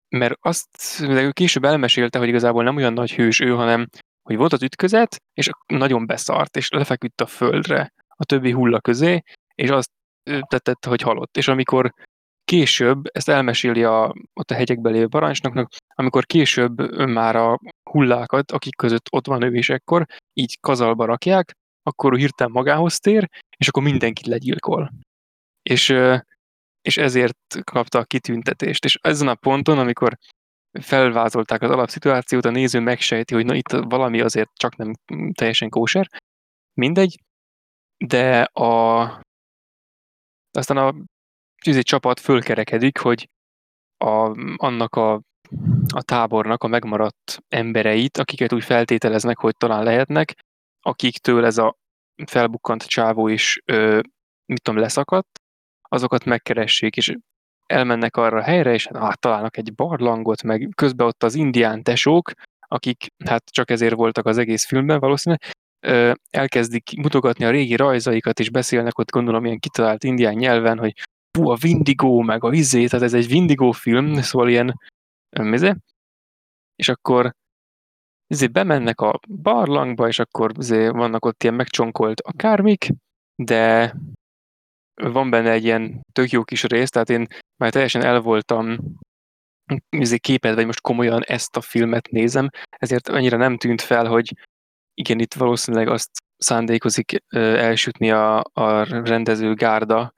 mert 0.09 0.35
azt 0.41 1.01
ő 1.01 1.31
később 1.31 1.65
elmesélte, 1.65 2.19
hogy 2.19 2.29
igazából 2.29 2.63
nem 2.63 2.77
olyan 2.77 2.93
nagy 2.93 3.13
hős 3.13 3.41
ő, 3.41 3.51
hanem 3.51 3.89
hogy 4.23 4.37
volt 4.37 4.53
az 4.53 4.63
ütközet, 4.63 5.17
és 5.33 5.51
nagyon 5.67 6.07
beszart, 6.07 6.57
és 6.57 6.69
lefeküdt 6.71 7.21
a 7.21 7.27
földre 7.27 7.93
a 8.09 8.25
többi 8.25 8.51
hulla 8.51 8.81
közé, 8.81 9.23
és 9.55 9.71
azt 9.71 9.91
tetett, 10.49 10.85
hogy 10.85 11.01
halott. 11.01 11.37
És 11.37 11.49
amikor 11.49 11.93
később, 12.45 13.05
ezt 13.13 13.29
elmeséli 13.29 13.85
a, 13.85 14.15
ott 14.35 14.51
a 14.51 14.55
hegyekben 14.55 14.93
lévő 14.93 15.09
parancsnoknak, 15.09 15.73
amikor 15.95 16.27
később 16.27 17.07
már 17.07 17.37
a 17.37 17.59
hullákat, 17.91 18.51
akik 18.51 18.77
között 18.77 19.07
ott 19.11 19.27
van 19.27 19.43
ő 19.43 19.55
is 19.55 19.71
ekkor, 19.71 20.07
így 20.33 20.59
kazalba 20.61 21.05
rakják, 21.05 21.53
akkor 21.83 22.13
ő 22.13 22.17
hirtelen 22.17 22.53
magához 22.53 22.99
tér, 22.99 23.29
és 23.57 23.69
akkor 23.69 23.83
mindenkit 23.83 24.27
legyilkol. 24.27 24.91
És, 25.63 25.95
és 26.81 26.97
ezért 26.97 27.37
kapta 27.65 27.99
a 27.99 28.05
kitüntetést. 28.05 28.85
És 28.85 28.99
ezen 29.03 29.29
a 29.29 29.35
ponton, 29.35 29.79
amikor 29.79 30.19
felvázolták 30.81 31.63
az 31.63 31.71
alapszituációt, 31.71 32.45
a 32.45 32.51
néző 32.51 32.81
megsejti, 32.81 33.35
hogy 33.35 33.45
na 33.45 33.55
itt 33.55 33.71
valami 33.71 34.21
azért 34.21 34.51
csak 34.55 34.77
nem 34.77 34.93
teljesen 35.33 35.69
kóser, 35.69 36.09
mindegy, 36.75 37.23
de 38.05 38.43
a 38.43 39.23
aztán 40.53 40.77
a 40.77 40.95
tűzi 41.63 41.83
csapat 41.83 42.21
fölkerekedik, 42.21 42.99
hogy 42.99 43.29
a, 43.97 44.37
annak 44.57 44.95
a, 44.95 45.13
a 45.89 46.03
tábornak 46.03 46.63
a 46.63 46.69
megmaradt 46.69 47.39
embereit, 47.49 48.19
akiket 48.19 48.53
úgy 48.53 48.65
feltételeznek, 48.65 49.39
hogy 49.39 49.57
talán 49.57 49.83
lehetnek, 49.83 50.35
akiktől 50.81 51.45
ez 51.45 51.59
a 51.59 51.77
felbukkant 52.27 52.85
csávó 52.87 53.29
is, 53.29 53.63
ö, 53.65 54.01
mit 54.47 54.63
tudom, 54.63 54.81
leszakadt, 54.81 55.41
azokat 55.89 56.25
megkeressék, 56.25 56.97
és 56.97 57.17
elmennek 57.67 58.17
arra 58.17 58.39
a 58.39 58.43
helyre, 58.43 58.73
és 58.73 58.87
hát 58.87 59.21
találnak 59.21 59.57
egy 59.57 59.75
barlangot, 59.75 60.43
meg 60.43 60.69
közben 60.75 61.07
ott 61.07 61.23
az 61.23 61.35
indián 61.35 61.83
tesók, 61.83 62.33
akik 62.69 63.07
hát 63.25 63.51
csak 63.51 63.71
ezért 63.71 63.95
voltak 63.95 64.27
az 64.27 64.39
egész 64.39 64.67
filmben 64.67 65.01
valószínűleg, 65.01 65.51
elkezdik 66.31 66.97
mutogatni 66.97 67.45
a 67.45 67.51
régi 67.51 67.77
rajzaikat, 67.77 68.41
és 68.41 68.51
beszélnek 68.51 68.99
ott 68.99 69.11
gondolom 69.11 69.45
ilyen 69.45 69.59
kitalált 69.59 70.05
indián 70.05 70.35
nyelven, 70.35 70.79
hogy 70.79 70.93
fú, 71.39 71.49
a 71.49 71.57
Vindigo, 71.57 72.21
meg 72.21 72.45
a 72.45 72.49
vizé, 72.49 72.87
tehát 72.87 73.05
ez 73.05 73.15
egy 73.15 73.29
Vindigo 73.29 73.73
film, 73.73 74.15
szóval 74.15 74.49
ilyen, 74.49 74.81
mizé? 75.41 75.75
És 76.77 76.89
akkor 76.89 77.35
izé 78.31 78.47
bemennek 78.47 79.01
a 79.01 79.21
barlangba, 79.29 80.09
és 80.09 80.19
akkor 80.19 80.53
izé 80.59 80.89
vannak 80.89 81.25
ott 81.25 81.43
ilyen 81.43 81.55
megcsonkolt 81.55 82.21
akármik, 82.21 82.93
de 83.35 83.95
van 84.95 85.31
benne 85.31 85.51
egy 85.51 85.65
ilyen 85.65 86.01
tök 86.13 86.31
jó 86.31 86.45
kis 86.45 86.65
rész, 86.65 86.91
tehát 86.91 87.11
én 87.11 87.27
már 87.57 87.71
teljesen 87.71 88.03
el 88.03 88.21
voltam 88.21 88.79
izé 89.89 90.19
képed, 90.19 90.55
vagy 90.55 90.67
most 90.67 90.81
komolyan 90.81 91.23
ezt 91.23 91.57
a 91.57 91.61
filmet 91.61 92.09
nézem, 92.11 92.49
ezért 92.69 93.09
annyira 93.09 93.37
nem 93.37 93.57
tűnt 93.57 93.81
fel, 93.81 94.07
hogy 94.07 94.35
igen, 94.95 95.19
itt 95.19 95.35
valószínűleg 95.35 95.89
azt 95.89 96.11
szándékozik 96.37 97.17
elsütni 97.35 98.11
a, 98.11 98.39
a 98.53 98.85
rendező 98.85 99.55
gárda, 99.55 100.13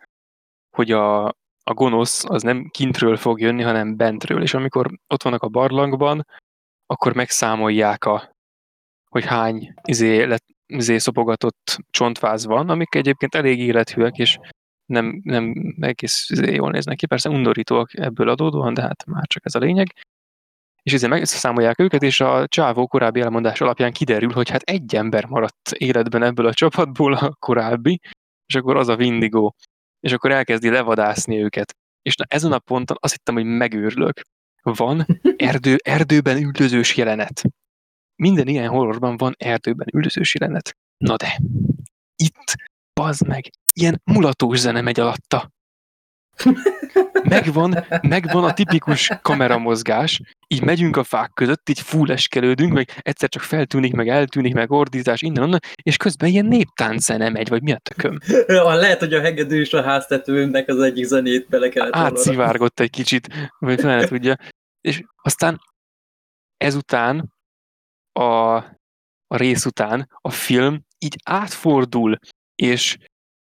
hogy 0.77 0.91
a, 0.91 1.25
a 1.65 1.75
gonosz 1.75 2.25
az 2.25 2.43
nem 2.43 2.69
kintről 2.71 3.17
fog 3.17 3.41
jönni, 3.41 3.63
hanem 3.63 3.97
bentről, 3.97 4.43
és 4.43 4.55
amikor 4.55 4.91
ott 5.07 5.23
vannak 5.23 5.43
a 5.43 5.49
barlangban, 5.49 6.27
akkor 6.93 7.15
megszámolják 7.15 8.05
a, 8.05 8.37
hogy 9.09 9.25
hány 9.25 9.75
izé, 9.83 10.23
lett, 10.23 10.45
izé 10.67 10.99
szopogatott 10.99 11.79
csontváz 11.91 12.45
van, 12.45 12.69
amik 12.69 12.95
egyébként 12.95 13.35
elég 13.35 13.59
élethűek, 13.59 14.17
és 14.17 14.39
nem, 14.87 15.21
nem 15.25 15.55
egész 15.81 16.31
izé 16.31 16.55
jól 16.55 16.71
néznek 16.71 16.97
ki, 16.97 17.07
persze 17.07 17.29
undorítóak 17.29 17.99
ebből 17.99 18.29
adódóan, 18.29 18.75
de 18.75 18.83
hát 18.83 19.05
már 19.07 19.27
csak 19.27 19.45
ez 19.45 19.55
a 19.55 19.59
lényeg. 19.59 19.93
És 20.83 20.93
ezért 20.93 21.13
megszámolják 21.13 21.81
őket, 21.81 22.03
és 22.03 22.21
a 22.21 22.47
csávó 22.47 22.87
korábbi 22.87 23.21
elmondás 23.21 23.61
alapján 23.61 23.93
kiderül, 23.93 24.33
hogy 24.33 24.51
hát 24.51 24.63
egy 24.63 24.95
ember 24.95 25.25
maradt 25.25 25.71
életben 25.73 26.23
ebből 26.23 26.47
a 26.47 26.55
csapatból 26.55 27.13
a 27.13 27.35
korábbi, 27.39 28.01
és 28.47 28.55
akkor 28.55 28.77
az 28.77 28.89
a 28.89 28.97
Vindigo. 28.97 29.51
És 30.01 30.13
akkor 30.13 30.31
elkezdi 30.31 30.71
levadászni 30.71 31.43
őket. 31.43 31.75
És 32.03 32.17
na 32.17 32.25
ezen 32.29 32.53
a 32.53 32.59
ponton 32.59 32.97
azt 33.01 33.13
hittem, 33.13 33.35
hogy 33.35 33.45
megőrlök. 33.45 34.21
Van 34.63 35.07
erdő, 35.37 35.77
erdőben 35.85 36.37
üldözős 36.37 36.97
jelenet. 36.97 37.43
Minden 38.17 38.47
ilyen 38.47 38.69
horrorban 38.69 39.17
van 39.17 39.35
erdőben 39.39 39.87
üldözős 39.93 40.35
jelenet. 40.35 40.77
Na 40.97 41.17
de, 41.17 41.41
itt, 42.17 42.57
bazd 42.93 43.27
meg, 43.27 43.51
ilyen 43.73 44.01
mulatós 44.05 44.59
zene 44.59 44.81
megy 44.81 45.01
alatta. 45.01 45.51
Megvan, 47.23 47.85
megvan 48.03 48.45
a 48.45 48.53
tipikus 48.53 49.11
kameramozgás, 49.23 50.21
így 50.53 50.63
megyünk 50.63 50.97
a 50.97 51.05
fák 51.05 51.31
között, 51.35 51.69
így 51.69 51.81
fulleskelődünk, 51.81 52.73
meg 52.73 52.89
egyszer 52.97 53.29
csak 53.29 53.43
feltűnik, 53.43 53.93
meg 53.93 54.09
eltűnik, 54.09 54.55
meg 54.55 54.71
ordítás 54.71 55.23
innen 55.23 55.43
onnan, 55.43 55.59
és 55.83 55.97
közben 55.97 56.29
ilyen 56.29 56.47
néptánc 56.47 57.05
zene 57.05 57.29
megy, 57.29 57.49
vagy 57.49 57.63
mi 57.63 57.73
a 57.73 57.79
tököm? 57.79 58.19
Lehet, 58.83 58.99
hogy 58.99 59.15
a 59.15 59.21
hegedű 59.21 59.61
és 59.61 59.73
a 59.73 59.83
háztetőnek 59.83 60.69
az 60.69 60.81
egyik 60.81 61.05
zenét 61.05 61.49
bele 61.49 61.69
kellett 61.69 61.95
Átszivárgott 61.95 62.81
egy 62.81 62.91
kicsit, 62.91 63.51
vagy 63.59 63.81
fel 63.81 64.09
tudja. 64.09 64.37
És 64.81 65.03
aztán 65.23 65.61
ezután, 66.57 67.33
a, 68.13 68.55
a 69.27 69.37
rész 69.37 69.65
után 69.65 70.09
a 70.21 70.31
film 70.31 70.85
így 70.99 71.17
átfordul, 71.25 72.19
és 72.55 72.97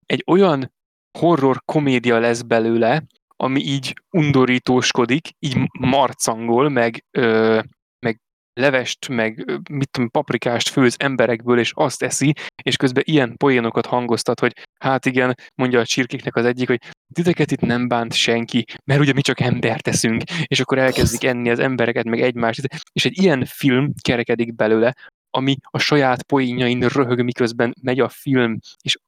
egy 0.06 0.24
olyan 0.26 0.72
horror 1.18 1.62
komédia 1.64 2.18
lesz 2.18 2.42
belőle, 2.42 3.02
ami 3.40 3.60
így 3.60 3.94
undorítóskodik, 4.10 5.28
így 5.38 5.56
marcangol, 5.78 6.68
meg, 6.68 7.04
ö, 7.10 7.60
meg 8.06 8.20
levest, 8.60 9.08
meg 9.08 9.60
mit 9.70 9.90
tudom, 9.90 10.10
paprikást 10.10 10.68
főz 10.68 10.96
emberekből, 10.98 11.58
és 11.58 11.72
azt 11.74 12.02
eszi, 12.02 12.32
és 12.62 12.76
közben 12.76 13.02
ilyen 13.06 13.36
poénokat 13.36 13.86
hangoztat, 13.86 14.40
hogy 14.40 14.52
hát 14.80 15.06
igen, 15.06 15.34
mondja 15.54 15.80
a 15.80 15.86
csirkéknek 15.86 16.36
az 16.36 16.44
egyik, 16.44 16.68
hogy 16.68 16.78
titeket 17.14 17.50
itt 17.50 17.60
nem 17.60 17.88
bánt 17.88 18.14
senki, 18.14 18.64
mert 18.84 19.00
ugye 19.00 19.12
mi 19.12 19.20
csak 19.20 19.40
embert 19.40 19.82
teszünk, 19.82 20.22
és 20.44 20.60
akkor 20.60 20.78
elkezdik 20.78 21.24
enni 21.24 21.50
az 21.50 21.58
embereket, 21.58 22.04
meg 22.04 22.20
egymást, 22.20 22.66
és 22.92 23.04
egy 23.04 23.22
ilyen 23.22 23.44
film 23.44 23.92
kerekedik 24.00 24.54
belőle, 24.54 24.94
ami 25.30 25.56
a 25.62 25.78
saját 25.78 26.22
poénjain 26.22 26.80
röhög, 26.80 27.22
miközben 27.22 27.74
megy 27.80 28.00
a 28.00 28.08
film, 28.08 28.58
és 28.82 28.98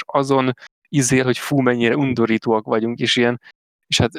azon 0.00 0.52
izél, 0.88 1.24
hogy 1.24 1.38
fú, 1.38 1.60
mennyire 1.60 1.96
undorítóak 1.96 2.66
vagyunk, 2.66 2.98
és 2.98 3.16
ilyen, 3.16 3.40
és 3.94 4.00
hát 4.00 4.12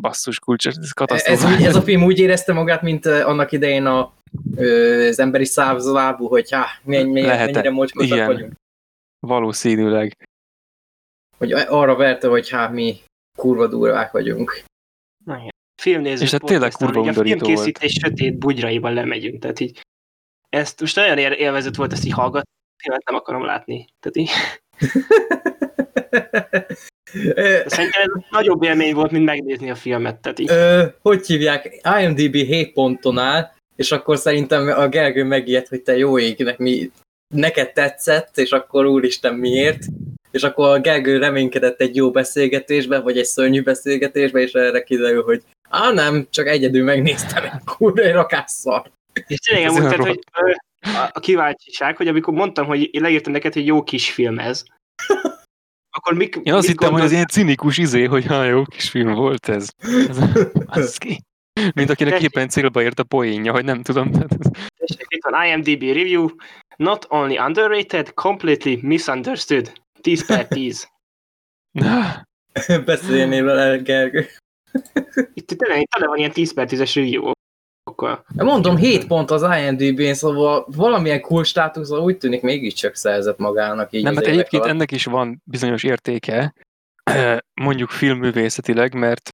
basszus 0.00 0.38
kulcs, 0.38 0.66
ez 0.66 0.92
katasztrófa. 0.92 1.48
Ez, 1.48 1.60
ez 1.60 1.76
a 1.76 1.82
film 1.82 2.02
úgy 2.02 2.18
érezte 2.18 2.52
magát, 2.52 2.82
mint 2.82 3.06
annak 3.06 3.52
idején 3.52 3.86
a, 3.86 4.12
az 4.56 5.18
emberi 5.18 5.44
szávzlábú, 5.44 6.26
hogy 6.26 6.50
há, 6.50 6.66
mennyire, 6.84 7.36
mennyire 7.36 7.70
mocskosak 7.70 8.26
vagyunk. 8.26 8.52
Valószínűleg. 9.26 10.16
Hogy 11.36 11.52
arra 11.52 11.96
verte, 11.96 12.28
hogy 12.28 12.48
hát 12.48 12.72
mi 12.72 13.00
kurva 13.38 13.66
durvák 13.66 14.10
vagyunk. 14.10 14.62
Na. 15.24 15.48
Filmnéző 15.82 16.24
és 16.24 16.30
hát 16.30 16.44
tényleg 16.44 16.72
kurva 16.72 17.00
undorító 17.00 17.22
volt. 17.22 17.42
A 17.42 17.44
filmkészítés 17.44 17.92
sötét 17.92 18.38
bugyraiban 18.38 18.92
lemegyünk, 18.92 19.40
tehát 19.40 19.60
így 19.60 19.80
ezt 20.48 20.80
most 20.80 20.96
olyan 20.96 21.18
élvezet 21.18 21.76
volt 21.76 21.92
ezt 21.92 22.04
így 22.04 22.12
hallgatni, 22.12 22.50
filmet 22.82 23.04
nem 23.04 23.14
akarom 23.14 23.44
látni. 23.44 23.86
Tehát 24.00 24.16
így... 24.16 24.30
Szerintem 27.66 28.02
ez 28.02 28.22
nagyobb 28.30 28.62
élmény 28.62 28.94
volt, 28.94 29.10
mint 29.10 29.24
megnézni 29.24 29.70
a 29.70 29.74
filmet. 29.74 30.16
Tehát 30.16 30.38
így. 30.38 30.50
Ö, 30.50 30.84
hogy 31.02 31.26
hívják? 31.26 31.80
IMDB 32.00 32.34
7 32.34 32.72
ponton 32.72 33.18
áll, 33.18 33.50
és 33.76 33.92
akkor 33.92 34.18
szerintem 34.18 34.66
a 34.66 34.88
Gergő 34.88 35.24
megijedt, 35.24 35.68
hogy 35.68 35.82
te 35.82 35.96
jó 35.96 36.18
égnek 36.18 36.58
mi 36.58 36.90
neked 37.34 37.72
tetszett, 37.72 38.38
és 38.38 38.50
akkor 38.50 38.86
úristen 38.86 39.34
miért? 39.34 39.84
És 40.30 40.42
akkor 40.42 40.68
a 40.68 40.80
Gergő 40.80 41.18
reménykedett 41.18 41.80
egy 41.80 41.96
jó 41.96 42.10
beszélgetésbe, 42.10 43.00
vagy 43.00 43.18
egy 43.18 43.24
szörnyű 43.24 43.62
beszélgetésbe, 43.62 44.40
és 44.40 44.52
erre 44.52 44.82
kiderül, 44.82 45.22
hogy 45.22 45.42
á 45.70 45.90
nem, 45.90 46.26
csak 46.30 46.46
egyedül 46.46 46.84
megnéztem 46.84 47.44
egy 47.44 47.50
kurva 47.64 48.02
egy 48.02 48.12
rakásszar. 48.12 48.90
És 49.26 49.38
tényleg 49.38 49.72
mondtad, 49.72 50.06
hogy 50.06 50.18
a 51.12 51.20
kíváncsiság, 51.20 51.96
hogy 51.96 52.08
amikor 52.08 52.34
mondtam, 52.34 52.66
hogy 52.66 52.88
én 52.94 53.02
leírtam 53.02 53.32
neked, 53.32 53.52
hogy 53.52 53.66
jó 53.66 53.82
kis 53.82 54.10
film 54.10 54.38
ez, 54.38 54.64
akkor 56.08 56.20
mik, 56.20 56.38
Én 56.42 56.52
azt 56.52 56.66
hittem, 56.66 56.92
hogy 56.92 57.02
ez 57.02 57.12
ilyen 57.12 57.26
cinikus 57.26 57.78
izé, 57.78 58.04
hogy 58.04 58.26
ha 58.26 58.44
jó 58.44 58.62
kis 58.64 58.90
film 58.90 59.12
volt 59.14 59.48
ez. 59.48 59.68
ez 60.08 60.18
az 60.66 60.96
ki. 60.96 61.20
Mint 61.74 61.90
akinek 61.90 62.22
éppen 62.22 62.48
célba 62.48 62.82
ért 62.82 62.98
a 62.98 63.04
poénja, 63.04 63.52
hogy 63.52 63.64
nem 63.64 63.82
tudom. 63.82 64.10
tehát 64.10 64.32
ez- 64.38 64.50
Tessék, 64.76 65.06
itt 65.08 65.22
van 65.30 65.44
IMDb 65.44 65.82
review. 65.82 66.28
Not 66.76 67.06
only 67.08 67.38
underrated, 67.38 68.14
completely 68.14 68.78
misunderstood. 68.82 69.72
10 70.00 70.26
per 70.26 70.48
10. 70.48 70.88
Beszélnél 72.84 73.44
vele, 73.44 73.76
Gergő. 73.76 74.26
Itt 75.34 75.46
tényleg 75.46 75.88
tele 75.88 76.06
van 76.06 76.16
ilyen 76.18 76.32
10 76.32 76.54
per 76.54 76.66
10-es 76.70 76.92
review. 76.94 77.30
Akkor 78.02 78.22
Mondom, 78.34 78.76
7 78.76 79.06
pont 79.06 79.30
az 79.30 79.42
IMDb-n, 79.42 80.12
szóval 80.12 80.66
valamilyen 80.76 81.20
cool 81.20 81.44
státuszra 81.44 81.98
úgy 81.98 82.18
tűnik 82.18 82.42
mégiscsak 82.42 82.94
szerzett 82.94 83.38
magának 83.38 83.92
így 83.92 84.02
Nem, 84.02 84.14
hát 84.14 84.22
évek 84.22 84.34
egyébként 84.34 84.62
alatt. 84.62 84.74
ennek 84.74 84.90
is 84.92 85.04
van 85.04 85.42
bizonyos 85.44 85.82
értéke, 85.82 86.54
mondjuk 87.64 87.90
filmművészetileg, 87.90 88.94
mert 88.94 89.28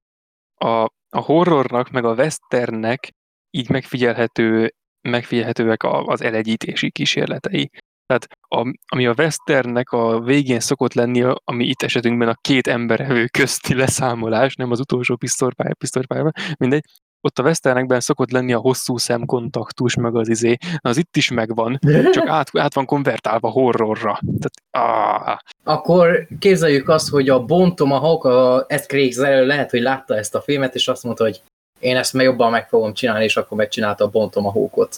a, 0.55 0.83
a 1.09 1.19
horrornak, 1.19 1.89
meg 1.89 2.05
a 2.05 2.13
westernnek 2.13 3.09
így 3.51 3.69
megfigyelhető, 3.69 4.73
megfigyelhetőek 5.01 5.83
a- 5.83 6.05
az 6.05 6.21
elegyítési 6.21 6.91
kísérletei. 6.91 7.69
Tehát 8.05 8.27
a, 8.47 8.73
ami 8.87 9.05
a 9.05 9.13
westernnek 9.17 9.89
a 9.91 10.19
végén 10.19 10.59
szokott 10.59 10.93
lenni, 10.93 11.21
a- 11.21 11.41
ami 11.43 11.65
itt 11.65 11.81
esetünkben 11.81 12.27
a 12.27 12.37
két 12.41 12.67
emberevő 12.67 13.25
közti 13.25 13.75
leszámolás, 13.75 14.55
nem 14.55 14.71
az 14.71 14.79
utolsó 14.79 15.15
pisztolypálya, 15.15 15.73
pisztolypályában, 15.73 16.31
mindegy, 16.57 16.85
ott 17.25 17.39
a 17.39 17.43
westernekben 17.43 17.99
szokott 17.99 18.31
lenni 18.31 18.53
a 18.53 18.59
hosszú 18.59 18.97
szemkontaktus, 18.97 19.95
meg 19.95 20.15
az 20.15 20.29
izé, 20.29 20.57
az 20.77 20.97
itt 20.97 21.17
is 21.17 21.31
megvan, 21.31 21.79
csak 22.11 22.27
át, 22.27 22.49
át 22.53 22.73
van 22.73 22.85
konvertálva 22.85 23.49
horrorra. 23.49 24.19
Tehát, 24.39 24.61
áh, 24.71 25.37
Akkor 25.63 26.27
képzeljük 26.39 26.89
azt, 26.89 27.09
hogy 27.09 27.29
a 27.29 27.43
Bontom 27.43 27.91
a 27.91 27.97
Hawk, 27.97 28.23
a 28.23 28.65
Ed 28.67 28.85
Craig 28.85 29.15
lehet, 29.17 29.69
hogy 29.69 29.81
látta 29.81 30.15
ezt 30.15 30.35
a 30.35 30.41
filmet, 30.41 30.75
és 30.75 30.87
azt 30.87 31.03
mondta, 31.03 31.23
hogy 31.23 31.41
én 31.79 31.97
ezt 31.97 32.13
meg 32.13 32.25
jobban 32.25 32.51
meg 32.51 32.67
fogom 32.69 32.93
csinálni, 32.93 33.23
és 33.23 33.37
akkor 33.37 33.57
megcsinálta 33.57 34.03
a 34.03 34.09
Bontom 34.09 34.45
a 34.45 34.51
Hawkot. 34.51 34.97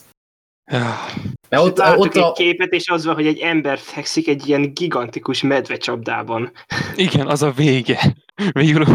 Mert 0.71 1.63
ott, 1.63 1.65
ott, 1.65 1.77
láttuk 1.77 1.99
ott 1.99 2.15
egy 2.15 2.21
a, 2.21 2.31
képet, 2.31 2.71
és 2.71 2.89
az 2.89 3.05
van, 3.05 3.15
hogy 3.15 3.27
egy 3.27 3.39
ember 3.39 3.77
fekszik 3.77 4.27
egy 4.27 4.47
ilyen 4.47 4.73
gigantikus 4.73 5.41
medvecsapdában. 5.41 6.51
Igen, 6.95 7.27
az 7.27 7.41
a 7.41 7.51
vége. 7.51 8.15
Végül 8.51 8.85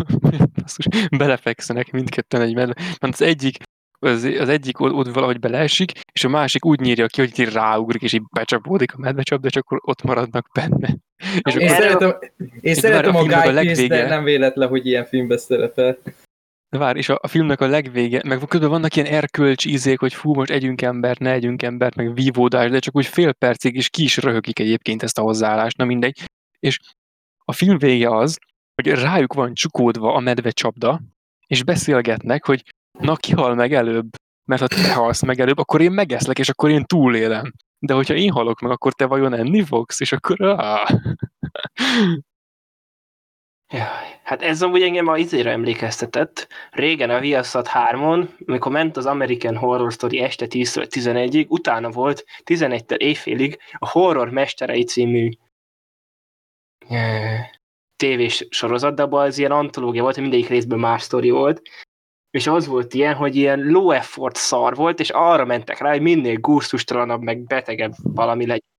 basszus, 0.60 0.86
belefekszenek 1.16 1.90
mindketten 1.90 2.40
egy 2.40 2.54
medve. 2.54 2.74
Mert 3.00 3.12
az 3.12 3.22
egyik, 3.22 3.56
az, 3.98 4.24
az 4.24 4.48
egyik 4.48 4.80
ott, 4.80 4.92
ott 4.92 5.14
valahogy 5.14 5.38
beleesik, 5.38 5.92
és 6.12 6.24
a 6.24 6.28
másik 6.28 6.64
úgy 6.64 6.80
nyírja 6.80 7.06
ki, 7.06 7.20
hogy 7.20 7.40
így 7.40 7.52
ráugrik, 7.52 8.02
és 8.02 8.12
így 8.12 8.22
becsapódik 8.32 8.94
a 8.94 8.98
medvecsap, 8.98 9.40
de 9.40 9.48
csak 9.48 9.64
akkor 9.64 9.80
ott 9.84 10.02
maradnak 10.02 10.48
benne. 10.52 10.96
És 11.40 11.54
én 11.54 11.68
akkor, 11.68 11.82
szeretem, 11.82 12.18
én 12.60 12.74
szeretem 12.74 13.16
a 13.16 13.18
a 13.18 13.22
Guy 13.22 13.30
Pearce, 13.30 13.86
de 13.86 14.08
nem 14.08 14.24
véletlen, 14.24 14.68
hogy 14.68 14.86
ilyen 14.86 15.04
filmben 15.04 15.38
szerepel. 15.38 15.98
De 16.72 16.78
vár, 16.78 16.96
és 16.96 17.08
a, 17.08 17.18
a, 17.22 17.26
filmnek 17.26 17.60
a 17.60 17.66
legvége, 17.66 18.20
meg 18.24 18.38
közben 18.48 18.70
vannak 18.70 18.96
ilyen 18.96 19.12
erkölcsi 19.12 19.72
izék, 19.72 19.98
hogy 19.98 20.14
fú, 20.14 20.34
most 20.34 20.50
együnk 20.50 20.82
embert, 20.82 21.18
ne 21.18 21.32
együnk 21.32 21.62
embert, 21.62 21.94
meg 21.94 22.14
vívódás, 22.14 22.70
de 22.70 22.78
csak 22.78 22.96
úgy 22.96 23.06
fél 23.06 23.32
percig 23.32 23.76
is 23.76 23.88
ki 23.88 24.02
is 24.02 24.16
röhögik 24.16 24.58
egyébként 24.58 25.02
ezt 25.02 25.18
a 25.18 25.22
hozzáállást, 25.22 25.76
na 25.76 25.84
mindegy. 25.84 26.24
És 26.58 26.78
a 27.44 27.52
film 27.52 27.78
vége 27.78 28.16
az, 28.16 28.38
hogy 28.74 28.92
rájuk 28.92 29.32
van 29.32 29.54
csukódva 29.54 30.14
a 30.14 30.20
medvecsapda, 30.20 31.00
és 31.46 31.64
beszélgetnek, 31.64 32.46
hogy 32.46 32.62
na 32.98 33.16
ki 33.16 33.32
hal 33.32 33.54
meg 33.54 33.74
előbb, 33.74 34.08
mert 34.44 34.60
ha 34.60 34.66
te 34.66 34.94
halsz 34.94 35.22
meg 35.22 35.40
előbb, 35.40 35.58
akkor 35.58 35.80
én 35.80 35.92
megeszlek, 35.92 36.38
és 36.38 36.48
akkor 36.48 36.70
én 36.70 36.84
túlélem. 36.84 37.52
De 37.78 37.94
hogyha 37.94 38.14
én 38.14 38.30
halok 38.30 38.60
meg, 38.60 38.70
akkor 38.70 38.92
te 38.92 39.06
vajon 39.06 39.34
enni 39.34 39.64
fogsz? 39.64 40.00
És 40.00 40.12
akkor... 40.12 40.40
Ah. 40.40 40.90
Hát 44.22 44.42
ez 44.42 44.62
amúgy 44.62 44.82
engem 44.82 45.06
a 45.08 45.18
izére 45.18 45.50
emlékeztetett. 45.50 46.48
Régen 46.70 47.10
a 47.10 47.20
Viaszat 47.20 47.68
3-on, 47.72 48.28
amikor 48.46 48.72
ment 48.72 48.96
az 48.96 49.06
American 49.06 49.56
Horror 49.56 49.92
Story 49.92 50.18
este 50.18 50.46
10-től 50.48 50.86
11-ig, 50.90 51.48
utána 51.48 51.90
volt 51.90 52.24
11-től 52.44 52.96
éjfélig 52.96 53.58
a 53.78 53.90
Horror 53.90 54.30
Mesterei 54.30 54.84
című 54.84 55.30
tévés 57.96 58.46
sorozat, 58.50 58.94
de 58.94 59.06
az 59.10 59.38
ilyen 59.38 59.50
antológia 59.50 60.02
volt, 60.02 60.14
hogy 60.14 60.22
mindegyik 60.22 60.48
részben 60.48 60.78
más 60.78 61.02
sztori 61.02 61.30
volt, 61.30 61.62
és 62.30 62.46
az 62.46 62.66
volt 62.66 62.94
ilyen, 62.94 63.14
hogy 63.14 63.36
ilyen 63.36 63.60
low 63.60 63.90
effort 63.90 64.36
szar 64.36 64.74
volt, 64.74 65.00
és 65.00 65.10
arra 65.10 65.44
mentek 65.44 65.78
rá, 65.78 65.90
hogy 65.90 66.00
minél 66.00 66.36
gusztustalanabb, 66.36 67.22
meg 67.22 67.44
betegebb 67.44 67.92
valami 68.02 68.46
legyen. 68.46 68.71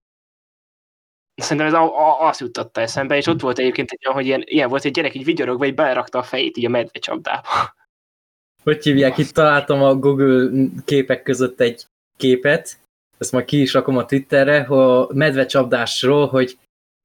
Szerintem 1.34 1.66
ez 1.66 1.72
a, 1.72 1.82
a, 1.82 2.26
azt 2.26 2.40
juttatta 2.40 2.80
eszembe, 2.80 3.16
és 3.16 3.26
ott 3.26 3.40
volt 3.40 3.58
egyébként 3.58 3.90
egy 3.90 4.04
olyan, 4.04 4.16
hogy 4.16 4.26
ilyen, 4.26 4.42
ilyen 4.44 4.68
volt, 4.68 4.82
hogy 4.82 4.90
egy 4.90 4.96
gyerek 4.96 5.14
így 5.14 5.24
vigyorogva, 5.24 5.66
így 5.66 5.74
belerakta 5.74 6.18
a 6.18 6.22
fejét 6.22 6.56
így 6.56 6.64
a 6.64 6.68
medvecsapdába. 6.68 7.48
Hogy 8.62 8.82
hívják, 8.82 9.18
itt 9.18 9.30
találtam 9.30 9.82
a 9.82 9.94
Google 9.94 10.50
képek 10.84 11.22
között 11.22 11.60
egy 11.60 11.86
képet, 12.16 12.78
ezt 13.18 13.32
majd 13.32 13.44
ki 13.44 13.60
is 13.60 13.72
rakom 13.72 13.96
a 13.96 14.04
Twitterre, 14.04 14.60
a 14.60 15.08
medvecsapdásról, 15.12 16.26
hogy 16.28 16.58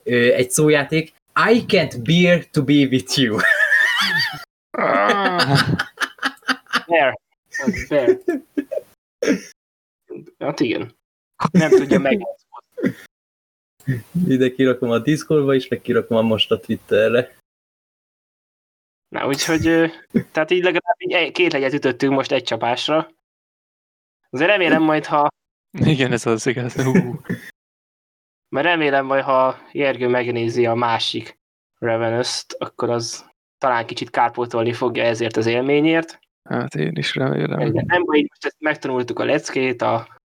ö, 0.04 0.34
egy 0.34 0.52
szójáték, 0.52 1.14
I 1.52 1.64
can't 1.68 1.96
bear 2.04 2.46
to 2.52 2.64
be 2.64 2.74
with 2.74 3.20
you. 3.20 3.38
Bear. 6.88 7.20
Az 7.66 7.88
bear. 7.90 8.18
Hát 10.40 10.60
igen. 10.60 10.96
Nem 11.52 11.70
tudja 11.70 12.00
meg. 12.00 12.22
Ide 14.28 14.52
kirakom 14.52 14.90
a 14.90 15.00
Discordba 15.00 15.54
is, 15.54 15.68
meg 15.68 15.82
kirakom 15.82 16.18
a 16.18 16.22
most 16.22 16.52
a 16.52 16.60
Twitterre. 16.60 17.38
Na, 19.08 19.28
úgyhogy, 19.28 19.62
tehát 20.32 20.52
így 20.52 20.64
legalább 20.64 20.96
így 20.98 21.32
két 21.32 21.52
legyet 21.52 21.74
ütöttünk 21.74 22.14
most 22.14 22.32
egy 22.32 22.44
csapásra. 22.44 23.12
Azért 24.30 24.50
remélem 24.50 24.84
majd, 24.84 25.06
ha, 25.06 25.28
Igen, 25.78 26.12
ez 26.12 26.26
az 26.26 26.48
igaz. 26.48 26.76
Mert 28.50 28.66
remélem 28.66 29.06
majd, 29.06 29.24
ha 29.24 29.58
Jergő 29.72 30.08
megnézi 30.08 30.66
a 30.66 30.74
másik 30.74 31.38
Revenus-t, 31.80 32.54
akkor 32.54 32.90
az 32.90 33.30
talán 33.58 33.86
kicsit 33.86 34.10
kárpótolni 34.10 34.74
fogja 34.74 35.04
ezért 35.04 35.38
az 35.38 35.46
élményért. 35.46 36.20
Hát 36.50 36.76
én 36.76 36.96
is 36.96 37.16
remélem. 37.16 37.72
Nem 37.72 38.04
baj, 38.04 38.26
most 38.28 38.46
ezt 38.46 38.60
megtanultuk 38.60 39.20
a 39.20 39.26
leckét, 39.26 39.82
a 39.82 40.22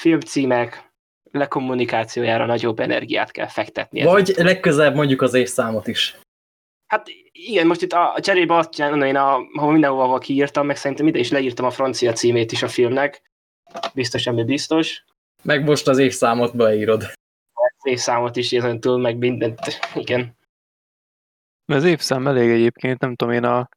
filmcímek 0.00 0.85
lekommunikációjára 1.30 2.46
nagyobb 2.46 2.80
energiát 2.80 3.30
kell 3.30 3.48
fektetni. 3.48 4.02
Vagy 4.02 4.34
legközelebb 4.36 4.94
mondjuk 4.94 5.22
az 5.22 5.34
évszámot 5.34 5.86
is. 5.86 6.18
Hát 6.86 7.06
igen, 7.32 7.66
most 7.66 7.82
itt 7.82 7.92
a, 7.92 8.14
a 8.14 8.20
cserébe 8.20 8.54
azt 8.54 8.70
csinálom, 8.70 9.02
én 9.02 9.16
a, 9.16 9.38
ha 9.58 9.70
mindenhova 9.70 10.18
kiírtam, 10.18 10.66
meg 10.66 10.76
szerintem 10.76 11.06
ide 11.06 11.18
is 11.18 11.30
leírtam 11.30 11.66
a 11.66 11.70
francia 11.70 12.12
címét 12.12 12.52
is 12.52 12.62
a 12.62 12.68
filmnek. 12.68 13.22
Biztos, 13.94 14.26
ami 14.26 14.44
biztos. 14.44 15.04
Meg 15.42 15.64
most 15.64 15.88
az 15.88 15.98
évszámot 15.98 16.56
beírod. 16.56 17.02
Az 17.52 17.90
évszámot 17.90 18.36
is 18.36 18.52
ezen 18.52 18.80
túl, 18.80 18.98
meg 18.98 19.16
mindent. 19.16 19.60
Igen. 19.94 20.36
Az 21.72 21.84
évszám 21.84 22.26
elég 22.26 22.50
egyébként, 22.50 23.00
nem 23.00 23.14
tudom, 23.14 23.34
én 23.34 23.44
a 23.44 23.68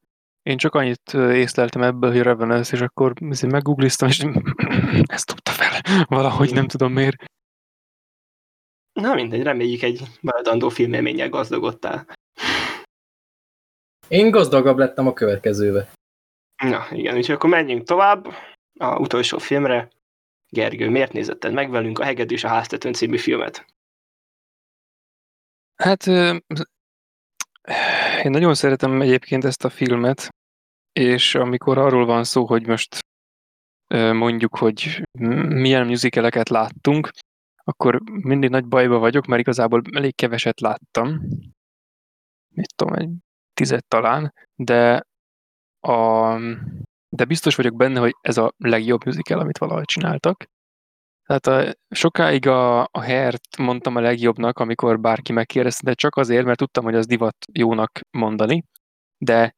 én 0.42 0.56
csak 0.56 0.74
annyit 0.74 1.14
észleltem 1.14 1.82
ebből, 1.82 2.10
hogy 2.10 2.20
Revenance, 2.20 2.76
és 2.76 2.82
akkor 2.82 3.12
meggoogliztam, 3.48 4.08
és 4.08 4.18
ezt 5.14 5.26
dobta 5.26 5.50
fel. 5.50 6.04
Valahogy 6.08 6.52
nem 6.52 6.66
tudom 6.66 6.92
miért. 6.92 7.24
Na 9.00 9.14
mindegy, 9.14 9.42
reméljük 9.42 9.82
egy 9.82 10.02
maradandó 10.20 10.68
filmélménnyel 10.68 11.28
gazdagodtál. 11.28 12.06
Én 14.08 14.30
gazdagabb 14.30 14.78
lettem 14.78 15.06
a 15.06 15.12
következőbe. 15.12 15.92
Na 16.62 16.86
igen, 16.90 17.16
úgyhogy 17.16 17.34
akkor 17.34 17.50
menjünk 17.50 17.82
tovább 17.82 18.26
a 18.78 18.98
utolsó 18.98 19.38
filmre. 19.38 19.90
Gergő, 20.48 20.88
miért 20.88 21.12
nézetted 21.12 21.52
meg 21.52 21.70
velünk 21.70 21.98
a 21.98 22.04
Hegedűs 22.04 22.44
a 22.44 22.48
háztetőn 22.48 22.92
című 22.92 23.18
filmet? 23.18 23.66
Hát 25.76 26.06
én 28.24 28.30
nagyon 28.30 28.54
szeretem 28.54 29.00
egyébként 29.00 29.44
ezt 29.44 29.64
a 29.64 29.70
filmet, 29.70 30.28
és 30.92 31.34
amikor 31.34 31.78
arról 31.78 32.06
van 32.06 32.24
szó, 32.24 32.46
hogy 32.46 32.66
most 32.66 32.98
mondjuk, 34.12 34.56
hogy 34.56 35.08
milyen 35.48 35.86
musicaleket 35.86 36.48
láttunk, 36.48 37.10
akkor 37.64 38.00
mindig 38.04 38.50
nagy 38.50 38.66
bajba 38.66 38.98
vagyok, 38.98 39.26
mert 39.26 39.40
igazából 39.40 39.82
elég 39.92 40.14
keveset 40.14 40.60
láttam. 40.60 41.20
Mit 42.54 42.74
tudom, 42.76 42.94
egy 42.94 43.10
tizet 43.54 43.88
talán, 43.88 44.32
de 44.54 45.02
a, 45.80 46.36
de 47.08 47.24
biztos 47.24 47.56
vagyok 47.56 47.76
benne, 47.76 48.00
hogy 48.00 48.16
ez 48.20 48.36
a 48.36 48.52
legjobb 48.56 49.04
musical, 49.04 49.38
amit 49.38 49.58
valahogy 49.58 49.84
csináltak. 49.84 50.44
Tehát 51.26 51.46
a, 51.46 51.74
sokáig 51.94 52.46
a, 52.46 52.82
a 52.82 53.00
Hert 53.00 53.56
mondtam 53.58 53.96
a 53.96 54.00
legjobbnak, 54.00 54.58
amikor 54.58 55.00
bárki 55.00 55.32
megkérdezte, 55.32 55.84
de 55.84 55.94
csak 55.94 56.16
azért, 56.16 56.44
mert 56.44 56.58
tudtam, 56.58 56.84
hogy 56.84 56.94
az 56.94 57.06
divat 57.06 57.36
jónak 57.52 58.00
mondani, 58.10 58.64
de 59.18 59.54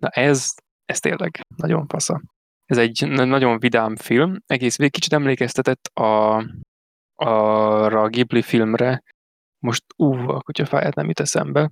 na 0.00 0.08
ez, 0.08 0.54
ez 0.84 1.00
tényleg 1.00 1.40
nagyon 1.56 1.86
fasza. 1.86 2.20
Ez 2.64 2.78
egy 2.78 3.08
na- 3.08 3.24
nagyon 3.24 3.58
vidám 3.58 3.96
film, 3.96 4.36
egész 4.46 4.76
végig 4.76 4.92
kicsit 4.92 5.12
emlékeztetett 5.12 5.86
a, 5.86 6.36
arra 7.14 8.00
a 8.02 8.08
Ghibli 8.08 8.42
filmre, 8.42 9.02
most 9.58 9.84
ú, 9.96 10.28
a 10.28 10.40
kutyafáját 10.42 10.94
nem 10.94 11.06
jut 11.06 11.20
eszembe. 11.20 11.70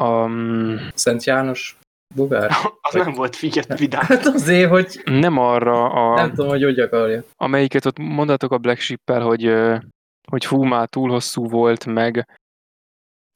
Um, 0.00 0.78
Szent 0.94 1.24
János. 1.24 1.78
Bogár? 2.14 2.50
Az 2.80 2.94
nem 2.94 3.12
volt 3.12 3.36
figyelt 3.36 3.78
vidám. 3.78 4.02
Hát 4.02 4.26
azért, 4.26 4.70
hogy 4.70 5.00
Nem 5.04 5.38
arra, 5.38 5.90
a, 5.92 6.14
nem 6.14 6.30
tudom, 6.30 6.48
hogy 6.48 6.62
hogy 6.62 6.80
akarja. 6.80 7.22
amelyiket 7.36 7.84
ott 7.84 7.98
mondatok 7.98 8.52
a 8.52 8.58
Black 8.58 8.80
Sheep-el, 8.80 9.20
hogy, 9.20 9.54
hogy 10.30 10.44
fú, 10.44 10.62
már 10.62 10.88
túl 10.88 11.10
hosszú 11.10 11.48
volt, 11.48 11.84
meg 11.86 12.26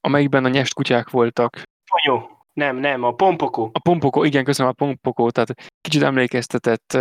amelyikben 0.00 0.44
a 0.44 0.48
nyest 0.48 0.74
kutyák 0.74 1.10
voltak. 1.10 1.62
Fonyó. 1.84 2.28
Nem, 2.52 2.76
nem, 2.76 3.02
a 3.02 3.14
pompokó. 3.14 3.70
A 3.72 3.80
pompokó, 3.80 4.24
igen, 4.24 4.44
köszönöm 4.44 4.70
a 4.70 4.84
pompokó, 4.84 5.30
tehát 5.30 5.54
kicsit 5.80 6.02
emlékeztetett 6.02 6.98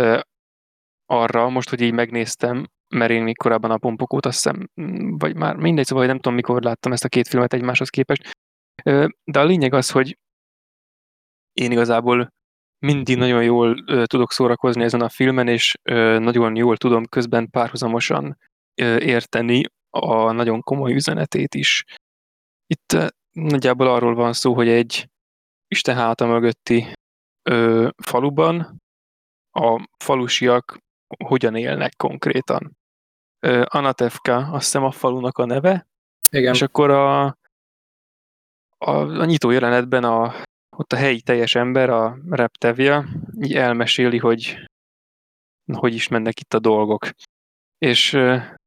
arra, 1.06 1.48
most, 1.48 1.68
hogy 1.68 1.80
így 1.80 1.92
megnéztem, 1.92 2.66
mert 2.94 3.10
én 3.10 3.22
még 3.22 3.36
korábban 3.36 3.70
a 3.70 3.78
pompokót 3.78 4.26
azt 4.26 4.34
hiszem, 4.42 4.68
vagy 5.18 5.36
már 5.36 5.56
mindegy, 5.56 5.86
szóval 5.86 6.06
nem 6.06 6.16
tudom, 6.16 6.34
mikor 6.34 6.62
láttam 6.62 6.92
ezt 6.92 7.04
a 7.04 7.08
két 7.08 7.28
filmet 7.28 7.52
egymáshoz 7.52 7.88
képest. 7.88 8.30
De 9.24 9.40
a 9.40 9.44
lényeg 9.44 9.72
az, 9.72 9.90
hogy 9.90 10.18
én 11.52 11.72
igazából 11.72 12.32
mindig 12.78 13.16
nagyon 13.16 13.42
jól 13.42 13.84
tudok 14.06 14.32
szórakozni 14.32 14.82
ezen 14.82 15.00
a 15.00 15.08
filmen, 15.08 15.48
és 15.48 15.74
nagyon 16.18 16.56
jól 16.56 16.76
tudom 16.76 17.06
közben 17.06 17.50
párhuzamosan 17.50 18.38
érteni 18.98 19.62
a 19.90 20.32
nagyon 20.32 20.60
komoly 20.60 20.92
üzenetét 20.92 21.54
is. 21.54 21.84
Itt 22.66 22.96
nagyjából 23.30 23.86
arról 23.86 24.14
van 24.14 24.32
szó, 24.32 24.54
hogy 24.54 24.68
egy 24.68 25.08
Isten 25.68 25.96
háta 25.96 26.26
mögötti 26.26 26.92
faluban 27.96 28.82
a 29.50 29.88
falusiak 30.04 30.78
hogyan 31.24 31.56
élnek 31.56 31.96
konkrétan. 31.96 32.76
Anatevka, 33.64 34.36
azt 34.36 34.64
hiszem 34.64 34.84
a 34.84 34.90
falunak 34.90 35.38
a 35.38 35.44
neve, 35.44 35.86
Igen. 36.30 36.54
és 36.54 36.62
akkor 36.62 36.90
a, 36.90 37.24
a, 38.78 38.90
a 39.20 39.24
nyitó 39.24 39.50
jelenetben 39.50 40.04
a, 40.04 40.34
ott 40.76 40.92
a 40.92 40.96
helyi 40.96 41.20
teljes 41.20 41.54
ember, 41.54 41.90
a 41.90 42.18
Reptevia, 42.30 43.04
így 43.40 43.54
elmeséli, 43.54 44.18
hogy 44.18 44.68
hogy 45.72 45.94
is 45.94 46.08
mennek 46.08 46.40
itt 46.40 46.54
a 46.54 46.58
dolgok. 46.58 47.10
És 47.78 48.14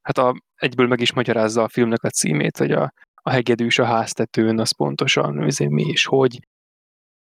hát 0.01 0.17
a, 0.17 0.41
egyből 0.55 0.87
meg 0.87 0.99
is 0.99 1.13
magyarázza 1.13 1.63
a 1.63 1.67
filmnek 1.67 2.03
a 2.03 2.09
címét, 2.09 2.57
hogy 2.57 2.71
a, 2.71 2.93
a 3.21 3.29
hegedűs 3.29 3.79
a 3.79 3.85
háztetőn, 3.85 4.59
az 4.59 4.71
pontosan 4.71 5.43
azért 5.43 5.71
mi 5.71 5.83
és 5.83 6.05
hogy. 6.05 6.39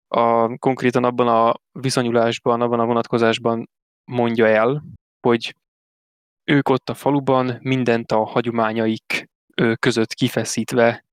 A, 0.08 0.58
konkrétan 0.58 1.04
abban 1.04 1.28
a 1.28 1.54
viszonyulásban, 1.72 2.62
abban 2.62 2.80
a 2.80 2.86
vonatkozásban 2.86 3.70
mondja 4.12 4.48
el, 4.48 4.84
hogy 5.28 5.56
ők 6.44 6.70
ott 6.70 6.90
a 6.90 6.94
faluban 6.94 7.58
mindent 7.62 8.12
a 8.12 8.26
hagyományaik 8.26 9.30
között 9.80 10.14
kifeszítve 10.14 11.06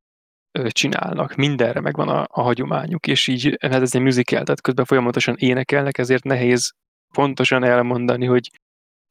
csinálnak. 0.68 1.34
Mindenre 1.34 1.80
megvan 1.80 2.08
a, 2.08 2.26
a 2.30 2.42
hagyományuk, 2.42 3.06
és 3.06 3.26
így 3.26 3.56
hát 3.60 3.82
ez 3.82 3.94
egy 3.94 4.02
musical, 4.02 4.42
tehát 4.42 4.60
közben 4.60 4.84
folyamatosan 4.84 5.36
énekelnek, 5.38 5.98
ezért 5.98 6.24
nehéz 6.24 6.72
pontosan 7.14 7.64
elmondani, 7.64 8.26
hogy 8.26 8.50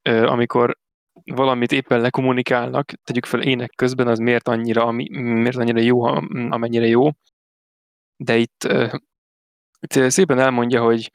amikor 0.02 0.78
valamit 1.24 1.72
éppen 1.72 2.00
lekommunikálnak, 2.00 2.92
tegyük 3.04 3.24
fel 3.24 3.42
ének 3.42 3.70
közben, 3.76 4.08
az 4.08 4.18
miért 4.18 4.48
annyira, 4.48 4.84
ami, 4.84 5.08
miért 5.18 5.56
annyira 5.56 5.80
jó, 5.80 6.04
am- 6.04 6.48
amennyire 6.50 6.86
jó. 6.86 7.08
De 8.16 8.36
itt, 8.36 8.68
itt 9.80 10.10
szépen 10.10 10.38
elmondja, 10.38 10.82
hogy 10.82 11.10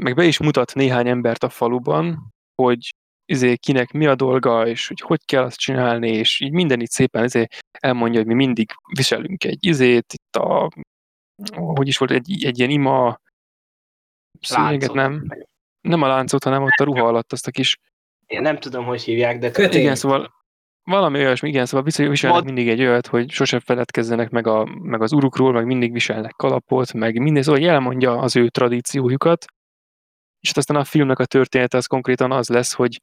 meg 0.00 0.14
be 0.14 0.24
is 0.24 0.38
mutat 0.38 0.74
néhány 0.74 1.08
embert 1.08 1.42
a 1.42 1.48
faluban, 1.48 2.32
hogy 2.54 2.94
izé, 3.24 3.56
kinek 3.56 3.90
mi 3.90 4.06
a 4.06 4.14
dolga, 4.14 4.66
és 4.66 4.88
hogy 4.88 5.00
hogy 5.00 5.24
kell 5.24 5.42
azt 5.42 5.58
csinálni, 5.58 6.08
és 6.08 6.40
így 6.40 6.52
minden 6.52 6.80
itt 6.80 6.90
szépen 6.90 7.24
izé 7.24 7.46
elmondja, 7.70 8.18
hogy 8.18 8.28
mi 8.28 8.34
mindig 8.34 8.70
viselünk 8.96 9.44
egy 9.44 9.66
izét, 9.66 10.12
itt 10.12 10.36
a, 10.36 10.70
hogy 11.56 11.88
is 11.88 11.98
volt, 11.98 12.10
egy, 12.10 12.44
egy 12.44 12.58
ilyen 12.58 12.70
ima 12.70 13.20
szőnyeget, 14.40 14.92
nem, 14.92 15.26
nem 15.80 16.02
a 16.02 16.06
láncot, 16.06 16.44
hanem 16.44 16.62
ott 16.62 16.80
a 16.80 16.84
ruha 16.84 17.06
alatt 17.06 17.32
azt 17.32 17.46
a 17.46 17.50
kis, 17.50 17.78
Én 18.26 18.40
nem 18.40 18.58
tudom, 18.58 18.84
hogy 18.84 19.02
hívják, 19.02 19.38
de 19.38 19.50
Kötény. 19.50 19.80
igen, 19.80 19.94
szóval 19.94 20.32
valami 20.82 21.18
olyasmi, 21.18 21.48
igen, 21.48 21.66
szóval 21.66 21.82
visel- 21.84 22.08
viselnek 22.08 22.42
Vad- 22.42 22.54
mindig 22.54 22.72
egy 22.72 22.80
olyat, 22.80 23.06
hogy 23.06 23.30
sose 23.30 23.60
feledkezzenek 23.60 24.30
meg, 24.30 24.46
a, 24.46 24.64
meg 24.64 25.02
az 25.02 25.12
urukról, 25.12 25.52
meg 25.52 25.66
mindig 25.66 25.92
viselnek 25.92 26.32
kalapot, 26.36 26.92
meg 26.92 27.18
minden, 27.18 27.42
szóval 27.42 27.60
hogy 27.60 27.68
elmondja 27.68 28.18
az 28.18 28.36
ő 28.36 28.48
tradíciójukat, 28.48 29.44
és 30.40 30.48
hát 30.48 30.56
aztán 30.56 30.76
a 30.76 30.84
filmnek 30.84 31.18
a 31.18 31.26
története 31.26 31.76
az 31.76 31.86
konkrétan 31.86 32.32
az 32.32 32.48
lesz, 32.48 32.72
hogy 32.72 33.00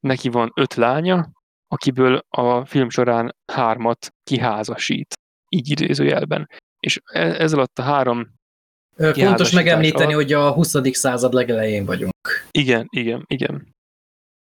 neki 0.00 0.28
van 0.28 0.52
öt 0.54 0.74
lánya, 0.74 1.30
akiből 1.68 2.22
a 2.28 2.64
film 2.64 2.90
során 2.90 3.36
hármat 3.52 4.08
kiházasít, 4.22 5.14
így 5.48 5.70
idézőjelben. 5.70 6.48
És 6.80 7.00
e- 7.04 7.40
ez 7.40 7.52
alatt 7.52 7.78
a 7.78 7.82
három, 7.82 8.34
Fontos 8.96 9.50
megemlíteni, 9.50 10.12
alatt. 10.12 10.14
hogy 10.14 10.32
a 10.32 10.52
20. 10.52 10.74
század 10.92 11.32
legelején 11.32 11.84
vagyunk. 11.84 12.12
igen, 12.50 12.86
igen, 12.90 13.24
igen. 13.26 13.74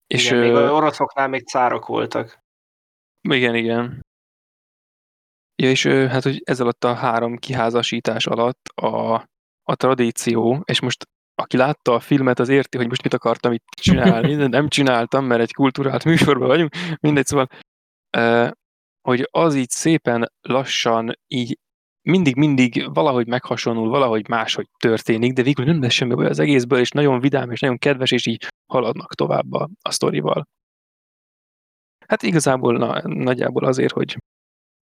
És 0.08 0.26
igen, 0.26 0.40
még 0.40 0.52
ö, 0.52 0.64
az 0.64 0.72
oroszoknál 0.72 1.28
még 1.28 1.48
cárok 1.48 1.86
voltak. 1.86 2.40
Igen, 3.22 3.56
igen. 3.56 4.06
Ja, 5.56 5.70
és 5.70 5.86
hát, 5.86 6.24
hogy 6.24 6.42
ez 6.44 6.60
alatt 6.60 6.84
a 6.84 6.94
három 6.94 7.38
kiházasítás 7.38 8.28
alatt 8.28 8.68
a, 8.68 9.14
a 9.64 9.76
tradíció, 9.76 10.62
és 10.66 10.80
most 10.80 11.08
aki 11.42 11.58
látta 11.58 11.94
a 11.94 12.00
filmet, 12.00 12.40
az 12.40 12.50
érti, 12.50 12.78
hogy 12.78 12.88
most 12.88 13.04
mit 13.04 13.14
akartam 13.14 13.52
itt 13.52 13.66
csinálni, 13.82 14.36
de 14.36 14.48
nem 14.48 14.68
csináltam, 14.68 15.26
mert 15.26 15.42
egy 15.42 15.54
kulturált 15.54 16.06
műsorban 16.06 16.48
vagyunk, 16.48 16.72
mindegy, 17.00 17.26
szóval, 17.26 17.48
hogy 19.02 19.28
az 19.32 19.56
így 19.56 19.70
szépen 19.70 20.32
lassan 20.42 21.12
így 21.28 21.58
mindig-mindig 22.02 22.94
valahogy 22.94 23.28
meghasonul, 23.28 23.90
valahogy 23.90 24.28
máshogy 24.30 24.68
történik, 24.80 25.34
de 25.34 25.44
végül 25.44 25.66
nem 25.66 25.82
lesz 25.82 25.94
semmi 25.94 26.14
baj 26.14 26.26
az 26.26 26.40
egészből, 26.40 26.80
és 26.80 26.92
nagyon 26.92 27.20
vidám, 27.20 27.52
és 27.52 27.60
nagyon 27.60 27.78
kedves, 27.78 28.12
és 28.12 28.26
így 28.26 28.48
haladnak 28.74 29.14
tovább 29.14 29.54
a, 29.54 29.70
a 29.82 29.92
sztorival. 29.92 30.48
Hát 32.08 32.24
igazából 32.24 32.78
na, 32.78 33.02
nagyjából 33.08 33.66
azért, 33.66 33.94
hogy 33.94 34.18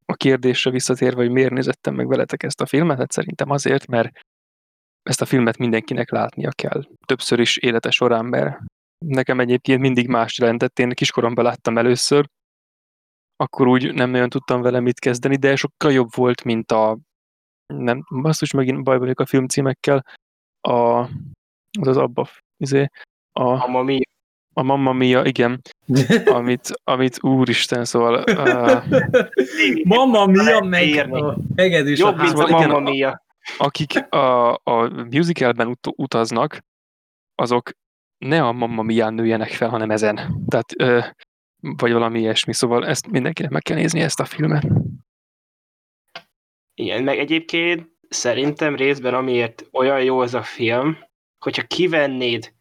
a 0.05 0.13
kérdésre 0.13 0.71
visszatérve, 0.71 1.21
hogy 1.21 1.31
miért 1.31 1.51
nézettem 1.51 1.95
meg 1.95 2.07
veletek 2.07 2.43
ezt 2.43 2.61
a 2.61 2.65
filmet, 2.65 2.97
hát 2.97 3.11
szerintem 3.11 3.49
azért, 3.49 3.87
mert 3.87 4.11
ezt 5.03 5.21
a 5.21 5.25
filmet 5.25 5.57
mindenkinek 5.57 6.11
látnia 6.11 6.49
kell. 6.51 6.83
Többször 7.05 7.39
is 7.39 7.57
élete 7.57 7.91
során, 7.91 8.25
mert 8.25 8.59
nekem 9.05 9.39
egyébként 9.39 9.81
mindig 9.81 10.07
más 10.07 10.37
jelentett. 10.37 10.79
Én 10.79 10.89
kiskoromban 10.89 11.45
láttam 11.45 11.77
először, 11.77 12.25
akkor 13.35 13.67
úgy 13.67 13.93
nem 13.93 14.09
nagyon 14.09 14.29
tudtam 14.29 14.61
vele 14.61 14.79
mit 14.79 14.99
kezdeni, 14.99 15.35
de 15.35 15.55
sokkal 15.55 15.91
jobb 15.91 16.15
volt, 16.15 16.43
mint 16.43 16.71
a 16.71 16.97
nem, 17.73 18.05
basszus, 18.21 18.51
megint 18.51 18.83
baj 18.83 18.97
vagyok 18.97 19.19
a 19.19 19.25
filmcímekkel, 19.25 20.05
a, 20.61 20.99
az 21.79 21.87
az 21.87 21.97
abba, 21.97 22.27
izé, 22.57 22.87
a, 23.31 23.43
Amma 23.43 23.83
mi? 23.83 23.99
a 24.53 24.63
Mamma 24.63 24.93
Mia, 24.93 25.25
igen, 25.25 25.61
amit, 26.37 26.69
amit 26.83 27.23
úristen, 27.23 27.85
szóval 27.85 28.23
uh, 28.27 28.83
Mamma 29.83 30.25
mia, 30.25 30.59
meg 30.59 31.13
a 31.13 31.37
hegedűs 31.55 31.99
Jobb, 31.99 32.17
a 32.17 32.21
mint 32.21 32.37
a 32.37 32.47
Mamma 32.47 32.79
Mia. 32.79 33.27
Akik 33.57 34.13
a, 34.13 34.53
a 34.53 34.89
musicalben 35.11 35.67
ut- 35.67 35.93
utaznak, 35.95 36.63
azok 37.35 37.71
ne 38.17 38.43
a 38.43 38.51
Mamma 38.51 38.81
Mia 38.81 39.09
nőjenek 39.09 39.49
fel, 39.49 39.69
hanem 39.69 39.91
ezen. 39.91 40.43
Tehát, 40.47 40.73
ö, 40.77 40.99
vagy 41.59 41.91
valami 41.91 42.19
ilyesmi. 42.19 42.53
Szóval 42.53 42.87
ezt 42.87 43.07
mindenkinek 43.07 43.51
meg 43.51 43.61
kell 43.61 43.77
nézni, 43.77 43.99
ezt 43.99 44.19
a 44.19 44.25
filmet. 44.25 44.67
Igen, 46.73 47.03
meg 47.03 47.17
egyébként 47.17 47.89
szerintem 48.09 48.75
részben 48.75 49.13
amiért 49.13 49.67
olyan 49.71 50.03
jó 50.03 50.21
ez 50.21 50.33
a 50.33 50.43
film, 50.43 50.97
hogyha 51.37 51.63
kivennéd, 51.63 52.53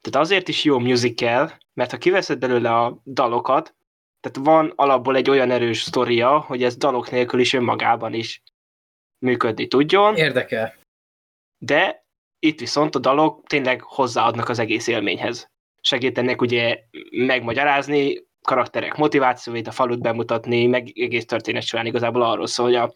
tehát 0.00 0.26
azért 0.26 0.48
is 0.48 0.64
jó 0.64 0.78
musical, 0.78 1.58
mert 1.74 1.90
ha 1.90 1.96
kiveszed 1.96 2.38
belőle 2.38 2.76
a 2.76 3.00
dalokat, 3.04 3.76
tehát 4.20 4.48
van 4.48 4.72
alapból 4.76 5.16
egy 5.16 5.30
olyan 5.30 5.50
erős 5.50 5.82
sztoria, 5.82 6.38
hogy 6.38 6.62
ez 6.62 6.76
dalok 6.76 7.10
nélkül 7.10 7.40
is 7.40 7.52
önmagában 7.52 8.14
is 8.14 8.42
működni 9.26 9.66
tudjon, 9.66 10.16
Érdekel. 10.16 10.74
de 11.58 12.04
itt 12.38 12.60
viszont 12.60 12.94
a 12.94 12.98
dalok 12.98 13.46
tényleg 13.46 13.80
hozzáadnak 13.82 14.48
az 14.48 14.58
egész 14.58 14.86
élményhez. 14.86 15.46
Segítenek 15.80 16.40
ugye 16.40 16.78
megmagyarázni, 17.10 18.24
karakterek 18.42 18.96
motivációit, 18.96 19.66
a 19.66 19.70
falut 19.70 20.00
bemutatni, 20.00 20.66
meg 20.66 20.92
egész 20.94 21.26
történet 21.26 21.62
során 21.62 21.86
igazából 21.86 22.22
arról 22.22 22.46
szól, 22.46 22.66
hogy 22.66 22.74
a, 22.74 22.92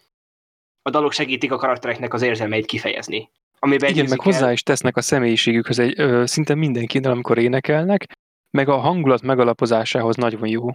a 0.82 0.90
dalok 0.90 1.12
segítik 1.12 1.52
a 1.52 1.56
karaktereknek 1.56 2.14
az 2.14 2.22
érzelmeit 2.22 2.66
kifejezni. 2.66 3.30
Amiben 3.58 3.90
Igen, 3.90 4.08
meg 4.08 4.18
musical- 4.18 4.34
hozzá 4.34 4.52
is 4.52 4.62
tesznek 4.62 4.96
a 4.96 5.00
személyiségükhöz 5.00 5.78
egy, 5.78 6.00
ö, 6.00 6.26
szinte 6.26 6.54
mindenkinél, 6.54 7.10
amikor 7.10 7.38
énekelnek, 7.38 8.06
meg 8.50 8.68
a 8.68 8.76
hangulat 8.76 9.22
megalapozásához 9.22 10.16
nagyon 10.16 10.48
jó. 10.48 10.68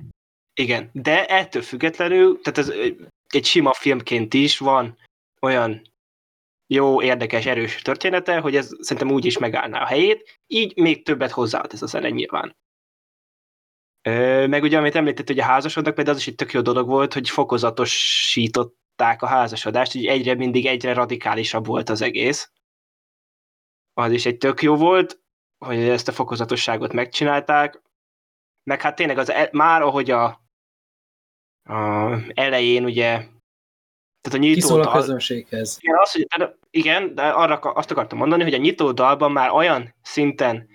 Igen, 0.54 0.90
de 0.94 1.26
ettől 1.26 1.62
függetlenül, 1.62 2.40
tehát 2.42 2.58
ez 2.58 2.74
egy 3.28 3.46
sima 3.46 3.74
filmként 3.74 4.34
is 4.34 4.58
van 4.58 4.98
olyan 5.46 5.82
jó, 6.68 7.02
érdekes, 7.02 7.46
erős 7.46 7.82
története, 7.82 8.40
hogy 8.40 8.56
ez 8.56 8.70
szerintem 8.80 9.12
úgy 9.12 9.26
is 9.26 9.38
megállná 9.38 9.82
a 9.82 9.86
helyét, 9.86 10.42
így 10.48 10.78
még 10.78 11.04
többet 11.06 11.32
hozzáad 11.32 11.74
ez 11.74 11.82
a 11.82 11.86
zene 11.86 12.10
nyilván. 12.10 12.58
Ö, 14.02 14.48
meg 14.48 14.64
ugye, 14.64 14.78
amit 14.78 14.96
említett, 14.96 15.28
hogy 15.28 15.40
a 15.40 15.44
házasodnak, 15.44 15.96
például 15.96 16.16
az 16.16 16.22
is 16.22 16.28
egy 16.28 16.36
tök 16.36 16.54
jó 16.54 16.62
dolog 16.62 16.88
volt, 16.88 17.14
hogy 17.14 17.30
fokozatosították 17.30 19.22
a 19.22 19.28
házasodást, 19.28 19.94
így 19.94 20.08
egyre 20.08 20.36
mindig 20.36 20.66
egyre 20.66 20.94
radikálisabb 20.94 21.66
volt 21.66 21.90
az 21.90 22.02
egész. 22.02 22.52
az 23.94 24.12
is 24.12 24.26
egy 24.26 24.38
tök 24.38 24.62
jó 24.62 24.76
volt, 24.76 25.20
hogy 25.58 25.78
ezt 25.78 26.08
a 26.08 26.12
fokozatosságot 26.12 26.94
megcsinálták, 26.94 27.82
meg 28.64 28.82
hát 28.82 28.96
tényleg 28.96 29.18
az, 29.18 29.30
e- 29.30 29.50
már 29.52 29.82
ahogy 29.82 30.12
a, 30.12 30.26
a 31.64 32.12
elején 32.34 32.84
ugye, 32.84 33.28
tehát 34.26 34.40
a 34.40 34.42
nyitó 34.42 34.54
Kiszól 34.54 34.80
a 34.80 34.84
dal, 34.84 34.94
közönséghez. 34.94 35.78
igen, 35.82 35.98
az, 35.98 36.12
hogy, 36.12 36.26
de- 36.38 36.58
igen, 36.70 37.16
de 37.16 37.22
arra 37.22 37.56
azt 37.56 37.92
akartam 37.92 38.18
mondani, 38.18 38.44
hogy 38.44 38.54
a 38.54 38.58
nyitó 38.58 38.92
dalban 38.92 39.32
már 39.32 39.50
olyan 39.52 39.96
szinten 40.02 40.70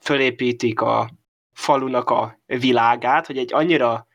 fölépítik 0.00 0.80
a 0.80 1.10
falunak 1.52 2.10
a 2.10 2.38
világát, 2.46 3.26
hogy 3.26 3.38
egy 3.38 3.52
annyira 3.52 4.06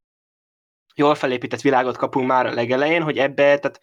jól 0.95 1.15
felépített 1.15 1.61
világot 1.61 1.97
kapunk 1.97 2.27
már 2.27 2.45
a 2.45 2.53
legelején, 2.53 3.03
hogy 3.03 3.17
ebbe, 3.17 3.57
tehát 3.57 3.81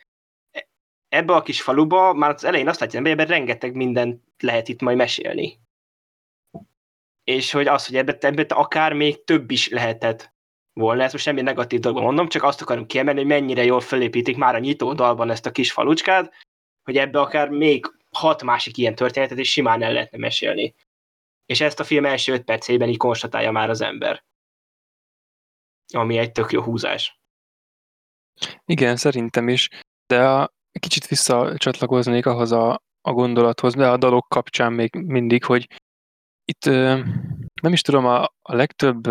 e- 0.51 0.69
ebbe 1.09 1.35
a 1.35 1.43
kis 1.43 1.63
faluba 1.63 2.13
már 2.13 2.31
az 2.31 2.45
elején 2.45 2.69
azt 2.69 2.81
látja, 2.81 3.01
hogy 3.01 3.11
ebben 3.11 3.27
rengeteg 3.27 3.75
mindent 3.75 4.23
lehet 4.39 4.69
itt 4.69 4.81
majd 4.81 4.97
mesélni. 4.97 5.61
És 7.25 7.53
hogy 7.53 7.67
az, 7.67 7.87
hogy 7.87 7.97
ebbe, 7.97 8.17
ebbe 8.21 8.45
akár 8.49 8.93
még 8.93 9.25
több 9.25 9.51
is 9.51 9.69
lehetett 9.69 10.34
volna, 10.75 11.03
ezt 11.03 11.13
most 11.13 11.25
semmi 11.25 11.41
negatív 11.41 11.81
dolgot 11.81 12.03
mondom, 12.03 12.29
csak 12.29 12.43
azt 12.43 12.61
akarom 12.61 12.87
kiemelni, 12.87 13.19
hogy 13.19 13.29
mennyire 13.29 13.65
jól 13.65 13.81
felépítik 13.81 14.37
már 14.37 14.55
a 14.55 14.59
nyitó 14.59 14.93
dalban 14.93 15.31
ezt 15.31 15.47
a 15.47 15.51
kis 15.51 15.73
falucskát, 15.73 16.33
hogy 16.83 16.97
ebbe 16.97 17.21
akár 17.21 17.49
még 17.49 17.87
hat 18.11 18.43
másik 18.43 18.77
ilyen 18.77 18.95
történetet 18.95 19.39
is 19.39 19.51
simán 19.51 19.83
el 19.83 19.93
lehetne 19.93 20.19
mesélni. 20.19 20.75
És 21.47 21.61
ezt 21.61 21.81
a 21.81 21.85
film 21.85 22.05
első 22.05 22.33
öt 22.33 22.45
percében 22.45 22.89
így 22.89 22.97
konstatálja 22.97 23.51
már 23.51 23.71
az 23.71 23.81
ember. 23.81 24.25
Ami 25.93 26.19
egy 26.19 26.33
tök 26.33 26.53
jó 26.53 26.63
húzás. 26.63 27.19
Igen, 28.65 28.97
szerintem 28.97 29.49
is, 29.49 29.69
de 30.07 30.29
a, 30.29 30.53
kicsit 30.81 31.07
visszacsatlakoznék 31.07 32.27
ahhoz 32.27 32.53
a, 32.53 32.83
a 33.01 33.13
gondolathoz, 33.13 33.75
de 33.75 33.89
a 33.89 33.97
dalok 33.97 34.29
kapcsán 34.29 34.73
még 34.73 34.95
mindig, 34.95 35.45
hogy 35.45 35.69
itt 36.45 36.67
ö, 36.67 37.01
nem 37.65 37.73
is 37.73 37.81
tudom, 37.81 38.07
a, 38.07 38.23
a 38.43 38.55
legtöbb 38.55 39.07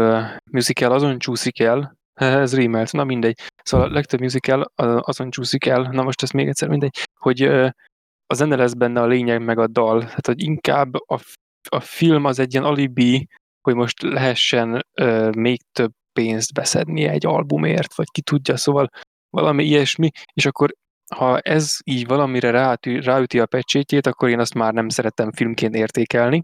musical 0.52 0.92
azon 0.92 1.20
csúszik 1.20 1.60
el, 1.60 1.98
ez 2.14 2.56
rímelt, 2.56 2.92
na 2.92 3.04
mindegy. 3.04 3.40
Szóval 3.64 3.88
a 3.88 3.92
legtöbb 3.92 4.20
musical 4.20 4.72
azon 5.00 5.30
csúszik 5.30 5.66
el, 5.66 5.82
na 5.82 6.04
most 6.04 6.24
ezt 6.24 6.34
még 6.34 6.48
egyszer 6.48 6.70
mindegy, 6.70 7.02
hogy 7.20 7.42
ö, 7.42 7.68
a 8.28 8.34
zene 8.34 8.56
lesz 8.56 8.74
benne 8.74 9.02
a 9.02 9.06
lényeg 9.06 9.44
meg 9.44 9.58
a 9.60 9.68
dal. 9.68 10.00
Tehát, 10.00 10.26
hogy 10.26 10.42
inkább 10.42 10.94
a, 10.94 11.20
a 11.70 11.80
film 11.80 12.26
az 12.26 12.40
egy 12.40 12.54
ilyen 12.54 12.66
alibi, 12.66 13.28
hogy 13.62 13.76
most 13.76 14.02
lehessen 14.02 14.86
ö, 14.94 15.30
még 15.30 15.62
több 15.72 15.92
pénzt 16.20 16.54
beszedni 16.54 17.04
egy 17.04 17.26
albumért, 17.26 17.96
vagy 17.96 18.12
ki 18.12 18.22
tudja, 18.22 18.58
szóval 18.58 18.90
valami 19.30 19.64
ilyesmi, 19.64 20.10
és 20.34 20.46
akkor 20.46 20.74
ha 21.16 21.40
ez 21.40 21.78
így 21.84 22.08
valamire 22.08 22.52
ráüti, 22.52 23.02
ráüti 23.02 23.40
a 23.40 23.46
pecsétjét, 23.46 24.08
akkor 24.08 24.30
én 24.30 24.40
azt 24.40 24.54
már 24.54 24.74
nem 24.74 24.90
szeretem 24.90 25.32
filmként 25.32 25.76
értékelni. 25.76 26.44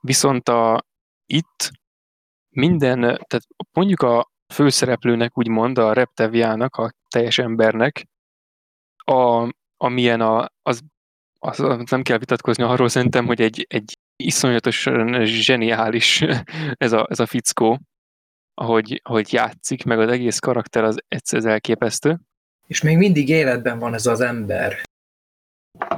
Viszont 0.00 0.48
a, 0.48 0.84
itt 1.26 1.70
minden, 2.48 3.00
tehát 3.00 3.46
mondjuk 3.72 4.02
a 4.02 4.30
főszereplőnek 4.54 5.38
úgymond, 5.38 5.78
a 5.78 5.92
repteviának, 5.92 6.76
a 6.76 6.92
teljes 7.08 7.38
embernek, 7.38 8.06
a, 9.04 9.52
amilyen 9.76 10.20
a, 10.20 10.48
az, 10.62 10.80
az, 11.38 11.58
nem 11.90 12.02
kell 12.02 12.18
vitatkozni 12.18 12.62
arról 12.62 12.88
szerintem, 12.88 13.26
hogy 13.26 13.40
egy, 13.40 13.66
egy 13.68 13.98
iszonyatosan 14.16 15.24
zseniális 15.24 16.24
ez 16.84 16.92
a, 16.92 17.06
ez 17.10 17.20
a 17.20 17.26
fickó, 17.26 17.80
ahogy, 18.54 19.00
ahogy 19.04 19.32
játszik, 19.32 19.84
meg 19.84 19.98
az 19.98 20.08
egész 20.08 20.38
karakter 20.38 20.84
az 20.84 20.96
egyszer 21.08 21.44
elképesztő. 21.44 22.18
És 22.66 22.82
még 22.82 22.96
mindig 22.96 23.28
életben 23.28 23.78
van 23.78 23.94
ez 23.94 24.06
az 24.06 24.20
ember. 24.20 24.82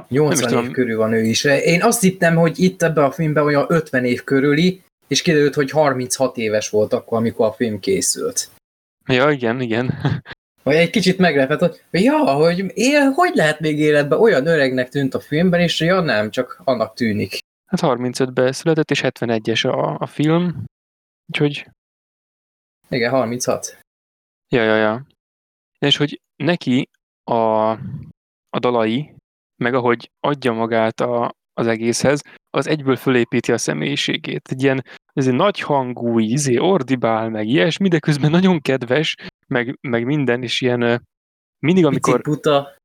80 0.07 0.47
tudom. 0.47 0.65
év 0.65 0.71
körül 0.71 0.97
van 0.97 1.13
ő 1.13 1.23
is. 1.23 1.43
Én 1.43 1.83
azt 1.83 2.01
hittem, 2.01 2.35
hogy 2.35 2.59
itt 2.59 2.81
ebben 2.81 3.03
a 3.03 3.11
filmben 3.11 3.43
olyan 3.43 3.65
50 3.67 4.05
év 4.05 4.23
körüli, 4.23 4.81
és 5.09 5.21
kiderült, 5.21 5.53
hogy 5.53 5.71
36 5.71 6.37
éves 6.37 6.69
volt 6.69 6.93
akkor, 6.93 7.17
amikor 7.17 7.47
a 7.47 7.53
film 7.53 7.79
készült. 7.79 8.49
Ja, 9.05 9.31
igen, 9.31 9.61
igen. 9.61 9.93
Vagy 10.63 10.75
egy 10.75 10.89
kicsit 10.89 11.17
meglepett, 11.17 11.59
hogy 11.59 11.81
ja, 11.91 12.17
hogy 12.17 12.71
él, 12.73 13.09
hogy 13.11 13.35
lehet 13.35 13.59
még 13.59 13.79
életben 13.79 14.19
olyan 14.19 14.47
öregnek 14.47 14.89
tűnt 14.89 15.13
a 15.13 15.19
filmben, 15.19 15.59
és 15.59 15.79
ja 15.79 15.99
nem, 15.99 16.31
csak 16.31 16.61
annak 16.63 16.93
tűnik. 16.93 17.37
Hát 17.65 17.79
35-ben 17.83 18.51
született, 18.51 18.91
és 18.91 19.01
71-es 19.03 19.71
a, 19.71 19.97
a 19.99 20.05
film. 20.05 20.63
Úgyhogy, 21.27 21.67
Igen, 22.89 23.11
36. 23.11 23.79
ja, 24.47 24.63
ja, 24.63 24.75
ja. 24.75 25.05
És 25.79 25.97
hogy 25.97 26.21
neki 26.35 26.89
a, 27.23 27.69
a 28.49 28.59
dalai, 28.59 29.13
meg 29.55 29.73
ahogy 29.73 30.11
adja 30.19 30.51
magát 30.53 30.99
a, 30.99 31.33
egészhez, 31.67 32.21
az 32.49 32.67
egyből 32.67 32.95
fölépíti 32.95 33.51
a 33.51 33.57
személyiségét. 33.57 34.47
Egy 34.49 34.63
ilyen 34.63 34.83
ez 35.13 35.27
egy 35.27 35.33
nagy 35.33 35.59
hangú, 35.59 36.19
izé, 36.19 36.57
ordibál, 36.57 37.29
meg 37.29 37.47
ilyesmi, 37.47 37.87
de 37.87 37.99
közben 37.99 38.31
nagyon 38.31 38.61
kedves, 38.61 39.15
meg, 39.47 39.77
meg 39.81 40.05
minden, 40.05 40.43
és 40.43 40.61
ilyen 40.61 41.07
mindig, 41.59 41.85
amikor... 41.85 42.21
Puta. 42.21 42.77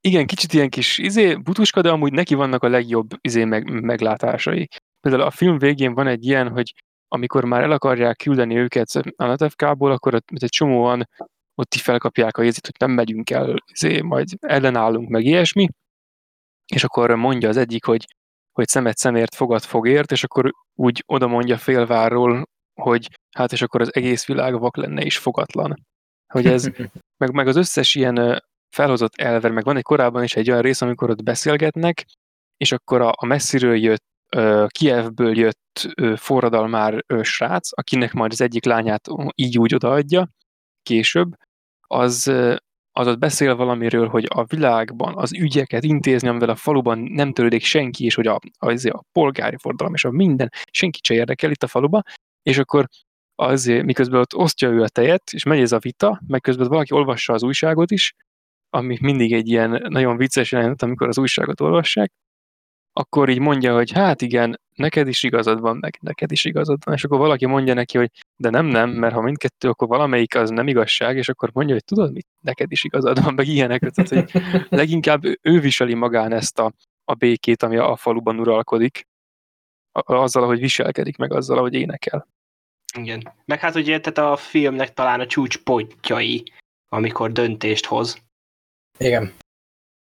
Igen, 0.00 0.26
kicsit 0.26 0.52
ilyen 0.52 0.68
kis 0.68 0.98
izé, 0.98 1.34
butuska, 1.34 1.80
de 1.80 1.90
amúgy 1.90 2.12
neki 2.12 2.34
vannak 2.34 2.62
a 2.62 2.68
legjobb 2.68 3.10
izé 3.20 3.44
meg, 3.44 3.70
meglátásai. 3.82 4.68
Például 5.00 5.24
a 5.24 5.30
film 5.30 5.58
végén 5.58 5.94
van 5.94 6.06
egy 6.06 6.26
ilyen, 6.26 6.48
hogy 6.48 6.72
amikor 7.08 7.44
már 7.44 7.62
el 7.62 7.70
akarják 7.70 8.16
küldeni 8.16 8.56
őket 8.56 8.88
a 9.16 9.32
NTFK-ból, 9.32 9.92
akkor 9.92 10.14
ott 10.14 10.28
egy 10.34 10.48
csomóan 10.48 11.08
ott 11.54 11.74
is 11.74 11.82
felkapják 11.82 12.36
a 12.36 12.42
jegyzét, 12.42 12.66
hogy 12.66 12.74
nem 12.78 12.90
megyünk 12.90 13.30
el, 13.30 13.54
izé, 13.72 14.00
majd 14.00 14.28
ellenállunk, 14.40 15.08
meg 15.08 15.24
ilyesmi. 15.24 15.68
És 16.74 16.84
akkor 16.84 17.14
mondja 17.14 17.48
az 17.48 17.56
egyik, 17.56 17.84
hogy, 17.84 18.04
hogy 18.52 18.68
szemet 18.68 18.96
szemért, 18.96 19.34
fogad 19.34 19.62
fogért, 19.62 20.12
és 20.12 20.24
akkor 20.24 20.50
úgy 20.74 21.02
oda 21.06 21.26
mondja 21.26 21.58
félvárról, 21.58 22.48
hogy 22.80 23.08
hát 23.36 23.52
és 23.52 23.62
akkor 23.62 23.80
az 23.80 23.94
egész 23.94 24.26
világ 24.26 24.58
vak 24.58 24.76
lenne 24.76 25.02
és 25.02 25.18
fogatlan. 25.18 25.86
Hogy 26.32 26.46
ez, 26.46 26.68
meg, 27.20 27.32
meg 27.32 27.48
az 27.48 27.56
összes 27.56 27.94
ilyen 27.94 28.42
felhozott 28.76 29.14
elver, 29.14 29.50
meg 29.50 29.64
van 29.64 29.76
egy 29.76 29.82
korábban 29.82 30.22
is 30.22 30.34
egy 30.34 30.50
olyan 30.50 30.62
rész, 30.62 30.80
amikor 30.80 31.10
ott 31.10 31.22
beszélgetnek, 31.22 32.04
és 32.56 32.72
akkor 32.72 33.00
a, 33.00 33.12
a 33.16 33.26
messziről 33.26 33.76
jött, 33.76 34.04
ö, 34.28 34.66
Kievből 34.68 35.38
jött 35.38 35.88
ö, 35.94 36.16
forradalmár 36.16 37.04
ö, 37.06 37.22
srác, 37.22 37.68
akinek 37.78 38.12
majd 38.12 38.32
az 38.32 38.40
egyik 38.40 38.64
lányát 38.64 39.08
így 39.34 39.58
úgy 39.58 39.74
odaadja 39.74 40.28
később, 40.82 41.32
az, 41.86 42.32
ö, 42.94 43.00
az 43.00 43.06
ott 43.06 43.18
beszél 43.18 43.56
valamiről, 43.56 44.08
hogy 44.08 44.26
a 44.28 44.44
világban 44.44 45.16
az 45.16 45.34
ügyeket 45.34 45.84
intézni, 45.84 46.28
amivel 46.28 46.48
a 46.48 46.56
faluban 46.56 46.98
nem 46.98 47.32
törődik 47.32 47.64
senki, 47.64 48.04
és 48.04 48.14
hogy 48.14 48.26
a, 48.26 48.38
az, 48.58 48.84
a 48.84 49.04
polgári 49.12 49.56
forradalom 49.56 49.94
és 49.94 50.04
a 50.04 50.10
minden, 50.10 50.50
senkit 50.70 51.04
se 51.04 51.14
érdekel 51.14 51.50
itt 51.50 51.62
a 51.62 51.66
faluba, 51.66 52.02
és 52.42 52.58
akkor 52.58 52.88
az, 53.34 53.64
miközben 53.66 54.20
ott 54.20 54.34
osztja 54.34 54.68
ő 54.68 54.82
a 54.82 54.88
tejet, 54.88 55.30
és 55.32 55.44
megy 55.44 55.60
ez 55.60 55.72
a 55.72 55.78
vita, 55.78 56.20
meg 56.26 56.40
közben 56.40 56.68
valaki 56.68 56.94
olvassa 56.94 57.32
az 57.32 57.42
újságot 57.42 57.90
is, 57.90 58.14
ami 58.70 58.98
mindig 59.00 59.32
egy 59.32 59.48
ilyen 59.48 59.86
nagyon 59.88 60.16
vicces 60.16 60.52
jelenet, 60.52 60.82
amikor 60.82 61.08
az 61.08 61.18
újságot 61.18 61.60
olvassák, 61.60 62.12
akkor 62.92 63.28
így 63.28 63.38
mondja, 63.38 63.74
hogy 63.74 63.92
hát 63.92 64.22
igen, 64.22 64.60
neked 64.74 65.08
is 65.08 65.22
igazad 65.22 65.60
van, 65.60 65.76
meg 65.76 65.98
neked 66.00 66.32
is 66.32 66.44
igazad 66.44 66.84
van, 66.84 66.94
és 66.94 67.04
akkor 67.04 67.18
valaki 67.18 67.46
mondja 67.46 67.74
neki, 67.74 67.98
hogy 67.98 68.10
de 68.36 68.50
nem, 68.50 68.66
nem, 68.66 68.90
mert 68.90 69.14
ha 69.14 69.20
mindkettő, 69.20 69.68
akkor 69.68 69.88
valamelyik 69.88 70.34
az 70.34 70.50
nem 70.50 70.68
igazság, 70.68 71.16
és 71.16 71.28
akkor 71.28 71.50
mondja, 71.52 71.74
hogy 71.74 71.84
tudod 71.84 72.12
mit, 72.12 72.26
neked 72.40 72.72
is 72.72 72.84
igazad 72.84 73.22
van, 73.22 73.34
meg 73.34 73.46
ilyenek. 73.46 73.90
Tehát, 73.90 74.10
hogy 74.10 74.42
leginkább 74.80 75.24
ő- 75.24 75.60
viseli 75.60 75.94
magán 75.94 76.32
ezt 76.32 76.58
a, 76.58 76.72
a 77.04 77.14
békét, 77.14 77.62
ami 77.62 77.76
a 77.76 77.96
faluban 77.96 78.38
uralkodik, 78.38 79.06
a- 79.92 80.14
azzal, 80.14 80.42
ahogy 80.42 80.60
viselkedik, 80.60 81.16
meg 81.16 81.32
azzal, 81.32 81.58
ahogy 81.58 81.74
énekel. 81.74 82.28
Igen. 82.98 83.32
Meg 83.44 83.60
hát 83.60 83.74
ugye 83.74 84.00
tehát 84.00 84.32
a 84.32 84.36
filmnek 84.36 84.92
talán 84.92 85.20
a 85.20 85.26
csúcspontjai, 85.26 86.52
amikor 86.88 87.32
döntést 87.32 87.86
hoz. 87.86 88.22
Igen. 88.98 89.32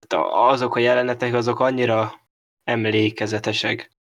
Tehát 0.07 0.27
azok 0.33 0.77
a 0.77 0.79
jelenetek, 0.79 1.35
azok 1.35 1.61
annyira 1.61 2.24
emlékezetesek. 2.65 3.93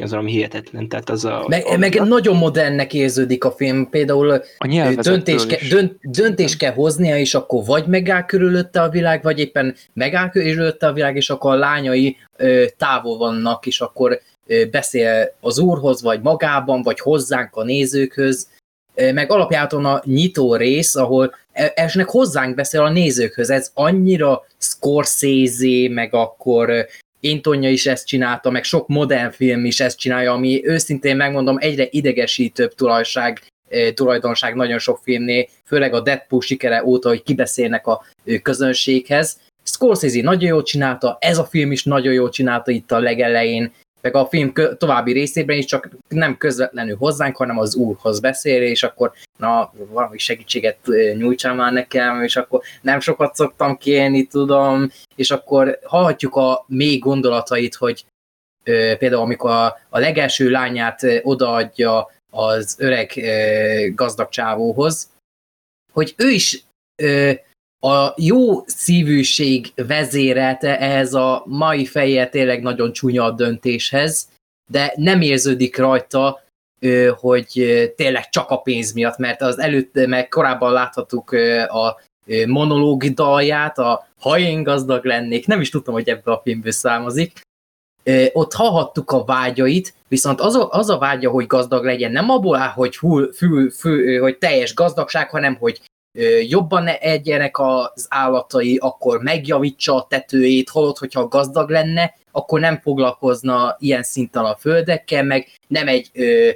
Az 0.00 0.10
valami 0.10 0.30
hihetetlen. 0.30 0.88
Tehát 0.88 1.10
az 1.10 1.24
a, 1.24 1.44
Meg, 1.48 1.66
a, 1.66 1.76
meg 1.76 1.94
nagyon 1.94 2.36
modernnek 2.36 2.94
érződik 2.94 3.44
a 3.44 3.50
film, 3.50 3.88
például 3.90 4.30
A 4.58 4.94
döntés, 5.00 5.46
ke, 5.46 5.58
dönt, 5.68 5.98
döntés 6.02 6.56
kell 6.56 6.72
hoznia, 6.72 7.18
és 7.18 7.34
akkor 7.34 7.64
vagy 7.64 7.86
megáll 7.86 8.24
körülötte 8.24 8.82
a 8.82 8.88
világ, 8.88 9.22
vagy 9.22 9.38
éppen 9.38 9.74
megáll 9.92 10.30
körülötte 10.30 10.86
a 10.86 10.92
világ, 10.92 11.16
és 11.16 11.30
akkor 11.30 11.52
a 11.52 11.58
lányai 11.58 12.16
ö, 12.36 12.64
távol 12.76 13.18
vannak, 13.18 13.66
és 13.66 13.80
akkor 13.80 14.20
ö, 14.46 14.66
beszél 14.70 15.34
az 15.40 15.58
úrhoz, 15.58 16.02
vagy 16.02 16.20
magában, 16.20 16.82
vagy 16.82 17.00
hozzánk 17.00 17.56
a 17.56 17.64
nézőkhöz. 17.64 18.48
Ö, 18.94 19.12
meg 19.12 19.30
alapjáton 19.30 19.84
a 19.84 20.02
nyitó 20.04 20.56
rész, 20.56 20.94
ahol 20.94 21.34
esnek 21.74 22.08
hozzánk 22.08 22.54
beszél 22.54 22.80
a 22.80 22.90
nézőkhöz. 22.90 23.50
Ez 23.50 23.70
annyira 23.74 24.46
Scorsese, 24.58 25.88
meg 25.88 26.14
akkor 26.14 26.86
ö, 27.20 27.28
Intonya 27.28 27.68
is 27.68 27.86
ezt 27.86 28.06
csinálta, 28.06 28.50
meg 28.50 28.64
sok 28.64 28.88
modern 28.88 29.30
film 29.30 29.64
is 29.64 29.80
ezt 29.80 29.98
csinálja, 29.98 30.32
ami 30.32 30.66
őszintén 30.66 31.16
megmondom 31.16 31.56
egyre 31.58 31.86
idegesítőbb 31.90 32.74
tulajság, 32.74 33.40
eh, 33.68 33.90
tulajdonság 33.92 34.54
nagyon 34.54 34.78
sok 34.78 34.98
filmnél, 35.02 35.46
főleg 35.64 35.94
a 35.94 36.00
Deadpool 36.00 36.40
sikere 36.40 36.84
óta, 36.84 37.08
hogy 37.08 37.22
kibeszélnek 37.22 37.86
a 37.86 38.04
közönséghez. 38.42 39.40
Scorsese 39.62 40.22
nagyon 40.22 40.48
jól 40.48 40.62
csinálta, 40.62 41.16
ez 41.20 41.38
a 41.38 41.44
film 41.44 41.72
is 41.72 41.84
nagyon 41.84 42.12
jól 42.12 42.28
csinálta 42.28 42.70
itt 42.70 42.92
a 42.92 42.98
legelején, 42.98 43.72
meg 44.00 44.14
a 44.14 44.26
film 44.26 44.52
további 44.78 45.12
részében 45.12 45.56
is 45.56 45.64
csak 45.64 45.88
nem 46.08 46.36
közvetlenül 46.36 46.96
hozzánk, 46.96 47.36
hanem 47.36 47.58
az 47.58 47.74
úrhoz 47.74 48.20
beszél, 48.20 48.62
és 48.62 48.82
akkor 48.82 49.12
na, 49.36 49.72
valami 49.88 50.18
segítséget 50.18 50.78
nyújtsál 51.16 51.54
már 51.54 51.72
nekem, 51.72 52.22
és 52.22 52.36
akkor 52.36 52.60
nem 52.82 53.00
sokat 53.00 53.34
szoktam 53.34 53.76
kérni, 53.76 54.26
tudom, 54.26 54.90
és 55.16 55.30
akkor 55.30 55.78
hallhatjuk 55.82 56.36
a 56.36 56.64
mély 56.66 56.98
gondolatait, 56.98 57.74
hogy 57.74 58.04
ö, 58.64 58.92
például 58.98 59.22
amikor 59.22 59.50
a, 59.50 59.78
a 59.88 59.98
legelső 59.98 60.50
lányát 60.50 61.00
odaadja 61.22 62.10
az 62.30 62.76
öreg 62.78 63.12
ö, 63.16 63.94
gazdag 63.94 64.28
csávóhoz, 64.28 65.10
hogy 65.92 66.14
ő 66.16 66.28
is 66.28 66.62
ö, 67.02 67.32
a 67.80 68.14
jó 68.16 68.62
szívűség 68.66 69.72
vezérelte 69.74 70.78
ehhez 70.78 71.14
a 71.14 71.42
mai 71.46 71.86
fejjel 71.86 72.28
tényleg 72.28 72.62
nagyon 72.62 72.92
csúnya 72.92 73.30
döntéshez, 73.30 74.28
de 74.70 74.92
nem 74.96 75.20
érződik 75.20 75.76
rajta, 75.76 76.42
hogy 77.16 77.50
tényleg 77.96 78.28
csak 78.28 78.50
a 78.50 78.60
pénz 78.60 78.92
miatt, 78.92 79.16
mert 79.16 79.42
az 79.42 79.58
előtt, 79.58 80.06
meg 80.06 80.28
korábban 80.28 80.72
láthattuk 80.72 81.32
a 81.68 82.00
monológ 82.46 83.04
dalját, 83.04 83.78
a 83.78 84.06
ha 84.18 84.38
én 84.38 84.62
gazdag 84.62 85.04
lennék, 85.04 85.46
nem 85.46 85.60
is 85.60 85.70
tudtam, 85.70 85.94
hogy 85.94 86.08
ebből 86.08 86.34
a 86.34 86.40
filmből 86.44 86.72
származik, 86.72 87.40
ott 88.32 88.52
hallhattuk 88.52 89.10
a 89.10 89.24
vágyait, 89.24 89.94
viszont 90.08 90.40
az 90.40 90.54
a, 90.54 90.70
az 90.70 90.90
a 90.90 90.98
vágya, 90.98 91.30
hogy 91.30 91.46
gazdag 91.46 91.84
legyen, 91.84 92.12
nem 92.12 92.30
abból 92.30 92.56
áll, 92.56 92.68
hogy, 92.68 92.96
full, 92.96 93.32
full, 93.32 93.70
full, 93.70 94.18
hogy 94.18 94.38
teljes 94.38 94.74
gazdagság, 94.74 95.30
hanem 95.30 95.56
hogy 95.56 95.80
jobban 96.48 96.86
egyenek 96.86 97.58
az 97.58 98.06
állatai, 98.08 98.76
akkor 98.76 99.22
megjavítsa 99.22 99.94
a 99.94 100.06
tetőjét, 100.08 100.68
holott, 100.68 100.98
hogyha 100.98 101.28
gazdag 101.28 101.70
lenne, 101.70 102.14
akkor 102.30 102.60
nem 102.60 102.80
foglalkozna 102.80 103.76
ilyen 103.78 104.02
szinten 104.02 104.44
a 104.44 104.56
földekkel, 104.56 105.22
meg 105.22 105.48
nem 105.66 105.88
egy 105.88 106.10
ö, 106.12 106.50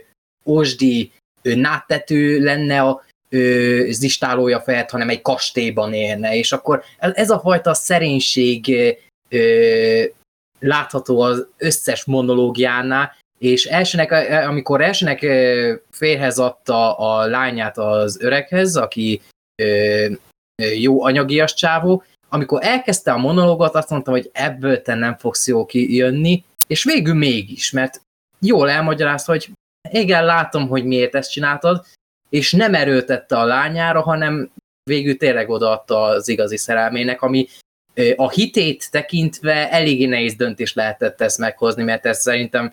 ósdi 0.44 1.12
ö, 1.42 1.54
náttető 1.54 2.42
lenne 2.42 2.80
a 2.80 3.04
ö, 3.28 3.86
zistálója 3.90 4.60
felett, 4.60 4.90
hanem 4.90 5.08
egy 5.08 5.22
kastélyban 5.22 5.92
élne, 5.92 6.36
és 6.36 6.52
akkor 6.52 6.82
ez 6.98 7.30
a 7.30 7.40
fajta 7.40 7.74
szerénység 7.74 8.74
ö, 9.28 10.02
látható 10.58 11.20
az 11.20 11.46
összes 11.58 12.04
monológiánál, 12.04 13.16
és 13.38 13.64
elsőnek, 13.64 14.12
amikor 14.46 14.80
elsőnek 14.80 15.18
férhez 15.90 16.38
adta 16.38 16.96
a 16.96 17.26
lányát 17.26 17.78
az 17.78 18.20
öreghez, 18.20 18.76
aki 18.76 19.20
jó 20.76 21.05
anyagias 21.05 21.55
csávó, 21.55 22.02
amikor 22.28 22.64
elkezdte 22.64 23.12
a 23.12 23.16
monológot, 23.16 23.74
azt 23.74 23.90
mondtam, 23.90 24.14
hogy 24.14 24.30
ebből 24.32 24.82
te 24.82 24.94
nem 24.94 25.16
fogsz 25.16 25.47
jó 25.47 25.66
kijönni, 25.66 26.44
és 26.66 26.84
végül 26.84 27.14
mégis, 27.14 27.70
mert 27.70 28.01
jól 28.40 28.70
elmagyarázta, 28.70 29.32
hogy 29.32 29.51
igen, 29.90 30.24
látom, 30.24 30.68
hogy 30.68 30.84
miért 30.84 31.14
ezt 31.14 31.30
csináltad, 31.30 31.84
és 32.28 32.52
nem 32.52 32.74
erőltette 32.74 33.39
a 33.39 33.44
lányára, 33.44 34.01
hanem 34.01 34.51
végül 34.90 35.16
tényleg 35.16 35.51
odaadta 35.51 36.02
az 36.02 36.28
igazi 36.28 36.56
szerelmének, 36.56 37.22
ami 37.22 37.47
a 38.16 38.30
hitét 38.30 38.90
tekintve 38.90 39.70
eléggé 39.70 40.05
nehéz 40.05 40.34
döntés 40.34 40.74
lehetett 40.74 41.20
ezt 41.20 41.39
meghozni, 41.39 41.82
mert 41.82 42.06
ez 42.06 42.20
szerintem 42.20 42.72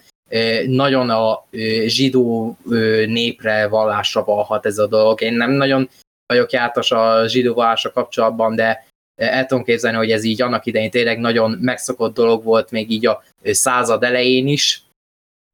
nagyon 0.66 1.10
a 1.10 1.46
zsidó 1.86 2.58
népre, 3.06 3.68
vallásra 3.68 4.24
valhat 4.24 4.66
ez 4.66 4.78
a 4.78 4.88
dolog. 4.88 5.22
Én 5.22 5.34
nem 5.34 5.52
nagyon 5.52 5.90
vagyok 6.30 6.52
jártas 6.52 6.92
a 6.92 7.28
zsidó 7.28 7.64
kapcsolatban, 7.94 8.56
de 8.56 8.88
el 9.16 9.46
tudom 9.46 9.64
képzelni, 9.64 9.98
hogy 9.98 10.12
ez 10.12 10.24
így 10.24 10.42
annak 10.42 10.66
idején 10.66 10.92
tényleg 10.92 11.20
nagyon 11.20 11.58
megszokott 11.62 12.14
dolog 12.14 12.44
volt, 12.44 12.72
még 12.72 12.92
így 12.92 13.06
a 13.06 13.24
század 13.44 14.04
elején 14.04 14.48
is, 14.48 14.84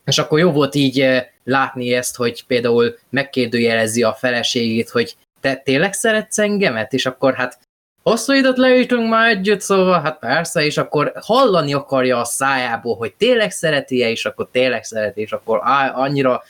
és 0.05 0.17
akkor 0.17 0.39
jó 0.39 0.51
volt 0.51 0.75
így 0.75 1.23
látni 1.43 1.93
ezt, 1.93 2.15
hogy 2.15 2.45
például 2.45 2.97
megkérdőjelezi 3.09 4.03
a 4.03 4.13
feleségét, 4.13 4.89
hogy 4.89 5.15
te 5.41 5.55
tényleg 5.55 5.93
szeretsz 5.93 6.39
engemet? 6.39 6.93
És 6.93 7.05
akkor 7.05 7.33
hát 7.33 7.59
hosszú 8.03 8.33
időt 8.33 8.57
leütünk 8.57 9.09
már 9.09 9.29
együtt, 9.29 9.61
szóval 9.61 10.01
hát 10.01 10.19
persze, 10.19 10.65
és 10.65 10.77
akkor 10.77 11.11
hallani 11.15 11.73
akarja 11.73 12.19
a 12.19 12.25
szájából, 12.25 12.95
hogy 12.95 13.13
tényleg 13.13 13.51
szereti-e, 13.51 14.09
és 14.09 14.25
akkor 14.25 14.47
tényleg 14.51 14.83
szereti, 14.83 15.21
és 15.21 15.31
akkor 15.31 15.59
á, 15.63 15.93
annyira 15.95 16.43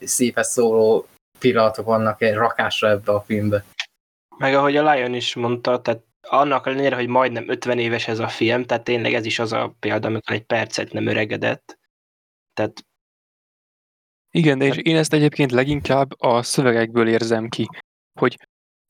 szívhez 0.00 0.50
szóló 0.50 1.06
pillanatok 1.44 1.84
vannak 1.84 2.22
egy 2.22 2.34
rakásra 2.34 2.88
ebbe 2.88 3.12
a 3.12 3.20
filmbe. 3.20 3.64
Meg 4.38 4.54
ahogy 4.54 4.76
a 4.76 4.92
Lion 4.92 5.14
is 5.14 5.34
mondta, 5.34 5.82
tehát 5.82 6.02
annak 6.20 6.66
ellenére, 6.66 6.96
hogy 6.96 7.06
majdnem 7.06 7.48
50 7.48 7.78
éves 7.78 8.08
ez 8.08 8.18
a 8.18 8.28
film, 8.28 8.64
tehát 8.64 8.84
tényleg 8.84 9.14
ez 9.14 9.24
is 9.24 9.38
az 9.38 9.52
a 9.52 9.74
példa, 9.80 10.06
amikor 10.06 10.34
egy 10.34 10.44
percet 10.44 10.92
nem 10.92 11.06
öregedett. 11.06 11.78
Tehát 12.54 12.84
igen, 14.30 14.58
de 14.58 14.64
és 14.64 14.76
én 14.76 14.96
ezt 14.96 15.12
egyébként 15.12 15.50
leginkább 15.50 16.20
a 16.20 16.42
szövegekből 16.42 17.08
érzem 17.08 17.48
ki, 17.48 17.68
hogy 18.20 18.38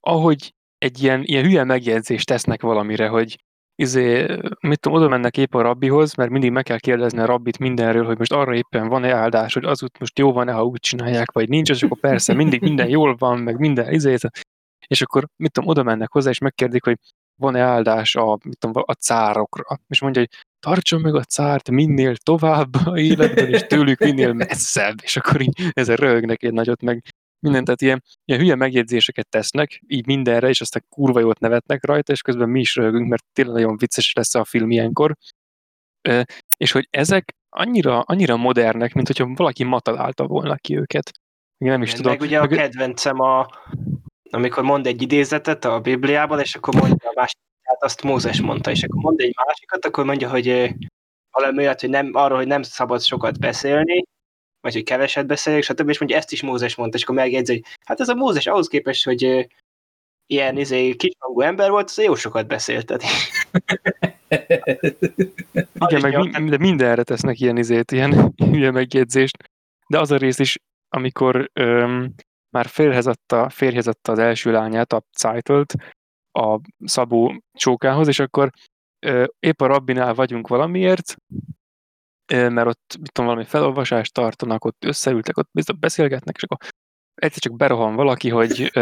ahogy 0.00 0.54
egy 0.78 1.02
ilyen, 1.02 1.22
ilyen 1.22 1.44
hülye 1.44 1.64
megjegyzést 1.64 2.26
tesznek 2.26 2.62
valamire, 2.62 3.08
hogy 3.08 3.44
izé, 3.76 4.26
mit 4.60 4.80
tudom, 4.80 4.98
oda 4.98 5.08
mennek 5.08 5.36
épp 5.36 5.54
a 5.54 5.62
rabbihoz, 5.62 6.14
mert 6.14 6.30
mindig 6.30 6.50
meg 6.50 6.62
kell 6.62 6.78
kérdezni 6.78 7.18
a 7.18 7.26
rabbit 7.26 7.58
mindenről, 7.58 8.04
hogy 8.04 8.18
most 8.18 8.32
arra 8.32 8.54
éppen 8.54 8.88
van-e 8.88 9.14
áldás, 9.14 9.54
hogy 9.54 9.64
az 9.64 9.82
út 9.82 9.98
most 9.98 10.18
jó 10.18 10.32
van-e, 10.32 10.52
ha 10.52 10.64
úgy 10.64 10.80
csinálják, 10.80 11.32
vagy 11.32 11.48
nincs, 11.48 11.70
és 11.70 11.82
akkor 11.82 12.00
persze 12.00 12.34
mindig 12.34 12.60
minden 12.60 12.88
jól 12.88 13.16
van, 13.18 13.38
meg 13.38 13.58
minden 13.58 13.92
izé, 13.92 14.16
és 14.86 15.02
akkor 15.02 15.28
mit 15.36 15.52
tudom, 15.52 15.68
oda 15.68 15.82
mennek 15.82 16.12
hozzá, 16.12 16.30
és 16.30 16.38
megkérdik, 16.38 16.84
hogy 16.84 16.98
van-e 17.40 17.60
áldás 17.60 18.14
a, 18.14 18.38
mit 18.44 18.58
tudom, 18.58 18.82
a 18.86 18.92
cárokra, 18.92 19.78
és 19.88 20.00
mondja, 20.00 20.20
hogy 20.20 20.30
tartson 20.60 21.00
meg 21.00 21.14
a 21.14 21.22
cárt 21.22 21.70
minél 21.70 22.16
tovább 22.16 22.74
a 22.84 22.98
életben, 22.98 23.48
és 23.48 23.62
tőlük 23.66 23.98
minél 23.98 24.32
messzebb, 24.32 24.96
és 25.02 25.16
akkor 25.16 25.40
így 25.40 25.70
ezzel 25.72 25.96
röhögnek 25.96 26.42
egy 26.42 26.52
nagyot, 26.52 26.82
meg 26.82 27.02
mindent, 27.44 27.64
tehát 27.64 27.80
ilyen, 27.82 28.02
ilyen 28.24 28.40
hülye 28.40 28.54
megjegyzéseket 28.54 29.28
tesznek, 29.28 29.80
így 29.86 30.06
mindenre, 30.06 30.48
és 30.48 30.60
aztán 30.60 30.84
kurva 30.88 31.20
jót 31.20 31.38
nevetnek 31.38 31.84
rajta, 31.86 32.12
és 32.12 32.20
közben 32.22 32.48
mi 32.48 32.60
is 32.60 32.76
röhögünk, 32.76 33.08
mert 33.08 33.24
tényleg 33.32 33.54
nagyon 33.54 33.76
vicces 33.76 34.12
lesz 34.12 34.34
a 34.34 34.44
film 34.44 34.70
ilyenkor. 34.70 35.16
És 36.56 36.72
hogy 36.72 36.86
ezek 36.90 37.34
annyira, 37.48 38.00
annyira 38.00 38.36
modernek, 38.36 38.94
mint 38.94 39.06
hogyha 39.06 39.32
valaki 39.34 39.64
matalálta 39.64 40.26
volna 40.26 40.54
ki 40.54 40.76
őket. 40.76 41.10
Én 41.58 41.70
nem 41.70 41.82
is 41.82 41.88
meg 41.88 41.96
tudom. 41.96 42.12
Meg 42.12 42.20
ugye 42.20 42.40
a 42.40 42.46
kedvencem 42.46 43.20
a, 43.20 43.46
amikor 44.30 44.62
mond 44.62 44.86
egy 44.86 45.02
idézetet 45.02 45.64
a 45.64 45.80
Bibliából, 45.80 46.40
és 46.40 46.54
akkor 46.54 46.74
mondja 46.74 47.08
a 47.08 47.12
másik, 47.14 47.38
hát 47.62 47.82
azt 47.82 48.02
Mózes 48.02 48.40
mondta, 48.40 48.70
és 48.70 48.82
akkor 48.82 49.02
mond 49.02 49.20
egy 49.20 49.34
másikat, 49.46 49.84
akkor 49.84 50.04
mondja, 50.04 50.30
hogy 50.30 50.74
valami 51.30 51.58
olyat, 51.58 51.80
hogy 51.80 51.90
nem, 51.90 52.10
arról, 52.12 52.38
hogy 52.38 52.46
nem 52.46 52.62
szabad 52.62 53.02
sokat 53.02 53.38
beszélni, 53.38 54.04
vagy 54.64 54.72
hogy 54.72 54.82
keveset 54.82 55.26
beszéljek, 55.26 55.62
stb. 55.62 55.88
És 55.88 55.98
mondja, 55.98 56.16
ezt 56.16 56.32
is 56.32 56.42
Mózes 56.42 56.74
mondta, 56.74 56.96
és 56.96 57.02
akkor 57.02 57.14
megjegyzi, 57.14 57.52
hogy 57.52 57.62
hát 57.84 58.00
ez 58.00 58.08
a 58.08 58.14
Mózes 58.14 58.46
ahhoz 58.46 58.68
képest, 58.68 59.04
hogy 59.04 59.48
ilyen 60.26 60.58
izé, 60.58 60.94
kishangú 60.94 61.40
ember 61.40 61.70
volt, 61.70 61.88
az 61.88 62.02
jó 62.02 62.14
sokat 62.14 62.46
beszélted. 62.46 63.02
Igen, 65.88 66.00
meg 66.00 66.42
mi, 66.42 66.48
de 66.48 66.58
mindenre 66.58 67.02
tesznek 67.02 67.40
ilyen 67.40 67.56
izét, 67.56 67.92
ilyen, 67.92 68.32
ilyen 68.52 68.72
megjegyzést. 68.72 69.36
De 69.86 69.98
az 69.98 70.10
a 70.10 70.16
rész 70.16 70.38
is, 70.38 70.58
amikor 70.88 71.50
öm, 71.52 72.14
már 72.50 72.66
férhez 72.66 73.06
adta, 73.06 73.48
férhez 73.48 73.86
adta 73.86 74.12
az 74.12 74.18
első 74.18 74.50
lányát, 74.50 74.92
a 74.92 75.02
Zeitelt, 75.18 75.74
a 76.32 76.60
Szabó 76.84 77.42
csókához, 77.58 78.08
és 78.08 78.18
akkor 78.18 78.50
ö, 79.06 79.24
épp 79.38 79.60
a 79.60 79.66
rabbinál 79.66 80.14
vagyunk 80.14 80.48
valamiért, 80.48 81.16
mert 82.32 82.66
ott 82.66 82.96
mit 83.00 83.12
tudom, 83.12 83.30
valami 83.30 83.44
felolvasást 83.48 84.12
tartanak, 84.12 84.64
ott 84.64 84.84
összeültek, 84.84 85.36
ott 85.36 85.50
beszélgetnek, 85.78 86.36
és 86.36 86.42
akkor 86.42 86.56
egyszer 87.14 87.42
csak 87.42 87.56
berohan 87.56 87.94
valaki, 87.94 88.28
hogy, 88.28 88.72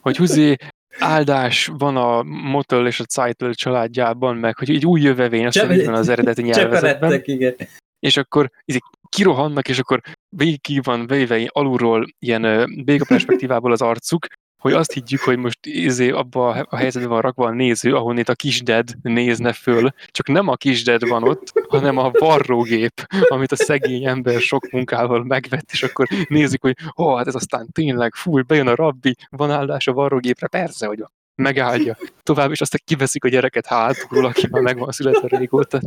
hogy 0.00 0.16
húzi, 0.16 0.56
áldás 0.98 1.70
van 1.78 1.96
a 1.96 2.22
Motel 2.22 2.86
és 2.86 3.00
a 3.00 3.04
Zeitl 3.08 3.50
családjában, 3.50 4.36
meg 4.36 4.58
hogy 4.58 4.70
egy 4.70 4.86
új 4.86 5.00
jövevény 5.00 5.46
a 5.46 5.90
az 5.92 6.08
eredeti 6.08 6.42
nyelvezetben. 6.42 7.20
igen. 7.24 7.54
És 7.98 8.16
akkor 8.16 8.50
így 8.64 8.82
kirohannak, 9.08 9.68
és 9.68 9.78
akkor 9.78 10.00
végig 10.36 10.82
van 10.82 11.06
véve 11.06 11.48
alulról 11.48 12.06
ilyen 12.18 12.72
béga 12.84 13.04
perspektívából 13.08 13.72
az 13.72 13.82
arcuk, 13.82 14.26
hogy 14.62 14.72
azt 14.72 14.92
higgyük, 14.92 15.20
hogy 15.20 15.38
most 15.38 15.58
izé 15.66 16.10
abban 16.10 16.66
a 16.68 16.76
helyzetben 16.76 17.10
van 17.10 17.20
rakva 17.20 17.46
a 17.46 17.52
néző, 17.52 17.94
ahonnét 17.94 18.28
a 18.28 18.34
kisded 18.34 18.88
nézne 19.02 19.52
föl, 19.52 19.90
csak 20.06 20.28
nem 20.28 20.48
a 20.48 20.56
kisded 20.56 21.08
van 21.08 21.22
ott, 21.22 21.52
hanem 21.68 21.96
a 21.96 22.10
varrógép, 22.18 23.06
amit 23.28 23.52
a 23.52 23.56
szegény 23.56 24.04
ember 24.04 24.40
sok 24.40 24.70
munkával 24.70 25.24
megvett, 25.24 25.68
és 25.72 25.82
akkor 25.82 26.08
nézik, 26.28 26.60
hogy 26.60 26.76
ó, 26.96 27.14
hát 27.16 27.26
ez 27.26 27.34
aztán 27.34 27.68
tényleg, 27.72 28.14
fúj, 28.14 28.42
bejön 28.42 28.66
a 28.66 28.74
rabbi, 28.74 29.14
van 29.30 29.50
áldás 29.50 29.86
a 29.86 29.92
varrógépre, 29.92 30.46
persze, 30.46 30.86
hogy 30.86 31.04
megállja. 31.34 31.96
Tovább, 32.22 32.50
és 32.50 32.60
aztán 32.60 32.80
kiveszik 32.84 33.24
a 33.24 33.28
gyereket 33.28 33.66
hátulról, 33.66 34.24
aki 34.24 34.46
már 34.50 34.62
meg 34.62 34.78
van 34.78 34.90
születve 34.90 35.38
régóta. 35.38 35.80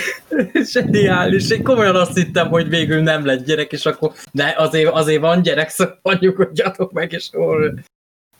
Zseniális. 0.72 1.50
Én 1.50 1.62
komolyan 1.62 1.96
azt 1.96 2.16
hittem, 2.16 2.48
hogy 2.48 2.68
végül 2.68 3.00
nem 3.00 3.24
lett 3.24 3.44
gyerek, 3.44 3.72
és 3.72 3.86
akkor 3.86 4.12
de 4.32 4.54
azért, 4.56 4.92
azért 4.92 5.20
van 5.20 5.42
gyerek, 5.42 5.68
szóval 5.68 6.16
nyugodjatok 6.20 6.92
meg, 6.92 7.12
és 7.12 7.28
orr. 7.32 7.72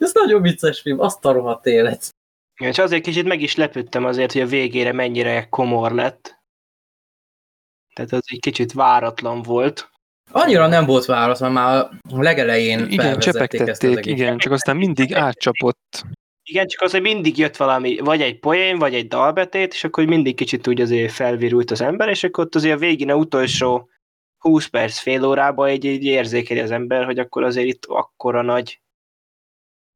Ez 0.00 0.12
nagyon 0.14 0.42
vicces 0.42 0.80
film, 0.80 1.00
azt 1.00 1.24
a 1.24 1.32
rohadt 1.32 1.66
élet. 1.66 2.14
És 2.60 2.78
azért 2.78 3.02
kicsit 3.02 3.24
meg 3.24 3.40
is 3.40 3.56
lepődtem 3.56 4.04
azért, 4.04 4.32
hogy 4.32 4.40
a 4.40 4.46
végére 4.46 4.92
mennyire 4.92 5.48
komor 5.48 5.92
lett. 5.92 6.38
Tehát 7.94 8.12
az 8.12 8.22
egy 8.24 8.40
kicsit 8.40 8.72
váratlan 8.72 9.42
volt. 9.42 9.90
Annyira 10.30 10.66
nem 10.66 10.86
volt 10.86 11.04
váratlan, 11.04 11.52
már 11.52 11.76
a 11.76 12.22
legelején 12.22 12.86
Igen, 12.88 13.18
csepegtették, 13.18 14.06
igen, 14.06 14.38
csak 14.38 14.52
aztán 14.52 14.76
mindig 14.76 15.14
átcsapott. 15.14 16.04
Igen, 16.42 16.66
csak 16.66 16.82
az, 16.82 16.90
hogy 16.90 17.00
mindig 17.00 17.38
jött 17.38 17.56
valami, 17.56 17.98
vagy 17.98 18.22
egy 18.22 18.38
poén, 18.38 18.78
vagy 18.78 18.94
egy 18.94 19.08
dalbetét, 19.08 19.72
és 19.72 19.84
akkor 19.84 20.04
mindig 20.04 20.36
kicsit 20.36 20.66
úgy 20.66 20.80
azért 20.80 21.12
felvirult 21.12 21.70
az 21.70 21.80
ember, 21.80 22.08
és 22.08 22.24
akkor 22.24 22.44
ott 22.44 22.54
azért 22.54 22.74
a 22.74 22.78
végén 22.78 23.10
a 23.10 23.14
utolsó 23.14 23.88
20 24.38 24.66
perc, 24.66 24.98
fél 24.98 25.24
órában 25.24 25.68
egy, 25.68 25.86
egy 25.86 26.04
érzékeli 26.04 26.60
az 26.60 26.70
ember, 26.70 27.04
hogy 27.04 27.18
akkor 27.18 27.42
azért 27.42 27.66
itt 27.66 27.84
akkora 27.84 28.42
nagy 28.42 28.80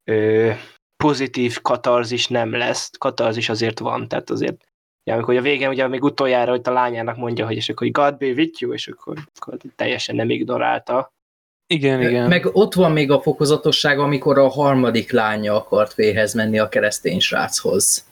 ö, 0.04 0.50
pozitív 0.96 1.60
katarzis 1.62 2.26
nem 2.26 2.52
lesz. 2.52 2.90
Katarzis 2.98 3.48
azért 3.48 3.78
van, 3.78 4.08
tehát 4.08 4.30
azért 4.30 4.64
Ja, 5.06 5.14
amikor 5.14 5.36
a 5.36 5.40
végén 5.40 5.68
ugye 5.68 5.88
még 5.88 6.02
utoljára, 6.02 6.50
hogy 6.50 6.60
a 6.64 6.70
lányának 6.70 7.16
mondja, 7.16 7.46
hogy 7.46 7.56
és 7.56 7.68
akkor 7.68 7.86
hogy 7.86 8.02
God 8.02 8.16
be 8.16 8.26
with 8.26 8.60
you, 8.60 8.72
és 8.72 8.88
akkor, 8.88 9.16
akkor 9.34 9.56
teljesen 9.76 10.16
nem 10.16 10.30
ignorálta. 10.30 11.12
Igen, 11.66 12.00
igen. 12.00 12.28
Meg 12.28 12.46
ott 12.52 12.74
van 12.74 12.92
még 12.92 13.10
a 13.10 13.20
fokozatosság, 13.20 13.98
amikor 13.98 14.38
a 14.38 14.48
harmadik 14.48 15.12
lánya 15.12 15.54
akart 15.54 15.92
féhez 15.92 16.34
menni 16.34 16.58
a 16.58 16.68
keresztény 16.68 17.20
sráchoz. 17.20 18.06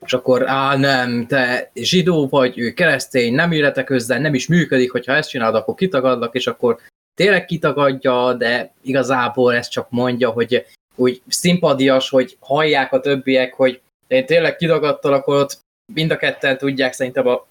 És 0.00 0.12
akkor, 0.12 0.48
á 0.48 0.76
nem, 0.76 1.26
te 1.26 1.70
zsidó 1.74 2.28
vagy, 2.28 2.58
ő 2.58 2.72
keresztény, 2.72 3.34
nem 3.34 3.52
illetek 3.52 3.88
hozzá, 3.88 4.18
nem 4.18 4.34
is 4.34 4.46
működik, 4.46 4.92
hogyha 4.92 5.12
ezt 5.12 5.28
csinálod, 5.28 5.54
akkor 5.54 5.74
kitagadlak, 5.74 6.34
és 6.34 6.46
akkor 6.46 6.78
tényleg 7.14 7.44
kitagadja, 7.44 8.34
de 8.34 8.72
igazából 8.82 9.54
ezt 9.54 9.70
csak 9.70 9.90
mondja, 9.90 10.30
hogy 10.30 10.66
úgy 10.94 11.22
szimpadias, 11.28 12.08
hogy 12.08 12.36
hallják 12.40 12.92
a 12.92 13.00
többiek, 13.00 13.54
hogy 13.54 13.80
én 14.06 14.26
tényleg 14.26 14.56
kitagadtalak, 14.56 15.20
akkor 15.20 15.36
ott 15.36 15.60
mind 15.92 16.10
a 16.10 16.16
ketten 16.16 16.58
tudják, 16.58 16.92
szerintem 16.92 17.26
a 17.26 17.46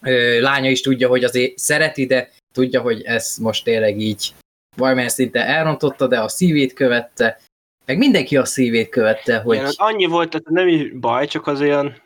ö, 0.00 0.40
lánya 0.40 0.70
is 0.70 0.80
tudja, 0.80 1.08
hogy 1.08 1.24
azért 1.24 1.58
szereti, 1.58 2.06
de 2.06 2.30
tudja, 2.52 2.80
hogy 2.80 3.02
ez 3.02 3.36
most 3.36 3.64
tényleg 3.64 4.00
így 4.00 4.34
valamilyen 4.76 5.08
szinte 5.08 5.46
elrontotta, 5.46 6.06
de 6.06 6.20
a 6.20 6.28
szívét 6.28 6.72
követte, 6.72 7.40
meg 7.84 7.98
mindenki 7.98 8.36
a 8.36 8.44
szívét 8.44 8.88
követte, 8.88 9.38
hogy... 9.38 9.56
Igen, 9.56 9.72
annyi 9.76 10.06
volt, 10.06 10.30
tehát 10.30 10.48
nem 10.48 10.68
is 10.68 10.92
baj, 10.92 11.26
csak 11.26 11.46
az 11.46 11.60
olyan, 11.60 12.02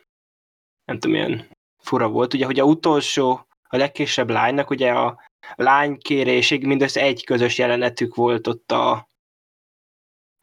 nem 0.85 0.99
tudom, 0.99 1.15
ilyen 1.15 1.47
fura 1.81 2.09
volt, 2.09 2.33
ugye, 2.33 2.45
hogy 2.45 2.59
a 2.59 2.63
utolsó, 2.63 3.47
a 3.69 3.77
legkisebb 3.77 4.29
lánynak, 4.29 4.69
ugye 4.69 4.91
a 4.91 5.21
lánykérésig 5.55 6.65
mindössze 6.65 7.01
egy 7.01 7.25
közös 7.25 7.57
jelenetük 7.57 8.15
volt 8.15 8.47
ott 8.47 8.71
a, 8.71 9.08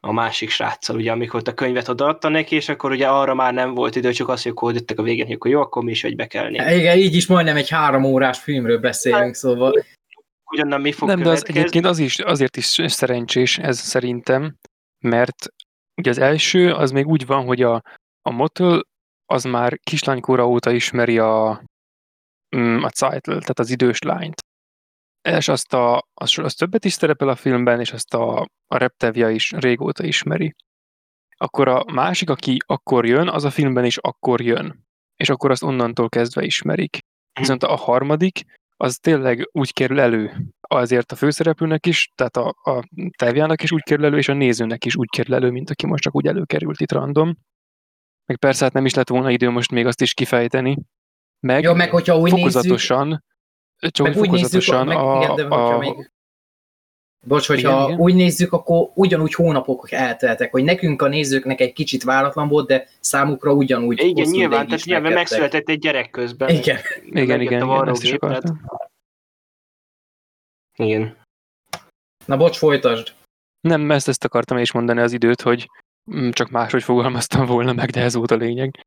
a 0.06 0.12
másik 0.12 0.50
sráccal, 0.50 0.96
ugye, 0.96 1.12
amikor 1.12 1.42
a 1.44 1.54
könyvet 1.54 1.88
odaadta 1.88 2.28
neki, 2.28 2.54
és 2.54 2.68
akkor 2.68 2.90
ugye 2.90 3.08
arra 3.08 3.34
már 3.34 3.54
nem 3.54 3.74
volt 3.74 3.96
idő, 3.96 4.12
csak 4.12 4.28
az, 4.28 4.42
hogy 4.42 4.74
jöttek 4.74 4.98
a 4.98 5.02
végén, 5.02 5.26
hogy 5.26 5.34
akkor 5.34 5.50
jó, 5.50 5.60
akkor 5.60 5.84
mi 5.84 5.90
is 5.90 6.04
egybe 6.04 6.26
kell 6.26 6.48
nézni. 6.50 6.74
Igen, 6.74 6.96
így 6.98 7.14
is 7.14 7.26
majdnem 7.26 7.56
egy 7.56 7.68
három 7.68 8.04
órás 8.04 8.38
filmről 8.38 8.78
beszélünk, 8.78 9.34
szóval... 9.34 9.84
Ugyannan 10.50 10.80
mi 10.80 10.92
fog 10.92 11.08
Nem, 11.08 11.22
de 11.22 11.30
az 11.30 11.46
egyébként 11.46 11.86
az 11.86 11.98
is, 11.98 12.18
azért 12.18 12.56
is 12.56 12.80
szerencsés 12.86 13.58
ez 13.58 13.78
szerintem, 13.78 14.54
mert 15.04 15.46
ugye 15.96 16.10
az 16.10 16.18
első 16.18 16.72
az 16.72 16.90
még 16.90 17.06
úgy 17.06 17.26
van, 17.26 17.44
hogy 17.44 17.62
a, 17.62 17.82
a 18.22 18.30
Motel 18.30 18.86
az 19.24 19.44
már 19.44 19.78
kislánykora 19.82 20.48
óta 20.48 20.70
ismeri 20.70 21.18
a, 21.18 21.62
mm, 22.56 22.82
a 22.82 22.88
Zeitl, 22.96 23.30
tehát 23.30 23.58
az 23.58 23.70
idős 23.70 23.98
lányt. 24.02 24.44
És 25.26 25.48
azt, 25.48 25.74
a, 25.74 26.08
az, 26.14 26.38
az 26.38 26.54
többet 26.54 26.84
is 26.84 26.92
szerepel 26.92 27.28
a 27.28 27.36
filmben, 27.36 27.80
és 27.80 27.92
azt 27.92 28.14
a, 28.14 28.40
a 28.66 28.76
Reptevia 28.76 29.30
is 29.30 29.52
régóta 29.52 30.04
ismeri. 30.04 30.54
Akkor 31.36 31.68
a 31.68 31.84
másik, 31.92 32.30
aki 32.30 32.56
akkor 32.66 33.06
jön, 33.06 33.28
az 33.28 33.44
a 33.44 33.50
filmben 33.50 33.84
is 33.84 33.96
akkor 33.96 34.40
jön. 34.40 34.84
És 35.16 35.28
akkor 35.28 35.50
azt 35.50 35.62
onnantól 35.62 36.08
kezdve 36.08 36.44
ismerik. 36.44 36.98
Viszont 37.40 37.62
a 37.62 37.76
harmadik, 37.76 38.44
az 38.76 38.96
tényleg 38.96 39.48
úgy 39.52 39.72
kerül 39.72 40.00
elő 40.00 40.46
azért 40.60 41.12
a 41.12 41.16
főszereplőnek 41.16 41.86
is, 41.86 42.10
tehát 42.14 42.36
a, 42.36 42.54
a 42.70 42.88
Tevjának 43.16 43.62
is 43.62 43.72
úgy 43.72 43.82
kerül 43.82 44.04
elő, 44.04 44.16
és 44.16 44.28
a 44.28 44.34
nézőnek 44.34 44.84
is 44.84 44.96
úgy 44.96 45.08
kerül 45.08 45.34
elő, 45.34 45.50
mint 45.50 45.70
aki 45.70 45.86
most 45.86 46.02
csak 46.02 46.14
úgy 46.14 46.26
előkerült 46.26 46.80
itt 46.80 46.92
random. 46.92 47.36
Meg 48.24 48.38
persze 48.38 48.64
hát 48.64 48.72
nem 48.72 48.84
is 48.84 48.94
lett 48.94 49.08
volna 49.08 49.30
idő 49.30 49.50
most 49.50 49.70
még 49.70 49.86
azt 49.86 50.00
is 50.00 50.14
kifejteni. 50.14 50.76
Meg, 51.40 51.62
Jó, 51.62 51.74
meg 51.74 51.90
hogyha 51.90 52.18
úgy 52.18 52.32
nézzük, 52.32 52.38
fokozatosan, 52.38 53.24
csak 53.78 54.06
meg 54.06 54.16
úgy 54.16 54.30
nézzük, 54.30 54.62
fokozatosan 54.62 54.86
meg, 54.86 54.96
a, 54.96 55.22
igen, 55.22 55.34
de 55.34 55.42
hogyha 55.42 55.74
a, 55.74 55.78
még... 55.78 56.10
Bocs, 57.26 57.46
hogyha 57.46 57.70
Igen, 57.70 57.88
igen, 57.88 58.00
úgy 58.00 58.14
nézzük, 58.14 58.52
akkor 58.52 58.90
ugyanúgy 58.94 59.34
hónapok 59.34 59.92
elteltek, 59.92 60.50
hogy 60.50 60.64
nekünk 60.64 61.02
a 61.02 61.08
nézőknek 61.08 61.60
egy 61.60 61.72
kicsit 61.72 62.02
váratlan 62.02 62.48
volt, 62.48 62.66
de 62.66 62.88
számukra 63.00 63.52
ugyanúgy 63.52 64.02
Igen, 64.02 64.28
nyilván, 64.28 64.66
tehát 64.66 64.84
nyilván 64.84 65.12
megszületett 65.12 65.68
egy 65.68 65.78
gyerek 65.78 66.10
közben. 66.10 66.48
Igen. 66.48 66.78
igen, 67.04 67.40
igen, 67.40 67.62
a 67.62 67.92
igen, 68.02 68.18
tehát-. 68.18 68.52
Igen. 70.76 71.16
Na 72.24 72.36
bocs, 72.36 72.56
folytasd. 72.56 73.12
Nem, 73.60 73.90
ezt, 73.90 74.08
ezt 74.08 74.24
akartam 74.24 74.58
is 74.58 74.72
mondani 74.72 75.00
az 75.00 75.12
időt, 75.12 75.40
hogy 75.40 75.70
mm, 76.14 76.30
csak 76.30 76.50
máshogy 76.50 76.82
fogalmaztam 76.82 77.46
volna 77.46 77.72
meg, 77.72 77.90
de 77.90 78.00
ez 78.00 78.14
volt 78.14 78.30
a 78.30 78.36
lényeg. 78.36 78.86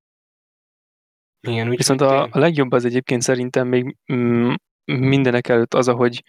Igen, 1.47 1.69
úgy 1.69 1.77
Viszont 1.77 2.01
a, 2.01 2.23
a 2.31 2.39
legjobb 2.39 2.71
az 2.71 2.85
egyébként 2.85 3.21
szerintem 3.21 3.67
még 3.67 3.95
mm, 4.13 4.53
mindenek 4.97 5.47
előtt 5.47 5.73
az, 5.73 5.87
ahogy 5.87 6.23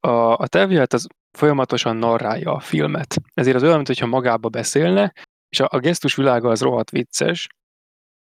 a, 0.00 0.32
a 0.32 0.46
Tevjelt 0.46 0.92
az 0.92 1.06
folyamatosan 1.38 1.96
narrálja 1.96 2.52
a 2.52 2.60
filmet. 2.60 3.16
Ezért 3.34 3.56
az 3.56 3.62
olyan, 3.62 3.76
mintha 3.76 4.06
magába 4.06 4.48
beszélne, 4.48 5.12
és 5.48 5.60
a, 5.60 5.68
a 5.70 5.78
gesztus 5.78 6.14
világa 6.14 6.48
az 6.48 6.60
rohadt 6.60 6.90
vicces, 6.90 7.46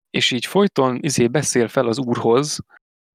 és 0.09 0.31
így 0.31 0.45
folyton 0.45 0.97
izé 1.01 1.27
beszél 1.27 1.67
fel 1.67 1.87
az 1.87 1.99
úrhoz, 1.99 2.59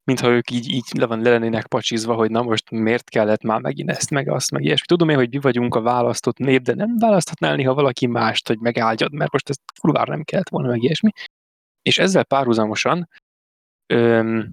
mintha 0.04 0.28
ők 0.28 0.50
így, 0.50 0.72
így 0.72 0.84
le, 0.98 1.06
van, 1.06 1.20
le 1.20 1.30
lennének 1.30 1.66
pacsizva, 1.66 2.14
hogy 2.14 2.30
na 2.30 2.42
most 2.42 2.70
miért 2.70 3.08
kellett 3.08 3.42
már 3.42 3.60
megint 3.60 3.90
ezt, 3.90 4.10
meg 4.10 4.28
azt, 4.28 4.50
meg 4.50 4.64
ilyesmi. 4.64 4.86
Tudom 4.86 5.08
én, 5.08 5.16
hogy 5.16 5.28
mi 5.28 5.40
vagyunk 5.40 5.74
a 5.74 5.80
választott 5.80 6.38
nép, 6.38 6.62
de 6.62 6.74
nem 6.74 6.96
választhatnál 6.98 7.56
néha 7.56 7.74
valaki 7.74 8.06
mást, 8.06 8.48
hogy 8.48 8.58
megáldjad, 8.58 9.12
mert 9.12 9.32
most 9.32 9.48
ezt 9.48 9.60
kurvára 9.80 10.12
nem 10.12 10.22
kellett 10.22 10.48
volna, 10.48 10.68
meg 10.68 10.82
ilyesmi. 10.82 11.10
És 11.82 11.98
ezzel 11.98 12.24
párhuzamosan 12.24 13.08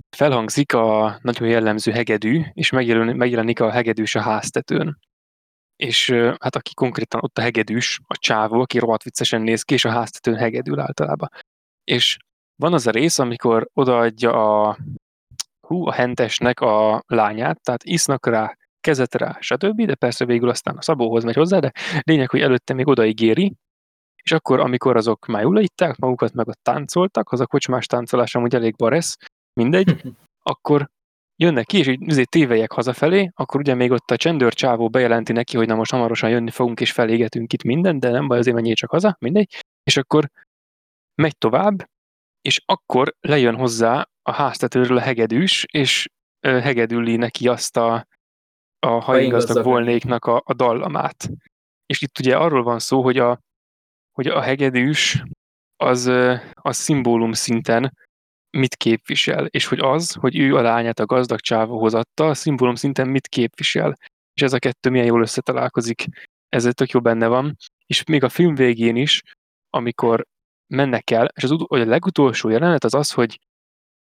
felhangzik 0.10 0.74
a 0.74 1.20
nagyon 1.22 1.48
jellemző 1.48 1.92
hegedű, 1.92 2.42
és 2.54 2.70
megjelenik, 2.70 3.60
a 3.60 3.72
hegedűs 3.72 4.16
a 4.16 4.22
háztetőn. 4.22 4.98
És 5.76 6.12
hát 6.40 6.56
aki 6.56 6.74
konkrétan 6.74 7.22
ott 7.24 7.38
a 7.38 7.42
hegedűs, 7.42 8.00
a 8.08 8.18
csávó, 8.18 8.60
aki 8.62 8.80
rohadt 8.80 9.04
viccesen 9.04 9.42
néz 9.42 9.64
ki, 9.64 9.74
és 9.74 9.86
a 9.86 9.90
háztetőn 9.90 10.36
hegedül 10.36 10.80
általában. 10.80 11.30
És 11.84 12.18
van 12.56 12.74
az 12.74 12.88
a 12.88 12.92
rész, 12.92 13.20
amikor 13.20 13.70
odaadja 13.74 14.62
a, 14.62 14.78
hú, 15.68 15.88
a 15.88 15.92
hentesnek 15.92 16.60
a 16.60 17.04
lányát, 17.08 17.62
tehát 17.62 17.84
isznak 17.84 18.28
rá, 18.28 18.58
kezet 18.82 19.16
rá, 19.16 19.38
stb., 19.40 19.86
de 19.86 19.96
persze 19.96 20.26
végül 20.26 20.50
aztán 20.50 20.78
a 20.78 20.82
szabóhoz 20.82 21.24
megy 21.24 21.36
hozzá, 21.36 21.60
de 21.60 21.72
lényeg, 22.02 22.30
hogy 22.30 22.42
előtte 22.42 22.74
még 22.74 22.88
odaígéri, 22.88 23.54
és 24.24 24.32
akkor, 24.32 24.60
amikor 24.60 24.96
azok 24.96 25.26
már 25.26 25.42
jól 25.42 25.60
itták 25.60 25.98
magukat, 25.98 26.34
meg 26.34 26.48
ott 26.48 26.60
táncoltak, 26.62 27.32
az 27.32 27.40
a 27.40 27.48
kocsmás 27.48 27.86
táncolás 27.86 28.36
amúgy 28.36 28.56
elég 28.56 28.76
baresz, 28.76 29.18
mindegy, 29.54 30.02
akkor 30.52 30.90
jönnek 31.36 31.66
ki, 31.66 31.78
és 31.78 31.88
így 31.88 32.10
azért 32.10 32.30
tévelyek 32.30 32.72
hazafelé, 32.72 33.32
akkor 33.34 33.60
ugye 33.60 33.74
még 33.74 33.92
ott 33.92 34.12
a 34.12 34.18
csendőr 34.18 34.54
csávó 34.54 34.90
bejelenti 34.90 35.32
neki, 35.32 35.58
hogy 35.58 35.68
na 35.68 35.76
most 35.76 35.92
hamarosan 35.92 36.30
jönni 36.30 36.52
fogunk, 36.52 36.80
és 36.80 36.92
felégetünk 36.92 37.54
itt 37.54 37.64
mindent, 37.64 38.00
de 38.00 38.10
nem 38.10 38.28
baj, 38.28 38.38
azért 38.38 38.56
menjél 38.56 38.76
csak 38.76 38.90
haza, 38.90 39.18
mindegy. 39.20 39.64
És 39.84 39.98
akkor 39.98 40.30
megy 41.16 41.38
tovább, 41.38 41.90
és 42.42 42.62
akkor 42.66 43.16
lejön 43.20 43.56
hozzá 43.56 44.08
a 44.22 44.32
háztetőről 44.32 44.98
a 44.98 45.02
hegedűs, 45.02 45.66
és 45.72 46.08
hegedüli 46.40 47.16
neki 47.16 47.48
azt 47.48 47.78
a, 47.78 48.08
a 48.80 48.88
ha 48.88 49.20
én 49.20 49.30
gazdag 49.30 49.56
gazdag 49.56 49.74
volnéknak 49.74 50.26
a, 50.26 50.42
a 50.46 50.54
dallamát. 50.54 51.30
És 51.86 52.02
itt 52.02 52.20
ugye 52.20 52.38
arról 52.38 52.64
van 52.64 52.80
szó, 52.80 53.02
hogy 53.02 53.18
a, 53.18 53.40
hogy 54.20 54.28
a 54.28 54.42
hegedűs 54.42 55.24
az, 55.76 56.06
az 56.54 56.78
szimbólum 56.78 57.34
szinten 57.34 57.94
mit 58.58 58.76
képvisel, 58.76 59.46
és 59.46 59.66
hogy 59.66 59.80
az, 59.80 60.14
hogy 60.14 60.38
ő 60.38 60.56
a 60.56 60.62
lányát 60.62 61.00
a 61.00 61.06
gazdag 61.06 61.40
csávóhoz 61.40 61.94
adta, 61.94 62.28
a 62.28 62.34
szimbólum 62.34 62.76
szinten 62.76 63.08
mit 63.08 63.28
képvisel. 63.28 63.98
És 64.34 64.42
ez 64.42 64.54
a 64.54 64.60
kettő 64.60 64.90
milyen 64.90 65.06
jól 65.06 65.22
összetalálkozik, 65.22 66.06
ez 66.50 66.68
tök 66.72 66.90
jó 66.90 67.00
benne 67.00 67.28
van. 67.28 67.56
És 67.86 68.04
még 68.04 68.24
a 68.24 68.30
film 68.30 68.56
végén 68.56 68.96
is, 68.96 69.22
amikor 69.70 70.26
mennek 70.68 71.10
el, 71.10 71.32
és 71.36 71.44
az, 71.44 71.56
hogy 71.68 71.82
a 71.82 71.86
legutolsó 71.86 72.50
jelenet 72.50 72.84
az 72.84 72.94
az, 72.94 73.12
hogy, 73.12 73.40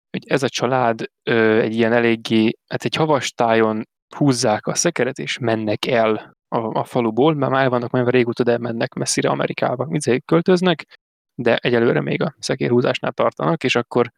hogy 0.10 0.28
ez 0.28 0.44
a 0.44 0.50
család 0.50 1.04
ö, 1.24 1.60
egy 1.60 1.76
ilyen 1.76 1.94
eléggé, 1.94 2.52
hát 2.68 2.84
egy 2.84 2.96
havastájon 2.96 3.84
húzzák 4.16 4.68
a 4.68 4.76
szekeret, 4.76 5.20
és 5.20 5.38
mennek 5.38 5.86
el 5.86 6.34
a, 6.56 6.80
a 6.80 6.84
faluból, 6.84 7.34
mert 7.34 7.52
már 7.52 7.70
vannak 7.70 7.92
menve 7.92 8.10
régóta, 8.10 8.44
de 8.44 8.58
mennek 8.58 8.94
messzire 8.94 9.30
Amerikába. 9.30 9.86
Mit 9.86 10.24
költöznek, 10.26 11.00
de 11.36 11.56
egyelőre 11.56 12.02
még 12.02 12.22
a 12.22 12.36
szekérhúzásnál 12.40 13.12
tartanak, 13.12 13.64
és 13.64 13.76
akkor 13.76 14.12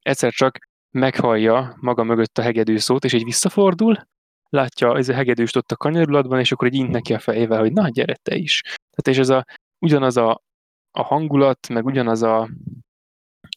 egyszer 0.00 0.32
csak 0.32 0.58
meghallja 0.90 1.76
maga 1.80 2.04
mögött 2.04 2.38
a 2.38 2.42
hegedű 2.42 2.78
szót, 2.78 3.04
és 3.04 3.12
így 3.12 3.24
visszafordul, 3.24 4.06
látja 4.48 4.96
ez 4.96 5.08
a 5.08 5.14
hegedűst 5.14 5.56
ott 5.56 5.72
a 5.72 5.76
kanyarulatban, 5.76 6.38
és 6.38 6.52
akkor 6.52 6.66
így 6.66 6.74
int 6.74 6.90
neki 6.90 7.14
a 7.14 7.18
fejével, 7.18 7.58
hogy 7.58 7.72
na, 7.72 7.88
gyere 7.88 8.14
te 8.14 8.34
is. 8.34 8.60
Tehát 8.62 9.06
és 9.08 9.18
ez 9.18 9.28
a, 9.28 9.44
ugyanaz 9.78 10.16
a, 10.16 10.42
a 10.90 11.02
hangulat, 11.02 11.68
meg 11.68 11.84
ugyanaz 11.84 12.22
a, 12.22 12.48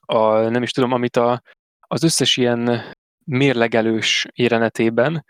a, 0.05 0.39
nem 0.39 0.63
is 0.63 0.71
tudom, 0.71 0.91
amit 0.91 1.17
a, 1.17 1.41
az 1.87 2.03
összes 2.03 2.37
ilyen 2.37 2.81
mérlegelős 3.25 4.27
jelenetében, 4.33 5.25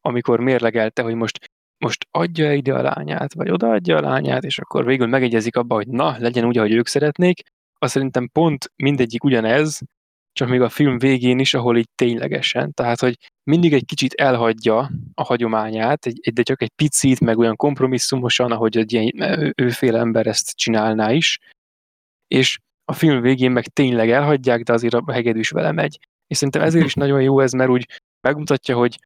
amikor 0.00 0.40
mérlegelte, 0.40 1.02
hogy 1.02 1.14
most 1.14 1.45
most 1.78 2.06
adja 2.10 2.52
ide 2.52 2.74
a 2.74 2.82
lányát, 2.82 3.34
vagy 3.34 3.50
odaadja 3.50 3.96
a 3.96 4.00
lányát, 4.00 4.44
és 4.44 4.58
akkor 4.58 4.84
végül 4.84 5.06
megegyezik 5.06 5.56
abba, 5.56 5.74
hogy 5.74 5.88
na, 5.88 6.16
legyen 6.18 6.44
úgy, 6.44 6.58
ahogy 6.58 6.72
ők 6.72 6.86
szeretnék, 6.86 7.40
azt 7.78 7.92
szerintem 7.92 8.28
pont 8.32 8.72
mindegyik 8.76 9.24
ugyanez, 9.24 9.80
csak 10.32 10.48
még 10.48 10.60
a 10.60 10.68
film 10.68 10.98
végén 10.98 11.38
is, 11.38 11.54
ahol 11.54 11.76
így 11.76 11.88
ténylegesen. 11.94 12.72
Tehát, 12.72 13.00
hogy 13.00 13.18
mindig 13.50 13.72
egy 13.72 13.84
kicsit 13.84 14.12
elhagyja 14.12 14.90
a 15.14 15.22
hagyományát, 15.22 16.06
egy, 16.06 16.32
de 16.32 16.42
csak 16.42 16.62
egy 16.62 16.72
picit, 16.74 17.20
meg 17.20 17.38
olyan 17.38 17.56
kompromisszumosan, 17.56 18.52
ahogy 18.52 18.76
egy 18.76 18.92
ilyen 18.92 19.52
őféle 19.56 19.98
ember 19.98 20.26
ezt 20.26 20.56
csinálná 20.56 21.12
is, 21.12 21.38
és 22.28 22.58
a 22.84 22.92
film 22.92 23.20
végén 23.20 23.50
meg 23.50 23.66
tényleg 23.66 24.10
elhagyják, 24.10 24.62
de 24.62 24.72
azért 24.72 24.94
a 24.94 25.12
hegedűs 25.12 25.50
vele 25.50 25.72
megy. 25.72 25.98
És 26.26 26.36
szerintem 26.36 26.62
ezért 26.62 26.84
is 26.84 26.94
nagyon 26.94 27.22
jó 27.22 27.40
ez, 27.40 27.52
mert 27.52 27.70
úgy 27.70 27.88
megmutatja, 28.20 28.76
hogy 28.76 28.98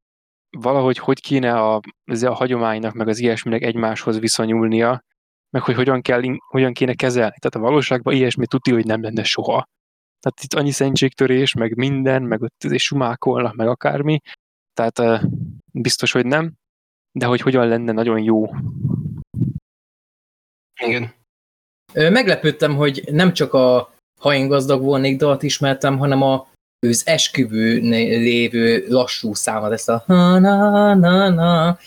valahogy 0.50 0.98
hogy 0.98 1.20
kéne 1.20 1.60
a, 1.60 1.80
a 2.04 2.34
hagyománynak, 2.34 2.94
meg 2.94 3.08
az 3.08 3.18
ilyesminek 3.18 3.62
egymáshoz 3.62 4.18
viszonyulnia, 4.18 5.04
meg 5.50 5.62
hogy 5.62 5.74
hogyan, 5.74 6.02
kell, 6.02 6.22
hogyan 6.48 6.72
kéne 6.72 6.94
kezelni. 6.94 7.34
Tehát 7.38 7.54
a 7.54 7.70
valóságban 7.70 8.14
ilyesmi 8.14 8.46
tudja, 8.46 8.74
hogy 8.74 8.86
nem 8.86 9.02
lenne 9.02 9.22
soha. 9.22 9.68
Tehát 10.20 10.42
itt 10.42 10.54
annyi 10.54 10.70
szentségtörés, 10.70 11.54
meg 11.54 11.76
minden, 11.76 12.22
meg 12.22 12.42
ott 12.42 12.66
sumákolnak, 12.76 13.54
meg 13.54 13.68
akármi. 13.68 14.20
Tehát 14.74 14.98
uh, 14.98 15.30
biztos, 15.72 16.12
hogy 16.12 16.26
nem, 16.26 16.52
de 17.12 17.26
hogy 17.26 17.40
hogyan 17.40 17.68
lenne 17.68 17.92
nagyon 17.92 18.22
jó. 18.22 18.50
Igen. 20.80 21.12
Meglepődtem, 21.92 22.76
hogy 22.76 23.02
nem 23.10 23.32
csak 23.32 23.52
a 23.52 23.94
Ha 24.20 24.34
én 24.34 24.48
gazdag 24.48 24.82
volnék 24.82 25.18
dalt 25.18 25.42
ismertem, 25.42 25.98
hanem 25.98 26.22
a 26.22 26.48
őz 26.86 27.02
esküvő 27.06 27.78
lévő 28.18 28.84
lassú 28.88 29.34
számat, 29.34 29.72
ezt 29.72 29.88
a 29.88 30.04
na 30.06 30.38
na 30.38 30.94
na 30.94 31.28
na 31.28 31.78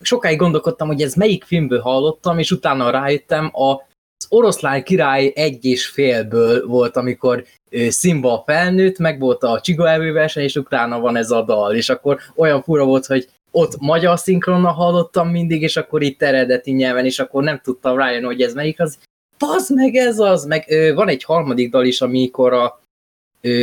sokáig 0.00 0.38
gondolkodtam, 0.38 0.86
hogy 0.86 1.02
ez 1.02 1.14
melyik 1.14 1.44
filmből 1.44 1.80
hallottam, 1.80 2.38
és 2.38 2.50
utána 2.50 2.90
rájöttem, 2.90 3.50
a 3.52 3.92
az 4.16 4.26
oroszlán 4.28 4.84
király 4.84 5.32
egy 5.34 5.64
és 5.64 5.86
félből 5.86 6.66
volt, 6.66 6.96
amikor 6.96 7.44
Simba 7.90 8.42
felnőtt, 8.46 8.98
meg 8.98 9.20
volt 9.20 9.42
a 9.42 9.60
Csiga 9.60 9.90
erőverseny, 9.90 10.42
és 10.42 10.56
utána 10.56 11.00
van 11.00 11.16
ez 11.16 11.30
a 11.30 11.42
dal, 11.42 11.74
és 11.74 11.88
akkor 11.88 12.18
olyan 12.36 12.62
fura 12.62 12.84
volt, 12.84 13.06
hogy 13.06 13.28
ott 13.50 13.80
magyar 13.80 14.18
szinkronnal 14.18 14.72
hallottam 14.72 15.28
mindig, 15.28 15.62
és 15.62 15.76
akkor 15.76 16.02
itt 16.02 16.22
eredeti 16.22 16.70
nyelven, 16.70 17.04
és 17.04 17.18
akkor 17.18 17.42
nem 17.42 17.60
tudtam 17.62 17.96
rájönni, 17.96 18.24
hogy 18.24 18.42
ez 18.42 18.54
melyik 18.54 18.80
az. 18.80 18.98
Fasz 19.36 19.70
meg 19.70 19.94
ez 19.94 20.18
az! 20.18 20.44
Meg 20.44 20.64
ö, 20.68 20.94
van 20.94 21.08
egy 21.08 21.24
harmadik 21.24 21.70
dal 21.70 21.84
is, 21.84 22.00
amikor 22.00 22.52
a, 22.52 22.80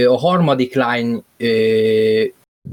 a 0.07 0.17
harmadik 0.17 0.75
lány 0.75 1.23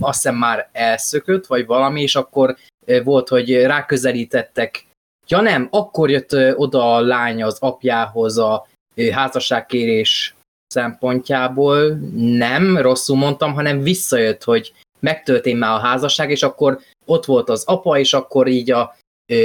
azt 0.00 0.22
hiszem 0.22 0.36
már 0.36 0.68
elszökött, 0.72 1.46
vagy 1.46 1.66
valami, 1.66 2.02
és 2.02 2.16
akkor 2.16 2.56
volt, 3.04 3.28
hogy 3.28 3.62
ráközelítettek. 3.62 4.86
Ja 5.26 5.40
nem, 5.40 5.68
akkor 5.70 6.10
jött 6.10 6.36
oda 6.56 6.94
a 6.94 7.00
lány 7.00 7.42
az 7.42 7.56
apjához 7.60 8.38
a 8.38 8.66
házasságkérés 9.12 10.34
szempontjából. 10.66 11.98
Nem, 12.16 12.78
rosszul 12.78 13.16
mondtam, 13.16 13.52
hanem 13.54 13.82
visszajött, 13.82 14.44
hogy 14.44 14.72
megtörtént 15.00 15.58
már 15.58 15.74
a 15.74 15.86
házasság, 15.86 16.30
és 16.30 16.42
akkor 16.42 16.78
ott 17.06 17.24
volt 17.24 17.48
az 17.48 17.64
apa, 17.66 17.98
és 17.98 18.12
akkor 18.12 18.46
így 18.46 18.70
a 18.70 18.96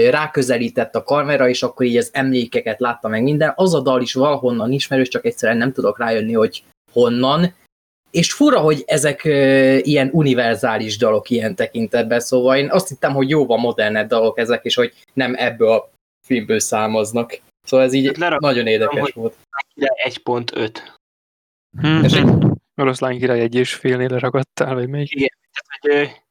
ráközelített 0.09 0.95
a 0.95 1.03
kamera, 1.03 1.49
és 1.49 1.63
akkor 1.63 1.85
így 1.85 1.97
az 1.97 2.09
emlékeket 2.13 2.79
látta 2.79 3.07
meg 3.07 3.23
minden. 3.23 3.53
Az 3.55 3.73
a 3.73 3.79
dal 3.79 4.01
is 4.01 4.13
valahonnan 4.13 4.71
ismerős, 4.71 5.07
csak 5.07 5.25
egyszerűen 5.25 5.57
nem 5.57 5.73
tudok 5.73 5.97
rájönni, 5.97 6.33
hogy 6.33 6.63
honnan, 6.93 7.55
és 8.11 8.33
fura, 8.33 8.59
hogy 8.59 8.83
ezek 8.85 9.21
uh, 9.25 9.79
ilyen 9.81 10.09
univerzális 10.11 10.97
dalok 10.97 11.29
ilyen 11.29 11.55
tekintetben, 11.55 12.19
szóval 12.19 12.57
én 12.57 12.69
azt 12.69 12.87
hittem, 12.87 13.13
hogy 13.13 13.29
jóval 13.29 13.57
modernebb 13.57 14.07
dalok 14.07 14.37
ezek, 14.37 14.63
és 14.63 14.75
hogy 14.75 14.93
nem 15.13 15.33
ebből 15.37 15.71
a 15.71 15.89
filmből 16.27 16.59
számoznak. 16.59 17.39
Szóval 17.65 17.85
ez 17.85 17.93
így 17.93 18.17
hát 18.19 18.39
nagyon 18.39 18.67
érdekes 18.67 18.99
hogy 18.99 19.13
volt. 19.13 19.35
1.5. 19.75 20.77
Hmm. 21.81 22.53
Oroszlán 22.75 23.17
király 23.17 23.39
egy 23.39 23.55
és 23.55 23.73
félnél 23.73 24.07
ragadtál, 24.07 24.73
vagy 24.73 24.89
még? 24.89 25.15
Igen, 25.15 25.31
tehát, 25.51 26.07
hogy 26.07 26.21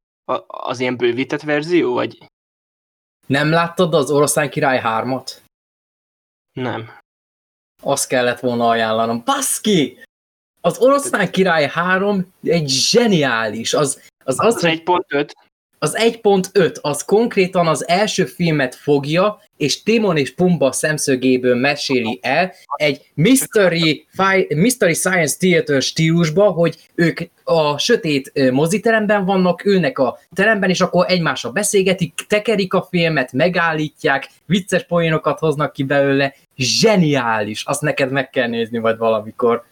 az 0.46 0.80
ilyen 0.80 0.96
bővített 0.96 1.42
verzió, 1.42 1.94
vagy? 1.94 2.18
Nem 3.26 3.50
láttad 3.50 3.94
az 3.94 4.10
Oroszlán 4.10 4.50
király 4.50 4.80
3-at? 4.84 5.32
Nem. 6.52 6.90
Azt 7.82 8.08
kellett 8.08 8.40
volna 8.40 8.68
ajánlanom. 8.68 9.22
Baszki! 9.24 9.98
Az 10.64 10.78
oroszlán 10.78 11.30
király 11.30 11.68
3 11.68 12.32
egy 12.44 12.68
zseniális. 12.68 13.74
Az, 13.74 14.00
az, 14.24 14.34
az, 14.38 14.54
az 14.54 14.62
1.5. 14.62 15.30
Az 15.78 15.96
1.5, 15.98 16.80
az 16.80 17.04
konkrétan 17.04 17.66
az 17.66 17.88
első 17.88 18.24
filmet 18.24 18.74
fogja, 18.74 19.40
és 19.56 19.82
Timon 19.82 20.16
és 20.16 20.34
Pumba 20.34 20.72
szemszögéből 20.72 21.54
meséli 21.54 22.18
el 22.22 22.52
egy 22.76 23.10
mystery, 23.14 24.06
mystery 24.48 24.94
science 24.94 25.36
theater 25.38 25.82
stílusba, 25.82 26.50
hogy 26.50 26.76
ők 26.94 27.20
a 27.44 27.78
sötét 27.78 28.50
moziteremben 28.50 29.24
vannak, 29.24 29.64
őnek 29.64 29.98
a 29.98 30.18
teremben, 30.34 30.70
és 30.70 30.80
akkor 30.80 31.04
egymásra 31.08 31.50
beszélgetik, 31.50 32.14
tekerik 32.28 32.74
a 32.74 32.86
filmet, 32.90 33.32
megállítják, 33.32 34.28
vicces 34.46 34.84
poénokat 34.84 35.38
hoznak 35.38 35.72
ki 35.72 35.82
belőle, 35.82 36.34
zseniális, 36.56 37.64
azt 37.64 37.82
neked 37.82 38.10
meg 38.10 38.30
kell 38.30 38.48
nézni 38.48 38.78
majd 38.78 38.98
valamikor. 38.98 39.64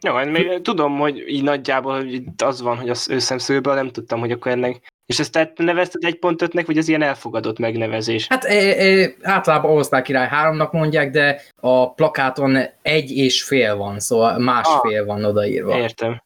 Jó, 0.00 0.14
hát 0.14 0.30
még 0.30 0.60
tudom, 0.60 0.98
hogy 0.98 1.24
így 1.28 1.42
nagyjából 1.42 1.96
hogy 1.96 2.12
itt 2.12 2.42
az 2.42 2.62
van, 2.62 2.76
hogy 2.76 2.88
az 2.88 3.08
ő 3.10 3.18
szemszögből 3.18 3.74
nem 3.74 3.88
tudtam, 3.88 4.20
hogy 4.20 4.32
akkor 4.32 4.52
ennek... 4.52 4.80
És 5.06 5.18
ezt 5.18 5.32
te 5.32 5.52
nevezted 5.56 6.04
egy 6.04 6.18
pont 6.18 6.42
ötnek, 6.42 6.66
vagy 6.66 6.78
az 6.78 6.88
ilyen 6.88 7.02
elfogadott 7.02 7.58
megnevezés? 7.58 8.26
Hát 8.28 8.44
e, 8.44 8.54
e, 8.54 9.14
általában 9.22 9.70
Oroszlán 9.70 10.02
király 10.02 10.28
háromnak 10.28 10.72
mondják, 10.72 11.10
de 11.10 11.40
a 11.56 11.94
plakáton 11.94 12.58
egy 12.82 13.10
és 13.10 13.42
fél 13.42 13.76
van, 13.76 14.00
szóval 14.00 14.38
másfél 14.38 15.00
ah, 15.00 15.06
van 15.06 15.24
odaírva. 15.24 15.78
Értem. 15.78 16.22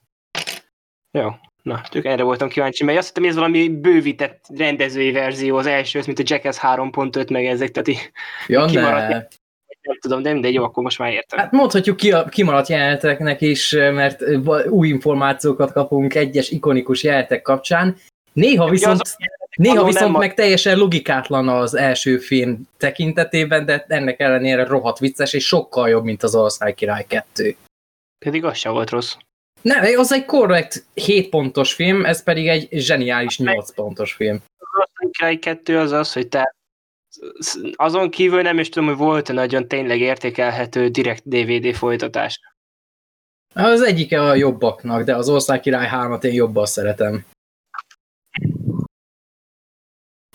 Jó, 1.10 1.28
na, 1.62 1.80
csak 1.90 2.04
erre 2.04 2.22
voltam 2.22 2.48
kíváncsi, 2.48 2.84
mert 2.84 2.98
azt 2.98 3.06
hittem, 3.06 3.22
hogy 3.22 3.32
ez 3.32 3.38
valami 3.38 3.68
bővített 3.68 4.44
rendezői 4.56 5.12
verzió 5.12 5.56
az 5.56 5.66
első, 5.66 6.00
mint 6.06 6.18
a 6.18 6.22
Jackass 6.26 6.58
3.5, 6.58 7.30
meg 7.30 7.44
ezek, 7.44 7.70
tehát 7.70 7.88
így 7.88 8.10
ja, 8.46 8.64
kimaradt 8.64 9.41
nem 9.82 9.98
tudom, 10.00 10.22
de 10.22 10.32
mindegy, 10.32 10.54
jó, 10.54 10.64
akkor 10.64 10.82
most 10.82 10.98
már 10.98 11.12
értem. 11.12 11.38
Hát 11.38 11.52
mondhatjuk 11.52 11.96
ki 11.96 12.12
a 12.12 12.24
kimaradt 12.24 12.68
jeleneteknek 12.68 13.40
is, 13.40 13.70
mert 13.70 14.22
új 14.68 14.88
információkat 14.88 15.72
kapunk 15.72 16.14
egyes 16.14 16.50
ikonikus 16.50 17.02
jelenetek 17.02 17.42
kapcsán. 17.42 17.96
Néha 18.32 18.68
viszont, 18.68 19.00
az, 19.00 19.16
néha 19.56 19.84
viszont 19.84 20.18
meg 20.18 20.34
teljesen 20.34 20.78
logikátlan 20.78 21.48
az 21.48 21.74
első 21.74 22.18
film 22.18 22.68
tekintetében, 22.76 23.64
de 23.64 23.84
ennek 23.88 24.20
ellenére 24.20 24.64
rohadt 24.64 24.98
vicces, 24.98 25.32
és 25.32 25.46
sokkal 25.46 25.88
jobb, 25.88 26.04
mint 26.04 26.22
az 26.22 26.34
Ország 26.34 26.74
Király 26.74 27.04
2. 27.06 27.56
Pedig 28.24 28.44
az 28.44 28.56
sem 28.56 28.72
volt 28.72 28.90
rossz. 28.90 29.14
Nem, 29.62 29.98
az 29.98 30.12
egy 30.12 30.24
korrekt 30.24 30.84
7 30.94 31.28
pontos 31.28 31.72
film, 31.72 32.04
ez 32.04 32.22
pedig 32.22 32.48
egy 32.48 32.68
zseniális 32.70 33.38
8 33.38 33.74
pontos 33.74 34.12
film. 34.12 34.42
Az 34.58 34.68
Ország 34.78 35.10
Király 35.10 35.36
2 35.36 35.78
az 35.78 35.92
az, 35.92 36.12
hogy 36.12 36.28
te 36.28 36.54
azon 37.74 38.10
kívül 38.10 38.42
nem 38.42 38.58
is 38.58 38.68
tudom, 38.68 38.88
hogy 38.88 38.98
volt-e 38.98 39.32
nagyon 39.32 39.68
tényleg 39.68 40.00
értékelhető 40.00 40.88
direkt 40.88 41.28
DVD 41.28 41.74
folytatás. 41.74 42.40
Az 43.54 43.82
egyike 43.82 44.22
a 44.22 44.34
jobbaknak, 44.34 45.02
de 45.02 45.16
az 45.16 45.28
Ország 45.28 45.60
Király 45.60 45.88
3-at 45.92 46.24
én 46.24 46.32
jobban 46.32 46.66
szeretem. 46.66 47.24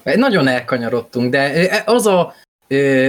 Nagyon 0.04 0.48
elkanyarodtunk, 0.48 1.32
de 1.32 1.84
az 1.86 2.06
a, 2.06 2.34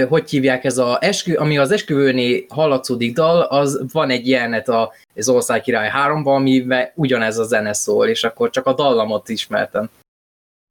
hogy 0.09 0.29
hívják 0.29 0.63
ez 0.63 0.77
a 0.77 0.97
eskü, 1.01 1.35
ami 1.35 1.57
az 1.57 1.71
esküvőné 1.71 2.45
hallatszódik 2.49 3.13
dal, 3.13 3.41
az 3.41 3.91
van 3.91 4.09
egy 4.09 4.27
jelenet 4.27 4.67
az 5.15 5.29
Ország 5.29 5.61
Király 5.61 5.91
3-ban, 5.93 6.35
amiben 6.35 6.91
ugyanez 6.95 7.37
a 7.37 7.43
zene 7.43 7.73
szól, 7.73 8.07
és 8.07 8.23
akkor 8.23 8.49
csak 8.49 8.65
a 8.65 8.73
dallamot 8.73 9.29
ismertem. 9.29 9.89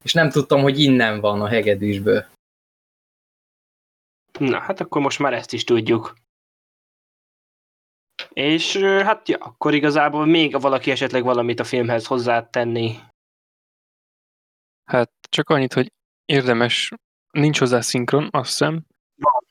És 0.04 0.12
nem 0.12 0.30
tudtam, 0.30 0.62
hogy 0.62 0.80
innen 0.80 1.20
van 1.20 1.40
a 1.40 1.46
hegedűsből. 1.46 2.26
Na, 4.38 4.58
hát 4.60 4.80
akkor 4.80 5.02
most 5.02 5.18
már 5.18 5.32
ezt 5.32 5.52
is 5.52 5.64
tudjuk. 5.64 6.14
És 8.32 8.76
hát 8.76 9.28
ja, 9.28 9.36
akkor 9.40 9.74
igazából 9.74 10.26
még 10.26 10.60
valaki 10.60 10.90
esetleg 10.90 11.22
valamit 11.22 11.60
a 11.60 11.64
filmhez 11.64 12.06
hozzátenni. 12.06 12.96
Hát 14.84 15.10
csak 15.28 15.50
annyit, 15.50 15.72
hogy 15.72 15.92
érdemes, 16.24 16.92
nincs 17.30 17.58
hozzá 17.58 17.80
szinkron, 17.80 18.28
azt 18.30 18.48
hiszem, 18.48 18.82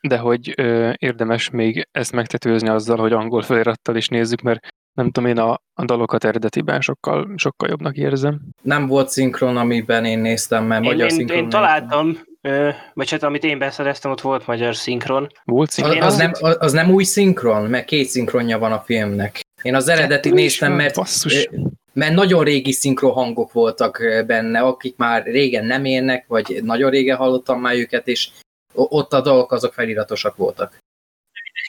de 0.02 0.18
hogy 0.18 0.54
ö, 0.58 0.94
érdemes 0.98 1.50
még 1.50 1.88
ezt 1.92 2.12
megtetőzni 2.12 2.68
azzal, 2.68 2.98
hogy 2.98 3.14
angol 3.14 3.42
felirattal 3.42 3.96
is 3.96 4.08
nézzük, 4.08 4.42
mert 4.42 4.68
nem 4.94 5.12
tudom, 5.12 5.30
én 5.30 5.38
a, 5.38 5.62
a 5.74 5.86
dalokat 5.86 6.24
eredetiben 6.24 6.82
sokkal, 6.82 7.34
sokkal 7.36 7.70
jobbnak 7.70 7.96
érzem. 7.96 8.42
Nem 8.62 8.88
volt 8.88 9.10
szinkron, 9.10 9.58
amiben 9.58 10.06
én 10.06 10.20
néztem, 10.20 10.66
mert 10.66 10.84
én, 10.84 10.90
magyar 10.90 11.10
én, 11.10 11.16
szinkron. 11.16 11.38
Én 11.38 11.50
találtam, 11.50 12.18
ö, 12.48 12.70
vagy 12.94 13.10
hát 13.10 13.24
amit 13.24 13.44
én 13.44 13.60
beszereztem, 13.60 14.12
ott 14.12 14.22
volt 14.22 14.48
magyar 14.48 14.76
szinkron. 14.76 15.28
Volt 15.44 15.72
szinkron? 15.72 16.02
Az, 16.02 16.14
az, 16.14 16.18
nem, 16.18 16.32
az 16.40 16.72
nem 16.72 16.92
új 16.92 17.04
szinkron, 17.04 17.64
mert 17.64 17.86
két 17.86 18.08
szinkronja 18.08 18.60
van 18.60 18.72
a 18.72 18.80
filmnek. 18.80 19.40
Én 19.62 19.76
az 19.76 19.88
eredeti 19.88 20.30
néztem, 20.30 20.74
mert, 20.74 20.96
mert 21.94 22.14
nagyon 22.14 22.44
régi 22.44 22.72
szinkrohangok 22.72 23.52
voltak 23.52 24.02
benne, 24.28 24.60
akik 24.60 24.98
már 24.98 25.24
régen 25.24 25.66
nem 25.66 25.86
élnek, 25.86 26.28
vagy 26.28 26.60
nagyon 26.64 26.90
régen 26.90 27.18
hallottam 27.18 27.60
már 27.60 27.76
őket, 27.76 28.08
és 28.08 28.30
ott 28.74 29.14
a 29.14 29.22
dolgok 29.22 29.52
azok 29.52 29.74
feliratosak 29.74 30.36
voltak. 30.36 30.78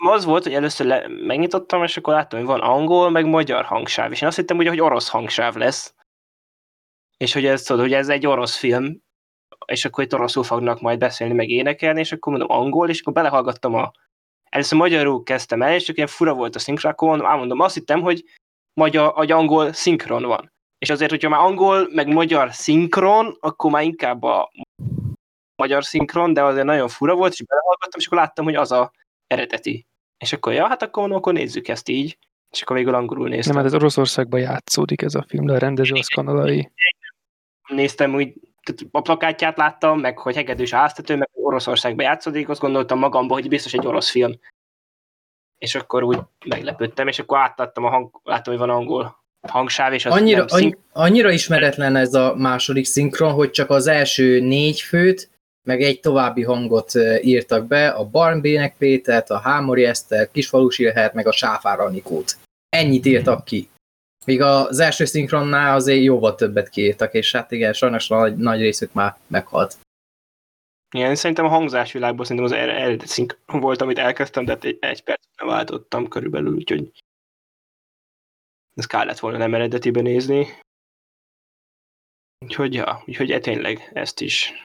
Az 0.06 0.24
volt, 0.24 0.42
hogy 0.42 0.54
először 0.54 0.86
le, 0.86 1.08
megnyitottam, 1.08 1.82
és 1.82 1.96
akkor 1.96 2.14
láttam, 2.14 2.38
hogy 2.38 2.48
van 2.48 2.60
angol, 2.60 3.10
meg 3.10 3.24
magyar 3.24 3.64
hangsáv, 3.64 4.12
és 4.12 4.20
én 4.20 4.28
azt 4.28 4.36
hittem, 4.36 4.56
hogy, 4.56 4.66
hogy 4.66 4.80
orosz 4.80 5.08
hangsáv 5.08 5.54
lesz. 5.54 5.94
És 7.16 7.32
hogy 7.32 7.46
ez, 7.46 7.62
tudod, 7.62 7.82
hogy 7.82 7.92
ez 7.92 8.08
egy 8.08 8.26
orosz 8.26 8.56
film, 8.56 9.00
és 9.66 9.84
akkor 9.84 10.04
itt 10.04 10.14
oroszul 10.14 10.42
fognak 10.42 10.80
majd 10.80 10.98
beszélni, 10.98 11.34
meg 11.34 11.48
énekelni, 11.48 12.00
és 12.00 12.12
akkor 12.12 12.32
mondom 12.32 12.58
angol, 12.58 12.88
és 12.88 13.00
akkor 13.00 13.12
belehallgattam 13.12 13.74
a... 13.74 13.90
Először 14.50 14.78
magyarul 14.78 15.22
kezdtem 15.22 15.62
el, 15.62 15.74
és 15.74 15.84
csak 15.84 15.96
ilyen 15.96 16.08
fura 16.08 16.34
volt 16.34 16.54
a 16.54 16.58
szinkrakon, 16.58 17.18
mondom, 17.18 17.60
azt 17.60 17.74
hittem, 17.74 18.00
hogy 18.00 18.24
magyar, 18.80 19.12
vagy 19.14 19.30
angol 19.30 19.72
szinkron 19.72 20.22
van. 20.22 20.52
És 20.78 20.90
azért, 20.90 21.10
hogyha 21.10 21.28
már 21.28 21.40
angol, 21.40 21.88
meg 21.92 22.08
magyar 22.08 22.52
szinkron, 22.52 23.36
akkor 23.40 23.70
már 23.70 23.82
inkább 23.82 24.22
a 24.22 24.50
magyar 25.62 25.84
szinkron, 25.84 26.32
de 26.32 26.42
azért 26.42 26.66
nagyon 26.66 26.88
fura 26.88 27.14
volt, 27.14 27.32
és 27.32 27.44
belehallgattam, 27.44 28.00
és 28.00 28.06
akkor 28.06 28.18
láttam, 28.18 28.44
hogy 28.44 28.54
az 28.54 28.72
a 28.72 28.92
eredeti. 29.26 29.86
És 30.18 30.32
akkor, 30.32 30.52
ja, 30.52 30.66
hát 30.66 30.82
akkor, 30.82 31.12
akkor 31.12 31.32
nézzük 31.32 31.68
ezt 31.68 31.88
így. 31.88 32.18
És 32.50 32.62
akkor 32.62 32.76
végül 32.76 32.94
angolul 32.94 33.28
néztem. 33.28 33.54
Nem, 33.54 33.62
hát 33.62 33.72
ez 33.72 33.78
Oroszországban 33.80 34.40
játszódik 34.40 35.02
ez 35.02 35.14
a 35.14 35.24
film, 35.28 35.46
de 35.46 35.52
a 35.52 35.58
rendező 35.58 35.94
az 35.94 36.08
kanadai. 36.08 36.70
Néztem 37.68 38.14
úgy, 38.14 38.34
a 38.90 39.00
plakátját 39.00 39.56
láttam, 39.56 40.00
meg 40.00 40.18
hogy 40.18 40.34
hegedűs 40.34 40.70
háztető, 40.70 41.16
meg 41.16 41.28
Oroszországban 41.32 42.04
játszódik, 42.04 42.48
azt 42.48 42.60
gondoltam 42.60 42.98
magamban, 42.98 43.38
hogy 43.38 43.48
biztos 43.48 43.74
egy 43.74 43.86
orosz 43.86 44.10
film. 44.10 44.32
És 45.58 45.74
akkor 45.74 46.02
úgy 46.02 46.18
meglepődtem, 46.46 47.08
és 47.08 47.18
akkor 47.18 47.38
átadtam 47.38 47.84
a 47.84 47.88
hang, 47.88 48.20
láttam, 48.22 48.52
hogy 48.56 48.66
van 48.66 48.76
angol 48.76 49.24
hangsáv, 49.48 49.92
és 49.92 50.06
az 50.06 50.12
annyira, 50.12 50.48
szink... 50.48 50.78
annyira 50.92 51.30
ismeretlen 51.30 51.96
ez 51.96 52.14
a 52.14 52.34
második 52.36 52.84
szinkron, 52.84 53.32
hogy 53.32 53.50
csak 53.50 53.70
az 53.70 53.86
első 53.86 54.40
négy 54.40 54.80
főt, 54.80 55.30
meg 55.66 55.82
egy 55.82 56.00
további 56.00 56.42
hangot 56.42 56.92
írtak 57.20 57.66
be, 57.66 57.88
a 57.88 58.04
Barnbének 58.04 58.76
Pétert, 58.76 59.30
a 59.30 59.38
Hámori 59.38 59.84
Eszter, 59.84 60.30
Kisfalusi 60.30 60.84
lehet, 60.84 61.14
meg 61.14 61.26
a 61.26 61.32
Sáfár 61.32 61.80
Anikót. 61.80 62.36
Ennyit 62.68 63.06
írtak 63.06 63.44
ki. 63.44 63.68
Míg 64.28 64.40
az 64.40 64.78
első 64.78 65.04
szinkronnál 65.04 65.74
azért 65.74 66.02
jóval 66.02 66.34
többet 66.34 66.68
kiírtak, 66.68 67.14
és 67.14 67.32
hát 67.32 67.50
igen, 67.50 67.72
sajnos 67.72 68.08
nagy, 68.08 68.36
nagy 68.36 68.60
részük 68.60 68.92
már 68.92 69.16
meghalt. 69.26 69.76
Igen, 70.94 71.14
szerintem 71.14 71.44
a 71.44 71.48
hangzásvilágban 71.48 72.24
szerintem 72.24 72.52
az 72.52 72.58
eredeti 72.58 73.06
szinkron 73.06 73.60
volt, 73.60 73.80
amit 73.80 73.98
elkezdtem, 73.98 74.44
de 74.44 74.52
hát 74.52 74.64
egy, 74.64 74.78
egy 74.80 75.02
percre 75.02 75.44
váltottam 75.44 76.08
körülbelül, 76.08 76.54
úgyhogy 76.54 76.90
ez 78.74 78.86
kár 78.86 79.06
lett 79.06 79.18
volna 79.18 79.38
nem 79.38 79.54
eredetiben 79.54 80.02
nézni. 80.02 80.46
Úgyhogy 82.38 82.74
ja, 82.74 83.02
úgyhogy 83.06 83.30
e 83.30 83.38
tényleg 83.38 83.90
ezt 83.92 84.20
is. 84.20 84.62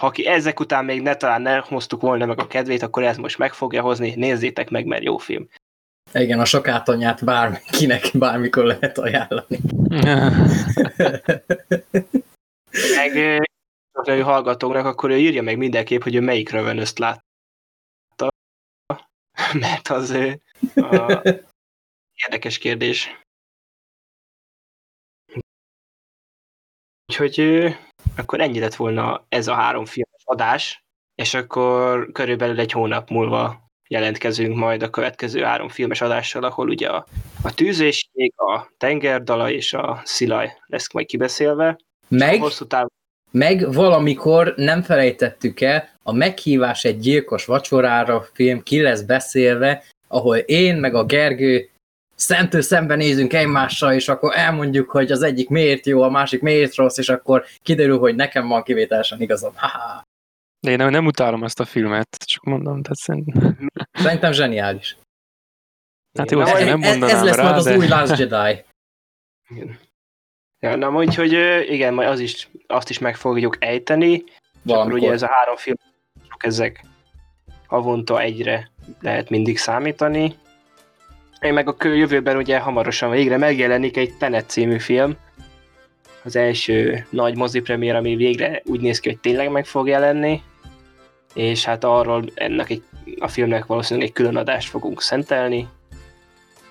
Ha 0.00 0.10
ki 0.10 0.26
ezek 0.26 0.60
után 0.60 0.84
még 0.84 1.02
ne 1.02 1.14
talán 1.14 1.42
ne 1.42 1.56
hoztuk 1.56 2.00
volna 2.00 2.26
meg 2.26 2.38
a 2.38 2.46
kedvét, 2.46 2.82
akkor 2.82 3.02
ez 3.02 3.16
most 3.16 3.38
meg 3.38 3.52
fogja 3.52 3.82
hozni, 3.82 4.14
nézzétek 4.14 4.70
meg, 4.70 4.86
mert 4.86 5.02
jó 5.02 5.16
film. 5.16 5.48
Igen, 6.12 6.40
a 6.40 6.44
sokátanyát 6.44 7.24
bárkinek 7.24 8.10
bármikor 8.14 8.64
lehet 8.64 8.98
ajánlani. 8.98 9.58
meg 12.96 13.40
a 13.92 14.22
hallgatóknak, 14.22 14.86
akkor 14.86 15.10
ő 15.10 15.18
írja 15.18 15.42
meg 15.42 15.56
mindenképp, 15.56 16.02
hogy 16.02 16.14
ő 16.14 16.20
melyik 16.20 16.50
Ravenous-t 16.50 16.98
látta. 16.98 18.28
Mert 19.60 19.88
az 19.88 20.10
a, 20.74 21.22
érdekes 22.14 22.58
kérdés. 22.58 23.20
Úgyhogy 27.06 27.68
akkor 28.16 28.40
ennyi 28.40 28.58
lett 28.58 28.74
volna 28.74 29.24
ez 29.28 29.48
a 29.48 29.54
három 29.54 29.84
filmes 29.84 30.22
adás, 30.24 30.82
és 31.14 31.34
akkor 31.34 32.12
körülbelül 32.12 32.60
egy 32.60 32.72
hónap 32.72 33.10
múlva 33.10 33.70
jelentkezünk 33.88 34.56
majd 34.56 34.82
a 34.82 34.90
következő 34.90 35.42
három 35.42 35.68
filmes 35.68 36.00
adással, 36.00 36.44
ahol 36.44 36.68
ugye 36.68 36.88
a, 36.88 37.06
a 37.42 37.54
tűzésség, 37.54 38.32
a 38.36 38.72
tengerdala 38.78 39.50
és 39.50 39.72
a 39.72 40.02
szilaj 40.04 40.52
lesz 40.66 40.92
majd 40.92 41.06
kibeszélve. 41.06 41.78
Meg, 42.08 42.40
hosszú 42.40 42.66
táv... 42.66 42.86
meg 43.30 43.72
valamikor 43.72 44.54
nem 44.56 44.82
felejtettük 44.82 45.60
el, 45.60 45.88
a 46.02 46.12
meghívás 46.12 46.84
egy 46.84 46.98
gyilkos 46.98 47.44
vacsorára 47.44 48.26
film 48.32 48.62
ki 48.62 48.80
lesz 48.80 49.02
beszélve, 49.02 49.84
ahol 50.08 50.36
én 50.36 50.76
meg 50.76 50.94
a 50.94 51.04
Gergő 51.04 51.70
szemtől 52.14 52.62
szemben 52.62 52.98
nézünk 52.98 53.32
egymással, 53.32 53.92
és 53.92 54.08
akkor 54.08 54.32
elmondjuk, 54.36 54.90
hogy 54.90 55.12
az 55.12 55.22
egyik 55.22 55.48
miért 55.48 55.86
jó, 55.86 56.02
a 56.02 56.10
másik 56.10 56.40
miért 56.40 56.74
rossz, 56.74 56.98
és 56.98 57.08
akkor 57.08 57.44
kiderül, 57.62 57.98
hogy 57.98 58.14
nekem 58.14 58.48
van 58.48 58.62
kivételesen 58.62 59.20
igazam. 59.20 59.52
Ha-ha. 59.56 60.02
De 60.62 60.70
én 60.70 60.76
nem, 60.76 60.90
nem 60.90 61.06
utálom 61.06 61.44
ezt 61.44 61.60
a 61.60 61.64
filmet, 61.64 62.16
csak 62.24 62.44
mondom, 62.44 62.82
tehát 62.82 62.96
szerintem... 62.96 63.70
Szerintem 63.92 64.32
zseniális. 64.32 64.96
Hát 66.18 66.30
jó, 66.30 66.40
ezt 66.40 66.64
nem 66.64 66.78
mondanám 66.78 67.16
Ez 67.16 67.22
lesz 67.22 67.36
rá, 67.36 67.42
majd 67.42 67.56
az 67.56 67.64
de... 67.64 67.76
új 67.76 67.88
Last 67.88 68.18
Jedi. 68.18 68.64
Igen. 69.48 69.78
Ja, 70.58 70.76
na 70.76 70.90
úgyhogy 70.90 71.32
igen, 71.68 71.94
majd 71.94 72.08
az 72.08 72.20
is, 72.20 72.48
azt 72.66 72.90
is 72.90 72.98
meg 72.98 73.16
fogjuk 73.16 73.56
ejteni. 73.64 74.24
Valamikor. 74.62 74.98
ugye 74.98 75.10
ez 75.10 75.22
a 75.22 75.28
három 75.30 75.56
film, 75.56 75.76
ezek 76.38 76.84
havonta 77.66 78.20
egyre 78.20 78.70
lehet 79.00 79.30
mindig 79.30 79.58
számítani. 79.58 80.36
Én 81.40 81.52
meg 81.52 81.68
a 81.68 81.86
jövőben 81.86 82.36
ugye 82.36 82.58
hamarosan 82.58 83.10
végre 83.10 83.36
megjelenik 83.36 83.96
egy 83.96 84.16
Tenet 84.16 84.50
című 84.50 84.78
film, 84.78 85.16
az 86.24 86.36
első 86.36 87.06
nagy 87.10 87.36
mozipremiér, 87.36 87.94
ami 87.94 88.16
végre 88.16 88.62
úgy 88.64 88.80
néz 88.80 89.00
ki, 89.00 89.08
hogy 89.08 89.18
tényleg 89.18 89.50
meg 89.50 89.64
fog 89.64 89.88
jelenni, 89.88 90.42
és 91.32 91.64
hát 91.64 91.84
arról 91.84 92.24
ennek 92.34 92.70
egy, 92.70 92.82
a 93.18 93.28
filmnek 93.28 93.66
valószínűleg 93.66 94.08
egy 94.08 94.14
külön 94.14 94.36
adást 94.36 94.68
fogunk 94.68 95.02
szentelni, 95.02 95.68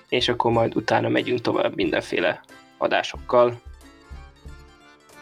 és 0.08 0.28
akkor 0.28 0.52
majd 0.52 0.76
utána 0.76 1.08
megyünk 1.08 1.40
tovább 1.40 1.74
mindenféle 1.74 2.40
adásokkal. 2.78 3.60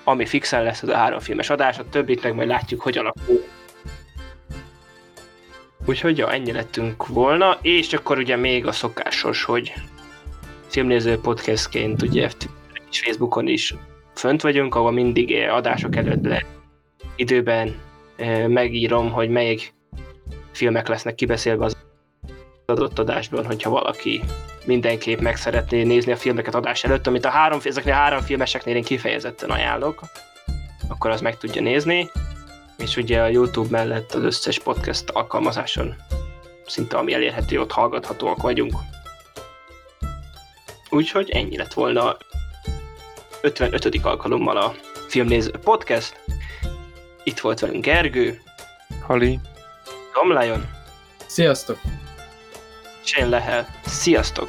Ami 0.05 0.27
fixen 0.27 0.63
lesz, 0.63 0.83
az 0.83 0.89
a 0.89 0.97
három 0.97 1.19
filmes 1.19 1.51
adás, 1.51 1.79
a 1.79 1.89
többit 1.89 2.23
meg 2.23 2.35
majd 2.35 2.49
látjuk, 2.49 2.81
hogy 2.81 2.99
alakul. 2.99 3.45
Úgyhogy 5.87 6.19
ja, 6.19 6.33
ennyi 6.33 6.53
lettünk 6.53 7.07
volna, 7.07 7.59
és 7.63 7.93
akkor 7.93 8.19
ugye 8.19 8.37
még 8.37 8.67
a 8.67 8.73
szokásos, 8.73 9.45
hogy 9.45 9.73
filmnéző 10.67 11.19
podcastként 11.19 12.03
ugye 12.03 12.29
és 12.91 13.01
Facebookon 13.01 13.49
is 13.49 13.75
fönt 14.15 14.43
vagyunk, 14.43 14.75
ahol 14.75 14.91
mindig 14.91 15.49
adások 15.49 15.97
előtt 15.97 16.25
le 16.25 16.47
időben 17.17 17.75
megírom, 18.49 19.11
hogy 19.11 19.29
melyik 19.29 19.75
filmek 20.53 20.89
lesznek 20.89 21.15
kibeszélve 21.15 21.65
az 21.65 21.77
adott 22.67 22.99
adásban, 22.99 23.47
hogyha 23.47 23.71
valaki 23.71 24.21
mindenképp 24.65 25.21
meg 25.21 25.37
szeretné 25.37 25.83
nézni 25.83 26.13
a 26.13 26.17
filmeket 26.17 26.55
adás 26.55 26.85
előtt, 26.85 27.07
amit 27.07 27.25
a 27.25 27.31
három, 27.31 27.61
ezeknél 27.65 27.93
a 27.93 27.97
három 27.97 28.21
filmeseknél 28.21 28.77
én 28.77 28.83
kifejezetten 28.83 29.51
ajánlok, 29.51 30.01
akkor 30.89 31.11
az 31.11 31.21
meg 31.21 31.39
tudja 31.39 31.63
nézni, 31.63 32.11
és 32.79 32.97
ugye 32.97 33.21
a 33.21 33.29
YouTube 33.29 33.69
mellett 33.71 34.13
az 34.13 34.23
összes 34.23 34.59
podcast 34.59 35.11
alkalmazáson 35.11 35.95
szinte 36.71 36.97
ami 36.97 37.13
elérhető, 37.13 37.61
ott 37.61 37.73
hallgathatóak 37.73 38.43
vagyunk. 38.43 38.75
Úgyhogy 40.91 41.31
ennyi 41.31 41.57
lett 41.57 41.73
volna 41.73 42.17
55. 43.43 43.99
alkalommal 44.03 44.57
a 44.57 44.75
Filmnéző 45.09 45.51
Podcast. 45.51 46.21
Itt 47.25 47.39
volt 47.39 47.61
velünk 47.61 47.85
Gergő. 47.85 48.41
Hali. 49.03 49.39
Tom 50.13 50.39
Lion. 50.39 50.69
Sziasztok! 51.27 51.79
Shane 53.05 53.29
Lehel. 53.29 53.67
Sziasztok! 53.87 54.49